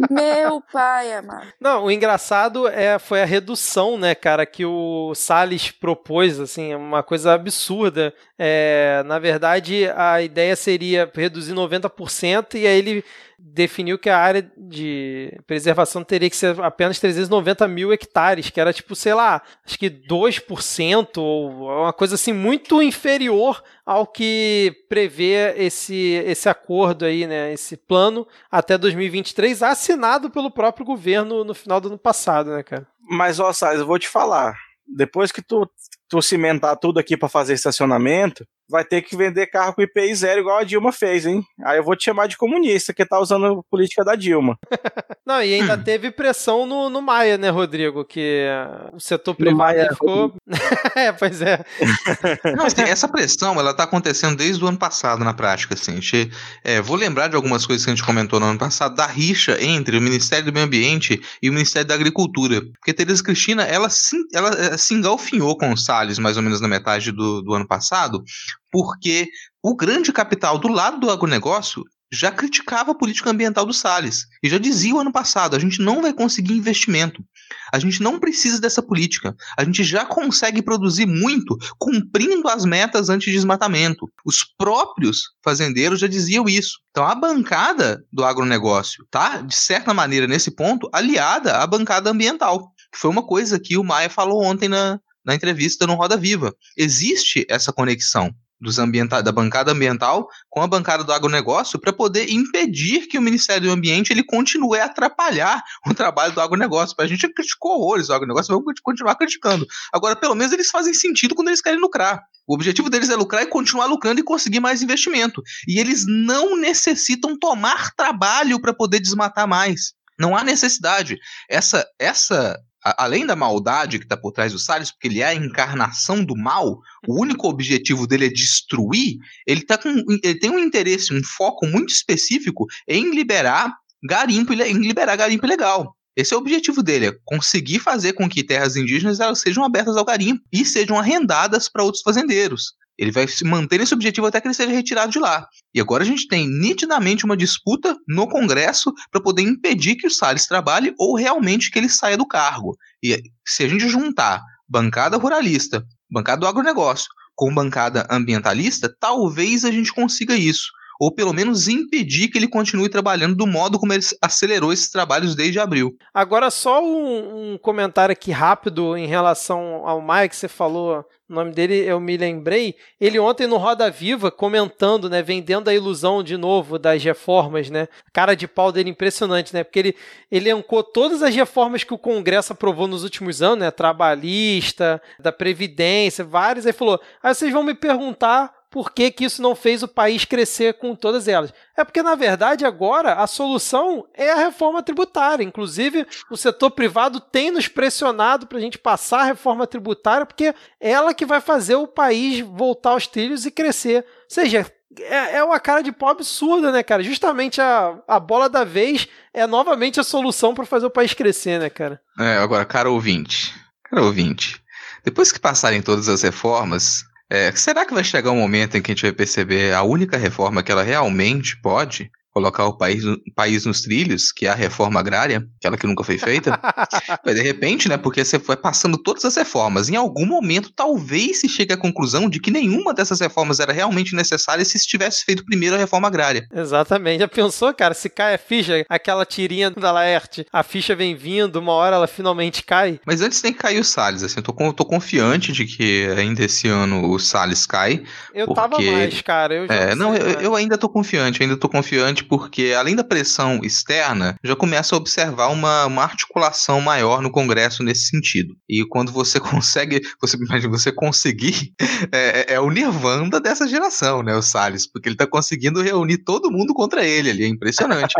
Meu 0.09 0.61
pai, 0.69 1.13
amado. 1.13 1.47
Não, 1.61 1.85
o 1.85 1.91
engraçado 1.91 2.67
é, 2.67 2.99
foi 2.99 3.21
a 3.21 3.25
redução, 3.25 3.97
né, 3.97 4.13
cara, 4.13 4.45
que 4.45 4.65
o 4.65 5.15
Salles 5.15 5.71
propôs, 5.71 6.41
assim, 6.41 6.75
uma 6.75 7.01
coisa 7.01 7.33
absurda. 7.33 8.13
É, 8.37 9.01
na 9.05 9.17
verdade, 9.17 9.89
a 9.95 10.21
ideia 10.21 10.57
seria 10.57 11.09
reduzir 11.15 11.53
90% 11.53 12.55
e 12.55 12.67
aí 12.67 12.77
ele 12.77 13.03
definiu 13.41 13.97
que 13.97 14.09
a 14.09 14.17
área 14.17 14.51
de 14.57 15.33
preservação 15.47 16.03
teria 16.03 16.29
que 16.29 16.35
ser 16.35 16.59
apenas 16.61 16.99
390 16.99 17.67
mil 17.67 17.93
hectares, 17.93 18.49
que 18.49 18.59
era 18.59 18.73
tipo, 18.73 18.95
sei 18.95 19.13
lá, 19.13 19.41
acho 19.65 19.79
que 19.79 19.89
2% 19.89 21.17
ou 21.17 21.49
uma 21.49 21.93
coisa 21.93 22.15
assim 22.15 22.33
muito 22.33 22.81
inferior 22.83 23.63
ao 23.85 24.05
que 24.05 24.85
prevê 24.87 25.53
esse, 25.57 25.95
esse 26.25 26.47
acordo 26.47 27.05
aí, 27.05 27.25
né, 27.25 27.53
esse 27.53 27.75
plano 27.75 28.27
até 28.51 28.77
2023, 28.77 29.63
assinado 29.63 30.29
pelo 30.29 30.51
próprio 30.51 30.85
governo 30.85 31.43
no 31.43 31.53
final 31.53 31.81
do 31.81 31.89
ano 31.89 31.97
passado, 31.97 32.51
né, 32.51 32.63
cara? 32.63 32.87
Mas, 33.09 33.39
ó, 33.39 33.51
Salles, 33.51 33.79
eu 33.79 33.87
vou 33.87 33.97
te 33.97 34.07
falar, 34.07 34.55
depois 34.87 35.31
que 35.31 35.41
tu, 35.41 35.69
tu 36.09 36.21
cimentar 36.21 36.77
tudo 36.77 36.99
aqui 36.99 37.15
para 37.15 37.29
fazer 37.29 37.53
estacionamento, 37.53 38.45
vai 38.69 38.85
ter 38.85 39.01
que 39.01 39.17
vender 39.17 39.47
carro 39.47 39.73
com 39.73 39.81
IPI 39.81 40.15
zero, 40.15 40.41
igual 40.41 40.59
a 40.59 40.63
Dilma 40.63 40.91
fez, 40.91 41.25
hein? 41.25 41.43
Aí 41.65 41.77
eu 41.77 41.83
vou 41.83 41.95
te 41.95 42.05
chamar 42.05 42.27
de 42.27 42.37
comunista, 42.37 42.93
que 42.93 43.05
tá 43.05 43.19
usando 43.19 43.45
a 43.45 43.63
política 43.69 44.03
da 44.03 44.15
Dilma. 44.15 44.57
Não, 45.25 45.41
e 45.41 45.53
ainda 45.53 45.77
teve 45.77 46.11
pressão 46.11 46.65
no, 46.65 46.89
no 46.89 47.01
Maia, 47.01 47.37
né, 47.37 47.49
Rodrigo? 47.49 48.05
Que 48.05 48.45
o 48.93 48.99
setor 48.99 49.35
privado 49.35 49.57
Maia, 49.57 49.89
ficou. 49.89 50.33
é, 50.95 51.11
pois 51.11 51.41
é. 51.41 51.63
Não, 52.55 52.65
assim, 52.65 52.81
essa 52.81 53.07
pressão, 53.07 53.59
ela 53.59 53.73
tá 53.73 53.83
acontecendo 53.83 54.37
desde 54.37 54.63
o 54.63 54.67
ano 54.67 54.77
passado, 54.77 55.23
na 55.23 55.33
prática, 55.33 55.73
assim. 55.73 56.01
Gente, 56.01 56.31
é, 56.63 56.79
vou 56.79 56.95
lembrar 56.95 57.27
de 57.27 57.35
algumas 57.35 57.65
coisas 57.65 57.83
que 57.83 57.91
a 57.91 57.95
gente 57.95 58.05
comentou 58.05 58.39
no 58.39 58.45
ano 58.45 58.59
passado, 58.59 58.95
da 58.95 59.07
rixa 59.07 59.57
entre 59.63 59.97
o 59.97 60.01
Ministério 60.01 60.45
do 60.45 60.53
Meio 60.53 60.65
Ambiente 60.65 61.19
e 61.41 61.49
o 61.49 61.53
Ministério 61.53 61.87
da 61.87 61.95
Agricultura. 61.95 62.61
Porque 62.79 62.93
Tereza 62.93 63.23
Cristina, 63.23 63.63
ela 63.63 63.89
se, 63.89 64.15
ela 64.33 64.49
é, 64.49 64.77
se 64.77 64.93
engalfinhou 64.93 65.57
com 65.57 65.71
o 65.71 65.77
Salles, 65.99 66.19
mais 66.19 66.37
ou 66.37 66.43
menos 66.43 66.61
na 66.61 66.67
metade 66.67 67.11
do, 67.11 67.41
do 67.41 67.53
ano 67.53 67.67
passado, 67.67 68.23
porque 68.71 69.27
o 69.61 69.75
grande 69.75 70.11
capital 70.11 70.57
do 70.57 70.69
lado 70.69 70.99
do 70.99 71.11
agronegócio 71.11 71.83
já 72.11 72.31
criticava 72.31 72.91
a 72.91 72.95
política 72.95 73.29
ambiental 73.29 73.65
do 73.65 73.73
Salles 73.73 74.25
e 74.41 74.49
já 74.49 74.57
dizia 74.57 74.95
o 74.95 74.99
ano 74.99 75.11
passado: 75.11 75.55
a 75.55 75.59
gente 75.59 75.79
não 75.79 76.01
vai 76.01 76.11
conseguir 76.11 76.53
investimento, 76.53 77.23
a 77.71 77.77
gente 77.77 78.01
não 78.01 78.19
precisa 78.19 78.59
dessa 78.59 78.81
política, 78.81 79.35
a 79.57 79.63
gente 79.63 79.83
já 79.83 80.05
consegue 80.05 80.61
produzir 80.61 81.05
muito 81.05 81.55
cumprindo 81.77 82.47
as 82.47 82.65
metas 82.65 83.09
anti-desmatamento. 83.09 84.09
Os 84.25 84.43
próprios 84.57 85.31
fazendeiros 85.43 85.99
já 85.99 86.07
diziam 86.07 86.45
isso. 86.45 86.79
Então 86.89 87.05
a 87.05 87.13
bancada 87.13 88.03
do 88.11 88.23
agronegócio 88.25 89.05
tá, 89.11 89.41
de 89.41 89.55
certa 89.55 89.93
maneira, 89.93 90.25
nesse 90.25 90.49
ponto, 90.55 90.89
aliada 90.91 91.57
à 91.57 91.67
bancada 91.67 92.09
ambiental, 92.09 92.71
que 92.91 92.97
foi 92.97 93.11
uma 93.11 93.23
coisa 93.23 93.59
que 93.59 93.77
o 93.77 93.83
Maia 93.83 94.09
falou 94.09 94.43
ontem 94.43 94.67
na, 94.67 94.99
na 95.29 95.35
entrevista 95.35 95.85
no 95.85 95.93
Roda 95.93 96.17
Viva. 96.17 96.55
Existe 96.75 97.45
essa 97.47 97.71
conexão 97.71 98.33
dos 98.59 98.79
ambienta 98.79 99.21
da 99.21 99.31
bancada 99.31 99.71
ambiental 99.71 100.27
com 100.49 100.59
a 100.59 100.67
bancada 100.67 101.03
do 101.03 101.13
agronegócio 101.13 101.79
para 101.79 101.93
poder 101.93 102.31
impedir 102.31 103.07
que 103.07 103.17
o 103.17 103.21
Ministério 103.21 103.69
do 103.69 103.71
Ambiente 103.71 104.11
ele 104.11 104.23
continue 104.23 104.79
a 104.79 104.85
atrapalhar 104.85 105.61
o 105.87 105.93
trabalho 105.93 106.33
do 106.33 106.41
agronegócio. 106.41 106.95
A 106.97 107.05
gente 107.05 107.31
criticou 107.31 107.79
horrores 107.79 108.09
o 108.09 108.13
agronegócio, 108.13 108.53
vamos 108.53 108.79
continuar 108.81 109.15
criticando. 109.15 109.67
Agora, 109.93 110.15
pelo 110.15 110.33
menos 110.33 110.51
eles 110.51 110.71
fazem 110.71 110.95
sentido 110.95 111.35
quando 111.35 111.49
eles 111.49 111.61
querem 111.61 111.79
lucrar. 111.79 112.21
O 112.47 112.55
objetivo 112.55 112.89
deles 112.89 113.11
é 113.11 113.15
lucrar 113.15 113.43
e 113.43 113.47
continuar 113.47 113.85
lucrando 113.85 114.19
e 114.19 114.23
conseguir 114.23 114.59
mais 114.59 114.81
investimento. 114.81 115.43
E 115.67 115.79
eles 115.79 116.05
não 116.07 116.57
necessitam 116.57 117.37
tomar 117.37 117.93
trabalho 117.95 118.59
para 118.59 118.73
poder 118.73 118.99
desmatar 118.99 119.47
mais. 119.47 119.93
Não 120.19 120.35
há 120.35 120.43
necessidade. 120.43 121.17
Essa, 121.47 121.85
essa 121.99 122.59
além 122.83 123.25
da 123.25 123.35
maldade 123.35 123.99
que 123.99 124.05
está 124.05 124.15
por 124.15 124.31
trás 124.31 124.51
do 124.51 124.59
Salles, 124.59 124.91
porque 124.91 125.07
ele 125.07 125.21
é 125.21 125.27
a 125.27 125.35
encarnação 125.35 126.23
do 126.23 126.35
mal, 126.35 126.79
o 127.07 127.21
único 127.21 127.47
objetivo 127.47 128.07
dele 128.07 128.27
é 128.27 128.29
destruir, 128.29 129.17
ele, 129.45 129.61
tá 129.61 129.77
com, 129.77 129.89
ele 130.23 130.39
tem 130.39 130.49
um 130.49 130.59
interesse, 130.59 131.13
um 131.13 131.23
foco 131.23 131.65
muito 131.65 131.89
específico 131.89 132.65
em 132.87 133.13
liberar 133.13 133.73
garimpo, 134.03 134.53
em 134.53 134.79
liberar 134.79 135.15
garimpo 135.15 135.45
ilegal. 135.45 135.95
Esse 136.15 136.33
é 136.33 136.37
o 136.37 136.39
objetivo 136.39 136.83
dele, 136.83 137.07
é 137.07 137.15
conseguir 137.23 137.79
fazer 137.79 138.13
com 138.13 138.27
que 138.27 138.43
terras 138.43 138.75
indígenas 138.75 139.19
elas 139.19 139.39
sejam 139.39 139.63
abertas 139.63 139.95
ao 139.95 140.03
garimpo 140.03 140.43
e 140.51 140.65
sejam 140.65 140.97
arrendadas 140.97 141.69
para 141.69 141.83
outros 141.83 142.03
fazendeiros. 142.03 142.73
Ele 142.99 143.11
vai 143.13 143.25
se 143.29 143.45
manter 143.45 143.79
esse 143.79 143.93
objetivo 143.93 144.27
até 144.27 144.41
que 144.41 144.47
ele 144.47 144.53
seja 144.53 144.71
retirado 144.71 145.09
de 145.09 145.19
lá. 145.19 145.47
E 145.73 145.79
agora 145.79 146.03
a 146.03 146.05
gente 146.05 146.27
tem 146.27 146.45
nitidamente 146.45 147.23
uma 147.23 147.37
disputa 147.37 147.95
no 148.05 148.27
Congresso 148.27 148.93
para 149.09 149.21
poder 149.21 149.41
impedir 149.41 149.95
que 149.95 150.05
o 150.05 150.11
Salles 150.11 150.45
trabalhe 150.45 150.93
ou 150.99 151.15
realmente 151.15 151.71
que 151.71 151.79
ele 151.79 151.87
saia 151.87 152.17
do 152.17 152.27
cargo. 152.27 152.77
E 153.01 153.23
se 153.47 153.63
a 153.63 153.69
gente 153.69 153.87
juntar 153.87 154.41
bancada 154.67 155.15
ruralista, 155.15 155.81
bancada 156.11 156.41
do 156.41 156.47
agronegócio, 156.47 157.07
com 157.33 157.53
bancada 157.53 158.05
ambientalista, 158.11 158.93
talvez 158.99 159.63
a 159.63 159.71
gente 159.71 159.93
consiga 159.93 160.35
isso. 160.35 160.69
Ou 160.99 161.11
pelo 161.13 161.33
menos 161.33 161.67
impedir 161.67 162.27
que 162.27 162.37
ele 162.37 162.47
continue 162.47 162.89
trabalhando 162.89 163.35
do 163.35 163.47
modo 163.47 163.79
como 163.79 163.93
ele 163.93 164.03
acelerou 164.21 164.73
esses 164.73 164.91
trabalhos 164.91 165.33
desde 165.33 165.59
abril. 165.59 165.95
Agora, 166.13 166.51
só 166.51 166.83
um, 166.83 167.53
um 167.53 167.57
comentário 167.57 168.11
aqui 168.11 168.31
rápido 168.31 168.97
em 168.97 169.07
relação 169.07 169.87
ao 169.87 170.01
Mike, 170.01 170.35
você 170.35 170.47
falou 170.47 171.05
o 171.29 171.33
nome 171.33 171.51
dele 171.51 171.75
eu 171.75 171.99
me 171.99 172.17
lembrei, 172.17 172.75
ele 172.99 173.19
ontem 173.19 173.45
no 173.45 173.57
Roda 173.57 173.91
Viva 173.91 174.31
comentando, 174.31 175.07
né, 175.07 175.21
vendendo 175.21 175.69
a 175.69 175.73
ilusão 175.73 176.23
de 176.23 176.35
novo 176.35 176.79
das 176.79 177.03
reformas, 177.03 177.69
né? 177.69 177.87
Cara 178.11 178.35
de 178.35 178.47
pau 178.47 178.71
dele 178.71 178.89
impressionante, 178.89 179.53
né? 179.53 179.63
Porque 179.63 179.77
ele 179.77 179.95
ele 180.31 180.49
elencou 180.49 180.83
todas 180.83 181.21
as 181.21 181.33
reformas 181.35 181.83
que 181.83 181.93
o 181.93 181.97
Congresso 181.97 182.53
aprovou 182.53 182.87
nos 182.87 183.03
últimos 183.03 183.41
anos, 183.41 183.59
né, 183.59 183.71
trabalhista, 183.71 185.01
da 185.19 185.31
previdência, 185.31 186.23
várias, 186.25 186.65
aí 186.65 186.73
falou: 186.73 186.99
"Aí 187.21 187.33
vocês 187.35 187.53
vão 187.53 187.63
me 187.63 187.75
perguntar 187.75 188.58
por 188.69 188.91
que, 188.91 189.09
que 189.09 189.25
isso 189.25 189.41
não 189.41 189.55
fez 189.55 189.81
o 189.81 189.87
país 189.87 190.25
crescer 190.25 190.75
com 190.75 190.95
todas 190.95 191.27
elas? 191.27 191.51
É 191.75 191.83
porque, 191.83 192.03
na 192.03 192.13
verdade, 192.13 192.65
agora 192.65 193.13
a 193.13 193.25
solução 193.25 194.05
é 194.13 194.31
a 194.31 194.35
reforma 194.35 194.83
tributária. 194.83 195.43
Inclusive, 195.43 196.05
o 196.29 196.37
setor 196.37 196.71
privado 196.71 197.19
tem 197.19 197.49
nos 197.49 197.67
pressionado 197.67 198.45
para 198.45 198.59
a 198.59 198.61
gente 198.61 198.77
passar 198.77 199.21
a 199.21 199.25
reforma 199.25 199.65
tributária, 199.65 200.25
porque 200.25 200.53
é 200.79 200.91
ela 200.91 201.13
que 201.13 201.25
vai 201.25 201.41
fazer 201.41 201.75
o 201.75 201.87
país 201.87 202.41
voltar 202.41 202.91
aos 202.91 203.07
trilhos 203.07 203.45
e 203.45 203.51
crescer. 203.51 204.05
Ou 204.05 204.23
seja, 204.27 204.71
é, 204.99 205.37
é 205.37 205.43
uma 205.43 205.59
cara 205.59 205.81
de 205.81 205.91
pau 205.91 206.09
absurda, 206.09 206.71
né, 206.71 206.83
cara? 206.83 207.01
Justamente 207.01 207.59
a, 207.59 207.97
a 208.07 208.19
bola 208.19 208.49
da 208.49 208.63
vez 208.63 209.07
é 209.33 209.47
novamente 209.47 209.99
a 209.99 210.03
solução 210.03 210.53
para 210.53 210.65
fazer 210.65 210.85
o 210.85 210.91
país 210.91 211.13
crescer, 211.13 211.59
né, 211.59 211.69
cara? 211.69 212.01
É, 212.19 212.37
agora, 212.37 212.65
cara 212.65 212.89
ouvinte, 212.89 213.53
cara 213.83 214.03
ouvinte, 214.03 214.61
depois 215.03 215.31
que 215.31 215.39
passarem 215.39 215.81
todas 215.81 216.09
as 216.09 216.21
reformas, 216.21 217.05
é, 217.29 217.51
será 217.53 217.85
que 217.85 217.93
vai 217.93 218.03
chegar 218.03 218.31
um 218.31 218.39
momento 218.39 218.75
em 218.75 218.81
que 218.81 218.91
a 218.91 218.95
gente 218.95 219.03
vai 219.03 219.11
perceber 219.11 219.73
a 219.73 219.83
única 219.83 220.17
reforma 220.17 220.63
que 220.63 220.71
ela 220.71 220.83
realmente 220.83 221.59
pode 221.61 222.11
colocar 222.39 222.65
o 222.65 222.73
país, 222.73 223.03
o 223.03 223.17
país 223.35 223.65
nos 223.65 223.81
trilhos, 223.81 224.31
que 224.31 224.45
é 224.47 224.49
a 224.49 224.55
reforma 224.55 224.97
agrária, 224.97 225.45
aquela 225.57 225.77
que 225.77 225.85
nunca 225.85 226.05
foi 226.05 226.17
feita. 226.17 226.57
Mas 227.25 227.35
de 227.35 227.41
repente, 227.41 227.89
né, 227.89 227.97
porque 227.97 228.23
você 228.23 228.39
foi 228.39 228.55
passando 228.55 228.97
todas 228.97 229.25
as 229.25 229.35
reformas, 229.35 229.89
em 229.89 229.97
algum 229.97 230.25
momento 230.25 230.71
talvez 230.73 231.41
se 231.41 231.49
chegue 231.49 231.73
à 231.73 231.77
conclusão 231.77 232.29
de 232.29 232.39
que 232.39 232.49
nenhuma 232.49 232.93
dessas 232.93 233.19
reformas 233.19 233.59
era 233.59 233.73
realmente 233.73 234.15
necessária 234.15 234.63
se 234.63 234.79
tivesse 234.79 235.25
feito 235.25 235.43
primeiro 235.43 235.75
a 235.75 235.79
reforma 235.79 236.07
agrária. 236.07 236.47
Exatamente. 236.53 237.19
Já 237.19 237.27
pensou, 237.27 237.73
cara, 237.73 237.93
se 237.93 238.09
cai 238.09 238.35
a 238.35 238.37
ficha, 238.37 238.85
aquela 238.87 239.25
tirinha 239.25 239.69
da 239.69 239.91
Laerte, 239.91 240.45
a 240.51 240.63
ficha 240.63 240.95
vem 240.95 241.15
vindo, 241.15 241.57
uma 241.57 241.73
hora 241.73 241.97
ela 241.97 242.07
finalmente 242.07 242.63
cai. 242.63 243.01
Mas 243.05 243.21
antes 243.21 243.41
tem 243.41 243.51
que 243.51 243.59
cair 243.59 243.79
o 243.79 243.83
Salles, 243.83 244.23
assim, 244.23 244.37
eu 244.37 244.43
tô, 244.43 244.73
tô 244.73 244.85
confiante 244.85 245.51
de 245.51 245.65
que 245.65 246.07
ainda 246.17 246.45
esse 246.45 246.69
ano 246.69 247.11
o 247.11 247.19
Salles 247.19 247.65
cai. 247.65 248.03
Eu 248.33 248.47
porque... 248.47 248.61
tava 248.61 248.81
mais, 248.81 249.21
cara. 249.21 249.53
Eu 249.55 249.65
é, 249.67 249.93
não, 249.93 250.15
eu, 250.15 250.39
eu 250.39 250.55
ainda 250.55 250.77
tô 250.77 250.87
confiante, 250.87 251.43
ainda 251.43 251.57
tô 251.57 251.67
confiante 251.67 252.23
porque 252.29 252.75
além 252.77 252.95
da 252.95 253.03
pressão 253.03 253.59
externa, 253.63 254.35
já 254.43 254.55
começa 254.55 254.95
a 254.95 254.97
observar 254.97 255.47
uma, 255.47 255.87
uma 255.87 256.03
articulação 256.03 256.79
maior 256.79 257.21
no 257.21 257.31
Congresso 257.31 257.81
nesse 257.81 258.05
sentido. 258.05 258.55
E 258.69 258.85
quando 258.85 259.11
você 259.11 259.39
consegue, 259.41 259.99
você 260.21 260.37
imagina, 260.37 260.69
você 260.69 260.91
conseguir, 260.91 261.73
é, 262.13 262.51
é, 262.51 262.53
é 262.53 262.59
o 262.59 262.69
Nirvana 262.69 263.39
dessa 263.39 263.67
geração, 263.67 264.21
né, 264.21 264.35
o 264.35 264.41
Salles, 264.41 264.85
porque 264.85 265.09
ele 265.09 265.15
está 265.15 265.25
conseguindo 265.25 265.81
reunir 265.81 266.19
todo 266.19 266.51
mundo 266.51 266.73
contra 266.73 267.03
ele 267.03 267.31
ali, 267.31 267.43
é 267.43 267.47
impressionante. 267.47 268.13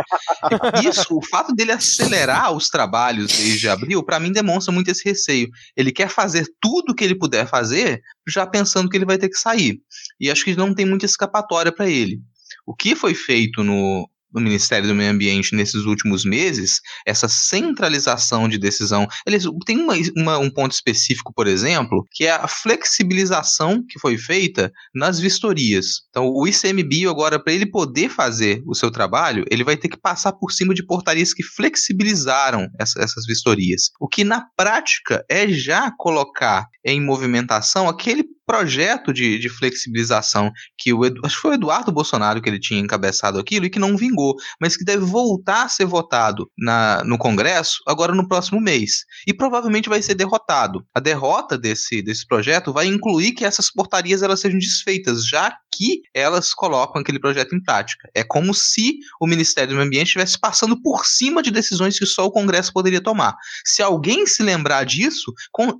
Isso, 0.84 1.16
o 1.16 1.24
fato 1.24 1.54
dele 1.54 1.70
acelerar 1.70 2.52
os 2.52 2.68
trabalhos 2.68 3.28
desde 3.28 3.68
abril, 3.68 4.02
para 4.02 4.18
mim 4.18 4.32
demonstra 4.32 4.72
muito 4.72 4.90
esse 4.90 5.08
receio. 5.08 5.48
Ele 5.76 5.92
quer 5.92 6.08
fazer 6.08 6.46
tudo 6.60 6.90
o 6.90 6.94
que 6.94 7.04
ele 7.04 7.14
puder 7.14 7.46
fazer, 7.46 8.02
já 8.28 8.44
pensando 8.44 8.88
que 8.88 8.96
ele 8.96 9.06
vai 9.06 9.18
ter 9.18 9.28
que 9.28 9.38
sair. 9.38 9.80
E 10.20 10.28
acho 10.28 10.44
que 10.44 10.56
não 10.56 10.74
tem 10.74 10.84
muita 10.84 11.06
escapatória 11.06 11.70
para 11.70 11.88
ele. 11.88 12.20
O 12.66 12.74
que 12.74 12.94
foi 12.94 13.14
feito 13.14 13.62
no, 13.62 14.08
no 14.32 14.40
Ministério 14.40 14.88
do 14.88 14.94
Meio 14.94 15.10
Ambiente 15.10 15.54
nesses 15.54 15.84
últimos 15.84 16.24
meses, 16.24 16.80
essa 17.06 17.28
centralização 17.28 18.48
de 18.48 18.58
decisão. 18.58 19.06
Eles, 19.26 19.44
tem 19.66 19.78
uma, 19.78 19.94
uma, 20.16 20.38
um 20.38 20.50
ponto 20.50 20.72
específico, 20.72 21.32
por 21.34 21.46
exemplo, 21.46 22.04
que 22.12 22.24
é 22.24 22.30
a 22.30 22.48
flexibilização 22.48 23.84
que 23.88 23.98
foi 23.98 24.16
feita 24.16 24.70
nas 24.94 25.18
vistorias. 25.18 26.02
Então, 26.10 26.28
o 26.28 26.46
ICMBio, 26.46 27.10
agora, 27.10 27.42
para 27.42 27.52
ele 27.52 27.66
poder 27.66 28.08
fazer 28.08 28.62
o 28.66 28.74
seu 28.74 28.90
trabalho, 28.90 29.44
ele 29.50 29.64
vai 29.64 29.76
ter 29.76 29.88
que 29.88 30.00
passar 30.00 30.32
por 30.32 30.52
cima 30.52 30.74
de 30.74 30.84
portarias 30.84 31.34
que 31.34 31.42
flexibilizaram 31.42 32.68
essa, 32.78 33.00
essas 33.00 33.26
vistorias. 33.26 33.90
O 34.00 34.08
que, 34.08 34.24
na 34.24 34.46
prática, 34.56 35.24
é 35.28 35.48
já 35.48 35.90
colocar 35.98 36.66
em 36.84 37.00
movimentação 37.00 37.88
aquele 37.88 38.24
projeto 38.50 39.12
de, 39.12 39.38
de 39.38 39.48
flexibilização 39.48 40.50
que 40.76 40.92
o 40.92 41.04
acho 41.24 41.36
que 41.36 41.42
foi 41.42 41.52
o 41.52 41.54
Eduardo 41.54 41.92
Bolsonaro 41.92 42.42
que 42.42 42.48
ele 42.48 42.58
tinha 42.58 42.80
encabeçado 42.80 43.38
aquilo 43.38 43.66
e 43.66 43.70
que 43.70 43.78
não 43.78 43.96
vingou, 43.96 44.34
mas 44.60 44.76
que 44.76 44.84
deve 44.84 45.04
voltar 45.04 45.62
a 45.62 45.68
ser 45.68 45.84
votado 45.84 46.50
na, 46.58 47.04
no 47.04 47.16
Congresso 47.16 47.78
agora 47.86 48.12
no 48.12 48.26
próximo 48.26 48.60
mês. 48.60 49.04
E 49.24 49.32
provavelmente 49.32 49.88
vai 49.88 50.02
ser 50.02 50.14
derrotado. 50.14 50.84
A 50.92 50.98
derrota 50.98 51.56
desse, 51.56 52.02
desse 52.02 52.26
projeto 52.26 52.72
vai 52.72 52.86
incluir 52.86 53.32
que 53.32 53.44
essas 53.44 53.70
portarias 53.70 54.20
elas 54.20 54.40
sejam 54.40 54.58
desfeitas, 54.58 55.24
já 55.24 55.56
que 55.72 56.02
elas 56.14 56.52
colocam 56.52 57.00
aquele 57.00 57.20
projeto 57.20 57.54
em 57.54 57.62
prática. 57.62 58.08
É 58.14 58.22
como 58.22 58.54
se 58.54 58.98
o 59.20 59.26
Ministério 59.26 59.70
do 59.70 59.76
Meio 59.76 59.86
Ambiente 59.86 60.08
estivesse 60.08 60.38
passando 60.38 60.80
por 60.80 61.06
cima 61.06 61.42
de 61.42 61.50
decisões 61.50 61.98
que 61.98 62.06
só 62.06 62.26
o 62.26 62.30
Congresso 62.30 62.72
poderia 62.72 63.00
tomar. 63.00 63.36
Se 63.64 63.82
alguém 63.82 64.26
se 64.26 64.42
lembrar 64.42 64.84
disso, 64.84 65.32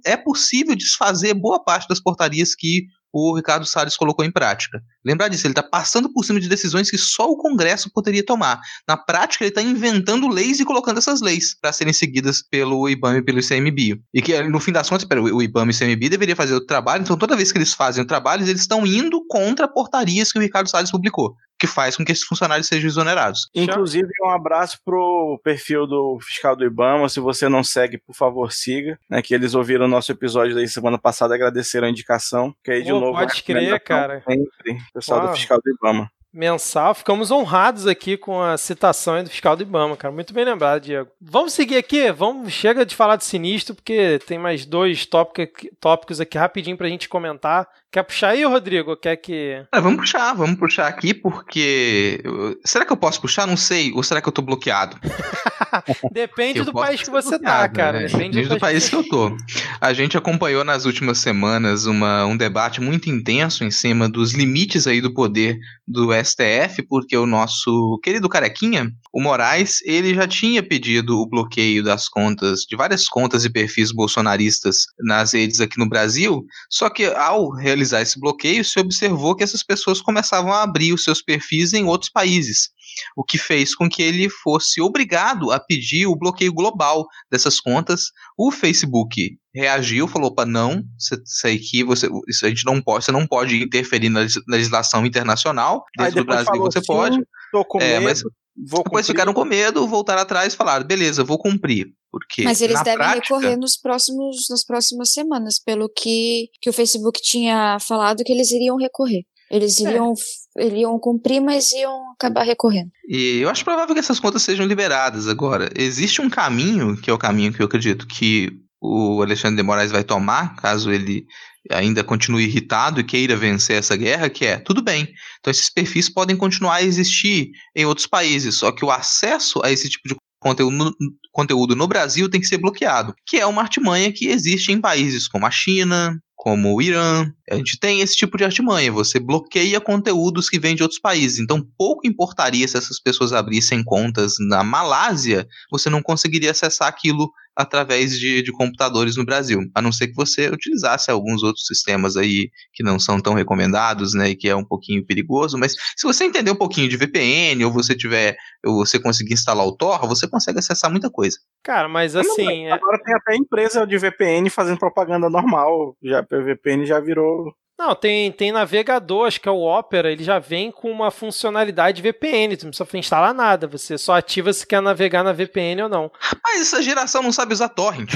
é 0.05 0.17
possível 0.17 0.75
desfazer 0.75 1.35
boa 1.35 1.63
parte 1.63 1.89
das 1.89 2.01
portarias 2.01 2.55
que 2.55 2.87
o 3.13 3.35
Ricardo 3.35 3.67
Salles 3.67 3.97
colocou 3.97 4.25
em 4.25 4.31
prática. 4.31 4.83
Lembrar 5.05 5.29
disso, 5.29 5.47
ele 5.47 5.53
está 5.53 5.63
passando 5.63 6.13
por 6.13 6.25
cima 6.25 6.41
de 6.41 6.49
decisões 6.49 6.91
que 6.91 6.99
só 6.99 7.29
o 7.29 7.37
Congresso 7.37 7.91
poderia 7.93 8.25
tomar. 8.25 8.61
Na 8.87 8.97
prática, 8.97 9.45
ele 9.45 9.51
está 9.51 9.63
inventando 9.63 10.29
leis 10.29 10.61
e 10.61 10.65
colocando 10.65 10.99
essas 10.99 11.21
leis 11.21 11.55
para 11.61 11.73
serem 11.73 11.93
seguidas 11.93 12.43
pelo 12.43 12.89
IBAMA 12.89 13.19
e 13.19 13.23
pelo 13.23 13.41
ICMBio. 13.41 13.99
E 14.15 14.23
que, 14.23 14.43
no 14.45 14.61
fim 14.61 14.73
das 14.73 14.89
contas, 14.89 15.07
o 15.11 15.43
IBAMA 15.43 15.73
e 15.73 15.75
o 15.75 15.77
ICMBio 15.77 16.11
deveria 16.11 16.37
fazer 16.37 16.55
o 16.55 16.65
trabalho, 16.65 17.03
então 17.03 17.17
toda 17.17 17.37
vez 17.37 17.51
que 17.51 17.59
eles 17.59 17.75
fazem 17.75 18.03
o 18.03 18.07
trabalho, 18.07 18.43
eles 18.43 18.61
estão 18.61 18.87
indo 18.87 19.25
contra 19.29 19.69
portarias 19.69 20.31
que 20.33 20.39
o 20.39 20.43
Ricardo 20.43 20.69
Salles 20.69 20.91
publicou 20.91 21.35
que 21.61 21.67
faz 21.67 21.95
com 21.95 22.05
que 22.05 22.11
esses 22.11 22.25
funcionários 22.25 22.67
sejam 22.67 22.89
exonerados. 22.89 23.51
Inclusive, 23.55 24.09
um 24.25 24.31
abraço 24.31 24.79
pro 24.83 25.39
perfil 25.45 25.87
do 25.87 26.19
fiscal 26.21 26.57
do 26.57 26.65
Ibama. 26.65 27.09
Se 27.09 27.21
você 27.21 27.49
não 27.49 27.63
segue, 27.63 27.99
por 27.99 28.17
favor, 28.17 28.51
siga. 28.51 28.99
Né, 29.09 29.21
que 29.21 29.35
eles 29.35 29.55
ouviram 29.55 29.85
o 29.85 29.89
nosso 29.89 30.11
episódio 30.11 30.55
da 30.55 30.67
semana 30.67 30.99
passada, 30.99 31.35
agradeceram 31.35 31.87
a 31.87 31.91
indicação. 31.91 32.55
Que 32.65 32.71
aí, 32.71 32.83
de 32.83 32.91
Pô, 32.91 33.01
novo, 33.01 33.19
pode 33.19 33.43
crer, 33.43 33.79
cara. 33.81 34.23
Sempre, 34.27 34.79
pessoal 34.95 35.21
Uau. 35.21 35.29
do 35.29 35.37
fiscal 35.37 35.61
do 35.63 35.71
Ibama 35.71 36.11
mensal. 36.33 36.95
Ficamos 36.95 37.31
honrados 37.31 37.87
aqui 37.87 38.17
com 38.17 38.41
a 38.41 38.57
citação 38.57 39.23
do 39.23 39.31
fiscal 39.31 39.57
do 39.57 39.63
Ibama, 39.63 39.97
cara. 39.97 40.15
Muito 40.15 40.33
bem 40.33 40.45
lembrado, 40.45 40.83
Diego. 40.83 41.11
Vamos 41.21 41.53
seguir 41.53 41.77
aqui? 41.77 42.11
Vamos, 42.13 42.53
chega 42.53 42.87
de 42.87 42.95
falar 42.95 43.17
de 43.17 43.25
sinistro, 43.25 43.75
porque 43.75 44.19
tem 44.27 44.39
mais 44.39 44.65
dois 44.65 45.05
tópicos, 45.07 45.69
tópicos 45.81 46.21
aqui 46.21 46.39
rapidinho 46.39 46.77
pra 46.77 46.89
gente 46.89 47.09
comentar. 47.09 47.69
Quer 47.93 48.05
puxar 48.05 48.29
aí, 48.31 48.45
Rodrigo? 48.45 48.97
Quer 48.97 49.17
que. 49.17 49.67
É, 49.73 49.81
vamos 49.81 50.03
puxar, 50.03 50.33
vamos 50.33 50.57
puxar 50.61 50.87
aqui, 50.87 51.13
porque. 51.13 52.23
Será 52.65 52.87
que 52.87 52.93
eu 52.93 52.97
posso 52.97 53.21
puxar? 53.21 53.49
Não 53.49 53.57
sei. 53.57 53.91
Ou 53.93 54.03
será 54.05 54.23
que 54.23 54.29
eu 54.29 54.33
tô 54.33 54.43
bloqueado? 54.43 54.97
Depende 56.13 56.63
do 56.63 56.73
país 56.73 57.03
que 57.03 57.11
você 57.11 57.37
tá, 57.37 57.69
cara. 57.69 58.01
Né? 58.01 58.07
Depende, 58.07 58.37
Depende 58.37 58.49
do, 58.49 58.55
do 58.55 58.61
país 58.61 58.89
que 58.89 58.95
eu 58.95 59.03
tô. 59.09 59.37
A 59.81 59.93
gente 59.93 60.17
acompanhou 60.17 60.63
nas 60.63 60.85
últimas 60.85 61.19
semanas 61.19 61.87
uma, 61.87 62.25
um 62.27 62.37
debate 62.37 62.81
muito 62.81 63.11
intenso 63.11 63.65
em 63.65 63.73
cima 63.73 64.09
dos 64.09 64.35
limites 64.35 64.87
aí 64.87 65.01
do 65.01 65.13
poder 65.13 65.59
do 65.87 66.11
STF, 66.13 66.83
porque 66.89 67.17
o 67.17 67.27
nosso 67.27 67.99
querido 68.05 68.29
carequinha, 68.29 68.89
o 69.13 69.21
Moraes, 69.21 69.81
ele 69.85 70.15
já 70.15 70.29
tinha 70.29 70.63
pedido 70.63 71.19
o 71.19 71.29
bloqueio 71.29 71.83
das 71.83 72.09
contas, 72.09 72.61
de 72.61 72.77
várias 72.77 73.09
contas 73.09 73.45
e 73.45 73.51
perfis 73.51 73.91
bolsonaristas 73.91 74.85
nas 75.01 75.33
redes 75.33 75.61
aqui 75.61 75.79
no 75.79 75.89
Brasil, 75.89 76.45
só 76.69 76.89
que 76.89 77.07
ao 77.07 77.51
realizar 77.51 77.80
realizar 77.81 78.03
esse 78.03 78.19
bloqueio, 78.21 78.65
se 78.65 78.79
observou 78.79 79.35
que 79.35 79.43
essas 79.43 79.63
pessoas 79.63 80.01
começavam 80.01 80.53
a 80.53 80.63
abrir 80.63 80.93
os 80.93 81.03
seus 81.03 81.23
perfis 81.23 81.73
em 81.73 81.85
outros 81.85 82.11
países, 82.11 82.71
o 83.17 83.25
que 83.25 83.39
fez 83.39 83.75
com 83.75 83.89
que 83.89 84.03
ele 84.03 84.29
fosse 84.29 84.81
obrigado 84.81 85.51
a 85.51 85.59
pedir 85.59 86.07
o 86.07 86.17
bloqueio 86.17 86.53
global 86.53 87.07
dessas 87.31 87.59
contas. 87.59 88.11
O 88.37 88.51
Facebook 88.51 89.37
reagiu, 89.55 90.07
falou: 90.07 90.35
para 90.35 90.49
não, 90.49 90.83
isso 90.99 91.47
aqui 91.47 91.83
você, 91.83 92.09
isso 92.29 92.47
a 92.47 92.49
gente 92.49 92.65
não 92.65 92.81
pode, 92.81 93.05
você 93.05 93.13
não 93.13 93.27
pode 93.27 93.63
interferir 93.63 94.09
na 94.09 94.27
legislação 94.49 95.05
internacional. 95.07 95.85
Dentro 95.97 96.17
do 96.17 96.25
Brasil 96.25 96.59
você 96.59 96.81
pode. 96.83 97.19
Tô 97.51 97.65
com 97.65 97.81
é, 97.81 97.99
medo. 97.99 98.05
Mas, 98.05 98.23
Vou 98.69 98.83
Depois 98.83 99.07
cumprir. 99.07 99.07
ficaram 99.07 99.33
com 99.33 99.45
medo, 99.45 99.87
voltaram 99.87 100.23
atrás 100.23 100.53
e 100.53 100.57
falaram: 100.57 100.87
beleza, 100.87 101.25
vou 101.25 101.39
cumprir. 101.39 101.89
Porque 102.11 102.43
Mas 102.43 102.61
eles 102.61 102.83
devem 102.83 102.99
prática... 102.99 103.35
recorrer 103.35 103.57
nos 103.57 103.77
próximos, 103.77 104.47
nas 104.51 104.65
próximas 104.65 105.13
semanas, 105.13 105.61
pelo 105.61 105.89
que, 105.89 106.49
que 106.61 106.69
o 106.69 106.73
Facebook 106.73 107.21
tinha 107.23 107.79
falado 107.81 108.25
que 108.25 108.33
eles 108.33 108.51
iriam 108.51 108.77
recorrer. 108.77 109.23
Eles 109.51 109.81
é. 109.81 109.85
iriam, 109.85 110.15
é. 110.59 110.67
iriam 110.67 110.99
cumprir, 110.99 111.41
mas 111.41 111.73
iam 111.73 112.13
acabar 112.13 112.45
recorrendo. 112.45 112.91
E 113.09 113.39
eu 113.39 113.49
acho 113.49 113.65
provável 113.65 113.95
que 113.95 114.01
essas 114.01 114.21
contas 114.21 114.43
sejam 114.43 114.67
liberadas 114.67 115.29
agora. 115.29 115.71
Existe 115.77 116.21
um 116.21 116.29
caminho, 116.29 116.97
que 116.97 117.11
é 117.11 117.13
o 117.13 117.19
caminho 117.19 117.53
que 117.53 117.61
eu 117.61 117.67
acredito 117.67 118.07
que 118.07 118.51
o 118.81 119.23
Alexandre 119.23 119.57
de 119.57 119.63
Moraes 119.63 119.93
vai 119.93 120.03
tomar, 120.03 120.57
caso 120.57 120.91
ele 120.91 121.27
ainda 121.71 122.03
continue 122.03 122.45
irritado 122.45 123.01
e 123.01 123.05
queira 123.05 123.37
vencer 123.37 123.77
essa 123.77 123.97
guerra, 123.97 124.31
que 124.31 124.47
é 124.47 124.59
tudo 124.59 124.83
bem. 124.83 125.09
Então 125.39 125.51
esses 125.51 125.69
perfis 125.69 126.09
podem 126.09 126.37
continuar 126.37 126.77
a 126.77 126.83
existir 126.83 127.51
em 127.75 127.85
outros 127.85 128.07
países, 128.07 128.57
só 128.57 128.73
que 128.73 128.85
o 128.85 128.91
acesso 128.91 129.61
a 129.65 129.71
esse 129.71 129.89
tipo 129.89 130.09
de 130.09 130.17
conteúdo, 130.41 130.97
conteúdo 131.33 131.77
no 131.77 131.87
Brasil 131.87 132.29
tem 132.29 132.41
que 132.41 132.47
ser 132.47 132.59
bloqueado, 132.59 133.15
que 133.27 133.37
é 133.37 133.47
uma 133.47 133.63
artimanha 133.63 134.13
que 134.13 134.29
existe 134.29 134.73
em 134.73 134.81
países 134.81 135.29
como 135.29 135.47
a 135.47 135.51
China, 135.51 136.19
como 136.35 136.75
o 136.75 136.81
Irã. 136.81 137.31
A 137.51 137.57
gente 137.57 137.79
tem 137.79 138.01
esse 138.01 138.17
tipo 138.17 138.39
de 138.39 138.45
artimanha. 138.45 138.93
Você 138.93 139.19
bloqueia 139.19 139.81
conteúdos 139.81 140.49
que 140.49 140.59
vêm 140.59 140.77
de 140.77 140.83
outros 140.83 141.01
países. 141.01 141.39
Então, 141.39 141.67
pouco 141.77 142.07
importaria 142.07 142.67
se 142.67 142.77
essas 142.77 143.01
pessoas 143.01 143.33
abrissem 143.33 143.83
contas 143.83 144.35
na 144.39 144.63
Malásia, 144.63 145.47
você 145.71 145.91
não 145.91 146.03
conseguiria 146.03 146.53
acessar 146.53 146.89
aquilo 146.89 147.31
através 147.61 148.19
de, 148.19 148.43
de 148.43 148.53
computadores 148.53 149.17
no 149.17 149.25
Brasil, 149.25 149.61
a 149.75 149.83
não 149.83 149.93
ser 149.93 150.09
que 150.09 150.15
você 150.15 150.49
utilizasse 150.49 151.11
alguns 151.11 151.43
outros 151.43 151.67
sistemas 151.67 152.17
aí 152.17 152.49
que 152.73 152.83
não 152.83 152.99
são 152.99 153.21
tão 153.21 153.35
recomendados, 153.35 154.15
né, 154.15 154.31
e 154.31 154.37
que 154.37 154.49
é 154.49 154.57
um 154.57 154.65
pouquinho 154.65 155.05
perigoso, 155.05 155.59
mas 155.59 155.75
se 155.97 156.07
você 156.07 156.25
entender 156.25 156.51
um 156.51 156.57
pouquinho 156.57 156.89
de 156.89 156.97
VPN 156.97 157.65
ou 157.65 157.73
você 157.73 157.95
tiver, 157.95 158.37
ou 158.65 158.85
você 158.85 158.99
conseguir 158.99 159.35
instalar 159.35 159.67
o 159.67 159.77
Tor, 159.77 160.07
você 160.07 160.29
consegue 160.29 160.59
acessar 160.59 160.91
muita 160.91 161.11
coisa. 161.11 161.37
Cara, 161.63 161.89
mas 161.89 162.17
assim, 162.17 162.67
é 162.67 162.73
agora 162.73 162.99
tem 163.03 163.15
até 163.15 163.37
empresa 163.37 163.87
de 163.87 163.99
VPN 163.99 164.49
fazendo 164.49 164.79
propaganda 164.79 165.29
normal, 165.29 165.97
já 166.03 166.21
o 166.21 166.45
VPN 166.45 166.87
já 166.87 167.01
virou 167.01 167.40
não, 167.81 167.95
tem, 167.95 168.31
tem 168.31 168.53
navegador, 168.53 169.27
acho 169.27 169.41
que 169.41 169.49
é 169.49 169.51
o 169.51 169.63
Opera, 169.63 170.13
ele 170.13 170.23
já 170.23 170.39
vem 170.39 170.71
com 170.71 170.91
uma 170.91 171.11
funcionalidade 171.11 172.03
VPN, 172.03 172.55
tu 172.55 172.65
não 172.65 172.71
precisa 172.73 172.99
instalar 172.99 173.33
nada, 173.33 173.67
você 173.67 173.97
só 173.97 174.15
ativa 174.15 174.53
se 174.53 174.67
quer 174.67 174.83
navegar 174.83 175.25
na 175.25 175.33
VPN 175.33 175.85
ou 175.85 175.89
não. 175.89 176.13
Mas 176.45 176.61
essa 176.61 176.83
geração 176.83 177.23
não 177.23 177.33
sabe 177.33 177.55
usar 177.55 177.71
torrent. 177.71 178.11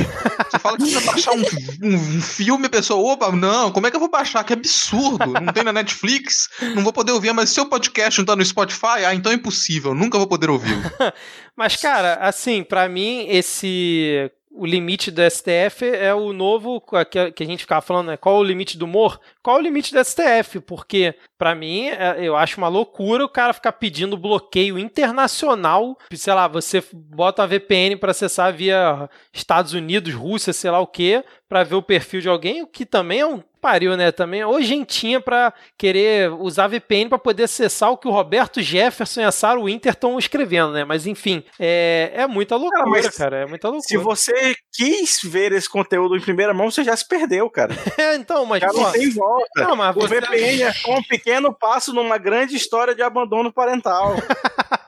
Você 0.50 0.58
fala 0.58 0.76
que 0.76 0.82
precisa 0.82 1.00
baixar 1.10 1.32
um, 1.32 1.42
um, 1.82 2.20
filme, 2.20 2.66
a 2.66 2.70
pessoa, 2.70 3.14
opa, 3.14 3.32
não, 3.32 3.72
como 3.72 3.86
é 3.86 3.90
que 3.90 3.96
eu 3.96 4.00
vou 4.00 4.10
baixar? 4.10 4.44
Que 4.44 4.52
absurdo, 4.52 5.32
não 5.32 5.50
tem 5.50 5.64
na 5.64 5.72
Netflix, 5.72 6.50
não 6.74 6.84
vou 6.84 6.92
poder 6.92 7.12
ouvir, 7.12 7.32
mas 7.32 7.48
seu 7.48 7.64
podcast 7.64 8.18
não 8.18 8.26
tá 8.26 8.36
no 8.36 8.44
Spotify, 8.44 9.06
ah, 9.06 9.14
então 9.14 9.32
é 9.32 9.34
impossível, 9.34 9.94
nunca 9.94 10.18
vou 10.18 10.26
poder 10.26 10.50
ouvi-lo. 10.50 10.82
mas, 11.56 11.74
cara, 11.76 12.16
assim, 12.20 12.62
para 12.62 12.86
mim, 12.86 13.26
esse 13.30 14.30
o 14.56 14.64
limite 14.64 15.10
do 15.10 15.20
STF 15.28 15.84
é 15.84 16.14
o 16.14 16.32
novo 16.32 16.80
que 17.10 17.42
a 17.42 17.46
gente 17.46 17.62
ficava 17.62 17.82
falando, 17.82 18.06
né? 18.06 18.16
Qual 18.16 18.36
é 18.36 18.38
o 18.38 18.44
limite 18.44 18.78
do 18.78 18.84
humor? 18.84 19.20
Qual 19.42 19.56
é 19.56 19.60
o 19.60 19.62
limite 19.62 19.92
do 19.92 20.02
STF? 20.02 20.60
Porque, 20.60 21.14
para 21.36 21.56
mim, 21.56 21.88
é, 21.88 22.16
eu 22.20 22.36
acho 22.36 22.58
uma 22.58 22.68
loucura 22.68 23.24
o 23.24 23.28
cara 23.28 23.52
ficar 23.52 23.72
pedindo 23.72 24.16
bloqueio 24.16 24.78
internacional. 24.78 25.98
Sei 26.14 26.32
lá, 26.32 26.46
você 26.46 26.82
bota 26.92 27.42
uma 27.42 27.48
VPN 27.48 27.96
para 27.96 28.12
acessar 28.12 28.52
via 28.52 29.10
Estados 29.32 29.72
Unidos, 29.72 30.14
Rússia, 30.14 30.52
sei 30.52 30.70
lá 30.70 30.78
o 30.78 30.86
que, 30.86 31.24
para 31.48 31.64
ver 31.64 31.74
o 31.74 31.82
perfil 31.82 32.20
de 32.20 32.28
alguém, 32.28 32.62
o 32.62 32.66
que 32.66 32.86
também 32.86 33.20
é 33.20 33.26
um 33.26 33.42
pariu, 33.64 33.96
né? 33.96 34.12
Também 34.12 34.44
ou 34.44 34.60
gentinha 34.60 35.22
para 35.22 35.50
querer 35.78 36.30
usar 36.32 36.68
VPN 36.68 37.08
para 37.08 37.18
poder 37.18 37.44
acessar 37.44 37.90
o 37.90 37.96
que 37.96 38.06
o 38.06 38.10
Roberto 38.10 38.60
Jefferson 38.60 39.22
e 39.22 39.24
a 39.24 39.32
Sarah 39.32 39.64
Winter 39.64 39.90
estão 39.90 40.18
escrevendo, 40.18 40.72
né? 40.72 40.84
Mas 40.84 41.06
enfim, 41.06 41.42
é, 41.58 42.12
é 42.14 42.26
muita 42.26 42.56
loucura, 42.56 43.10
cara. 43.10 43.38
É 43.38 43.46
muita 43.46 43.68
loucura. 43.68 43.88
Se 43.88 43.96
você 43.96 44.54
quis 44.70 45.20
ver 45.24 45.52
esse 45.52 45.66
conteúdo 45.66 46.14
em 46.14 46.20
primeira 46.20 46.52
mão, 46.52 46.70
você 46.70 46.84
já 46.84 46.94
se 46.94 47.08
perdeu, 47.08 47.48
cara. 47.48 47.74
é, 47.96 48.16
então, 48.16 48.44
mas. 48.44 48.60
Já 48.60 48.70
não 48.70 48.92
tem 48.92 49.08
volta. 49.08 49.46
Não, 49.56 49.74
mas 49.74 49.96
o 49.96 50.00
você... 50.00 50.20
VPN 50.20 50.62
é 50.62 50.72
um 50.88 51.02
pequeno 51.02 51.50
passo 51.50 51.94
numa 51.94 52.18
grande 52.18 52.54
história 52.54 52.94
de 52.94 53.00
abandono 53.00 53.50
parental. 53.50 54.14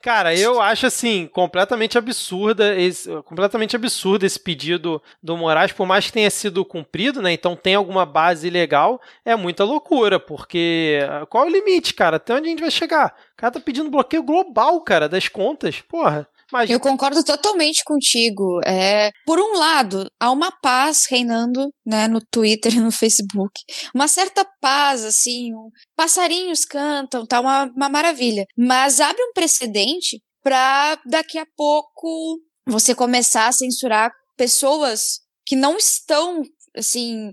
cara, 0.00 0.34
eu 0.34 0.60
acho 0.60 0.86
assim, 0.86 1.26
completamente 1.26 1.96
absurda, 1.98 2.78
esse, 2.78 3.10
completamente 3.22 3.76
absurdo 3.76 4.24
esse 4.24 4.38
pedido 4.38 5.02
do 5.22 5.36
Moraes, 5.36 5.72
por 5.72 5.86
mais 5.86 6.06
que 6.06 6.12
tenha 6.12 6.30
sido 6.30 6.64
cumprido, 6.64 7.22
né? 7.22 7.32
Então 7.32 7.56
tem 7.56 7.74
alguma 7.74 8.04
base 8.06 8.48
legal, 8.50 9.00
é 9.24 9.36
muita 9.36 9.64
loucura, 9.64 10.18
porque 10.18 11.00
ah, 11.08 11.26
qual 11.26 11.44
é 11.44 11.48
o 11.48 11.52
limite, 11.52 11.94
cara? 11.94 12.16
Até 12.16 12.34
onde 12.34 12.46
a 12.46 12.50
gente 12.50 12.60
vai 12.60 12.70
chegar? 12.70 13.14
O 13.34 13.36
cara 13.36 13.52
tá 13.52 13.60
pedindo 13.60 13.90
bloqueio 13.90 14.22
global, 14.22 14.80
cara, 14.80 15.08
das 15.08 15.28
contas. 15.28 15.80
Porra. 15.80 16.28
Eu 16.72 16.80
concordo 16.80 17.22
totalmente 17.24 17.82
contigo. 17.84 18.60
É, 18.64 19.10
por 19.24 19.38
um 19.38 19.56
lado, 19.56 20.10
há 20.18 20.30
uma 20.30 20.50
paz 20.50 21.06
reinando 21.08 21.72
né, 21.86 22.08
no 22.08 22.20
Twitter 22.20 22.74
e 22.74 22.80
no 22.80 22.90
Facebook. 22.90 23.52
Uma 23.94 24.08
certa 24.08 24.44
paz, 24.60 25.04
assim, 25.04 25.54
um, 25.54 25.68
passarinhos 25.96 26.64
cantam, 26.64 27.26
tá 27.26 27.40
uma, 27.40 27.64
uma 27.64 27.88
maravilha. 27.88 28.44
Mas 28.56 29.00
abre 29.00 29.22
um 29.22 29.32
precedente 29.32 30.20
para 30.42 30.98
daqui 31.06 31.38
a 31.38 31.46
pouco 31.56 32.40
você 32.66 32.94
começar 32.94 33.48
a 33.48 33.52
censurar 33.52 34.10
pessoas 34.36 35.20
que 35.44 35.56
não 35.56 35.76
estão 35.76 36.42
assim, 36.76 37.32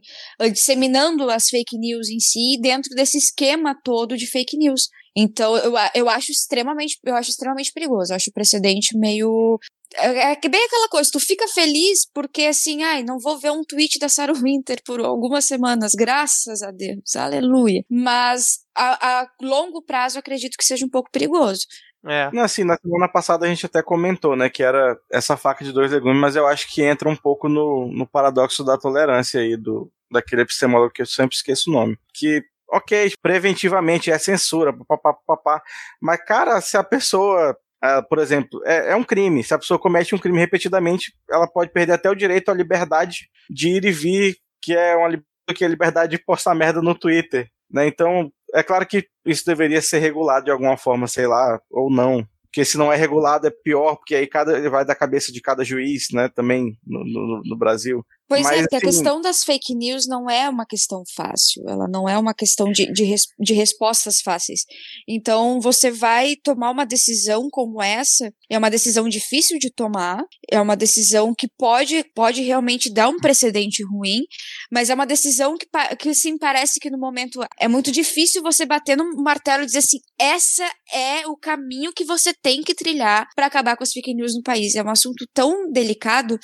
disseminando 0.52 1.30
as 1.30 1.48
fake 1.50 1.78
news 1.78 2.10
em 2.10 2.20
si 2.20 2.60
dentro 2.60 2.94
desse 2.96 3.18
esquema 3.18 3.76
todo 3.84 4.18
de 4.18 4.28
fake 4.28 4.58
news. 4.58 4.90
Então, 5.18 5.58
eu, 5.58 5.74
eu 5.96 6.10
acho 6.10 6.32
extremamente, 6.32 7.00
eu 7.04 7.16
acho 7.16 7.32
extremamente 7.32 7.72
perigoso. 7.74 8.12
Eu 8.12 8.16
acho 8.16 8.30
o 8.30 8.34
precedente 8.34 8.96
meio 8.98 9.60
é, 9.96 10.34
é 10.34 10.50
bem 10.50 10.66
aquela 10.66 10.90
coisa, 10.90 11.10
tu 11.12 11.20
fica 11.20 11.48
feliz 11.48 12.06
porque 12.14 12.44
assim, 12.44 12.84
ai, 12.84 13.04
não 13.04 13.20
vou 13.20 13.40
ver 13.40 13.52
um 13.52 13.64
tweet 13.64 13.98
da 14.00 14.10
Sarah 14.10 14.34
Winter 14.40 14.82
por 14.86 15.00
algumas 15.00 15.46
semanas, 15.46 15.94
graças 15.94 16.62
a 16.62 16.72
Deus, 16.72 17.16
aleluia. 17.16 17.84
Mas 17.90 18.60
a, 18.76 19.22
a 19.22 19.28
longo 19.42 19.82
prazo 19.82 20.18
eu 20.18 20.20
acredito 20.20 20.58
que 20.58 20.66
seja 20.66 20.86
um 20.86 20.90
pouco 20.90 21.10
perigoso. 21.12 21.66
É. 22.06 22.30
Assim, 22.40 22.64
na 22.64 22.78
semana 22.78 23.10
passada 23.10 23.46
a 23.46 23.50
gente 23.50 23.66
até 23.66 23.82
comentou, 23.82 24.36
né, 24.36 24.50
que 24.50 24.64
era 24.64 24.98
essa 25.12 25.36
faca 25.36 25.64
de 25.64 25.74
dois 25.74 25.92
legumes, 25.92 26.20
mas 26.20 26.36
eu 26.36 26.48
acho 26.48 26.72
que 26.72 26.84
entra 26.84 27.10
um 27.10 27.16
pouco 27.16 27.50
no, 27.50 27.92
no 27.92 28.08
paradoxo 28.08 28.64
da 28.64 28.78
tolerância 28.78 29.42
aí, 29.42 29.58
do, 29.58 29.92
daquele 30.12 30.44
epistemólogo 30.44 30.94
que 30.94 31.02
eu 31.02 31.06
sempre 31.06 31.36
esqueço 31.36 31.70
o 31.70 31.74
nome. 31.74 31.98
Que, 32.14 32.44
ok, 32.70 33.12
preventivamente 33.22 34.12
é 34.12 34.18
censura, 34.18 34.74
papapá, 34.74 35.14
papapá, 35.26 35.64
mas, 36.02 36.24
cara, 36.26 36.62
se 36.62 36.78
a 36.78 36.84
pessoa 36.84 37.58
Uh, 37.78 38.02
por 38.10 38.18
exemplo, 38.18 38.60
é, 38.66 38.92
é, 38.92 38.96
um 38.96 39.04
crime. 39.04 39.44
Se 39.44 39.54
a 39.54 39.60
pessoa 39.60 39.78
comete 39.78 40.16
um 40.16 40.18
crime 40.18 40.40
repetidamente, 40.40 41.14
ela 41.30 41.48
pode 41.48 41.72
perder 41.72 41.94
até 41.94 42.10
o 42.10 42.16
direito 42.16 42.50
à 42.50 42.54
liberdade 42.54 43.30
de 43.48 43.70
ir 43.70 43.86
e 43.86 43.92
vir, 43.92 44.36
que 44.60 44.74
é 44.74 44.96
uma 44.96 45.12
que 45.54 45.64
é 45.64 45.68
a 45.68 45.70
liberdade 45.70 46.18
de 46.18 46.24
postar 46.24 46.56
merda 46.56 46.82
no 46.82 46.96
Twitter. 46.98 47.48
Né? 47.72 47.88
Então, 47.88 48.32
é 48.54 48.64
claro 48.64 48.86
que 48.86 49.08
isso 49.26 49.46
deveria 49.46 49.82
ser 49.82 50.00
regulado 50.00 50.46
de 50.46 50.52
alguma 50.52 50.78
forma, 50.78 51.08
sei 51.08 51.28
lá, 51.28 51.60
ou 51.70 51.90
não. 51.90 52.26
Porque 52.44 52.66
se 52.66 52.78
não 52.78 52.92
é 52.92 52.96
regulado 52.96 53.48
é 53.48 53.52
pior, 53.64 53.96
porque 53.98 54.16
aí 54.16 54.26
cada, 54.26 54.70
vai 54.70 54.84
da 54.84 54.96
cabeça 54.96 55.32
de 55.32 55.42
cada 55.42 55.64
juiz, 55.64 56.08
né, 56.12 56.30
também 56.30 56.78
no, 56.86 57.04
no, 57.04 57.42
no 57.46 57.58
Brasil. 57.58 58.04
Pois 58.28 58.42
é, 58.42 58.44
Mas, 58.44 58.58
é, 58.58 58.62
porque 58.64 58.76
assim, 58.76 58.86
a 58.86 58.90
questão 58.90 59.22
das 59.22 59.44
fake 59.44 59.74
news 59.74 60.06
não 60.06 60.30
é 60.30 60.50
uma 60.50 60.66
questão 60.66 61.02
fácil, 61.16 61.64
ela 61.68 61.88
não 61.88 62.10
é 62.10 62.18
uma 62.18 62.34
questão 62.34 62.70
de, 62.70 62.92
de, 62.92 63.06
res, 63.06 63.28
de 63.40 63.54
respostas 63.54 64.20
fáceis. 64.20 64.66
Então, 65.08 65.62
você 65.62 65.90
vai 65.90 66.36
tomar 66.44 66.72
uma 66.72 66.86
decisão 66.86 67.48
como 67.50 67.82
essa, 67.82 68.30
é 68.50 68.58
uma 68.58 68.70
decisão 68.70 69.08
difícil 69.08 69.58
de 69.60 69.72
tomar, 69.72 70.22
é 70.52 70.60
uma 70.60 70.76
decisão 70.76 71.34
que 71.34 71.48
pode, 71.58 72.04
pode 72.14 72.42
realmente 72.42 72.92
dar 72.92 73.08
um 73.08 73.18
precedente 73.18 73.82
ruim, 73.84 74.24
mas 74.70 74.90
é 74.90 74.94
uma 74.94 75.06
decisão 75.06 75.56
que, 75.58 75.66
que 75.98 76.14
sim, 76.14 76.38
parece 76.38 76.82
que 76.82 76.90
no 76.90 76.98
momento 76.98 77.40
é 77.58 77.68
muito 77.70 77.94
difícil 77.94 78.42
você 78.42 78.66
bater 78.66 78.98
no 78.98 79.06
martelo 79.24 79.64
e 79.64 79.68
dizer 79.68 79.80
assim: 79.80 80.00
essa 80.20 80.70
é 80.92 81.26
o 81.28 81.38
caminho 81.38 81.94
que 81.94 82.04
você 82.04 82.34
tem 82.34 82.62
que 82.62 82.76
trilhar 82.76 83.26
para 83.36 83.46
acabar 83.46 83.78
com 83.78 83.84
as 83.84 83.94
fake 83.94 84.14
news 84.14 84.36
no 84.36 84.44
país. 84.44 84.76
É 84.76 84.84
um 84.84 84.90
assunto 84.90 85.26
tão 85.34 85.72
delicado 85.72 86.38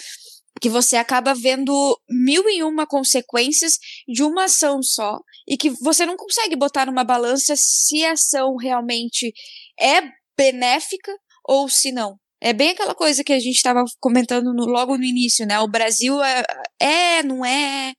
que 0.61 0.69
você 0.69 0.95
acaba 0.95 1.33
vendo 1.33 1.99
mil 2.09 2.49
e 2.49 2.63
uma 2.63 2.85
consequências 2.87 3.73
de 4.07 4.23
uma 4.23 4.45
ação 4.45 4.81
só 4.81 5.19
e 5.47 5.57
que 5.57 5.69
você 5.69 6.05
não 6.05 6.15
consegue 6.15 6.55
botar 6.55 6.85
numa 6.85 7.03
balança 7.03 7.53
se 7.57 8.03
a 8.03 8.13
ação 8.13 8.55
realmente 8.55 9.33
é 9.79 10.01
benéfica 10.37 11.11
ou 11.47 11.67
se 11.67 11.91
não. 11.91 12.17
É 12.41 12.53
bem 12.53 12.71
aquela 12.71 12.93
coisa 12.93 13.23
que 13.23 13.33
a 13.33 13.39
gente 13.39 13.55
estava 13.55 13.83
comentando 13.99 14.53
no, 14.53 14.65
logo 14.65 14.97
no 14.97 15.03
início, 15.03 15.45
né? 15.45 15.59
O 15.59 15.67
Brasil 15.67 16.21
é, 16.21 16.43
é, 16.79 17.23
não 17.23 17.45
é, 17.45 17.93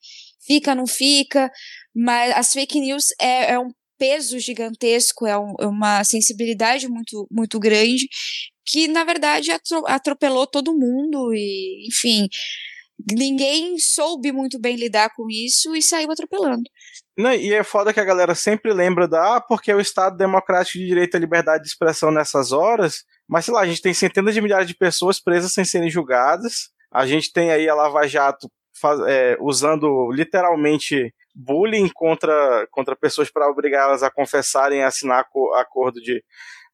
fica, 0.46 0.74
não 0.74 0.86
fica, 0.86 1.50
mas 1.94 2.36
as 2.36 2.52
fake 2.52 2.78
news 2.78 3.06
é, 3.20 3.52
é 3.52 3.58
um 3.58 3.70
peso 3.98 4.38
gigantesco, 4.38 5.26
é, 5.26 5.38
um, 5.38 5.54
é 5.60 5.66
uma 5.66 6.04
sensibilidade 6.04 6.88
muito, 6.88 7.26
muito 7.30 7.58
grande 7.58 8.06
que 8.64 8.88
na 8.88 9.04
verdade 9.04 9.50
atropelou 9.86 10.46
todo 10.46 10.76
mundo 10.76 11.32
e, 11.34 11.86
enfim, 11.88 12.28
ninguém 13.12 13.76
soube 13.78 14.32
muito 14.32 14.58
bem 14.58 14.76
lidar 14.76 15.10
com 15.14 15.26
isso 15.30 15.74
e 15.74 15.82
saiu 15.82 16.10
atropelando. 16.10 16.62
Não, 17.16 17.32
e 17.32 17.52
é 17.52 17.62
foda 17.62 17.92
que 17.92 18.00
a 18.00 18.04
galera 18.04 18.34
sempre 18.34 18.72
lembra 18.72 19.06
da 19.06 19.36
ah, 19.36 19.40
porque 19.40 19.70
é 19.70 19.76
o 19.76 19.80
Estado 19.80 20.16
Democrático 20.16 20.78
de 20.78 20.86
Direito 20.86 21.16
à 21.16 21.20
Liberdade 21.20 21.62
de 21.62 21.68
Expressão 21.68 22.10
nessas 22.10 22.50
horas, 22.50 23.04
mas 23.28 23.44
sei 23.44 23.54
lá, 23.54 23.60
a 23.60 23.66
gente 23.66 23.82
tem 23.82 23.94
centenas 23.94 24.34
de 24.34 24.40
milhares 24.40 24.66
de 24.66 24.74
pessoas 24.74 25.20
presas 25.20 25.52
sem 25.52 25.64
serem 25.64 25.90
julgadas, 25.90 26.70
a 26.92 27.06
gente 27.06 27.32
tem 27.32 27.50
aí 27.50 27.68
a 27.68 27.74
Lava 27.74 28.06
Jato 28.08 28.50
faz, 28.80 29.00
é, 29.00 29.36
usando 29.40 30.10
literalmente 30.10 31.14
bullying 31.34 31.88
contra, 31.92 32.66
contra 32.70 32.96
pessoas 32.96 33.30
para 33.30 33.48
obrigá-las 33.48 34.02
a 34.02 34.10
confessarem 34.10 34.80
e 34.80 34.82
assinar 34.82 35.24
acordo 35.56 36.00
de 36.00 36.22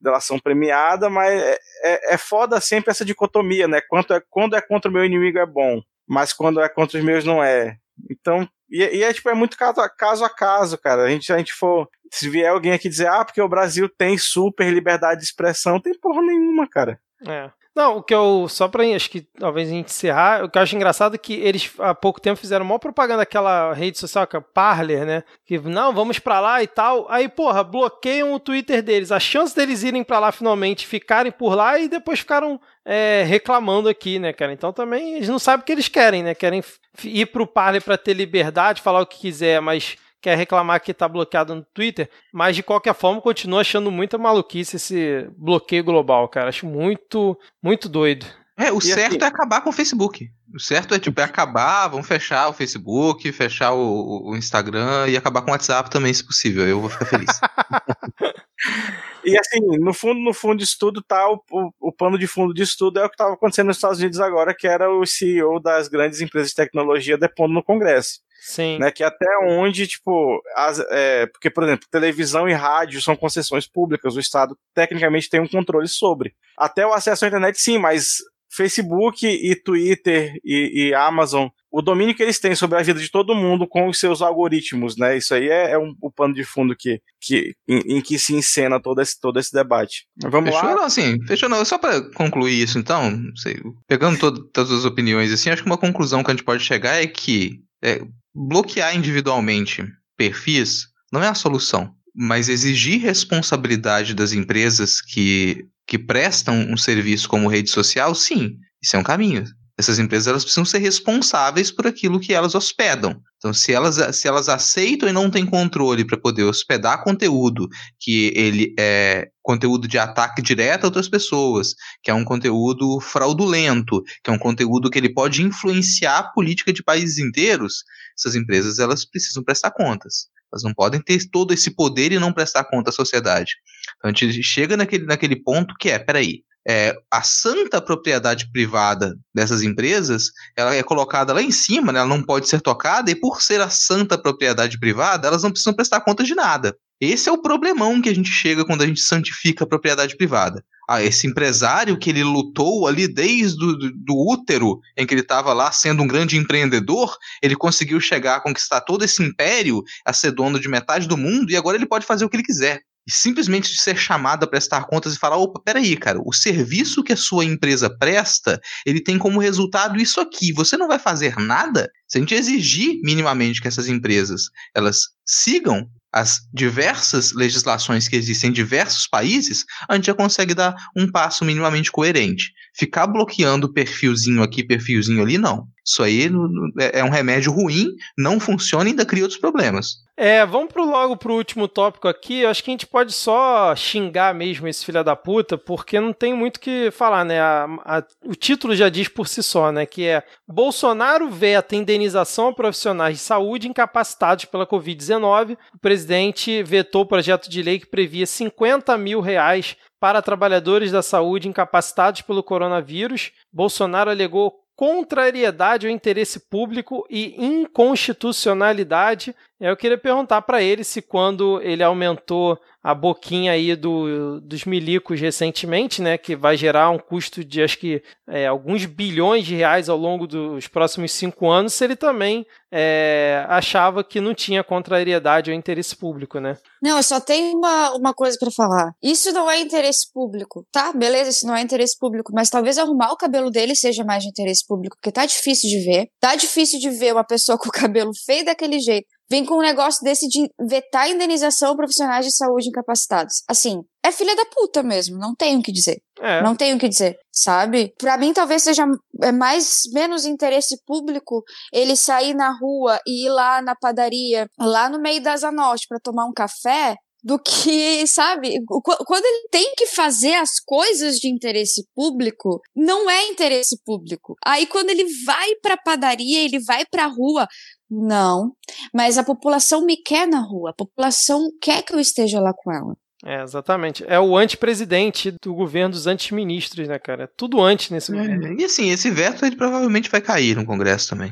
delação 0.00 0.38
premiada, 0.38 1.10
mas 1.10 1.40
é, 1.40 1.58
é, 1.82 2.14
é, 2.14 2.16
foda 2.16 2.60
sempre 2.60 2.90
essa 2.90 3.04
dicotomia, 3.04 3.68
né? 3.68 3.80
Quanto 3.80 4.14
é, 4.14 4.22
quando 4.30 4.56
é 4.56 4.60
contra 4.60 4.90
o 4.90 4.94
meu 4.94 5.04
inimigo 5.04 5.38
é 5.38 5.46
bom, 5.46 5.82
mas 6.08 6.32
quando 6.32 6.60
é 6.60 6.68
contra 6.68 6.98
os 6.98 7.04
meus 7.04 7.24
não 7.24 7.42
é. 7.42 7.76
Então, 8.10 8.48
e, 8.70 8.82
e, 8.98 9.02
é 9.02 9.12
tipo, 9.12 9.28
é 9.28 9.34
muito 9.34 9.56
caso 9.56 9.80
a, 9.80 9.88
caso 9.88 10.24
a 10.24 10.30
caso, 10.30 10.78
cara. 10.78 11.02
A 11.02 11.10
gente, 11.10 11.32
a 11.32 11.38
gente 11.38 11.52
for. 11.52 11.88
Se 12.10 12.28
vier 12.28 12.50
alguém 12.50 12.72
aqui 12.72 12.88
dizer, 12.88 13.08
ah, 13.08 13.24
porque 13.24 13.40
o 13.40 13.48
Brasil 13.48 13.88
tem 13.88 14.18
super 14.18 14.70
liberdade 14.72 15.20
de 15.20 15.26
expressão, 15.26 15.80
tem 15.80 15.98
porra 15.98 16.20
nenhuma, 16.20 16.68
cara. 16.68 17.00
É. 17.26 17.50
Não, 17.74 17.98
o 17.98 18.02
que 18.02 18.12
eu. 18.12 18.46
Só 18.48 18.66
pra 18.66 18.84
acho 18.84 19.08
que 19.08 19.20
talvez 19.20 19.68
a 19.68 19.72
gente 19.72 19.86
encerrar, 19.86 20.44
o 20.44 20.50
que 20.50 20.58
eu 20.58 20.62
acho 20.62 20.74
engraçado 20.74 21.14
é 21.14 21.18
que 21.18 21.34
eles 21.34 21.72
há 21.78 21.94
pouco 21.94 22.20
tempo 22.20 22.40
fizeram 22.40 22.64
uma 22.64 22.78
propaganda 22.80 23.18
daquela 23.18 23.72
rede 23.72 23.96
social 23.96 24.26
que 24.26 24.36
é 24.36 24.40
Parler, 24.40 25.06
né? 25.06 25.22
Que 25.46 25.58
não, 25.58 25.92
vamos 25.94 26.18
pra 26.18 26.40
lá 26.40 26.62
e 26.62 26.66
tal. 26.66 27.06
Aí, 27.08 27.28
porra, 27.28 27.62
bloqueiam 27.62 28.34
o 28.34 28.40
Twitter 28.40 28.82
deles. 28.82 29.12
A 29.12 29.20
chance 29.20 29.54
deles 29.54 29.84
irem 29.84 30.02
pra 30.02 30.18
lá 30.18 30.32
finalmente, 30.32 30.86
ficarem 30.86 31.30
por 31.30 31.54
lá 31.54 31.78
e 31.78 31.88
depois 31.88 32.18
ficaram 32.18 32.60
é, 32.84 33.22
reclamando 33.26 33.88
aqui, 33.88 34.18
né, 34.18 34.32
cara? 34.32 34.52
Então 34.52 34.72
também 34.72 35.14
eles 35.14 35.28
não 35.28 35.38
sabem 35.38 35.62
o 35.62 35.64
que 35.64 35.72
eles 35.72 35.88
querem, 35.88 36.24
né? 36.24 36.34
Querem 36.34 36.62
ir 37.04 37.26
pro 37.26 37.46
Parler 37.46 37.82
pra 37.82 37.96
ter 37.96 38.14
liberdade, 38.14 38.82
falar 38.82 39.00
o 39.00 39.06
que 39.06 39.20
quiser, 39.20 39.60
mas 39.60 39.96
quer 40.20 40.36
reclamar 40.36 40.80
que 40.80 40.90
está 40.92 41.08
bloqueado 41.08 41.54
no 41.54 41.64
Twitter, 41.74 42.08
mas 42.32 42.56
de 42.56 42.62
qualquer 42.62 42.94
forma 42.94 43.20
continuo 43.20 43.58
achando 43.58 43.90
muita 43.90 44.18
maluquice 44.18 44.76
esse 44.76 45.28
bloqueio 45.36 45.84
global, 45.84 46.28
cara. 46.28 46.48
Acho 46.48 46.66
muito, 46.66 47.38
muito 47.62 47.88
doido. 47.88 48.26
É, 48.60 48.70
o 48.70 48.78
e 48.78 48.82
certo 48.82 49.16
assim... 49.16 49.24
é 49.24 49.26
acabar 49.26 49.62
com 49.62 49.70
o 49.70 49.72
Facebook. 49.72 50.30
O 50.54 50.60
certo 50.60 50.94
é, 50.94 50.98
tipo, 50.98 51.18
é 51.18 51.24
acabar, 51.24 51.88
vamos 51.88 52.06
fechar 52.06 52.48
o 52.48 52.52
Facebook, 52.52 53.32
fechar 53.32 53.72
o, 53.72 54.30
o 54.30 54.36
Instagram 54.36 55.08
e 55.08 55.16
acabar 55.16 55.40
com 55.40 55.48
o 55.48 55.52
WhatsApp 55.52 55.88
também, 55.88 56.12
se 56.12 56.26
possível. 56.26 56.68
Eu 56.68 56.80
vou 56.80 56.90
ficar 56.90 57.06
feliz. 57.06 57.30
e 59.24 59.38
assim, 59.38 59.60
no 59.78 59.94
fundo, 59.94 60.20
no 60.20 60.34
fundo 60.34 60.58
disso 60.58 60.76
tudo 60.78 61.00
tá 61.00 61.26
o, 61.30 61.42
o, 61.50 61.70
o 61.88 61.92
pano 61.92 62.18
de 62.18 62.26
fundo 62.26 62.52
disso 62.52 62.76
tudo 62.78 62.98
é 62.98 63.04
o 63.04 63.08
que 63.08 63.14
estava 63.14 63.32
acontecendo 63.32 63.68
nos 63.68 63.76
Estados 63.76 63.98
Unidos 63.98 64.20
agora, 64.20 64.54
que 64.54 64.66
era 64.66 64.92
o 64.92 65.06
CEO 65.06 65.58
das 65.58 65.88
grandes 65.88 66.20
empresas 66.20 66.50
de 66.50 66.56
tecnologia 66.56 67.16
depondo 67.16 67.54
no 67.54 67.62
Congresso. 67.62 68.20
Sim. 68.40 68.78
Né, 68.78 68.90
que 68.90 69.04
até 69.04 69.26
onde, 69.44 69.86
tipo, 69.86 70.40
as, 70.56 70.78
é, 70.90 71.26
porque, 71.26 71.50
por 71.50 71.62
exemplo, 71.62 71.86
televisão 71.90 72.48
e 72.48 72.54
rádio 72.54 73.00
são 73.02 73.14
concessões 73.14 73.66
públicas, 73.66 74.16
o 74.16 74.20
Estado 74.20 74.56
tecnicamente 74.74 75.28
tem 75.28 75.40
um 75.40 75.48
controle 75.48 75.86
sobre. 75.86 76.34
Até 76.56 76.86
o 76.86 76.92
acesso 76.92 77.24
à 77.24 77.28
internet, 77.28 77.60
sim, 77.60 77.76
mas 77.76 78.16
Facebook 78.50 79.26
e 79.26 79.54
Twitter 79.54 80.34
e, 80.44 80.88
e, 80.88 80.94
Amazon, 80.94 81.48
o 81.70 81.80
domínio 81.80 82.14
que 82.14 82.22
eles 82.22 82.40
têm 82.40 82.54
sobre 82.54 82.78
a 82.78 82.82
vida 82.82 82.98
de 82.98 83.10
todo 83.10 83.34
mundo 83.34 83.66
com 83.66 83.88
os 83.88 84.00
seus 84.00 84.20
algoritmos, 84.20 84.96
né? 84.96 85.16
Isso 85.16 85.34
aí 85.34 85.48
é, 85.48 85.72
é 85.72 85.78
um, 85.78 85.94
o 86.00 86.10
pano 86.10 86.34
de 86.34 86.42
fundo 86.42 86.74
que, 86.76 87.00
que, 87.20 87.54
em, 87.68 87.98
em, 87.98 88.00
que 88.00 88.18
se 88.18 88.34
encena 88.34 88.80
todo 88.80 89.00
esse, 89.00 89.20
todo 89.20 89.38
esse 89.38 89.52
debate. 89.52 90.06
Vamos 90.20 90.50
fechou, 90.50 90.68
lá? 90.68 90.74
Não, 90.74 90.84
assim, 90.84 91.24
fechou 91.26 91.48
não. 91.48 91.64
Só 91.64 91.78
para 91.78 92.02
concluir 92.12 92.60
isso, 92.60 92.78
então, 92.78 93.22
sei, 93.36 93.56
pegando 93.86 94.18
todo, 94.18 94.44
todas 94.48 94.72
as 94.72 94.84
opiniões, 94.84 95.32
assim, 95.32 95.50
acho 95.50 95.62
que 95.62 95.68
uma 95.68 95.78
conclusão 95.78 96.24
que 96.24 96.30
a 96.30 96.34
gente 96.34 96.44
pode 96.44 96.64
chegar 96.64 97.00
é 97.00 97.06
que 97.06 97.60
é, 97.82 98.00
bloquear 98.34 98.94
individualmente 98.94 99.84
perfis 100.16 100.88
não 101.12 101.22
é 101.22 101.28
a 101.28 101.34
solução, 101.34 101.94
mas 102.14 102.48
exigir 102.48 103.00
responsabilidade 103.00 104.14
das 104.14 104.32
empresas 104.32 105.00
que, 105.00 105.66
que 105.86 105.98
prestam 105.98 106.66
um 106.70 106.76
serviço 106.76 107.28
como 107.28 107.48
rede 107.48 107.70
social, 107.70 108.14
sim, 108.14 108.56
isso 108.82 108.96
é 108.96 108.98
um 108.98 109.04
caminho. 109.04 109.44
Essas 109.80 109.98
empresas 109.98 110.26
elas 110.26 110.42
precisam 110.42 110.66
ser 110.66 110.76
responsáveis 110.76 111.70
por 111.70 111.86
aquilo 111.86 112.20
que 112.20 112.34
elas 112.34 112.54
hospedam. 112.54 113.18
Então, 113.38 113.54
se 113.54 113.72
elas, 113.72 114.14
se 114.14 114.28
elas 114.28 114.50
aceitam 114.50 115.08
e 115.08 115.12
não 115.12 115.30
têm 115.30 115.46
controle 115.46 116.04
para 116.04 116.18
poder 116.18 116.44
hospedar 116.44 117.02
conteúdo 117.02 117.66
que 117.98 118.30
ele 118.36 118.74
é 118.78 119.30
conteúdo 119.42 119.88
de 119.88 119.98
ataque 119.98 120.42
direto 120.42 120.84
a 120.84 120.88
outras 120.88 121.08
pessoas, 121.08 121.74
que 122.02 122.10
é 122.10 122.14
um 122.14 122.26
conteúdo 122.26 123.00
fraudulento, 123.00 124.02
que 124.22 124.30
é 124.30 124.34
um 124.34 124.38
conteúdo 124.38 124.90
que 124.90 124.98
ele 124.98 125.14
pode 125.14 125.42
influenciar 125.42 126.18
a 126.18 126.30
política 126.30 126.74
de 126.74 126.82
países 126.82 127.16
inteiros, 127.16 127.82
essas 128.14 128.34
empresas 128.34 128.78
elas 128.78 129.06
precisam 129.06 129.42
prestar 129.42 129.70
contas. 129.70 130.26
Elas 130.52 130.62
não 130.62 130.74
podem 130.74 131.00
ter 131.00 131.26
todo 131.30 131.54
esse 131.54 131.74
poder 131.74 132.12
e 132.12 132.18
não 132.18 132.34
prestar 132.34 132.64
conta 132.64 132.90
à 132.90 132.92
sociedade. 132.92 133.52
Então 133.96 134.10
a 134.10 134.14
gente 134.14 134.42
chega 134.42 134.76
naquele, 134.76 135.06
naquele 135.06 135.36
ponto 135.36 135.74
que 135.80 135.88
é, 135.88 135.98
peraí, 135.98 136.42
é, 136.68 136.94
a 137.10 137.22
santa 137.22 137.80
propriedade 137.80 138.50
privada 138.52 139.16
dessas 139.34 139.62
empresas, 139.62 140.30
ela 140.56 140.74
é 140.74 140.82
colocada 140.82 141.32
lá 141.32 141.42
em 141.42 141.50
cima, 141.50 141.92
né, 141.92 142.00
ela 142.00 142.08
não 142.08 142.22
pode 142.22 142.48
ser 142.48 142.60
tocada, 142.60 143.10
e 143.10 143.14
por 143.14 143.40
ser 143.40 143.60
a 143.60 143.70
santa 143.70 144.18
propriedade 144.18 144.78
privada, 144.78 145.28
elas 145.28 145.42
não 145.42 145.50
precisam 145.50 145.74
prestar 145.74 146.00
conta 146.00 146.22
de 146.22 146.34
nada. 146.34 146.76
Esse 147.00 147.30
é 147.30 147.32
o 147.32 147.40
problemão 147.40 148.02
que 148.02 148.10
a 148.10 148.14
gente 148.14 148.30
chega 148.30 148.64
quando 148.64 148.82
a 148.82 148.86
gente 148.86 149.00
santifica 149.00 149.64
a 149.64 149.66
propriedade 149.66 150.16
privada. 150.16 150.62
Ah, 150.86 151.02
esse 151.02 151.26
empresário 151.26 151.96
que 151.96 152.10
ele 152.10 152.22
lutou 152.22 152.86
ali 152.86 153.06
desde 153.06 153.56
do, 153.56 153.76
do 153.92 154.28
útero, 154.28 154.80
em 154.98 155.06
que 155.06 155.14
ele 155.14 155.22
estava 155.22 155.52
lá 155.52 155.72
sendo 155.72 156.02
um 156.02 156.06
grande 156.06 156.36
empreendedor, 156.36 157.16
ele 157.40 157.54
conseguiu 157.54 158.00
chegar 158.00 158.36
a 158.36 158.40
conquistar 158.40 158.80
todo 158.82 159.04
esse 159.04 159.22
império, 159.22 159.82
a 160.04 160.12
ser 160.12 160.32
dono 160.32 160.60
de 160.60 160.68
metade 160.68 161.08
do 161.08 161.16
mundo, 161.16 161.50
e 161.50 161.56
agora 161.56 161.76
ele 161.76 161.86
pode 161.86 162.04
fazer 162.04 162.24
o 162.24 162.28
que 162.28 162.36
ele 162.36 162.44
quiser 162.44 162.82
e 163.06 163.12
simplesmente 163.12 163.80
ser 163.80 163.96
chamado 163.96 164.44
a 164.44 164.46
prestar 164.46 164.84
contas 164.84 165.14
e 165.14 165.18
falar: 165.18 165.36
opa, 165.36 165.60
peraí, 165.64 165.96
cara, 165.96 166.18
o 166.24 166.32
serviço 166.32 167.02
que 167.02 167.12
a 167.12 167.16
sua 167.16 167.44
empresa 167.44 167.90
presta, 167.90 168.60
ele 168.86 169.02
tem 169.02 169.18
como 169.18 169.40
resultado 169.40 170.00
isso 170.00 170.20
aqui. 170.20 170.52
Você 170.52 170.76
não 170.76 170.88
vai 170.88 170.98
fazer 170.98 171.36
nada? 171.36 171.88
Se 172.06 172.18
a 172.18 172.20
gente 172.20 172.34
exigir 172.34 173.00
minimamente 173.02 173.60
que 173.60 173.68
essas 173.68 173.88
empresas 173.88 174.44
elas 174.74 175.00
sigam 175.26 175.88
as 176.12 176.40
diversas 176.52 177.32
legislações 177.32 178.08
que 178.08 178.16
existem 178.16 178.50
em 178.50 178.52
diversos 178.52 179.06
países, 179.06 179.64
a 179.88 179.94
gente 179.94 180.06
já 180.06 180.14
consegue 180.14 180.54
dar 180.54 180.74
um 180.96 181.10
passo 181.10 181.44
minimamente 181.44 181.90
coerente. 181.90 182.50
Ficar 182.76 183.06
bloqueando 183.06 183.72
perfilzinho 183.72 184.42
aqui, 184.42 184.64
perfilzinho 184.64 185.22
ali, 185.22 185.38
não. 185.38 185.68
Isso 185.90 186.04
aí 186.04 186.30
é, 186.78 187.00
é 187.00 187.04
um 187.04 187.08
remédio 187.08 187.50
ruim, 187.50 187.96
não 188.16 188.38
funciona 188.38 188.84
e 188.84 188.88
ainda 188.90 189.04
cria 189.04 189.24
outros 189.24 189.40
problemas. 189.40 189.96
É, 190.16 190.46
vamos 190.46 190.72
pro, 190.72 190.84
logo 190.84 191.16
pro 191.16 191.34
último 191.34 191.66
tópico 191.66 192.06
aqui. 192.06 192.40
Eu 192.40 192.50
acho 192.50 192.62
que 192.62 192.70
a 192.70 192.74
gente 192.74 192.86
pode 192.86 193.12
só 193.12 193.74
xingar 193.74 194.32
mesmo 194.32 194.68
esse 194.68 194.84
filho 194.84 195.02
da 195.02 195.16
puta, 195.16 195.58
porque 195.58 195.98
não 195.98 196.12
tem 196.12 196.32
muito 196.32 196.58
o 196.58 196.60
que 196.60 196.90
falar, 196.92 197.24
né? 197.24 197.40
A, 197.40 197.64
a, 197.84 198.04
o 198.24 198.36
título 198.36 198.76
já 198.76 198.88
diz 198.88 199.08
por 199.08 199.26
si 199.26 199.42
só, 199.42 199.72
né? 199.72 199.84
Que 199.84 200.06
é 200.06 200.22
Bolsonaro 200.46 201.28
veta 201.28 201.74
indenização 201.74 202.48
a 202.48 202.52
profissionais 202.52 203.16
de 203.16 203.22
saúde 203.22 203.66
incapacitados 203.66 204.44
pela 204.44 204.66
Covid-19. 204.66 205.56
O 205.74 205.78
presidente 205.78 206.62
vetou 206.62 207.02
o 207.02 207.06
projeto 207.06 207.50
de 207.50 207.62
lei 207.62 207.80
que 207.80 207.86
previa 207.86 208.26
50 208.26 208.96
mil 208.96 209.20
reais 209.20 209.74
para 209.98 210.22
trabalhadores 210.22 210.92
da 210.92 211.02
saúde 211.02 211.48
incapacitados 211.48 212.22
pelo 212.22 212.42
coronavírus. 212.42 213.32
Bolsonaro 213.52 214.10
alegou 214.10 214.60
contrariedade 214.80 215.86
ao 215.86 215.92
interesse 215.92 216.40
público 216.40 217.06
e 217.10 217.34
inconstitucionalidade. 217.36 219.36
Eu 219.60 219.76
queria 219.76 219.98
perguntar 219.98 220.40
para 220.40 220.62
ele 220.62 220.82
se 220.82 221.02
quando 221.02 221.60
ele 221.60 221.82
aumentou 221.82 222.58
a 222.82 222.94
boquinha 222.94 223.52
aí 223.52 223.76
do, 223.76 224.40
dos 224.40 224.64
milicos 224.64 225.20
recentemente, 225.20 226.00
né, 226.00 226.16
que 226.16 226.34
vai 226.34 226.56
gerar 226.56 226.88
um 226.88 226.98
custo 226.98 227.44
de 227.44 227.62
acho 227.62 227.78
que 227.78 228.02
é, 228.26 228.46
alguns 228.46 228.86
bilhões 228.86 229.44
de 229.44 229.54
reais 229.54 229.90
ao 229.90 229.98
longo 229.98 230.26
dos 230.26 230.66
próximos 230.66 231.12
cinco 231.12 231.50
anos, 231.50 231.74
se 231.74 231.84
ele 231.84 231.94
também 231.94 232.46
é, 232.72 233.44
achava 233.48 234.02
que 234.02 234.18
não 234.18 234.34
tinha 234.34 234.64
contrariedade 234.64 235.50
ao 235.50 235.56
interesse 235.56 235.94
público, 235.94 236.40
né? 236.40 236.56
Não, 236.82 236.96
eu 236.96 237.02
só 237.02 237.20
tenho 237.20 237.54
uma, 237.54 237.90
uma 237.96 238.14
coisa 238.14 238.38
para 238.40 238.50
falar. 238.50 238.92
Isso 239.02 239.30
não 239.32 239.50
é 239.50 239.60
interesse 239.60 240.10
público, 240.10 240.66
tá? 240.72 240.90
Beleza, 240.92 241.28
isso 241.28 241.46
não 241.46 241.54
é 241.54 241.60
interesse 241.60 241.98
público, 241.98 242.32
mas 242.34 242.48
talvez 242.48 242.78
arrumar 242.78 243.12
o 243.12 243.16
cabelo 243.16 243.50
dele 243.50 243.76
seja 243.76 244.04
mais 244.04 244.22
de 244.22 244.30
interesse 244.30 244.66
público, 244.66 244.96
porque 244.96 245.12
tá 245.12 245.26
difícil 245.26 245.68
de 245.68 245.84
ver. 245.84 246.08
Tá 246.18 246.34
difícil 246.34 246.78
de 246.80 246.88
ver 246.88 247.12
uma 247.12 247.24
pessoa 247.24 247.58
com 247.60 247.68
o 247.68 247.72
cabelo 247.72 248.12
feio 248.24 248.46
daquele 248.46 248.80
jeito 248.80 249.19
vem 249.30 249.44
com 249.44 249.58
um 249.58 249.62
negócio 249.62 250.02
desse 250.02 250.26
de 250.28 250.50
vetar 250.60 251.02
a 251.02 251.08
indenização 251.08 251.72
a 251.72 251.76
profissionais 251.76 252.26
de 252.26 252.34
saúde 252.34 252.68
incapacitados. 252.68 253.42
Assim, 253.48 253.82
é 254.04 254.10
filha 254.10 254.34
da 254.34 254.44
puta 254.46 254.82
mesmo, 254.82 255.18
não 255.18 255.34
tenho 255.34 255.60
o 255.60 255.62
que 255.62 255.72
dizer. 255.72 256.02
É. 256.20 256.42
Não 256.42 256.56
tenho 256.56 256.76
o 256.76 256.78
que 256.78 256.88
dizer, 256.88 257.16
sabe? 257.32 257.94
Para 257.98 258.18
mim 258.18 258.32
talvez 258.32 258.62
seja 258.62 258.84
é 259.22 259.32
mais 259.32 259.82
menos 259.92 260.24
interesse 260.24 260.76
público 260.84 261.42
ele 261.72 261.96
sair 261.96 262.34
na 262.34 262.50
rua 262.58 262.98
e 263.06 263.26
ir 263.26 263.30
lá 263.30 263.62
na 263.62 263.74
padaria, 263.74 264.46
lá 264.58 264.88
no 264.88 265.00
meio 265.00 265.22
das 265.22 265.40
Zanotti 265.40 265.86
para 265.88 266.00
tomar 266.00 266.26
um 266.26 266.32
café, 266.32 266.96
do 267.22 267.38
que, 267.38 268.06
sabe, 268.06 268.54
quando 268.66 269.24
ele 269.24 269.48
tem 269.50 269.74
que 269.76 269.86
fazer 269.86 270.34
as 270.34 270.58
coisas 270.58 271.16
de 271.16 271.28
interesse 271.28 271.86
público, 271.94 272.60
não 272.74 273.10
é 273.10 273.28
interesse 273.28 273.78
público. 273.84 274.36
Aí 274.44 274.66
quando 274.66 274.90
ele 274.90 275.04
vai 275.24 275.54
pra 275.62 275.76
padaria, 275.76 276.42
ele 276.42 276.58
vai 276.60 276.84
pra 276.90 277.06
rua, 277.06 277.46
não, 277.90 278.52
mas 278.94 279.18
a 279.18 279.24
população 279.24 279.84
me 279.84 279.96
quer 279.96 280.26
na 280.26 280.40
rua, 280.40 280.70
a 280.70 280.74
população 280.74 281.50
quer 281.60 281.82
que 281.82 281.92
eu 281.92 282.00
esteja 282.00 282.40
lá 282.40 282.52
com 282.54 282.72
ela. 282.72 282.94
É, 283.24 283.42
exatamente. 283.42 284.02
É 284.06 284.18
o 284.18 284.36
antepresidente 284.36 285.34
do 285.42 285.54
governo 285.54 285.90
dos 285.90 286.06
antiministros, 286.06 286.88
né, 286.88 286.98
cara? 286.98 287.24
É 287.24 287.28
tudo 287.36 287.60
antes 287.60 287.90
nesse 287.90 288.10
é, 288.12 288.16
governo. 288.16 288.58
E 288.58 288.64
assim, 288.64 288.90
esse 288.90 289.10
veto 289.10 289.44
ele 289.44 289.56
provavelmente 289.56 290.08
vai 290.08 290.20
cair 290.20 290.56
no 290.56 290.64
Congresso 290.64 291.10
também. 291.10 291.30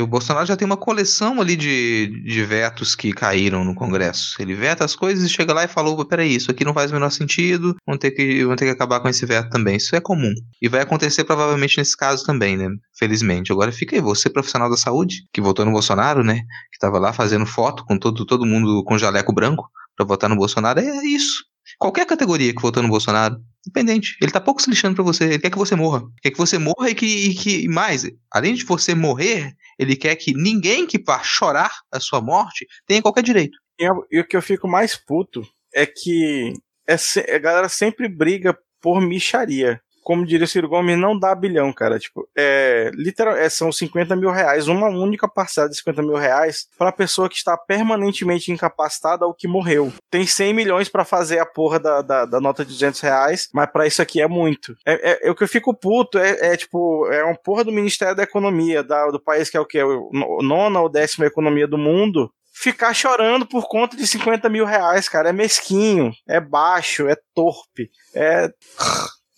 O 0.00 0.06
Bolsonaro 0.06 0.46
já 0.46 0.56
tem 0.56 0.64
uma 0.64 0.76
coleção 0.76 1.40
ali 1.40 1.56
de, 1.56 2.22
de 2.24 2.44
vetos 2.44 2.94
que 2.94 3.12
caíram 3.12 3.64
no 3.64 3.74
Congresso. 3.74 4.36
Ele 4.40 4.54
veta 4.54 4.84
as 4.84 4.94
coisas 4.94 5.24
e 5.24 5.28
chega 5.28 5.52
lá 5.52 5.64
e 5.64 5.68
falou: 5.68 6.04
peraí, 6.04 6.36
isso 6.36 6.50
aqui 6.52 6.64
não 6.64 6.72
faz 6.72 6.90
o 6.90 6.94
menor 6.94 7.10
sentido, 7.10 7.74
vamos 7.84 7.98
ter, 7.98 8.12
que, 8.12 8.46
ter 8.56 8.64
que 8.64 8.70
acabar 8.70 9.00
com 9.00 9.08
esse 9.08 9.26
veto 9.26 9.50
também. 9.50 9.76
Isso 9.76 9.96
é 9.96 10.00
comum. 10.00 10.32
E 10.62 10.68
vai 10.68 10.82
acontecer 10.82 11.24
provavelmente 11.24 11.78
nesse 11.78 11.96
caso 11.96 12.24
também, 12.24 12.56
né? 12.56 12.68
Felizmente. 12.96 13.50
Agora 13.50 13.72
fica 13.72 13.96
aí, 13.96 14.00
você, 14.00 14.30
profissional 14.30 14.70
da 14.70 14.76
saúde, 14.76 15.24
que 15.32 15.40
votou 15.40 15.64
no 15.64 15.72
Bolsonaro, 15.72 16.22
né? 16.22 16.42
Que 16.72 16.78
tava 16.78 17.00
lá 17.00 17.12
fazendo 17.12 17.44
foto 17.44 17.84
com 17.84 17.98
todo, 17.98 18.24
todo 18.24 18.46
mundo 18.46 18.84
com 18.84 18.96
jaleco 18.96 19.32
branco 19.32 19.68
para 19.96 20.06
votar 20.06 20.30
no 20.30 20.36
Bolsonaro. 20.36 20.78
É 20.78 21.04
isso. 21.04 21.44
Qualquer 21.78 22.06
categoria 22.06 22.54
que 22.54 22.62
votou 22.62 22.82
no 22.82 22.88
Bolsonaro, 22.88 23.36
independente. 23.66 24.16
Ele 24.20 24.32
tá 24.32 24.40
pouco 24.40 24.62
se 24.62 24.70
lixando 24.70 24.94
pra 24.94 25.04
você. 25.04 25.24
Ele 25.24 25.38
quer 25.38 25.50
que 25.50 25.58
você 25.58 25.74
morra. 25.74 26.02
Quer 26.22 26.30
que 26.30 26.38
você 26.38 26.58
morra 26.58 26.90
e 26.90 26.94
que, 26.94 27.06
e 27.06 27.34
que 27.34 27.68
mais, 27.68 28.08
além 28.30 28.54
de 28.54 28.64
você 28.64 28.94
morrer, 28.94 29.54
ele 29.78 29.96
quer 29.96 30.16
que 30.16 30.32
ninguém 30.32 30.86
que 30.86 31.02
vá 31.02 31.22
chorar 31.22 31.72
a 31.92 32.00
sua 32.00 32.20
morte 32.20 32.66
tenha 32.86 33.02
qualquer 33.02 33.22
direito. 33.22 33.58
E, 33.78 33.84
e 34.10 34.20
o 34.20 34.26
que 34.26 34.36
eu 34.36 34.42
fico 34.42 34.66
mais 34.66 34.96
puto 34.96 35.46
é 35.74 35.84
que 35.84 36.54
é, 36.88 36.96
a 37.34 37.38
galera 37.38 37.68
sempre 37.68 38.08
briga 38.08 38.56
por 38.80 39.00
micharia 39.00 39.80
como 40.06 40.24
diria 40.24 40.44
o 40.44 40.48
Ciro 40.48 40.68
Gomes, 40.68 40.96
não 40.96 41.18
dá 41.18 41.34
bilhão, 41.34 41.72
cara. 41.72 41.98
Tipo, 41.98 42.28
é, 42.38 42.92
literal, 42.94 43.34
é, 43.34 43.48
são 43.48 43.72
50 43.72 44.14
mil 44.14 44.30
reais, 44.30 44.68
uma 44.68 44.88
única 44.88 45.26
parcela 45.26 45.68
de 45.68 45.76
50 45.78 46.00
mil 46.00 46.14
reais 46.14 46.68
para 46.78 46.92
pessoa 46.92 47.28
que 47.28 47.34
está 47.34 47.56
permanentemente 47.56 48.52
incapacitada 48.52 49.26
ou 49.26 49.34
que 49.34 49.48
morreu. 49.48 49.92
Tem 50.08 50.24
100 50.24 50.54
milhões 50.54 50.88
para 50.88 51.04
fazer 51.04 51.40
a 51.40 51.44
porra 51.44 51.80
da, 51.80 52.02
da, 52.02 52.24
da, 52.24 52.40
nota 52.40 52.64
de 52.64 52.70
200 52.70 53.00
reais, 53.00 53.48
mas 53.52 53.68
para 53.68 53.84
isso 53.84 54.00
aqui 54.00 54.22
é 54.22 54.28
muito. 54.28 54.76
É, 54.86 55.10
é, 55.10 55.26
é, 55.26 55.30
o 55.32 55.34
que 55.34 55.42
eu 55.42 55.48
fico 55.48 55.74
puto 55.74 56.20
é, 56.20 56.52
é, 56.52 56.56
tipo, 56.56 57.10
é 57.10 57.24
uma 57.24 57.34
porra 57.34 57.64
do 57.64 57.72
Ministério 57.72 58.14
da 58.14 58.22
Economia, 58.22 58.84
da, 58.84 59.08
do 59.10 59.18
país 59.18 59.50
que 59.50 59.56
é 59.56 59.60
o 59.60 59.66
que? 59.66 59.82
O 59.82 60.40
nona 60.40 60.80
ou 60.80 60.88
décima 60.88 61.26
economia 61.26 61.66
do 61.66 61.76
mundo, 61.76 62.30
ficar 62.52 62.94
chorando 62.94 63.44
por 63.44 63.66
conta 63.66 63.96
de 63.96 64.06
50 64.06 64.48
mil 64.48 64.66
reais, 64.66 65.08
cara. 65.08 65.30
É 65.30 65.32
mesquinho, 65.32 66.12
é 66.28 66.40
baixo, 66.40 67.08
é 67.08 67.16
torpe, 67.34 67.90
é. 68.14 68.48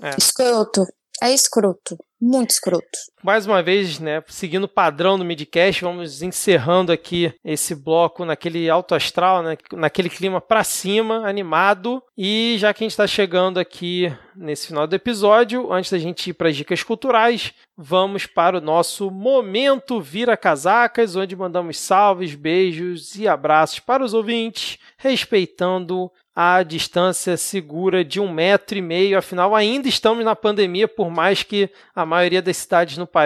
É. 0.02 0.10
Escroto. 0.18 0.86
É 1.22 1.32
escroto. 1.32 1.96
Muito 2.20 2.50
escroto. 2.50 2.98
Mais 3.22 3.46
uma 3.46 3.62
vez, 3.62 3.98
né, 3.98 4.22
seguindo 4.28 4.64
o 4.64 4.68
padrão 4.68 5.18
do 5.18 5.24
Midcast, 5.24 5.82
vamos 5.82 6.22
encerrando 6.22 6.92
aqui 6.92 7.34
esse 7.44 7.74
bloco 7.74 8.24
naquele 8.24 8.70
alto 8.70 8.94
astral, 8.94 9.42
né, 9.42 9.56
naquele 9.72 10.08
clima 10.08 10.40
para 10.40 10.62
cima, 10.62 11.28
animado. 11.28 12.02
E 12.16 12.56
já 12.58 12.72
que 12.72 12.82
a 12.82 12.84
gente 12.84 12.92
está 12.92 13.06
chegando 13.06 13.58
aqui 13.58 14.12
nesse 14.36 14.68
final 14.68 14.86
do 14.86 14.94
episódio, 14.94 15.72
antes 15.72 15.90
da 15.90 15.98
gente 15.98 16.30
ir 16.30 16.32
para 16.32 16.48
as 16.48 16.56
dicas 16.56 16.82
culturais, 16.84 17.52
vamos 17.76 18.24
para 18.24 18.58
o 18.58 18.60
nosso 18.60 19.10
momento 19.10 20.00
Vira 20.00 20.36
Casacas, 20.36 21.16
onde 21.16 21.34
mandamos 21.34 21.78
salves, 21.78 22.36
beijos 22.36 23.16
e 23.16 23.26
abraços 23.26 23.80
para 23.80 24.04
os 24.04 24.14
ouvintes, 24.14 24.78
respeitando 24.96 26.10
a 26.40 26.62
distância 26.62 27.36
segura 27.36 28.04
de 28.04 28.20
um 28.20 28.32
metro 28.32 28.78
e 28.78 28.80
meio. 28.80 29.18
Afinal, 29.18 29.56
ainda 29.56 29.88
estamos 29.88 30.24
na 30.24 30.36
pandemia, 30.36 30.86
por 30.86 31.10
mais 31.10 31.42
que 31.42 31.68
a 31.92 32.06
maioria 32.06 32.40
das 32.40 32.58
cidades 32.58 32.96
no 32.96 33.08
país 33.08 33.17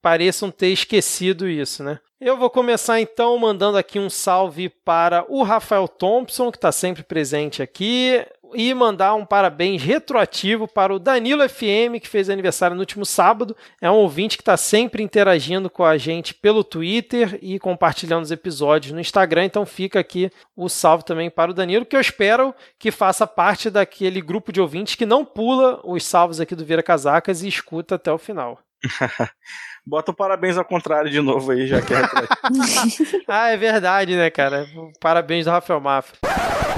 pareçam 0.00 0.50
ter 0.50 0.68
esquecido 0.68 1.48
isso, 1.48 1.82
né? 1.82 1.98
Eu 2.20 2.38
vou 2.38 2.48
começar 2.48 3.00
então 3.00 3.36
mandando 3.36 3.76
aqui 3.76 3.98
um 3.98 4.08
salve 4.08 4.68
para 4.68 5.26
o 5.28 5.42
Rafael 5.42 5.86
Thompson, 5.86 6.50
que 6.50 6.56
está 6.56 6.72
sempre 6.72 7.02
presente 7.02 7.62
aqui, 7.62 8.24
e 8.54 8.72
mandar 8.72 9.14
um 9.14 9.26
parabéns 9.26 9.82
retroativo 9.82 10.66
para 10.66 10.94
o 10.94 10.98
Danilo 10.98 11.46
FM, 11.46 12.00
que 12.00 12.08
fez 12.08 12.30
aniversário 12.30 12.74
no 12.74 12.80
último 12.80 13.04
sábado. 13.04 13.56
É 13.80 13.90
um 13.90 13.96
ouvinte 13.96 14.36
que 14.36 14.42
está 14.42 14.56
sempre 14.56 15.02
interagindo 15.02 15.68
com 15.68 15.84
a 15.84 15.98
gente 15.98 16.32
pelo 16.32 16.64
Twitter 16.64 17.38
e 17.42 17.58
compartilhando 17.58 18.22
os 18.22 18.30
episódios 18.30 18.92
no 18.92 19.00
Instagram. 19.00 19.44
Então 19.44 19.66
fica 19.66 20.00
aqui 20.00 20.30
o 20.56 20.68
salve 20.68 21.04
também 21.04 21.28
para 21.28 21.50
o 21.50 21.54
Danilo, 21.54 21.84
que 21.84 21.96
eu 21.96 22.00
espero 22.00 22.54
que 22.78 22.90
faça 22.90 23.26
parte 23.26 23.68
daquele 23.68 24.20
grupo 24.20 24.52
de 24.52 24.60
ouvintes 24.60 24.94
que 24.94 25.04
não 25.04 25.24
pula 25.24 25.80
os 25.84 26.04
salvos 26.04 26.40
aqui 26.40 26.54
do 26.54 26.64
Vira 26.64 26.82
Casacas 26.82 27.42
e 27.42 27.48
escuta 27.48 27.96
até 27.96 28.12
o 28.12 28.18
final. 28.18 28.63
Bota 29.86 30.12
o 30.12 30.14
parabéns 30.14 30.56
ao 30.56 30.64
contrário 30.64 31.10
de 31.10 31.20
novo 31.20 31.52
aí, 31.52 31.66
já 31.66 31.82
que 31.82 31.92
é 31.92 31.98
Ah, 33.28 33.48
é 33.50 33.56
verdade, 33.56 34.16
né, 34.16 34.30
cara? 34.30 34.66
Parabéns 35.00 35.44
do 35.44 35.50
Rafael 35.50 35.80
Mafra. 35.80 36.16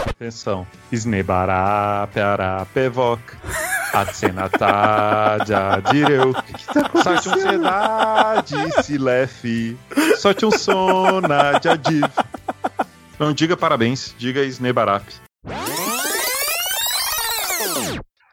Atenção. 0.08 0.66
Snebará, 0.90 2.08
peará, 2.12 2.66
pevoc. 2.72 3.20
Atsenatá, 3.92 5.38
jadireu. 5.46 6.34
Sorte 7.02 7.28
um 7.28 7.34
cidade, 7.38 8.82
silefe. 8.82 9.78
Sorte 10.18 10.44
um 10.44 10.50
sona, 10.50 11.60
jadiv. 11.62 12.04
Não 13.18 13.32
diga 13.32 13.56
parabéns, 13.56 14.14
diga 14.18 14.42
Snebarap. 14.42 15.04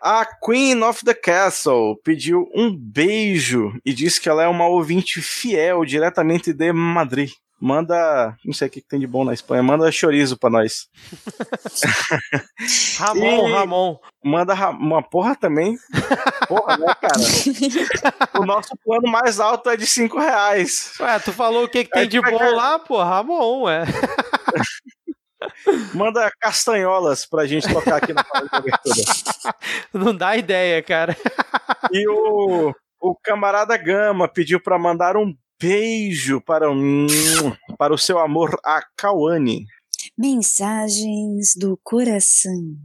A 0.06 0.26
Queen 0.26 0.84
of 0.84 1.06
the 1.06 1.14
Castle 1.14 1.96
pediu 2.04 2.52
um 2.54 2.76
beijo 2.76 3.72
e 3.86 3.94
disse 3.94 4.20
que 4.20 4.28
ela 4.28 4.44
é 4.44 4.48
uma 4.50 4.68
ouvinte 4.68 5.22
fiel 5.22 5.86
diretamente 5.86 6.52
de 6.52 6.74
Madrid. 6.74 7.32
Manda, 7.58 8.36
não 8.44 8.54
sei 8.54 8.68
o 8.68 8.70
que 8.70 8.82
tem 8.82 9.00
de 9.00 9.08
bom 9.08 9.24
na 9.24 9.34
Espanha, 9.34 9.64
manda 9.64 9.90
chorizo 9.94 10.38
pra 10.38 10.50
nós. 10.50 10.90
Ramon, 13.00 13.48
e 13.48 13.52
Ramon. 13.54 13.98
Manda 14.22 14.54
uma 14.72 15.02
porra 15.02 15.38
também. 15.38 15.78
Porra, 16.50 16.76
né, 16.76 16.94
cara? 17.00 17.14
o 18.44 18.46
nosso 18.46 18.76
plano 18.84 19.10
mais 19.10 19.40
alto 19.40 19.70
é 19.70 19.78
de 19.78 19.88
5 19.88 20.20
reais. 20.20 20.92
Ué, 21.00 21.20
tu 21.20 21.32
falou 21.32 21.64
o 21.64 21.70
que, 21.70 21.86
que 21.86 21.92
tem 21.92 22.10
de 22.10 22.20
bom 22.20 22.52
lá, 22.54 22.78
pô? 22.78 23.02
Ramon, 23.02 23.62
ué. 23.62 23.86
Manda 25.94 26.32
castanholas 26.40 27.26
pra 27.26 27.46
gente 27.46 27.72
tocar 27.72 27.98
aqui 27.98 28.14
na 28.14 28.24
de 28.24 28.30
abertura. 28.52 29.02
Não 29.94 30.16
dá 30.16 30.38
ideia, 30.38 30.82
cara. 30.82 31.16
E 31.92 32.08
o, 32.08 32.74
o 33.02 33.16
camarada 33.16 33.78
Gama 33.78 34.28
pediu 34.28 34.62
para 34.62 34.80
mandar 34.80 35.18
um 35.18 35.34
beijo 35.60 36.42
para, 36.42 36.70
um, 36.70 37.08
para 37.78 37.94
o 37.94 37.98
seu 37.98 38.20
amor 38.20 38.58
a 38.66 38.82
Kawane. 38.98 39.66
Mensagens 40.18 41.54
do 41.56 41.80
coração. 41.84 42.76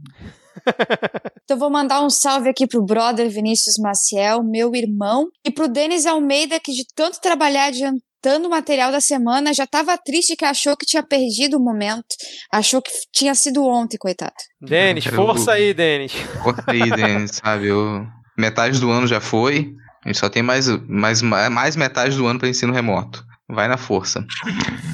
então 1.43 1.57
vou 1.57 1.69
mandar 1.69 2.01
um 2.01 2.09
salve 2.09 2.49
aqui 2.49 2.67
pro 2.67 2.83
brother 2.83 3.29
Vinícius 3.29 3.77
Maciel, 3.77 4.43
meu 4.43 4.73
irmão, 4.75 5.29
e 5.45 5.51
pro 5.51 5.67
Denis 5.67 6.05
Almeida, 6.05 6.59
que 6.59 6.71
de 6.71 6.85
tanto 6.95 7.19
trabalhar 7.19 7.71
adiantando 8.19 8.47
o 8.47 8.51
material 8.51 8.91
da 8.91 9.01
semana, 9.01 9.53
já 9.53 9.63
estava 9.63 9.97
triste 9.97 10.35
que 10.35 10.45
achou 10.45 10.75
que 10.75 10.85
tinha 10.85 11.01
perdido 11.03 11.57
o 11.57 11.59
momento. 11.59 12.15
Achou 12.51 12.81
que 12.81 12.91
tinha 13.11 13.33
sido 13.33 13.65
ontem, 13.65 13.97
coitado. 13.97 14.33
Denis, 14.61 15.05
força 15.05 15.53
aí, 15.53 15.73
Denis. 15.73 16.11
Força 16.43 16.63
aí, 16.67 16.89
Denis, 16.89 17.31
sabe? 17.43 17.67
Eu... 17.67 18.05
Metade 18.37 18.79
do 18.79 18.89
ano 18.89 19.07
já 19.07 19.19
foi. 19.19 19.73
A 20.05 20.09
gente 20.09 20.19
só 20.19 20.29
tem 20.29 20.41
mais, 20.41 20.67
mais, 20.87 21.21
mais 21.21 21.75
metade 21.75 22.15
do 22.15 22.25
ano 22.25 22.39
para 22.39 22.47
ensino 22.47 22.71
remoto. 22.71 23.23
Vai 23.49 23.67
na 23.67 23.77
força. 23.77 24.25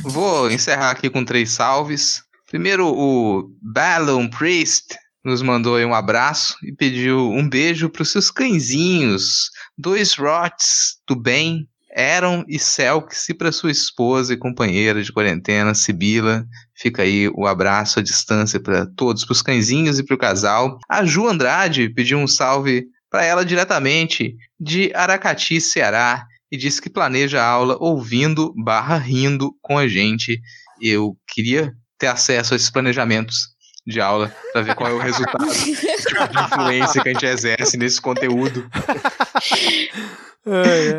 Vou 0.03 0.49
encerrar 0.49 0.91
aqui 0.91 1.09
com 1.09 1.23
três 1.23 1.51
salves. 1.51 2.23
Primeiro, 2.49 2.87
o 2.87 3.51
Ballon 3.61 4.27
Priest 4.27 4.95
nos 5.23 5.41
mandou 5.41 5.75
aí 5.75 5.85
um 5.85 5.93
abraço 5.93 6.55
e 6.63 6.71
pediu 6.71 7.31
um 7.31 7.47
beijo 7.47 7.89
para 7.89 8.01
os 8.01 8.11
seus 8.11 8.31
cãezinhos, 8.31 9.49
dois 9.77 10.13
Rots 10.13 10.97
do 11.07 11.15
bem, 11.15 11.67
Aaron 11.95 12.43
e 12.47 12.59
Selks, 12.59 13.29
e 13.29 13.33
para 13.33 13.51
sua 13.51 13.71
esposa 13.71 14.33
e 14.33 14.37
companheira 14.37 15.01
de 15.01 15.13
quarentena, 15.13 15.73
Sibila. 15.73 16.45
Fica 16.75 17.03
aí 17.03 17.29
o 17.29 17.47
abraço 17.47 17.99
à 17.99 18.03
distância 18.03 18.59
para 18.59 18.85
todos, 18.85 19.23
para 19.23 19.31
os 19.31 19.41
cãezinhos 19.41 19.97
e 19.97 20.03
para 20.03 20.15
o 20.15 20.19
casal. 20.19 20.77
A 20.89 21.05
Ju 21.05 21.27
Andrade 21.27 21.89
pediu 21.89 22.17
um 22.17 22.27
salve 22.27 22.85
para 23.09 23.23
ela 23.23 23.45
diretamente 23.45 24.35
de 24.59 24.91
Aracati, 24.93 25.61
Ceará, 25.61 26.25
e 26.51 26.57
disse 26.57 26.81
que 26.81 26.89
planeja 26.89 27.41
a 27.41 27.47
aula 27.47 27.77
ouvindo 27.79 28.53
barra 28.61 28.97
rindo 28.97 29.55
com 29.61 29.77
a 29.77 29.87
gente. 29.87 30.39
Eu 30.81 31.17
queria 31.27 31.73
ter 31.97 32.07
acesso 32.07 32.53
a 32.53 32.57
esses 32.57 32.69
planejamentos 32.69 33.55
de 33.87 34.01
aula 34.01 34.35
para 34.51 34.61
ver 34.63 34.75
qual 34.75 34.89
é 34.89 34.93
o 34.93 34.99
resultado 34.99 35.45
tipo 35.47 35.63
de 36.27 36.43
influência 36.43 37.01
que 37.01 37.09
a 37.09 37.13
gente 37.13 37.25
exerce 37.25 37.77
nesse 37.77 38.01
conteúdo. 38.01 38.69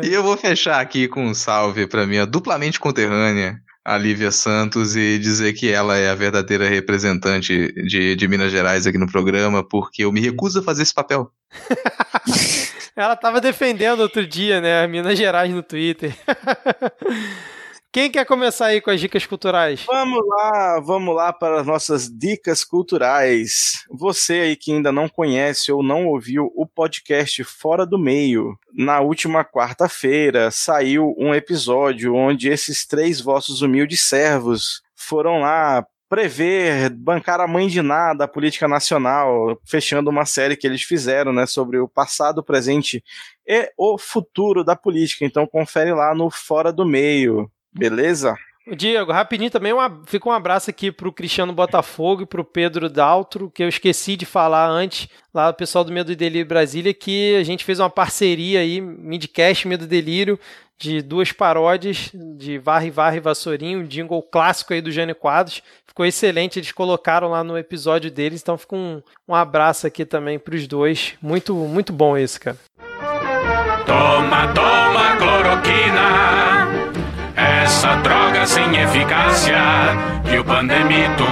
E 0.03 0.13
eu 0.13 0.21
vou 0.21 0.35
fechar 0.35 0.81
aqui 0.81 1.07
com 1.07 1.25
um 1.25 1.33
salve 1.33 1.87
para 1.87 2.05
minha 2.05 2.25
duplamente 2.25 2.79
conterrânea, 2.79 3.57
a 3.83 3.97
Lívia 3.97 4.31
Santos, 4.31 4.95
e 4.95 5.17
dizer 5.17 5.53
que 5.53 5.71
ela 5.71 5.97
é 5.97 6.09
a 6.09 6.15
verdadeira 6.15 6.67
representante 6.67 7.71
de, 7.83 8.15
de 8.15 8.27
Minas 8.27 8.51
Gerais 8.51 8.85
aqui 8.85 8.97
no 8.97 9.09
programa, 9.09 9.63
porque 9.63 10.03
eu 10.03 10.11
me 10.11 10.19
recuso 10.19 10.59
a 10.59 10.63
fazer 10.63 10.83
esse 10.83 10.93
papel. 10.93 11.31
ela 12.95 13.13
estava 13.13 13.39
defendendo 13.39 14.01
outro 14.01 14.27
dia, 14.27 14.59
né, 14.59 14.85
Minas 14.87 15.17
Gerais 15.17 15.53
no 15.53 15.63
Twitter. 15.63 16.13
Quem 17.97 18.11
quer 18.11 18.25
começar 18.25 18.67
aí 18.67 18.79
com 18.79 18.91
as 18.91 18.99
dicas 18.99 19.25
culturais? 19.25 19.83
Vamos 19.87 20.21
lá, 20.23 20.79
vamos 20.79 21.15
lá 21.15 21.33
para 21.33 21.61
as 21.61 21.65
nossas 21.65 22.07
dicas 22.07 22.63
culturais. 22.63 23.83
Você 23.89 24.33
aí 24.33 24.55
que 24.55 24.71
ainda 24.71 24.91
não 24.91 25.09
conhece 25.09 25.71
ou 25.71 25.81
não 25.81 26.05
ouviu 26.05 26.53
o 26.55 26.67
podcast 26.67 27.43
Fora 27.43 27.87
do 27.87 27.97
Meio, 27.97 28.55
na 28.71 28.99
última 28.99 29.43
quarta-feira 29.43 30.51
saiu 30.51 31.15
um 31.17 31.33
episódio 31.33 32.13
onde 32.13 32.49
esses 32.49 32.85
três 32.85 33.19
vossos 33.19 33.63
humildes 33.63 34.03
servos 34.03 34.83
foram 34.95 35.39
lá 35.39 35.83
prever, 36.07 36.91
bancar 36.91 37.41
a 37.41 37.47
mãe 37.47 37.67
de 37.67 37.81
nada 37.81 38.25
a 38.25 38.27
política 38.27 38.67
nacional, 38.67 39.59
fechando 39.65 40.11
uma 40.11 40.23
série 40.23 40.55
que 40.55 40.67
eles 40.67 40.83
fizeram, 40.83 41.33
né, 41.33 41.47
sobre 41.47 41.79
o 41.79 41.87
passado, 41.87 42.39
o 42.39 42.43
presente 42.43 43.03
e 43.45 43.71
o 43.75 43.97
futuro 43.97 44.63
da 44.63 44.75
política. 44.75 45.25
Então 45.25 45.47
confere 45.47 45.91
lá 45.93 46.13
no 46.13 46.29
Fora 46.29 46.71
do 46.71 46.85
Meio, 46.85 47.51
beleza? 47.77 48.35
Diego, 48.75 49.13
rapidinho 49.13 49.49
também, 49.49 49.71
uma, 49.71 50.01
fica 50.05 50.27
um 50.27 50.31
abraço 50.31 50.69
aqui 50.69 50.91
pro 50.91 51.13
Cristiano 51.13 51.53
Botafogo 51.53 52.23
e 52.23 52.25
pro 52.25 52.43
Pedro 52.43 52.89
Daltro, 52.89 53.49
que 53.49 53.63
eu 53.63 53.69
esqueci 53.69 54.17
de 54.17 54.25
falar 54.25 54.67
antes, 54.67 55.07
lá 55.33 55.49
o 55.49 55.53
pessoal 55.53 55.85
do 55.85 55.91
Medo 55.91 56.11
e 56.11 56.15
Delírio 56.15 56.45
Brasília, 56.45 56.93
que 56.93 57.37
a 57.37 57.43
gente 57.43 57.63
fez 57.63 57.79
uma 57.79 57.89
parceria 57.89 58.59
aí, 58.59 58.81
Midcast 58.81 59.65
Medo 59.67 59.85
e 59.85 59.87
Delírio, 59.87 60.37
de 60.77 61.01
duas 61.01 61.31
paródias 61.31 62.11
de 62.13 62.59
Varre, 62.59 62.91
Varre, 62.91 63.19
Vassourinho, 63.19 63.79
um 63.79 63.85
jingle 63.85 64.21
clássico 64.21 64.73
aí 64.73 64.81
do 64.81 64.91
Jânio 64.91 65.15
Quadros. 65.15 65.63
Ficou 65.87 66.05
excelente, 66.05 66.59
eles 66.59 66.71
colocaram 66.71 67.29
lá 67.29 67.43
no 67.43 67.57
episódio 67.57 68.11
deles, 68.11 68.41
então 68.41 68.57
fica 68.57 68.75
um, 68.75 69.01
um 69.27 69.33
abraço 69.33 69.87
aqui 69.87 70.05
também 70.05 70.37
pros 70.37 70.67
dois. 70.67 71.15
Muito, 71.21 71.55
muito 71.55 71.91
bom 71.91 72.15
esse, 72.15 72.39
cara. 72.39 72.57
Toma, 73.85 74.53
toma 74.53 75.15
cloroquina, 75.17 76.56
essa 77.67 77.97
droga 77.97 78.45
sem 78.45 78.77
eficácia, 78.77 79.57
que 80.23 80.39
o 80.39 80.43
pandemito 80.45 81.25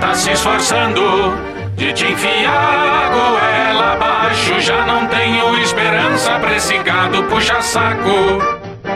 tá 0.00 0.14
se 0.14 0.30
esforçando 0.30 1.36
de 1.76 1.92
te 1.92 2.06
enfiar 2.06 3.10
goela 3.10 3.92
abaixo. 3.92 4.58
Já 4.60 4.86
não 4.86 5.06
tenho 5.08 5.58
esperança 5.58 6.38
pra 6.38 6.56
esse 6.56 6.78
gado 6.78 7.22
puxa-saco. 7.24 8.40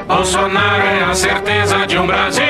Bolsonaro 0.07 0.83
é 0.83 1.05
a 1.05 1.15
certeza 1.15 1.87
de 1.87 1.99
um 1.99 2.07
Brasil 2.07 2.43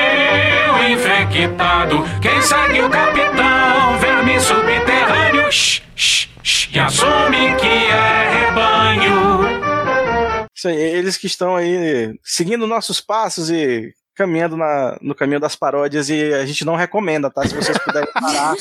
infectado. 0.89 2.05
Quem 2.21 2.41
segue 2.41 2.81
o 2.81 2.89
capitão, 2.89 3.97
verme 3.99 4.39
subterrâneo, 4.39 5.51
shh, 5.51 5.81
shh, 5.97 6.29
shh, 6.41 6.69
e 6.73 6.79
assume 6.79 7.55
que 7.55 7.67
é 7.67 8.45
rebanho. 8.45 9.43
Isso 10.55 10.69
aí, 10.69 10.77
eles 10.77 11.17
que 11.17 11.27
estão 11.27 11.57
aí 11.57 12.17
seguindo 12.23 12.65
nossos 12.65 13.01
passos 13.01 13.49
e 13.49 13.93
caminhando 14.15 14.55
na, 14.55 14.97
no 15.01 15.15
caminho 15.15 15.39
das 15.39 15.55
paródias 15.55 16.09
e 16.09 16.33
a 16.33 16.45
gente 16.45 16.65
não 16.65 16.75
recomenda, 16.75 17.29
tá? 17.29 17.45
Se 17.47 17.55
vocês 17.55 17.77
puderem 17.77 18.09
parar 18.13 18.55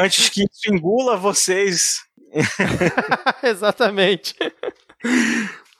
antes 0.00 0.28
que 0.28 0.42
isso 0.42 0.74
engula 0.74 1.16
vocês. 1.16 2.04
Exatamente. 3.42 4.34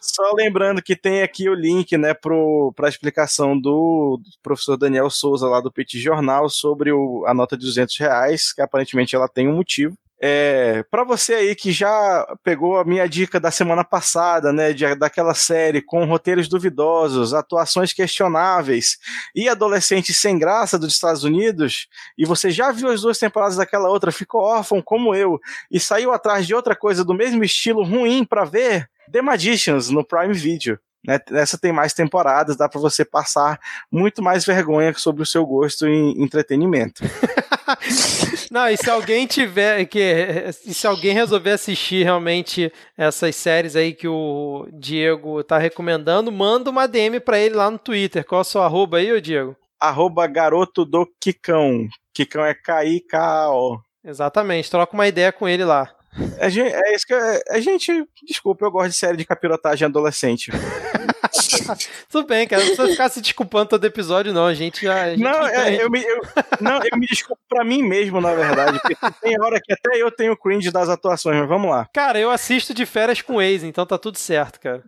Só 0.01 0.33
lembrando 0.35 0.83
que 0.83 0.95
tem 0.95 1.23
aqui 1.23 1.49
o 1.49 1.55
link, 1.55 1.97
né, 1.97 2.13
para 2.13 2.87
a 2.87 2.89
explicação 2.89 3.59
do, 3.59 4.19
do, 4.23 4.31
professor 4.43 4.77
Daniel 4.77 5.09
Souza 5.09 5.49
lá 5.49 5.63
do 5.63 5.73
Petit 5.73 5.99
Jornal 5.99 6.49
sobre 6.51 6.93
o, 6.93 7.25
a 7.27 7.33
nota 7.33 7.57
de 7.57 7.65
200 7.65 7.97
reais, 7.99 8.53
que 8.53 8.61
aparentemente 8.61 9.17
ela 9.17 9.29
tem 9.29 9.49
um 9.49 9.57
motivo. 9.57 9.97
É, 10.21 10.85
para 10.91 11.03
você 11.03 11.35
aí 11.35 11.55
que 11.55 11.73
já 11.73 12.27
pegou 12.43 12.79
a 12.79 12.85
minha 12.85 13.07
dica 13.09 13.41
da 13.41 13.51
semana 13.51 13.85
passada, 13.85 14.53
né, 14.53 14.73
de, 14.73 14.95
daquela 14.95 15.35
série 15.35 15.83
com 15.83 16.05
roteiros 16.05 16.49
duvidosos, 16.49 17.35
atuações 17.35 17.93
questionáveis 17.93 18.97
e 19.35 19.49
adolescentes 19.49 20.17
sem 20.17 20.39
graça 20.39 20.79
dos 20.79 20.95
Estados 20.95 21.25
Unidos, 21.25 21.89
e 22.17 22.25
você 22.25 22.51
já 22.51 22.71
viu 22.71 22.89
as 22.89 23.03
duas 23.03 23.19
temporadas 23.19 23.57
daquela 23.57 23.89
outra, 23.89 24.13
ficou 24.13 24.41
órfão 24.41 24.81
como 24.81 25.15
eu 25.15 25.39
e 25.71 25.81
saiu 25.81 26.13
atrás 26.13 26.47
de 26.47 26.55
outra 26.55 26.77
coisa 26.77 27.05
do 27.05 27.13
mesmo 27.13 27.43
estilo 27.43 27.83
ruim 27.83 28.25
para 28.25 28.45
ver, 28.45 28.89
The 29.11 29.21
Magicians 29.21 29.91
no 29.91 30.05
Prime 30.05 30.33
Video. 30.33 30.79
Né? 31.07 31.19
Tem 31.61 31.73
mais 31.73 31.93
temporadas, 31.93 32.57
dá 32.57 32.67
para 32.67 32.81
você 32.81 33.05
passar 33.05 33.61
muito 33.93 34.23
mais 34.23 34.45
vergonha 34.45 34.95
sobre 34.95 35.23
o 35.23 35.27
seu 35.27 35.45
gosto 35.45 35.87
em 35.87 36.23
entretenimento. 36.23 37.03
Não, 38.51 38.69
e 38.69 38.77
se 38.77 38.91
alguém 38.91 39.27
tiver 39.27 39.85
que 39.87 40.53
se 40.53 40.87
alguém 40.87 41.13
resolver 41.13 41.51
assistir 41.51 42.05
realmente 42.05 42.73
essas 42.97 43.35
séries 43.37 43.77
aí 43.77 43.93
que 43.93 44.09
o 44.09 44.69
Diego 44.73 45.43
tá 45.43 45.59
recomendando, 45.59 46.31
manda 46.31 46.71
uma 46.71 46.87
DM 46.87 47.21
para 47.21 47.39
ele 47.39 47.55
lá 47.55 47.71
no 47.71 47.79
Twitter. 47.79 48.25
Qual 48.25 48.41
é 48.41 48.43
o 48.43 48.45
seu 48.45 48.63
arroba 48.63 48.99
aí, 48.99 49.13
ô 49.13 49.21
Diego? 49.21 49.57
Arroba 49.81 50.27
garoto 50.27 50.85
do 50.85 51.07
Kikão. 51.21 51.89
Kikão 52.13 52.45
é 52.45 52.55
K-I-K-O. 52.55 53.81
Exatamente, 54.05 54.71
troca 54.71 54.95
uma 54.95 55.09
ideia 55.09 55.33
com 55.33 55.49
ele 55.49 55.65
lá. 55.65 55.91
É, 56.39 56.47
é 56.47 56.95
isso 56.95 57.07
que 57.07 57.15
a 57.15 57.61
gente. 57.61 58.07
Desculpa, 58.23 58.65
eu 58.65 58.71
gosto 58.71 58.91
de 58.91 58.97
série 58.97 59.17
de 59.17 59.25
capirotagem 59.25 59.87
adolescente. 59.87 60.51
Tudo 62.09 62.27
bem, 62.27 62.47
cara. 62.47 62.63
Não 62.63 62.69
precisa 62.69 62.89
ficar 62.89 63.09
se 63.09 63.21
desculpando 63.21 63.71
todo 63.71 63.85
episódio, 63.85 64.33
não. 64.33 64.47
A 64.47 64.55
gente 64.55 64.83
já. 64.83 65.03
A 65.05 65.11
gente 65.11 65.23
não, 65.23 65.47
é, 65.47 65.83
eu 65.83 65.91
me, 65.91 66.03
eu, 66.03 66.21
não, 66.61 66.81
eu 66.83 66.99
me 66.99 67.07
desculpo 67.07 67.43
pra 67.49 67.65
mim 67.65 67.83
mesmo, 67.83 68.21
na 68.21 68.35
verdade. 68.35 68.79
Porque 68.81 68.97
tem 69.21 69.41
hora 69.41 69.61
que 69.61 69.73
até 69.73 69.97
eu 69.97 70.11
tenho 70.11 70.37
cringe 70.37 70.71
das 70.71 70.89
atuações, 70.89 71.39
mas 71.39 71.49
vamos 71.49 71.71
lá. 71.71 71.89
Cara, 71.93 72.19
eu 72.19 72.31
assisto 72.31 72.73
de 72.73 72.87
férias 72.87 73.21
com 73.21 73.41
ex, 73.43 73.63
então 73.65 73.87
tá 73.87 73.99
tudo 73.99 74.19
certo, 74.19 74.61
cara. 74.61 74.83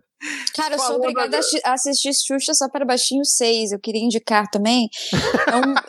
Cara, 0.55 0.75
eu 0.75 0.79
sou 0.79 0.95
obrigada 0.95 1.39
a 1.63 1.73
assistir 1.73 2.11
Xuxa 2.13 2.53
só 2.53 2.67
para 2.67 2.83
baixinho 2.83 3.23
6. 3.23 3.71
Eu 3.71 3.79
queria 3.79 4.01
indicar 4.01 4.49
também. 4.49 4.89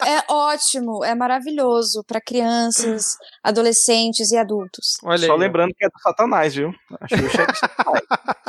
É, 0.05 0.17
é 0.17 0.25
ótimo, 0.29 1.03
é 1.03 1.15
maravilhoso 1.15 2.05
para 2.05 2.21
crianças, 2.21 3.17
adolescentes 3.43 4.31
e 4.31 4.37
adultos. 4.37 4.99
Olha 5.03 5.27
só 5.27 5.33
aí, 5.33 5.39
lembrando 5.39 5.73
que 5.75 5.85
é 5.85 5.89
do 5.89 5.99
Satanás, 6.01 6.55
viu? 6.55 6.75
A 7.01 7.09
Xuxa 7.09 7.43
é 7.43 7.47
do 7.47 7.57
Satanás. 7.57 8.03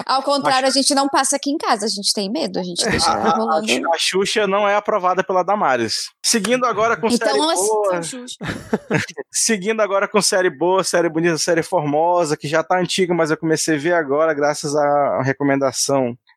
Ao 0.06 0.23
contrário, 0.23 0.68
a 0.68 0.72
gente 0.72 0.93
não 0.93 1.07
passa 1.07 1.35
aqui 1.35 1.51
em 1.51 1.57
casa, 1.57 1.85
a 1.85 1.89
gente 1.89 2.11
tem 2.14 2.30
medo, 2.30 2.60
a 2.60 2.64
gente 2.64 2.84
deixa 2.89 3.11
ela 3.11 3.30
rolando. 3.30 3.72
A, 3.72 3.95
a 3.95 3.97
Xuxa 3.97 4.47
não 4.47 4.68
é 4.68 4.76
aprovada 4.76 5.23
pela 5.23 5.43
Damares. 5.43 6.10
Seguindo 6.22 6.65
agora 6.65 6.97
com 6.97 7.07
então, 7.07 7.27
série 7.27 7.38
boa. 7.38 8.01
Seguindo 9.31 9.81
agora 9.81 10.07
com 10.07 10.22
série 10.22 10.49
boa, 10.49 10.84
série 10.84 11.10
bonita, 11.10 11.38
série 11.38 11.64
formosa, 11.64 12.35
que 12.35 12.47
já 12.47 12.64
tá 12.64 12.80
antiga, 12.80 13.14
mas 13.14 13.31
eu 13.31 13.38
comecei 13.38 13.76
a 13.76 13.80
ver 13.80 13.93
agora, 13.93 14.34
graças 14.34 14.76
à 14.76 15.22
recomendação 15.22 15.69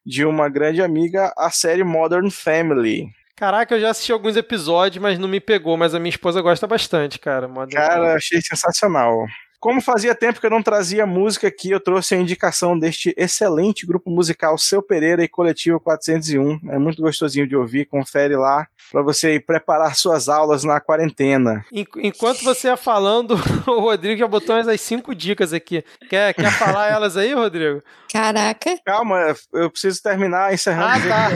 de 0.04 0.24
uma 0.24 0.48
grande 0.48 0.82
amiga, 0.82 1.32
a 1.36 1.50
série 1.50 1.84
Modern 1.84 2.30
Family. 2.30 3.08
Caraca, 3.36 3.74
eu 3.74 3.80
já 3.80 3.90
assisti 3.90 4.12
alguns 4.12 4.36
episódios, 4.36 5.02
mas 5.02 5.18
não 5.18 5.28
me 5.28 5.40
pegou, 5.40 5.76
mas 5.76 5.94
a 5.94 5.98
minha 5.98 6.10
esposa 6.10 6.40
gosta 6.40 6.66
bastante, 6.66 7.18
cara. 7.18 7.48
Modern 7.48 7.70
cara, 7.80 7.94
Family. 7.94 8.16
achei 8.16 8.40
sensacional. 8.40 9.26
Como 9.62 9.80
fazia 9.80 10.12
tempo 10.12 10.40
que 10.40 10.46
eu 10.46 10.50
não 10.50 10.60
trazia 10.60 11.06
música 11.06 11.46
aqui, 11.46 11.70
eu 11.70 11.78
trouxe 11.78 12.16
a 12.16 12.18
indicação 12.18 12.76
deste 12.76 13.14
excelente 13.16 13.86
grupo 13.86 14.10
musical 14.10 14.58
Seu 14.58 14.82
Pereira 14.82 15.22
e 15.22 15.28
Coletivo 15.28 15.78
401. 15.78 16.58
É 16.68 16.80
muito 16.80 17.00
gostosinho 17.00 17.46
de 17.46 17.54
ouvir, 17.54 17.84
confere 17.84 18.34
lá 18.34 18.66
para 18.90 19.02
você 19.02 19.38
preparar 19.38 19.94
suas 19.94 20.28
aulas 20.28 20.64
na 20.64 20.80
quarentena. 20.80 21.64
Enquanto 21.72 22.42
você 22.42 22.66
ia 22.66 22.76
falando, 22.76 23.34
o 23.68 23.78
Rodrigo 23.78 24.18
já 24.18 24.26
botou 24.26 24.56
as 24.56 24.80
cinco 24.80 25.14
dicas 25.14 25.52
aqui. 25.52 25.84
Quer, 26.10 26.34
quer 26.34 26.50
falar 26.50 26.90
elas 26.90 27.16
aí, 27.16 27.32
Rodrigo? 27.32 27.80
Caraca. 28.12 28.78
Calma, 28.84 29.34
eu 29.54 29.70
preciso 29.70 30.02
terminar 30.02 30.52
encerrando. 30.52 31.08
Ah, 31.08 31.30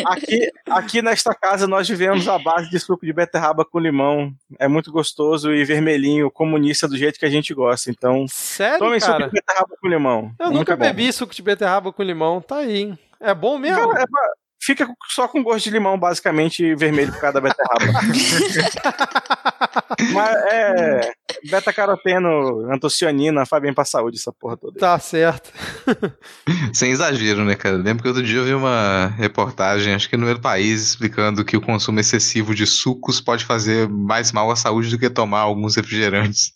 tá. 0.00 0.06
aqui, 0.14 0.50
aqui 0.70 1.02
nesta 1.02 1.34
casa 1.34 1.66
nós 1.66 1.86
vivemos 1.86 2.26
a 2.26 2.38
base 2.38 2.70
de 2.70 2.78
suco 2.78 3.04
de 3.04 3.12
beterraba 3.12 3.64
com 3.64 3.78
limão. 3.78 4.32
É 4.58 4.66
muito 4.66 4.90
gostoso 4.90 5.52
e 5.52 5.62
vermelhinho, 5.64 6.30
comunista 6.30 6.88
do 6.88 6.96
jeito 6.96 7.18
que 7.18 7.23
a 7.24 7.30
gente 7.30 7.52
gosta. 7.54 7.90
Então, 7.90 8.26
Sério, 8.28 8.78
tomem 8.78 9.00
cara? 9.00 9.12
suco 9.12 9.28
de 9.28 9.32
beterraba 9.32 9.76
com 9.80 9.88
limão. 9.88 10.32
Eu 10.38 10.46
muito 10.46 10.58
nunca 10.58 10.76
bebi 10.76 11.12
suco 11.12 11.34
de 11.34 11.42
beterraba 11.42 11.92
com 11.92 12.02
limão. 12.02 12.40
Tá 12.40 12.56
aí. 12.56 12.96
É 13.20 13.34
bom 13.34 13.58
mesmo? 13.58 13.88
Cara, 13.88 14.02
é, 14.02 14.06
fica 14.60 14.88
só 15.08 15.28
com 15.28 15.42
gosto 15.42 15.64
de 15.64 15.70
limão, 15.70 15.98
basicamente, 15.98 16.74
vermelho 16.74 17.12
por 17.12 17.20
causa 17.20 17.40
da 17.40 17.48
beterraba. 17.48 17.84
Mas 20.12 20.36
é. 20.52 21.12
Beta-caroteno, 21.50 22.70
antocianina, 22.72 23.44
faz 23.44 23.62
bem 23.62 23.74
pra 23.74 23.84
saúde 23.84 24.18
essa 24.18 24.32
porra 24.32 24.56
toda. 24.56 24.78
Tá 24.78 24.98
certo. 24.98 25.52
Sem 26.72 26.90
exagero, 26.90 27.44
né, 27.44 27.54
cara? 27.54 27.76
Lembro 27.76 28.02
que 28.02 28.08
outro 28.08 28.22
dia 28.22 28.38
eu 28.38 28.44
vi 28.44 28.54
uma 28.54 29.12
reportagem, 29.16 29.94
acho 29.94 30.08
que 30.08 30.16
no 30.16 30.26
meu 30.26 30.40
país, 30.40 30.80
explicando 30.80 31.44
que 31.44 31.56
o 31.56 31.60
consumo 31.60 32.00
excessivo 32.00 32.54
de 32.54 32.66
sucos 32.66 33.20
pode 33.20 33.44
fazer 33.44 33.88
mais 33.88 34.32
mal 34.32 34.50
à 34.50 34.56
saúde 34.56 34.90
do 34.90 34.98
que 34.98 35.10
tomar 35.10 35.40
alguns 35.40 35.76
refrigerantes. 35.76 36.52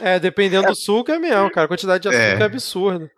É, 0.00 0.18
dependendo 0.18 0.66
do 0.66 0.74
suco 0.74 1.10
é 1.12 1.18
mesmo, 1.18 1.50
cara. 1.50 1.66
A 1.66 1.68
quantidade 1.68 2.02
de 2.02 2.08
açúcar 2.08 2.38
é, 2.38 2.40
é 2.40 2.44
absurda. 2.44 3.10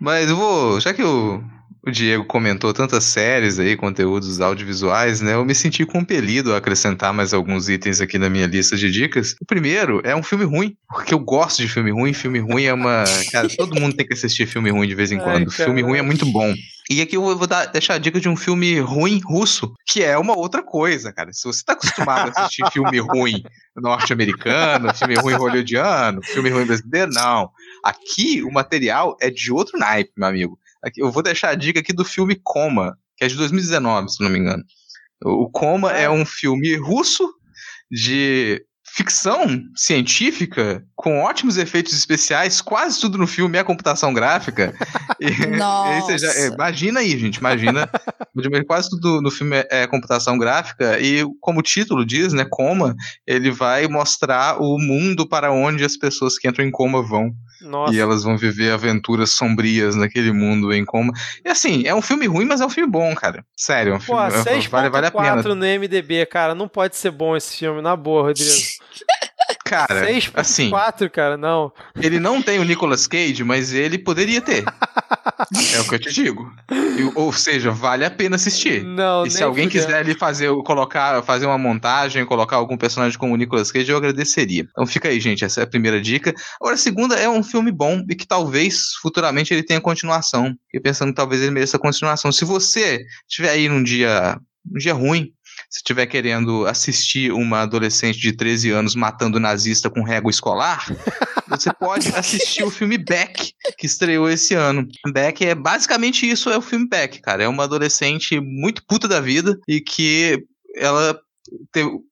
Mas 0.00 0.28
eu 0.28 0.36
vou. 0.36 0.80
Já 0.80 0.92
que 0.92 1.02
o 1.02 1.42
o 1.82 1.90
Diego 1.90 2.24
comentou 2.24 2.72
tantas 2.72 3.04
séries 3.04 3.58
aí, 3.58 3.76
conteúdos 3.76 4.40
audiovisuais, 4.40 5.20
né? 5.20 5.34
Eu 5.34 5.44
me 5.44 5.54
senti 5.54 5.84
compelido 5.86 6.52
a 6.52 6.58
acrescentar 6.58 7.12
mais 7.12 7.32
alguns 7.32 7.68
itens 7.68 8.00
aqui 8.00 8.18
na 8.18 8.28
minha 8.28 8.46
lista 8.46 8.76
de 8.76 8.90
dicas. 8.90 9.34
O 9.40 9.46
primeiro 9.46 10.00
é 10.04 10.14
um 10.14 10.22
filme 10.22 10.44
ruim, 10.44 10.76
porque 10.88 11.14
eu 11.14 11.18
gosto 11.18 11.62
de 11.62 11.68
filme 11.68 11.90
ruim. 11.90 12.12
Filme 12.12 12.38
ruim 12.38 12.64
é 12.64 12.74
uma. 12.74 13.04
Cara, 13.32 13.48
todo 13.48 13.80
mundo 13.80 13.96
tem 13.96 14.06
que 14.06 14.12
assistir 14.12 14.46
filme 14.46 14.70
ruim 14.70 14.86
de 14.86 14.94
vez 14.94 15.10
em 15.10 15.18
quando. 15.18 15.48
Ai, 15.50 15.64
filme 15.64 15.80
ruim 15.82 15.98
é 15.98 16.02
muito 16.02 16.26
bom. 16.26 16.54
E 16.90 17.00
aqui 17.00 17.16
eu 17.16 17.22
vou 17.22 17.46
dar, 17.46 17.66
deixar 17.66 17.94
a 17.94 17.98
dica 17.98 18.18
de 18.18 18.28
um 18.28 18.36
filme 18.36 18.80
ruim 18.80 19.20
russo, 19.24 19.72
que 19.86 20.02
é 20.02 20.18
uma 20.18 20.36
outra 20.36 20.60
coisa, 20.60 21.12
cara. 21.12 21.32
Se 21.32 21.44
você 21.44 21.64
tá 21.64 21.74
acostumado 21.74 22.32
a 22.34 22.40
assistir 22.40 22.68
filme 22.72 22.98
ruim 22.98 23.44
norte-americano, 23.76 24.92
filme 24.94 25.14
ruim 25.14 25.34
hollywoodiano, 25.34 26.20
filme 26.24 26.50
ruim 26.50 26.66
brasileiro, 26.66 27.12
não. 27.12 27.48
Aqui 27.84 28.42
o 28.42 28.50
material 28.50 29.16
é 29.20 29.30
de 29.30 29.52
outro 29.52 29.78
naipe, 29.78 30.10
meu 30.16 30.28
amigo. 30.28 30.58
Aqui, 30.82 31.02
eu 31.02 31.10
vou 31.10 31.22
deixar 31.22 31.50
a 31.50 31.54
dica 31.54 31.80
aqui 31.80 31.92
do 31.92 32.04
filme 32.04 32.38
Coma, 32.42 32.96
que 33.16 33.24
é 33.24 33.28
de 33.28 33.36
2019, 33.36 34.08
se 34.10 34.22
não 34.22 34.30
me 34.30 34.38
engano. 34.38 34.64
O 35.24 35.50
Coma 35.50 35.92
é 35.92 36.08
um 36.08 36.24
filme 36.24 36.74
russo 36.76 37.28
de 37.90 38.64
ficção 38.96 39.46
científica 39.76 40.84
com 40.96 41.20
ótimos 41.20 41.56
efeitos 41.56 41.92
especiais, 41.92 42.60
quase 42.60 43.00
tudo 43.00 43.16
no 43.16 43.26
filme 43.26 43.56
é 43.56 43.64
computação 43.64 44.12
gráfica. 44.12 44.74
E, 45.22 45.46
Nossa. 45.48 46.14
E 46.14 46.18
já, 46.18 46.32
é, 46.32 46.46
imagina 46.46 47.00
aí, 47.00 47.18
gente, 47.18 47.36
imagina. 47.36 47.86
quase 48.66 48.88
tudo 48.88 49.20
no 49.20 49.30
filme 49.30 49.54
é, 49.54 49.68
é, 49.70 49.86
computação 49.86 50.38
gráfica 50.38 50.98
e 50.98 51.22
como 51.42 51.60
o 51.60 51.62
título 51.62 52.06
diz, 52.06 52.32
né, 52.32 52.46
coma, 52.48 52.96
ele 53.26 53.50
vai 53.50 53.86
mostrar 53.86 54.56
o 54.62 54.78
mundo 54.78 55.28
para 55.28 55.52
onde 55.52 55.84
as 55.84 55.94
pessoas 55.94 56.38
que 56.38 56.48
entram 56.48 56.64
em 56.64 56.70
coma 56.70 57.02
vão. 57.02 57.34
Nossa. 57.62 57.94
E 57.94 57.98
elas 57.98 58.22
vão 58.22 58.36
viver 58.36 58.72
aventuras 58.72 59.30
sombrias 59.30 59.94
naquele 59.94 60.32
mundo 60.32 60.72
em 60.72 60.84
coma. 60.84 61.12
E 61.44 61.48
assim, 61.48 61.86
é 61.86 61.94
um 61.94 62.02
filme 62.02 62.26
ruim, 62.26 62.44
mas 62.44 62.60
é 62.60 62.66
um 62.66 62.70
filme 62.70 62.90
bom, 62.90 63.14
cara. 63.14 63.44
Sério, 63.56 63.92
é 63.92 63.96
um 63.96 64.00
filme 64.00 64.20
Pô, 64.22 64.30
6. 64.30 64.66
vale, 64.66 64.88
vale 64.88 65.06
a 65.06 65.10
pena. 65.10 65.42
no 65.42 65.54
MDB, 65.56 66.26
cara. 66.26 66.54
Não 66.54 66.68
pode 66.68 66.96
ser 66.96 67.10
bom 67.10 67.36
esse 67.36 67.56
filme, 67.56 67.82
na 67.82 67.94
boa, 67.96 68.22
Rodrigo. 68.22 68.50
Cara, 69.70 70.04
6. 70.04 70.32
assim. 70.34 70.68
4, 70.68 71.08
cara, 71.08 71.36
não. 71.36 71.72
Ele 71.94 72.18
não 72.18 72.42
tem 72.42 72.58
o 72.58 72.64
Nicolas 72.64 73.06
Cage, 73.06 73.44
mas 73.44 73.72
ele 73.72 73.98
poderia 73.98 74.40
ter. 74.40 74.64
é 75.76 75.80
o 75.80 75.88
que 75.88 75.94
eu 75.94 75.98
te 76.00 76.12
digo. 76.12 76.52
ou 77.14 77.32
seja, 77.32 77.70
vale 77.70 78.04
a 78.04 78.10
pena 78.10 78.34
assistir. 78.34 78.82
Não, 78.82 79.24
e 79.24 79.30
se 79.30 79.44
alguém 79.44 79.68
fudeu. 79.68 79.80
quiser 79.80 79.98
ali 79.98 80.12
fazer, 80.14 80.50
colocar, 80.64 81.22
fazer 81.22 81.46
uma 81.46 81.56
montagem, 81.56 82.26
colocar 82.26 82.56
algum 82.56 82.76
personagem 82.76 83.16
como 83.16 83.32
o 83.32 83.36
Nicolas 83.36 83.70
Cage, 83.70 83.92
eu 83.92 83.96
agradeceria. 83.96 84.66
Então 84.68 84.84
fica 84.84 85.08
aí, 85.08 85.20
gente. 85.20 85.44
Essa 85.44 85.60
é 85.60 85.62
a 85.62 85.68
primeira 85.68 86.00
dica. 86.00 86.34
Agora, 86.60 86.74
a 86.74 86.78
segunda 86.78 87.14
é 87.14 87.28
um 87.28 87.44
filme 87.44 87.70
bom 87.70 88.04
e 88.10 88.16
que 88.16 88.26
talvez 88.26 88.94
futuramente 89.00 89.54
ele 89.54 89.62
tenha 89.62 89.80
continuação. 89.80 90.52
E 90.74 90.80
pensando 90.80 91.10
que 91.10 91.16
talvez 91.16 91.40
ele 91.40 91.52
mereça 91.52 91.78
continuação. 91.78 92.32
Se 92.32 92.44
você 92.44 92.98
estiver 93.28 93.50
aí 93.50 93.68
num 93.68 93.84
dia, 93.84 94.36
um 94.68 94.78
dia 94.78 94.94
ruim, 94.94 95.32
se 95.70 95.78
estiver 95.78 96.06
querendo 96.06 96.66
assistir 96.66 97.30
uma 97.30 97.60
adolescente 97.60 98.18
de 98.18 98.32
13 98.32 98.70
anos 98.70 98.96
matando 98.96 99.38
nazista 99.38 99.88
com 99.88 100.02
régua 100.02 100.28
escolar, 100.28 100.84
você 101.48 101.72
pode 101.78 102.08
assistir 102.08 102.64
o 102.64 102.70
filme 102.70 102.98
Beck, 102.98 103.52
que 103.78 103.86
estreou 103.86 104.28
esse 104.28 104.52
ano. 104.52 104.88
Beck 105.12 105.44
é 105.44 105.54
basicamente 105.54 106.28
isso, 106.28 106.50
é 106.50 106.58
o 106.58 106.62
filme 106.62 106.88
Beck, 106.88 107.20
cara. 107.22 107.44
É 107.44 107.48
uma 107.48 107.62
adolescente 107.62 108.40
muito 108.40 108.84
puta 108.84 109.06
da 109.06 109.20
vida 109.20 109.56
e 109.68 109.80
que 109.80 110.44
ela 110.76 111.16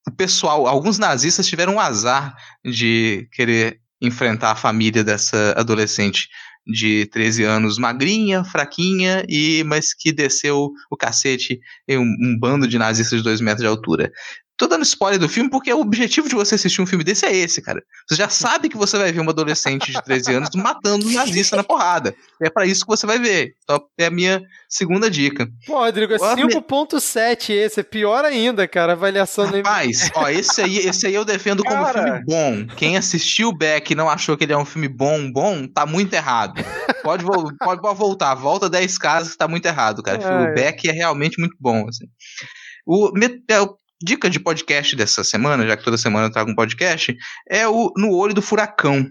o 0.06 0.10
pessoal, 0.16 0.66
alguns 0.66 0.98
nazistas 0.98 1.47
tiveram 1.47 1.74
um 1.74 1.80
azar 1.80 2.35
de 2.64 3.28
querer 3.32 3.80
enfrentar 4.01 4.52
a 4.52 4.56
família 4.56 5.05
dessa 5.05 5.55
adolescente 5.56 6.28
de 6.69 7.07
13 7.07 7.45
anos, 7.45 7.78
magrinha, 7.78 8.45
fraquinha, 8.45 9.24
e 9.28 9.65
mas 9.65 9.95
que 9.95 10.12
desceu 10.12 10.70
o 10.90 10.97
cacete 10.97 11.59
em 11.89 11.99
um, 11.99 12.03
um 12.03 12.39
bando 12.39 12.69
de 12.69 12.78
nazistas 12.78 13.19
de 13.19 13.24
2 13.24 13.40
metros 13.40 13.62
de 13.62 13.69
altura. 13.69 14.12
Tô 14.59 14.66
dando 14.66 14.82
spoiler 14.82 15.20
do 15.20 15.28
filme 15.28 15.48
porque 15.48 15.72
o 15.72 15.80
objetivo 15.80 16.28
de 16.28 16.35
você 16.35 16.56
assistir 16.56 16.82
um 16.82 16.86
filme 16.86 17.05
desse 17.05 17.24
é 17.24 17.35
esse, 17.35 17.62
cara. 17.62 17.80
Você 18.09 18.16
já 18.16 18.28
sabe 18.28 18.68
que 18.68 18.76
você 18.76 18.98
vai 18.98 19.12
ver 19.12 19.20
uma 19.20 19.30
adolescente 19.30 19.93
de 19.93 20.02
13 20.02 20.35
anos 20.35 20.51
matando 20.56 21.06
um 21.06 21.12
nazista 21.12 21.55
na 21.55 21.62
porrada. 21.62 22.12
É 22.43 22.51
para 22.51 22.66
isso 22.66 22.85
que 22.85 22.90
você 22.90 23.06
vai 23.06 23.20
ver. 23.20 23.55
Então 23.62 23.80
é 23.97 24.06
a 24.06 24.10
minha 24.10 24.43
segunda 24.68 25.09
dica. 25.09 25.48
Pô, 25.64 25.78
Rodrigo, 25.78 26.12
é 26.12 26.18
5.7 26.18 27.51
esse, 27.51 27.78
é 27.78 27.82
pior 27.85 28.24
ainda, 28.24 28.66
cara, 28.66 28.93
a 28.93 28.97
avaliação 28.97 29.47
Rapaz, 29.47 30.10
ó, 30.14 30.28
esse 30.28 30.60
aí, 30.60 30.78
esse 30.78 31.06
aí 31.06 31.14
eu 31.14 31.24
defendo 31.24 31.62
como 31.62 31.85
cara. 31.85 32.02
filme 32.02 32.24
bom. 32.24 32.66
Quem 32.74 32.97
assistiu 32.97 33.51
o 33.51 33.56
Beck 33.56 33.93
e 33.93 33.94
não 33.94 34.10
achou 34.10 34.36
que 34.36 34.43
ele 34.43 34.52
é 34.52 34.59
um 34.59 34.64
filme 34.64 34.89
bom, 34.89 35.30
bom, 35.30 35.68
tá 35.68 35.86
muito 35.86 36.12
errado. 36.14 36.60
Pode, 37.05 37.24
pode, 37.24 37.56
pode 37.59 37.98
voltar, 37.98 38.35
volta 38.35 38.68
10 38.68 38.98
casas 38.98 39.32
que 39.32 39.39
tá 39.39 39.47
muito 39.47 39.66
errado, 39.66 40.02
cara. 40.02 40.20
É. 40.20 40.51
O 40.51 40.55
Beck 40.55 40.89
é 40.89 40.93
realmente 40.93 41.39
muito 41.39 41.56
bom, 41.60 41.86
assim. 41.89 42.06
O, 42.85 43.12
é, 43.16 43.59
dica 44.02 44.30
de 44.30 44.38
podcast 44.38 44.94
dessa 44.94 45.24
semana, 45.24 45.66
já 45.66 45.76
que 45.76 45.84
toda 45.84 45.98
semana 45.98 46.26
eu 46.26 46.32
trago 46.32 46.50
um 46.50 46.54
podcast, 46.54 47.16
é 47.48 47.66
o 47.66 47.92
No 47.96 48.12
Olho 48.12 48.34
do 48.34 48.42
Furacão. 48.42 49.08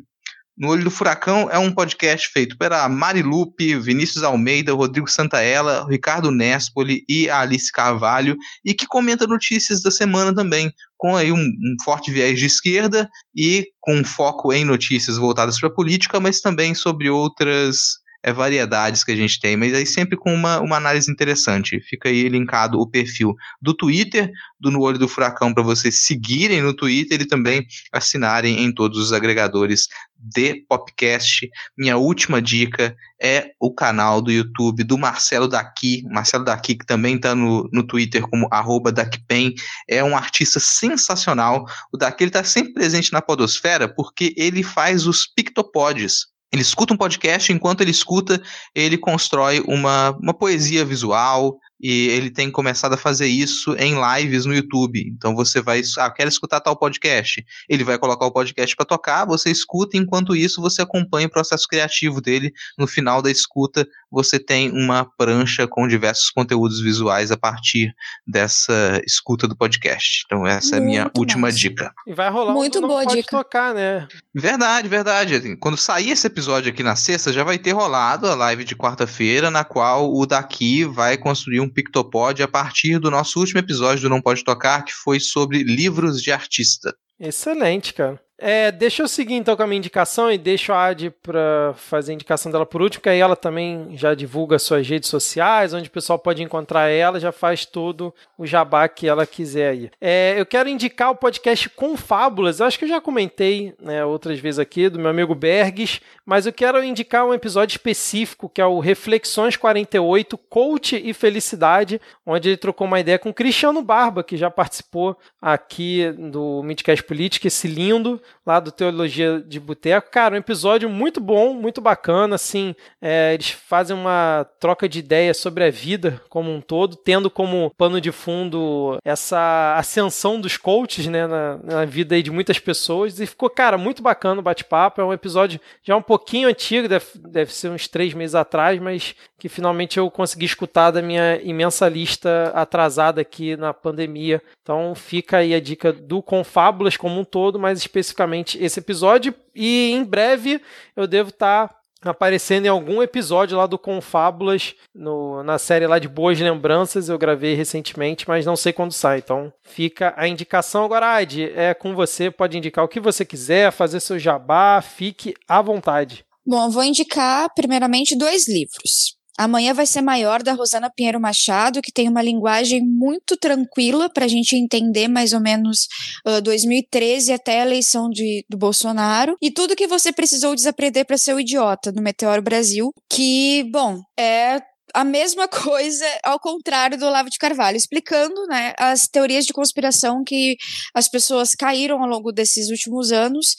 No 0.58 0.70
Olho 0.70 0.84
do 0.84 0.90
Furacão 0.90 1.48
é 1.52 1.60
um 1.60 1.72
podcast 1.72 2.30
feito 2.30 2.58
pela 2.58 2.90
Mari 2.90 3.22
Lupe, 3.22 3.78
Vinícius 3.78 4.24
Almeida, 4.24 4.74
Rodrigo 4.74 5.08
Santaella, 5.08 5.86
Ricardo 5.88 6.32
Nespoli 6.32 7.04
e 7.08 7.30
Alice 7.30 7.72
Carvalho, 7.72 8.36
e 8.66 8.74
que 8.74 8.88
comenta 8.88 9.28
notícias 9.28 9.84
da 9.84 9.92
semana 9.92 10.34
também, 10.34 10.72
com 10.98 11.16
aí 11.16 11.32
um, 11.32 11.38
um 11.38 11.76
forte 11.84 12.12
viés 12.12 12.40
de 12.40 12.48
esquerda 12.48 13.08
e 13.36 13.68
com 13.80 14.04
foco 14.04 14.52
em 14.52 14.66
notícias 14.66 15.18
voltadas 15.18 15.60
para 15.60 15.70
a 15.70 15.74
política, 15.74 16.20
mas 16.20 16.42
também 16.42 16.74
sobre 16.74 17.08
outras 17.08 18.00
é, 18.28 18.34
variedades 18.34 19.06
que 19.06 19.12
a 19.14 19.16
gente 19.16 19.40
tem, 19.40 19.56
mas 19.56 19.74
aí 19.74 19.86
sempre 19.86 20.18
com 20.18 20.34
uma, 20.34 20.60
uma 20.60 20.76
análise 20.76 21.10
interessante. 21.10 21.80
Fica 21.80 22.10
aí 22.10 22.28
linkado 22.28 22.78
o 22.78 22.86
perfil 22.86 23.34
do 23.62 23.74
Twitter, 23.74 24.30
do 24.60 24.70
No 24.70 24.82
Olho 24.82 25.00
do 25.00 25.08
Furacão, 25.08 25.54
para 25.54 25.64
vocês 25.64 26.00
seguirem 26.00 26.62
no 26.62 26.74
Twitter 26.74 27.22
e 27.22 27.26
também 27.26 27.66
assinarem 27.90 28.66
em 28.66 28.74
todos 28.74 28.98
os 28.98 29.14
agregadores 29.14 29.88
de 30.20 30.56
podcast. 30.68 31.50
Minha 31.78 31.96
última 31.96 32.42
dica 32.42 32.98
é 33.22 33.52
o 33.62 33.74
canal 33.74 34.22
do 34.22 34.30
YouTube 34.30 34.84
do 34.84 34.98
Marcelo 34.98 35.48
Daqui. 35.48 36.04
Marcelo 36.10 36.44
Daqui, 36.44 36.76
que 36.76 36.86
também 36.86 37.16
está 37.16 37.34
no, 37.34 37.70
no 37.72 37.84
Twitter 37.88 38.24
como 38.24 38.50
arroba 38.52 38.92
DaquiPen, 38.92 39.54
é 39.88 40.04
um 40.04 40.18
artista 40.18 40.60
sensacional. 40.60 41.66
O 41.94 41.98
Daqui 41.98 42.26
está 42.26 42.44
sempre 42.44 42.74
presente 42.74 43.14
na 43.14 43.22
podosfera 43.22 43.88
porque 43.88 44.34
ele 44.36 44.64
faz 44.64 45.08
os 45.08 45.26
Pictopods, 45.26 46.26
ele 46.52 46.62
escuta 46.62 46.94
um 46.94 46.98
podcast, 46.98 47.52
enquanto 47.52 47.82
ele 47.82 47.92
escuta, 47.92 48.42
ele 48.74 48.98
constrói 48.98 49.62
uma, 49.68 50.18
uma 50.22 50.34
poesia 50.34 50.86
visual, 50.86 51.60
e 51.80 52.08
ele 52.10 52.30
tem 52.30 52.50
começado 52.50 52.94
a 52.94 52.98
fazer 52.98 53.28
isso 53.28 53.76
em 53.78 53.96
lives 53.96 54.46
no 54.46 54.54
YouTube. 54.54 55.04
Então 55.16 55.36
você 55.36 55.62
vai, 55.62 55.82
ah, 55.98 56.10
quero 56.10 56.30
escutar 56.30 56.60
tal 56.60 56.76
podcast. 56.76 57.46
Ele 57.70 57.84
vai 57.84 57.98
colocar 57.98 58.26
o 58.26 58.32
podcast 58.32 58.76
para 58.76 58.86
tocar, 58.86 59.26
você 59.26 59.50
escuta, 59.52 59.98
enquanto 59.98 60.36
isso 60.36 60.62
você 60.62 60.82
acompanha 60.82 61.28
o 61.28 61.32
processo 61.32 61.68
criativo 61.68 62.20
dele. 62.20 62.52
No 62.78 62.88
final 62.88 63.22
da 63.22 63.30
escuta, 63.30 63.88
você 64.12 64.40
tem 64.40 64.72
uma 64.72 65.06
prancha 65.18 65.68
com 65.68 65.88
diversos 65.88 66.30
conteúdos 66.30 66.82
visuais 66.82 67.32
a 67.32 67.38
partir 67.38 67.94
dessa 68.26 69.02
escuta 69.06 69.48
do 69.48 69.56
podcast. 69.56 70.24
Então 70.26 70.46
essa 70.48 70.72
Muito 70.72 70.76
é 70.76 70.78
a 70.78 70.82
minha 70.82 71.12
última 71.16 71.52
dica. 71.52 71.94
E 72.06 72.14
vai 72.14 72.30
rolar 72.30 72.54
Muito 72.54 72.80
um 72.80 72.88
boa 72.88 73.04
pode 73.04 73.18
dica. 73.18 73.30
tocar, 73.30 73.74
né? 73.74 74.08
Verdade, 74.34 74.88
verdade. 74.88 75.56
Quando 75.58 75.78
sair 75.78 76.12
esse 76.12 76.26
episódio 76.28 76.72
aqui 76.72 76.82
na 76.82 76.96
sexta, 76.96 77.32
já 77.32 77.44
vai 77.44 77.58
ter 77.58 77.72
rolado 77.72 78.28
a 78.28 78.36
live 78.36 78.64
de 78.64 78.76
quarta-feira, 78.76 79.52
na 79.52 79.64
qual 79.64 80.14
o 80.14 80.26
daqui 80.26 80.86
vai 80.86 81.18
construir 81.18 81.60
um 81.60 81.67
um 81.68 81.70
Pictopod 81.70 82.42
a 82.42 82.48
partir 82.48 82.98
do 82.98 83.12
nosso 83.12 83.40
último 83.40 83.60
episódio 83.60 84.04
do 84.04 84.10
Não 84.10 84.22
Pode 84.22 84.44
Tocar, 84.44 84.84
que 84.84 84.94
foi 84.94 85.20
sobre 85.20 85.64
livros 85.64 86.22
de 86.22 86.32
artista. 86.32 86.96
Excelente, 87.20 87.94
cara. 87.94 88.20
É, 88.40 88.72
deixa 88.72 89.02
eu 89.02 89.08
seguir 89.08 89.34
então 89.34 89.56
com 89.56 89.64
a 89.64 89.68
minha 89.68 89.80
indicação 89.80 90.32
e 90.32 90.38
deixo 90.38 90.72
a 90.72 90.86
Ad 90.86 91.10
para 91.24 91.74
fazer 91.76 92.12
a 92.12 92.16
indicação 92.16 92.52
dela 92.52 92.68
por 92.68 92.82
último, 92.84 93.02
que 93.02 93.10
aí 93.10 93.20
ela 93.20 93.36
também 93.36 93.90
já 93.98 94.14
divulga 94.14 94.60
suas 94.60 94.88
redes 94.88 95.10
sociais, 95.10 95.74
onde 95.74 95.88
o 95.88 95.92
pessoal 95.92 96.20
pode 96.20 96.44
encontrar 96.44 96.88
ela, 96.88 97.20
já 97.20 97.32
faz 97.32 97.66
todo 97.66 98.14
o 98.38 98.46
jabá 98.46 98.88
que 98.88 99.08
ela 99.08 99.26
quiser 99.26 99.70
aí. 99.72 99.92
É, 100.00 100.36
eu 100.38 100.46
quero 100.46 100.70
indicar 100.70 101.10
o 101.10 101.16
podcast 101.16 101.68
Com 101.70 101.98
Fábulas, 101.98 102.60
eu 102.60 102.68
acho 102.68 102.78
que 102.78 102.86
eu 102.86 102.90
já 102.90 103.02
comentei 103.02 103.74
né, 103.82 104.06
outras 104.06 104.40
vezes 104.40 104.60
aqui, 104.60 104.88
do 104.88 105.00
meu 105.00 105.10
amigo 105.10 105.34
Bergs, 105.34 106.00
mas 106.24 106.46
eu 106.46 106.54
quero 106.54 106.84
indicar 106.84 107.26
um 107.26 107.34
episódio 107.34 107.74
específico, 107.74 108.50
que 108.50 108.62
é 108.62 108.66
o 108.66 108.80
Reflexões 108.80 109.56
48, 109.58 110.38
Coach 110.38 111.02
e 111.04 111.12
Felicidade, 111.12 112.00
onde 112.24 112.50
ele 112.50 112.58
trocou 112.58 112.86
uma 112.86 113.00
ideia 113.00 113.18
com 113.18 113.34
Cristiano 113.34 113.82
Barba, 113.82 114.24
que 114.24 114.38
já 114.38 114.52
participou 114.52 115.18
aqui 115.42 116.12
do 116.12 116.62
Midcast 116.62 117.04
Política, 117.04 117.48
esse 117.48 117.68
lindo 117.68 118.22
lá 118.46 118.60
do 118.60 118.72
Teologia 118.72 119.44
de 119.46 119.60
Boteco. 119.60 120.12
Cara, 120.12 120.36
um 120.36 120.38
episódio 120.38 120.90
muito 120.90 121.20
bom, 121.20 121.54
muito 121.54 121.82
bacana, 121.82 122.36
assim, 122.36 122.76
é, 123.02 123.34
eles 123.34 123.50
fazem 123.50 123.96
uma 123.96 124.46
troca 124.60 124.88
de 124.88 125.00
ideias 125.00 125.38
sobre 125.38 125.64
a 125.64 125.72
vida 125.72 126.22
como 126.30 126.52
um 126.52 126.62
todo, 126.62 126.96
tendo 126.96 127.30
como 127.30 127.72
pano 127.78 128.00
de 128.00 128.12
fundo 128.12 128.98
essa 129.04 129.76
ascensão 129.78 130.40
dos 130.40 130.58
coaches, 130.58 131.08
né, 131.08 131.28
na, 131.28 131.58
na 131.58 131.86
vida 131.86 132.22
de 132.22 132.32
muitas 132.32 132.60
pessoas, 132.60 133.20
e 133.20 133.26
ficou, 133.26 133.50
cara, 133.50 133.78
muito 133.78 134.02
bacana 134.02 134.40
o 134.40 134.44
bate-papo, 134.44 135.02
é 135.02 135.06
um 135.06 135.14
episódio 135.14 135.60
já 135.84 135.96
um 135.96 136.02
pouquinho 136.02 136.48
antigo, 136.48 136.88
deve, 136.88 137.06
deve 137.16 137.54
ser 137.54 137.70
uns 137.70 137.88
três 137.88 138.14
meses 138.14 138.36
atrás, 138.36 138.80
mas 138.80 139.16
que 139.40 139.48
finalmente 139.48 139.98
eu 140.00 140.10
consegui 140.10 140.46
escutar 140.46 140.92
da 140.92 141.02
minha 141.02 141.40
imensa 141.44 141.88
lista 141.88 142.52
atrasada 142.56 143.22
aqui 143.22 143.56
na 143.56 143.74
pandemia. 143.74 144.42
Então 144.64 144.96
fica 144.96 145.38
aí 145.38 145.54
a 145.54 145.60
dica 145.60 145.94
do 145.94 146.22
Confábulas 146.24 146.98
como 146.98 147.20
um 147.20 147.24
todo, 147.24 147.60
mas 147.60 147.78
especificamente 147.78 148.17
esse 148.60 148.80
episódio. 148.80 149.34
E 149.56 149.92
em 149.92 150.04
breve 150.04 150.62
eu 150.96 151.06
devo 151.08 151.30
estar 151.30 151.68
tá 151.68 151.78
aparecendo 152.06 152.66
em 152.66 152.70
algum 152.70 153.02
episódio 153.02 153.58
lá 153.58 153.66
do 153.66 153.78
Confábulas, 153.78 154.76
no, 154.94 155.44
na 155.44 155.58
série 155.58 155.88
lá 155.88 156.00
de 156.00 156.08
Boas 156.08 156.40
Lembranças, 156.40 157.10
eu 157.10 157.18
gravei 157.18 157.56
recentemente, 157.56 158.28
mas 158.28 158.46
não 158.46 158.56
sei 158.56 158.72
quando 158.72 158.92
sai, 158.92 159.20
então 159.20 159.52
fica 159.64 160.14
a 160.16 160.28
indicação. 160.28 160.86
Agora, 160.86 161.16
Adi, 161.16 161.52
é 161.56 161.74
com 161.74 161.96
você, 161.96 162.30
pode 162.30 162.58
indicar 162.58 162.86
o 162.86 162.88
que 162.88 163.00
você 163.00 163.26
quiser, 163.26 163.72
fazer 163.72 164.00
seu 164.00 164.20
jabá, 164.20 164.82
fique 164.82 165.34
à 165.48 165.62
vontade. 165.62 166.24
Bom, 166.46 166.70
vou 166.70 166.84
indicar 166.84 167.54
primeiramente 167.54 168.18
dois 168.18 168.48
livros. 168.48 169.17
Amanhã 169.38 169.74
vai 169.74 169.86
ser 169.86 170.02
maior 170.02 170.42
da 170.42 170.54
Rosana 170.54 170.90
Pinheiro 170.90 171.20
Machado, 171.20 171.82
que 171.82 171.92
tem 171.92 172.10
uma 172.10 172.22
linguagem 172.22 172.82
muito 172.82 173.38
tranquila 173.38 174.10
para 174.10 174.26
a 174.26 174.28
gente 174.28 174.56
entender 174.56 175.08
mais 175.08 175.32
ou 175.32 175.40
menos 175.40 175.88
uh, 176.26 176.42
2013 176.42 177.32
até 177.32 177.62
a 177.62 177.66
eleição 177.66 178.10
de, 178.10 178.44
do 178.50 178.58
Bolsonaro. 178.58 179.38
E 179.42 179.52
tudo 179.52 179.76
que 179.76 179.88
você 179.88 180.12
precisou 180.12 180.56
desaprender 180.56 181.06
para 181.06 181.18
ser 181.18 181.36
o 181.36 181.40
idiota 181.40 181.92
no 181.92 182.02
Meteoro 182.02 182.42
Brasil, 182.42 182.92
que, 183.10 183.64
bom, 183.72 184.02
é 184.20 184.62
a 184.94 185.04
mesma 185.04 185.48
coisa 185.48 186.06
ao 186.24 186.40
contrário 186.40 186.98
do 186.98 187.06
Olavo 187.06 187.30
de 187.30 187.38
Carvalho, 187.38 187.78
explicando 187.78 188.48
né, 188.48 188.74
as 188.78 189.08
teorias 189.08 189.46
de 189.46 189.54
conspiração 189.54 190.24
que 190.24 190.58
as 190.94 191.08
pessoas 191.08 191.54
caíram 191.54 192.02
ao 192.02 192.10
longo 192.10 192.32
desses 192.32 192.70
últimos 192.70 193.12
anos 193.12 193.56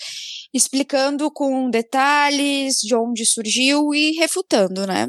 explicando 0.53 1.31
com 1.31 1.71
detalhes 1.71 2.77
de 2.77 2.95
onde 2.95 3.25
surgiu 3.27 3.95
e 3.95 4.13
refutando, 4.13 4.87
né? 4.87 5.09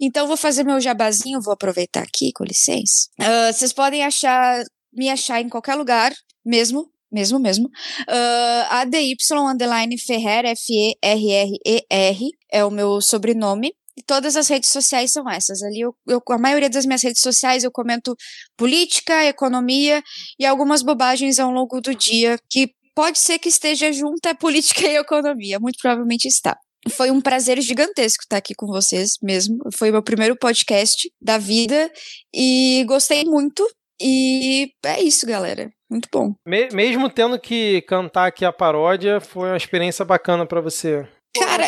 Então 0.00 0.26
vou 0.26 0.36
fazer 0.36 0.64
meu 0.64 0.80
jabazinho, 0.80 1.40
vou 1.40 1.52
aproveitar 1.52 2.02
aqui, 2.02 2.32
com 2.32 2.44
licença. 2.44 3.08
Uh, 3.20 3.52
vocês 3.52 3.72
podem 3.72 4.02
achar, 4.02 4.62
me 4.92 5.08
achar 5.08 5.40
em 5.40 5.48
qualquer 5.48 5.74
lugar, 5.74 6.12
mesmo, 6.44 6.90
mesmo, 7.10 7.38
mesmo. 7.38 7.66
Uh, 7.66 8.66
ADY 8.70 9.16
underline 9.50 9.98
Ferrer, 9.98 10.46
F-E-R-R-E-R, 10.46 12.30
é 12.50 12.64
o 12.64 12.70
meu 12.70 13.00
sobrenome. 13.00 13.72
E 13.96 14.02
todas 14.02 14.34
as 14.36 14.48
redes 14.48 14.70
sociais 14.70 15.12
são 15.12 15.28
essas. 15.28 15.62
Ali, 15.62 15.80
eu, 15.80 15.94
eu, 16.08 16.22
a 16.30 16.38
maioria 16.38 16.70
das 16.70 16.86
minhas 16.86 17.02
redes 17.02 17.20
sociais 17.20 17.64
eu 17.64 17.70
comento 17.70 18.16
política, 18.56 19.26
economia 19.26 20.02
e 20.38 20.46
algumas 20.46 20.82
bobagens 20.82 21.38
ao 21.38 21.50
longo 21.50 21.80
do 21.80 21.94
dia 21.94 22.38
que 22.48 22.72
pode 22.94 23.18
ser 23.18 23.38
que 23.38 23.48
esteja 23.48 23.92
junto 23.92 24.26
a 24.26 24.34
política 24.34 24.86
e 24.86 24.96
economia, 24.96 25.58
muito 25.58 25.78
provavelmente 25.80 26.26
está. 26.26 26.56
Foi 26.88 27.10
um 27.10 27.20
prazer 27.20 27.60
gigantesco 27.60 28.22
estar 28.22 28.38
aqui 28.38 28.54
com 28.54 28.66
vocês 28.66 29.18
mesmo. 29.22 29.58
Foi 29.74 29.90
meu 29.90 30.02
primeiro 30.02 30.34
podcast 30.34 31.10
da 31.20 31.36
vida 31.36 31.92
e 32.34 32.84
gostei 32.86 33.24
muito. 33.24 33.68
E 34.00 34.72
é 34.84 35.02
isso, 35.02 35.26
galera. 35.26 35.70
Muito 35.90 36.08
bom. 36.10 36.34
mesmo 36.46 37.10
tendo 37.10 37.38
que 37.38 37.82
cantar 37.82 38.26
aqui 38.26 38.44
a 38.44 38.52
paródia, 38.52 39.20
foi 39.20 39.50
uma 39.50 39.56
experiência 39.56 40.04
bacana 40.04 40.46
para 40.46 40.60
você. 40.60 41.06
Cara, 41.36 41.64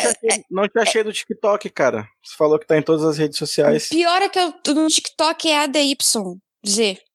não 0.49 0.67
te, 0.67 0.77
achei, 0.77 0.81
achei 0.81 1.01
é... 1.01 1.03
do 1.03 1.13
TikTok, 1.13 1.69
cara. 1.69 2.07
Você 2.23 2.35
falou 2.35 2.57
que 2.57 2.65
tá 2.65 2.77
em 2.77 2.81
todas 2.81 3.03
as 3.03 3.17
redes 3.17 3.37
sociais. 3.37 3.87
O 3.87 3.89
pior 3.89 4.21
é 4.21 4.29
que 4.29 4.39
eu, 4.39 4.53
no 4.73 4.87
TikTok 4.87 5.49
é 5.49 5.59
ADY. 5.59 5.95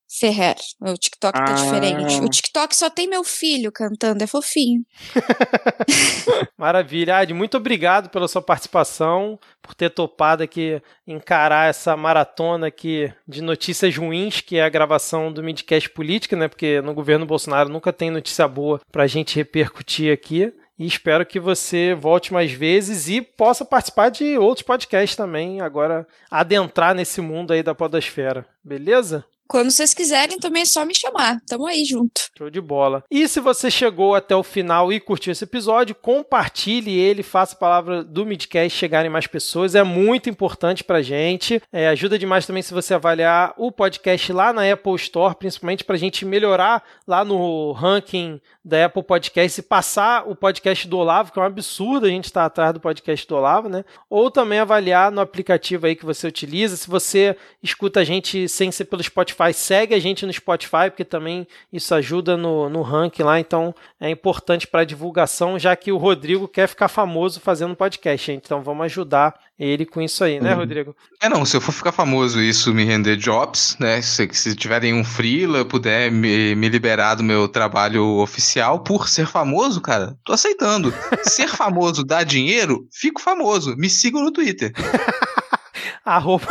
Ferrer. 0.09 0.55
O 0.81 0.97
TikTok 0.97 1.37
tá 1.37 1.51
ah. 1.51 1.53
diferente. 1.53 2.19
O 2.19 2.27
TikTok 2.27 2.75
só 2.75 2.89
tem 2.89 3.07
meu 3.07 3.23
filho 3.23 3.71
cantando, 3.71 4.23
é 4.23 4.27
fofinho. 4.27 4.83
Maravilha. 6.57 7.17
Adi, 7.17 7.33
muito 7.33 7.57
obrigado 7.57 8.09
pela 8.09 8.27
sua 8.27 8.41
participação, 8.41 9.39
por 9.61 9.75
ter 9.75 9.91
topado 9.91 10.41
aqui 10.41 10.81
encarar 11.05 11.69
essa 11.69 11.95
maratona 11.95 12.67
aqui 12.67 13.13
de 13.27 13.41
notícias 13.41 13.95
ruins, 13.95 14.41
que 14.41 14.57
é 14.57 14.63
a 14.63 14.69
gravação 14.69 15.31
do 15.31 15.43
Midcast 15.43 15.89
Política, 15.91 16.35
né? 16.35 16.47
Porque 16.47 16.81
no 16.81 16.95
governo 16.95 17.25
Bolsonaro 17.25 17.69
nunca 17.69 17.93
tem 17.93 18.09
notícia 18.09 18.47
boa 18.47 18.81
pra 18.91 19.05
gente 19.05 19.35
repercutir 19.35 20.11
aqui. 20.11 20.51
E 20.79 20.87
espero 20.87 21.25
que 21.25 21.41
você 21.41 21.93
volte 21.93 22.31
mais 22.31 22.51
vezes 22.53 23.09
e 23.09 23.21
possa 23.21 23.65
participar 23.65 24.09
de 24.09 24.37
outros 24.37 24.65
podcasts 24.65 25.15
também, 25.15 25.59
agora 25.59 26.07
adentrar 26.31 26.95
nesse 26.95 27.19
mundo 27.19 27.51
aí 27.51 27.61
da 27.61 27.75
podosfera. 27.75 28.45
Beleza? 28.63 29.25
Quando 29.49 29.71
vocês 29.71 29.95
quiserem, 29.95 30.37
também 30.37 30.61
é 30.61 30.65
só 30.65 30.85
me 30.85 30.93
chamar. 30.93 31.39
Tamo 31.47 31.65
aí 31.65 31.83
junto. 31.83 32.29
Show 32.37 32.51
de 32.51 32.61
bola. 32.61 33.03
E 33.09 33.27
se 33.27 33.39
você 33.39 33.71
chegou 33.71 34.13
até 34.13 34.35
o 34.35 34.43
final 34.43 34.93
e 34.93 34.99
curtiu 34.99 35.31
esse 35.31 35.43
episódio, 35.43 35.95
compartilhe 35.95 36.95
ele, 36.95 37.23
faça 37.23 37.55
a 37.55 37.57
palavra 37.57 38.03
do 38.03 38.27
Midcast 38.27 38.77
chegarem 38.77 39.09
mais 39.09 39.25
pessoas. 39.25 39.73
É 39.73 39.81
muito 39.81 40.29
importante 40.29 40.83
pra 40.83 41.01
gente. 41.01 41.59
É, 41.73 41.87
ajuda 41.87 42.19
demais 42.19 42.45
também 42.45 42.61
se 42.61 42.75
você 42.75 42.93
avaliar 42.93 43.55
o 43.57 43.71
podcast 43.71 44.31
lá 44.31 44.53
na 44.53 44.71
Apple 44.71 44.93
Store, 44.97 45.33
principalmente 45.33 45.83
pra 45.83 45.97
gente 45.97 46.25
melhorar 46.25 46.83
lá 47.07 47.25
no 47.25 47.71
ranking 47.71 48.39
da 48.63 48.85
Apple 48.85 49.01
Podcast 49.01 49.59
e 49.59 49.63
passar 49.63 50.29
o 50.29 50.35
podcast 50.35 50.87
do 50.87 50.99
Olavo, 50.99 51.31
que 51.31 51.39
é 51.39 51.41
um 51.41 51.45
absurdo 51.45 52.05
a 52.05 52.09
gente 52.09 52.25
estar 52.25 52.45
atrás 52.45 52.71
do 52.71 52.79
podcast 52.79 53.27
do 53.27 53.35
Olavo, 53.35 53.67
né? 53.67 53.83
Ou 54.07 54.29
também 54.29 54.59
avaliar 54.59 55.11
no 55.11 55.21
aplicativo 55.21 55.87
aí 55.87 55.95
que 55.95 56.05
você 56.05 56.27
utiliza. 56.27 56.77
Se 56.77 56.87
você 56.87 57.35
escuta 57.63 58.01
a 58.01 58.03
gente 58.03 58.47
sem 58.47 58.71
ser 58.71 58.85
pelo 58.85 59.01
Spotify, 59.01 59.38
segue 59.53 59.93
a 59.93 59.99
gente 59.99 60.25
no 60.25 60.33
Spotify, 60.33 60.89
porque 60.89 61.05
também 61.05 61.47
isso 61.71 61.93
ajuda 61.95 62.35
no, 62.35 62.69
no 62.69 62.81
ranking 62.81 63.23
lá. 63.23 63.39
Então 63.39 63.73
é 63.99 64.09
importante 64.09 64.67
para 64.67 64.83
divulgação, 64.83 65.57
já 65.57 65.75
que 65.75 65.91
o 65.91 65.97
Rodrigo 65.97 66.47
quer 66.47 66.67
ficar 66.67 66.87
famoso 66.87 67.39
fazendo 67.39 67.75
podcast. 67.75 68.31
Então 68.31 68.61
vamos 68.61 68.85
ajudar 68.85 69.35
ele 69.59 69.85
com 69.85 70.01
isso 70.01 70.23
aí, 70.23 70.39
né, 70.39 70.53
uhum. 70.53 70.59
Rodrigo? 70.59 70.95
É, 71.21 71.27
não, 71.27 71.45
se 71.45 71.57
eu 71.57 71.59
for 71.59 71.73
ficar 71.73 71.91
famoso 71.91 72.41
e 72.41 72.47
isso 72.47 72.73
me 72.73 72.85
render 72.85 73.17
jobs, 73.17 73.75
né, 73.77 74.01
se, 74.01 74.27
se 74.31 74.55
tiverem 74.55 74.93
um 74.93 75.03
freela, 75.03 75.65
puder 75.65 76.09
me, 76.09 76.55
me 76.55 76.69
liberar 76.69 77.15
do 77.15 77.23
meu 77.23 77.45
trabalho 77.45 78.19
oficial 78.19 78.79
por 78.79 79.09
ser 79.09 79.27
famoso, 79.27 79.81
cara, 79.81 80.17
tô 80.23 80.31
aceitando. 80.31 80.93
ser 81.27 81.49
famoso 81.49 82.05
dá 82.05 82.23
dinheiro, 82.23 82.87
fico 82.91 83.21
famoso. 83.21 83.75
Me 83.75 83.89
sigam 83.89 84.23
no 84.23 84.31
Twitter. 84.31 84.71
Arroba... 86.05 86.47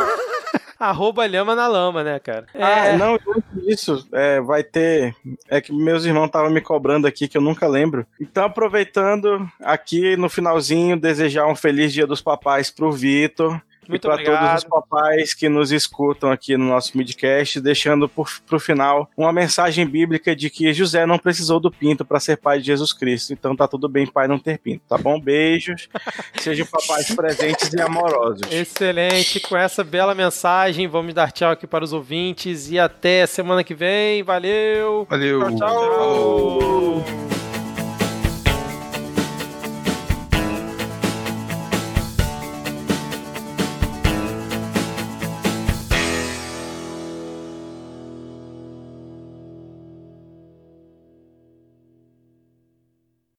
Arroba 0.78 1.26
lhama 1.26 1.55
na 1.55 1.66
lama, 1.66 2.05
né, 2.05 2.18
cara? 2.20 2.46
Ah, 2.55 2.86
é... 2.86 2.96
não, 2.96 3.18
isso, 3.66 4.06
é, 4.12 4.40
vai 4.40 4.62
ter. 4.62 5.14
É 5.48 5.60
que 5.60 5.72
meus 5.72 6.05
irmãos 6.05 6.26
estavam 6.26 6.50
me 6.50 6.60
cobrando 6.60 7.06
aqui, 7.06 7.26
que 7.26 7.36
eu 7.36 7.42
nunca 7.42 7.66
lembro. 7.66 8.06
Então, 8.20 8.44
aproveitando 8.44 9.50
aqui 9.60 10.16
no 10.16 10.28
finalzinho, 10.28 10.98
desejar 10.98 11.46
um 11.46 11.56
feliz 11.56 11.92
dia 11.92 12.06
dos 12.06 12.20
papais 12.20 12.70
pro 12.70 12.92
Vitor. 12.92 13.60
Muito 13.89 14.06
e 14.06 14.10
para 14.10 14.23
todos 14.23 14.55
os 14.59 14.65
papais 14.65 15.35
que 15.35 15.48
nos 15.48 15.73
escutam 15.73 16.31
aqui 16.31 16.56
no 16.56 16.66
nosso 16.66 16.97
midcast, 16.97 17.60
deixando 17.60 18.09
por, 18.09 18.28
pro 18.47 18.60
final 18.60 19.10
uma 19.16 19.32
mensagem 19.32 19.86
bíblica 19.86 20.36
de 20.36 20.51
que 20.51 20.73
José 20.73 21.06
não 21.06 21.19
precisou 21.19 21.59
do 21.59 21.70
pinto 21.70 22.05
para 22.05 22.20
ser 22.20 22.36
pai 22.36 22.60
de 22.60 22.66
Jesus 22.66 22.93
Cristo. 22.93 23.32
Então 23.32 23.56
tá 23.56 23.66
tudo 23.66 23.89
bem 23.89 24.06
pai 24.06 24.28
não 24.28 24.39
ter 24.39 24.59
pinto, 24.59 24.82
tá 24.89 24.98
bom? 24.98 25.19
Beijos. 25.19 25.89
Sejam 26.39 26.66
papais 26.66 27.15
presentes 27.15 27.73
e 27.73 27.81
amorosos. 27.81 28.43
Excelente. 28.51 29.40
Com 29.40 29.56
essa 29.56 29.82
bela 29.82 30.15
mensagem, 30.15 30.86
vamos 30.86 31.15
dar 31.15 31.32
tchau 31.32 31.51
aqui 31.51 31.66
para 31.66 31.85
os 31.85 31.93
ouvintes 31.93 32.70
e 32.70 32.78
até 32.78 33.27
semana 33.27 33.65
que 33.65 33.74
vem. 33.74 34.23
Valeu. 34.23 35.06
Valeu. 35.09 35.56
tchau. 35.56 37.02
tchau. 37.02 37.38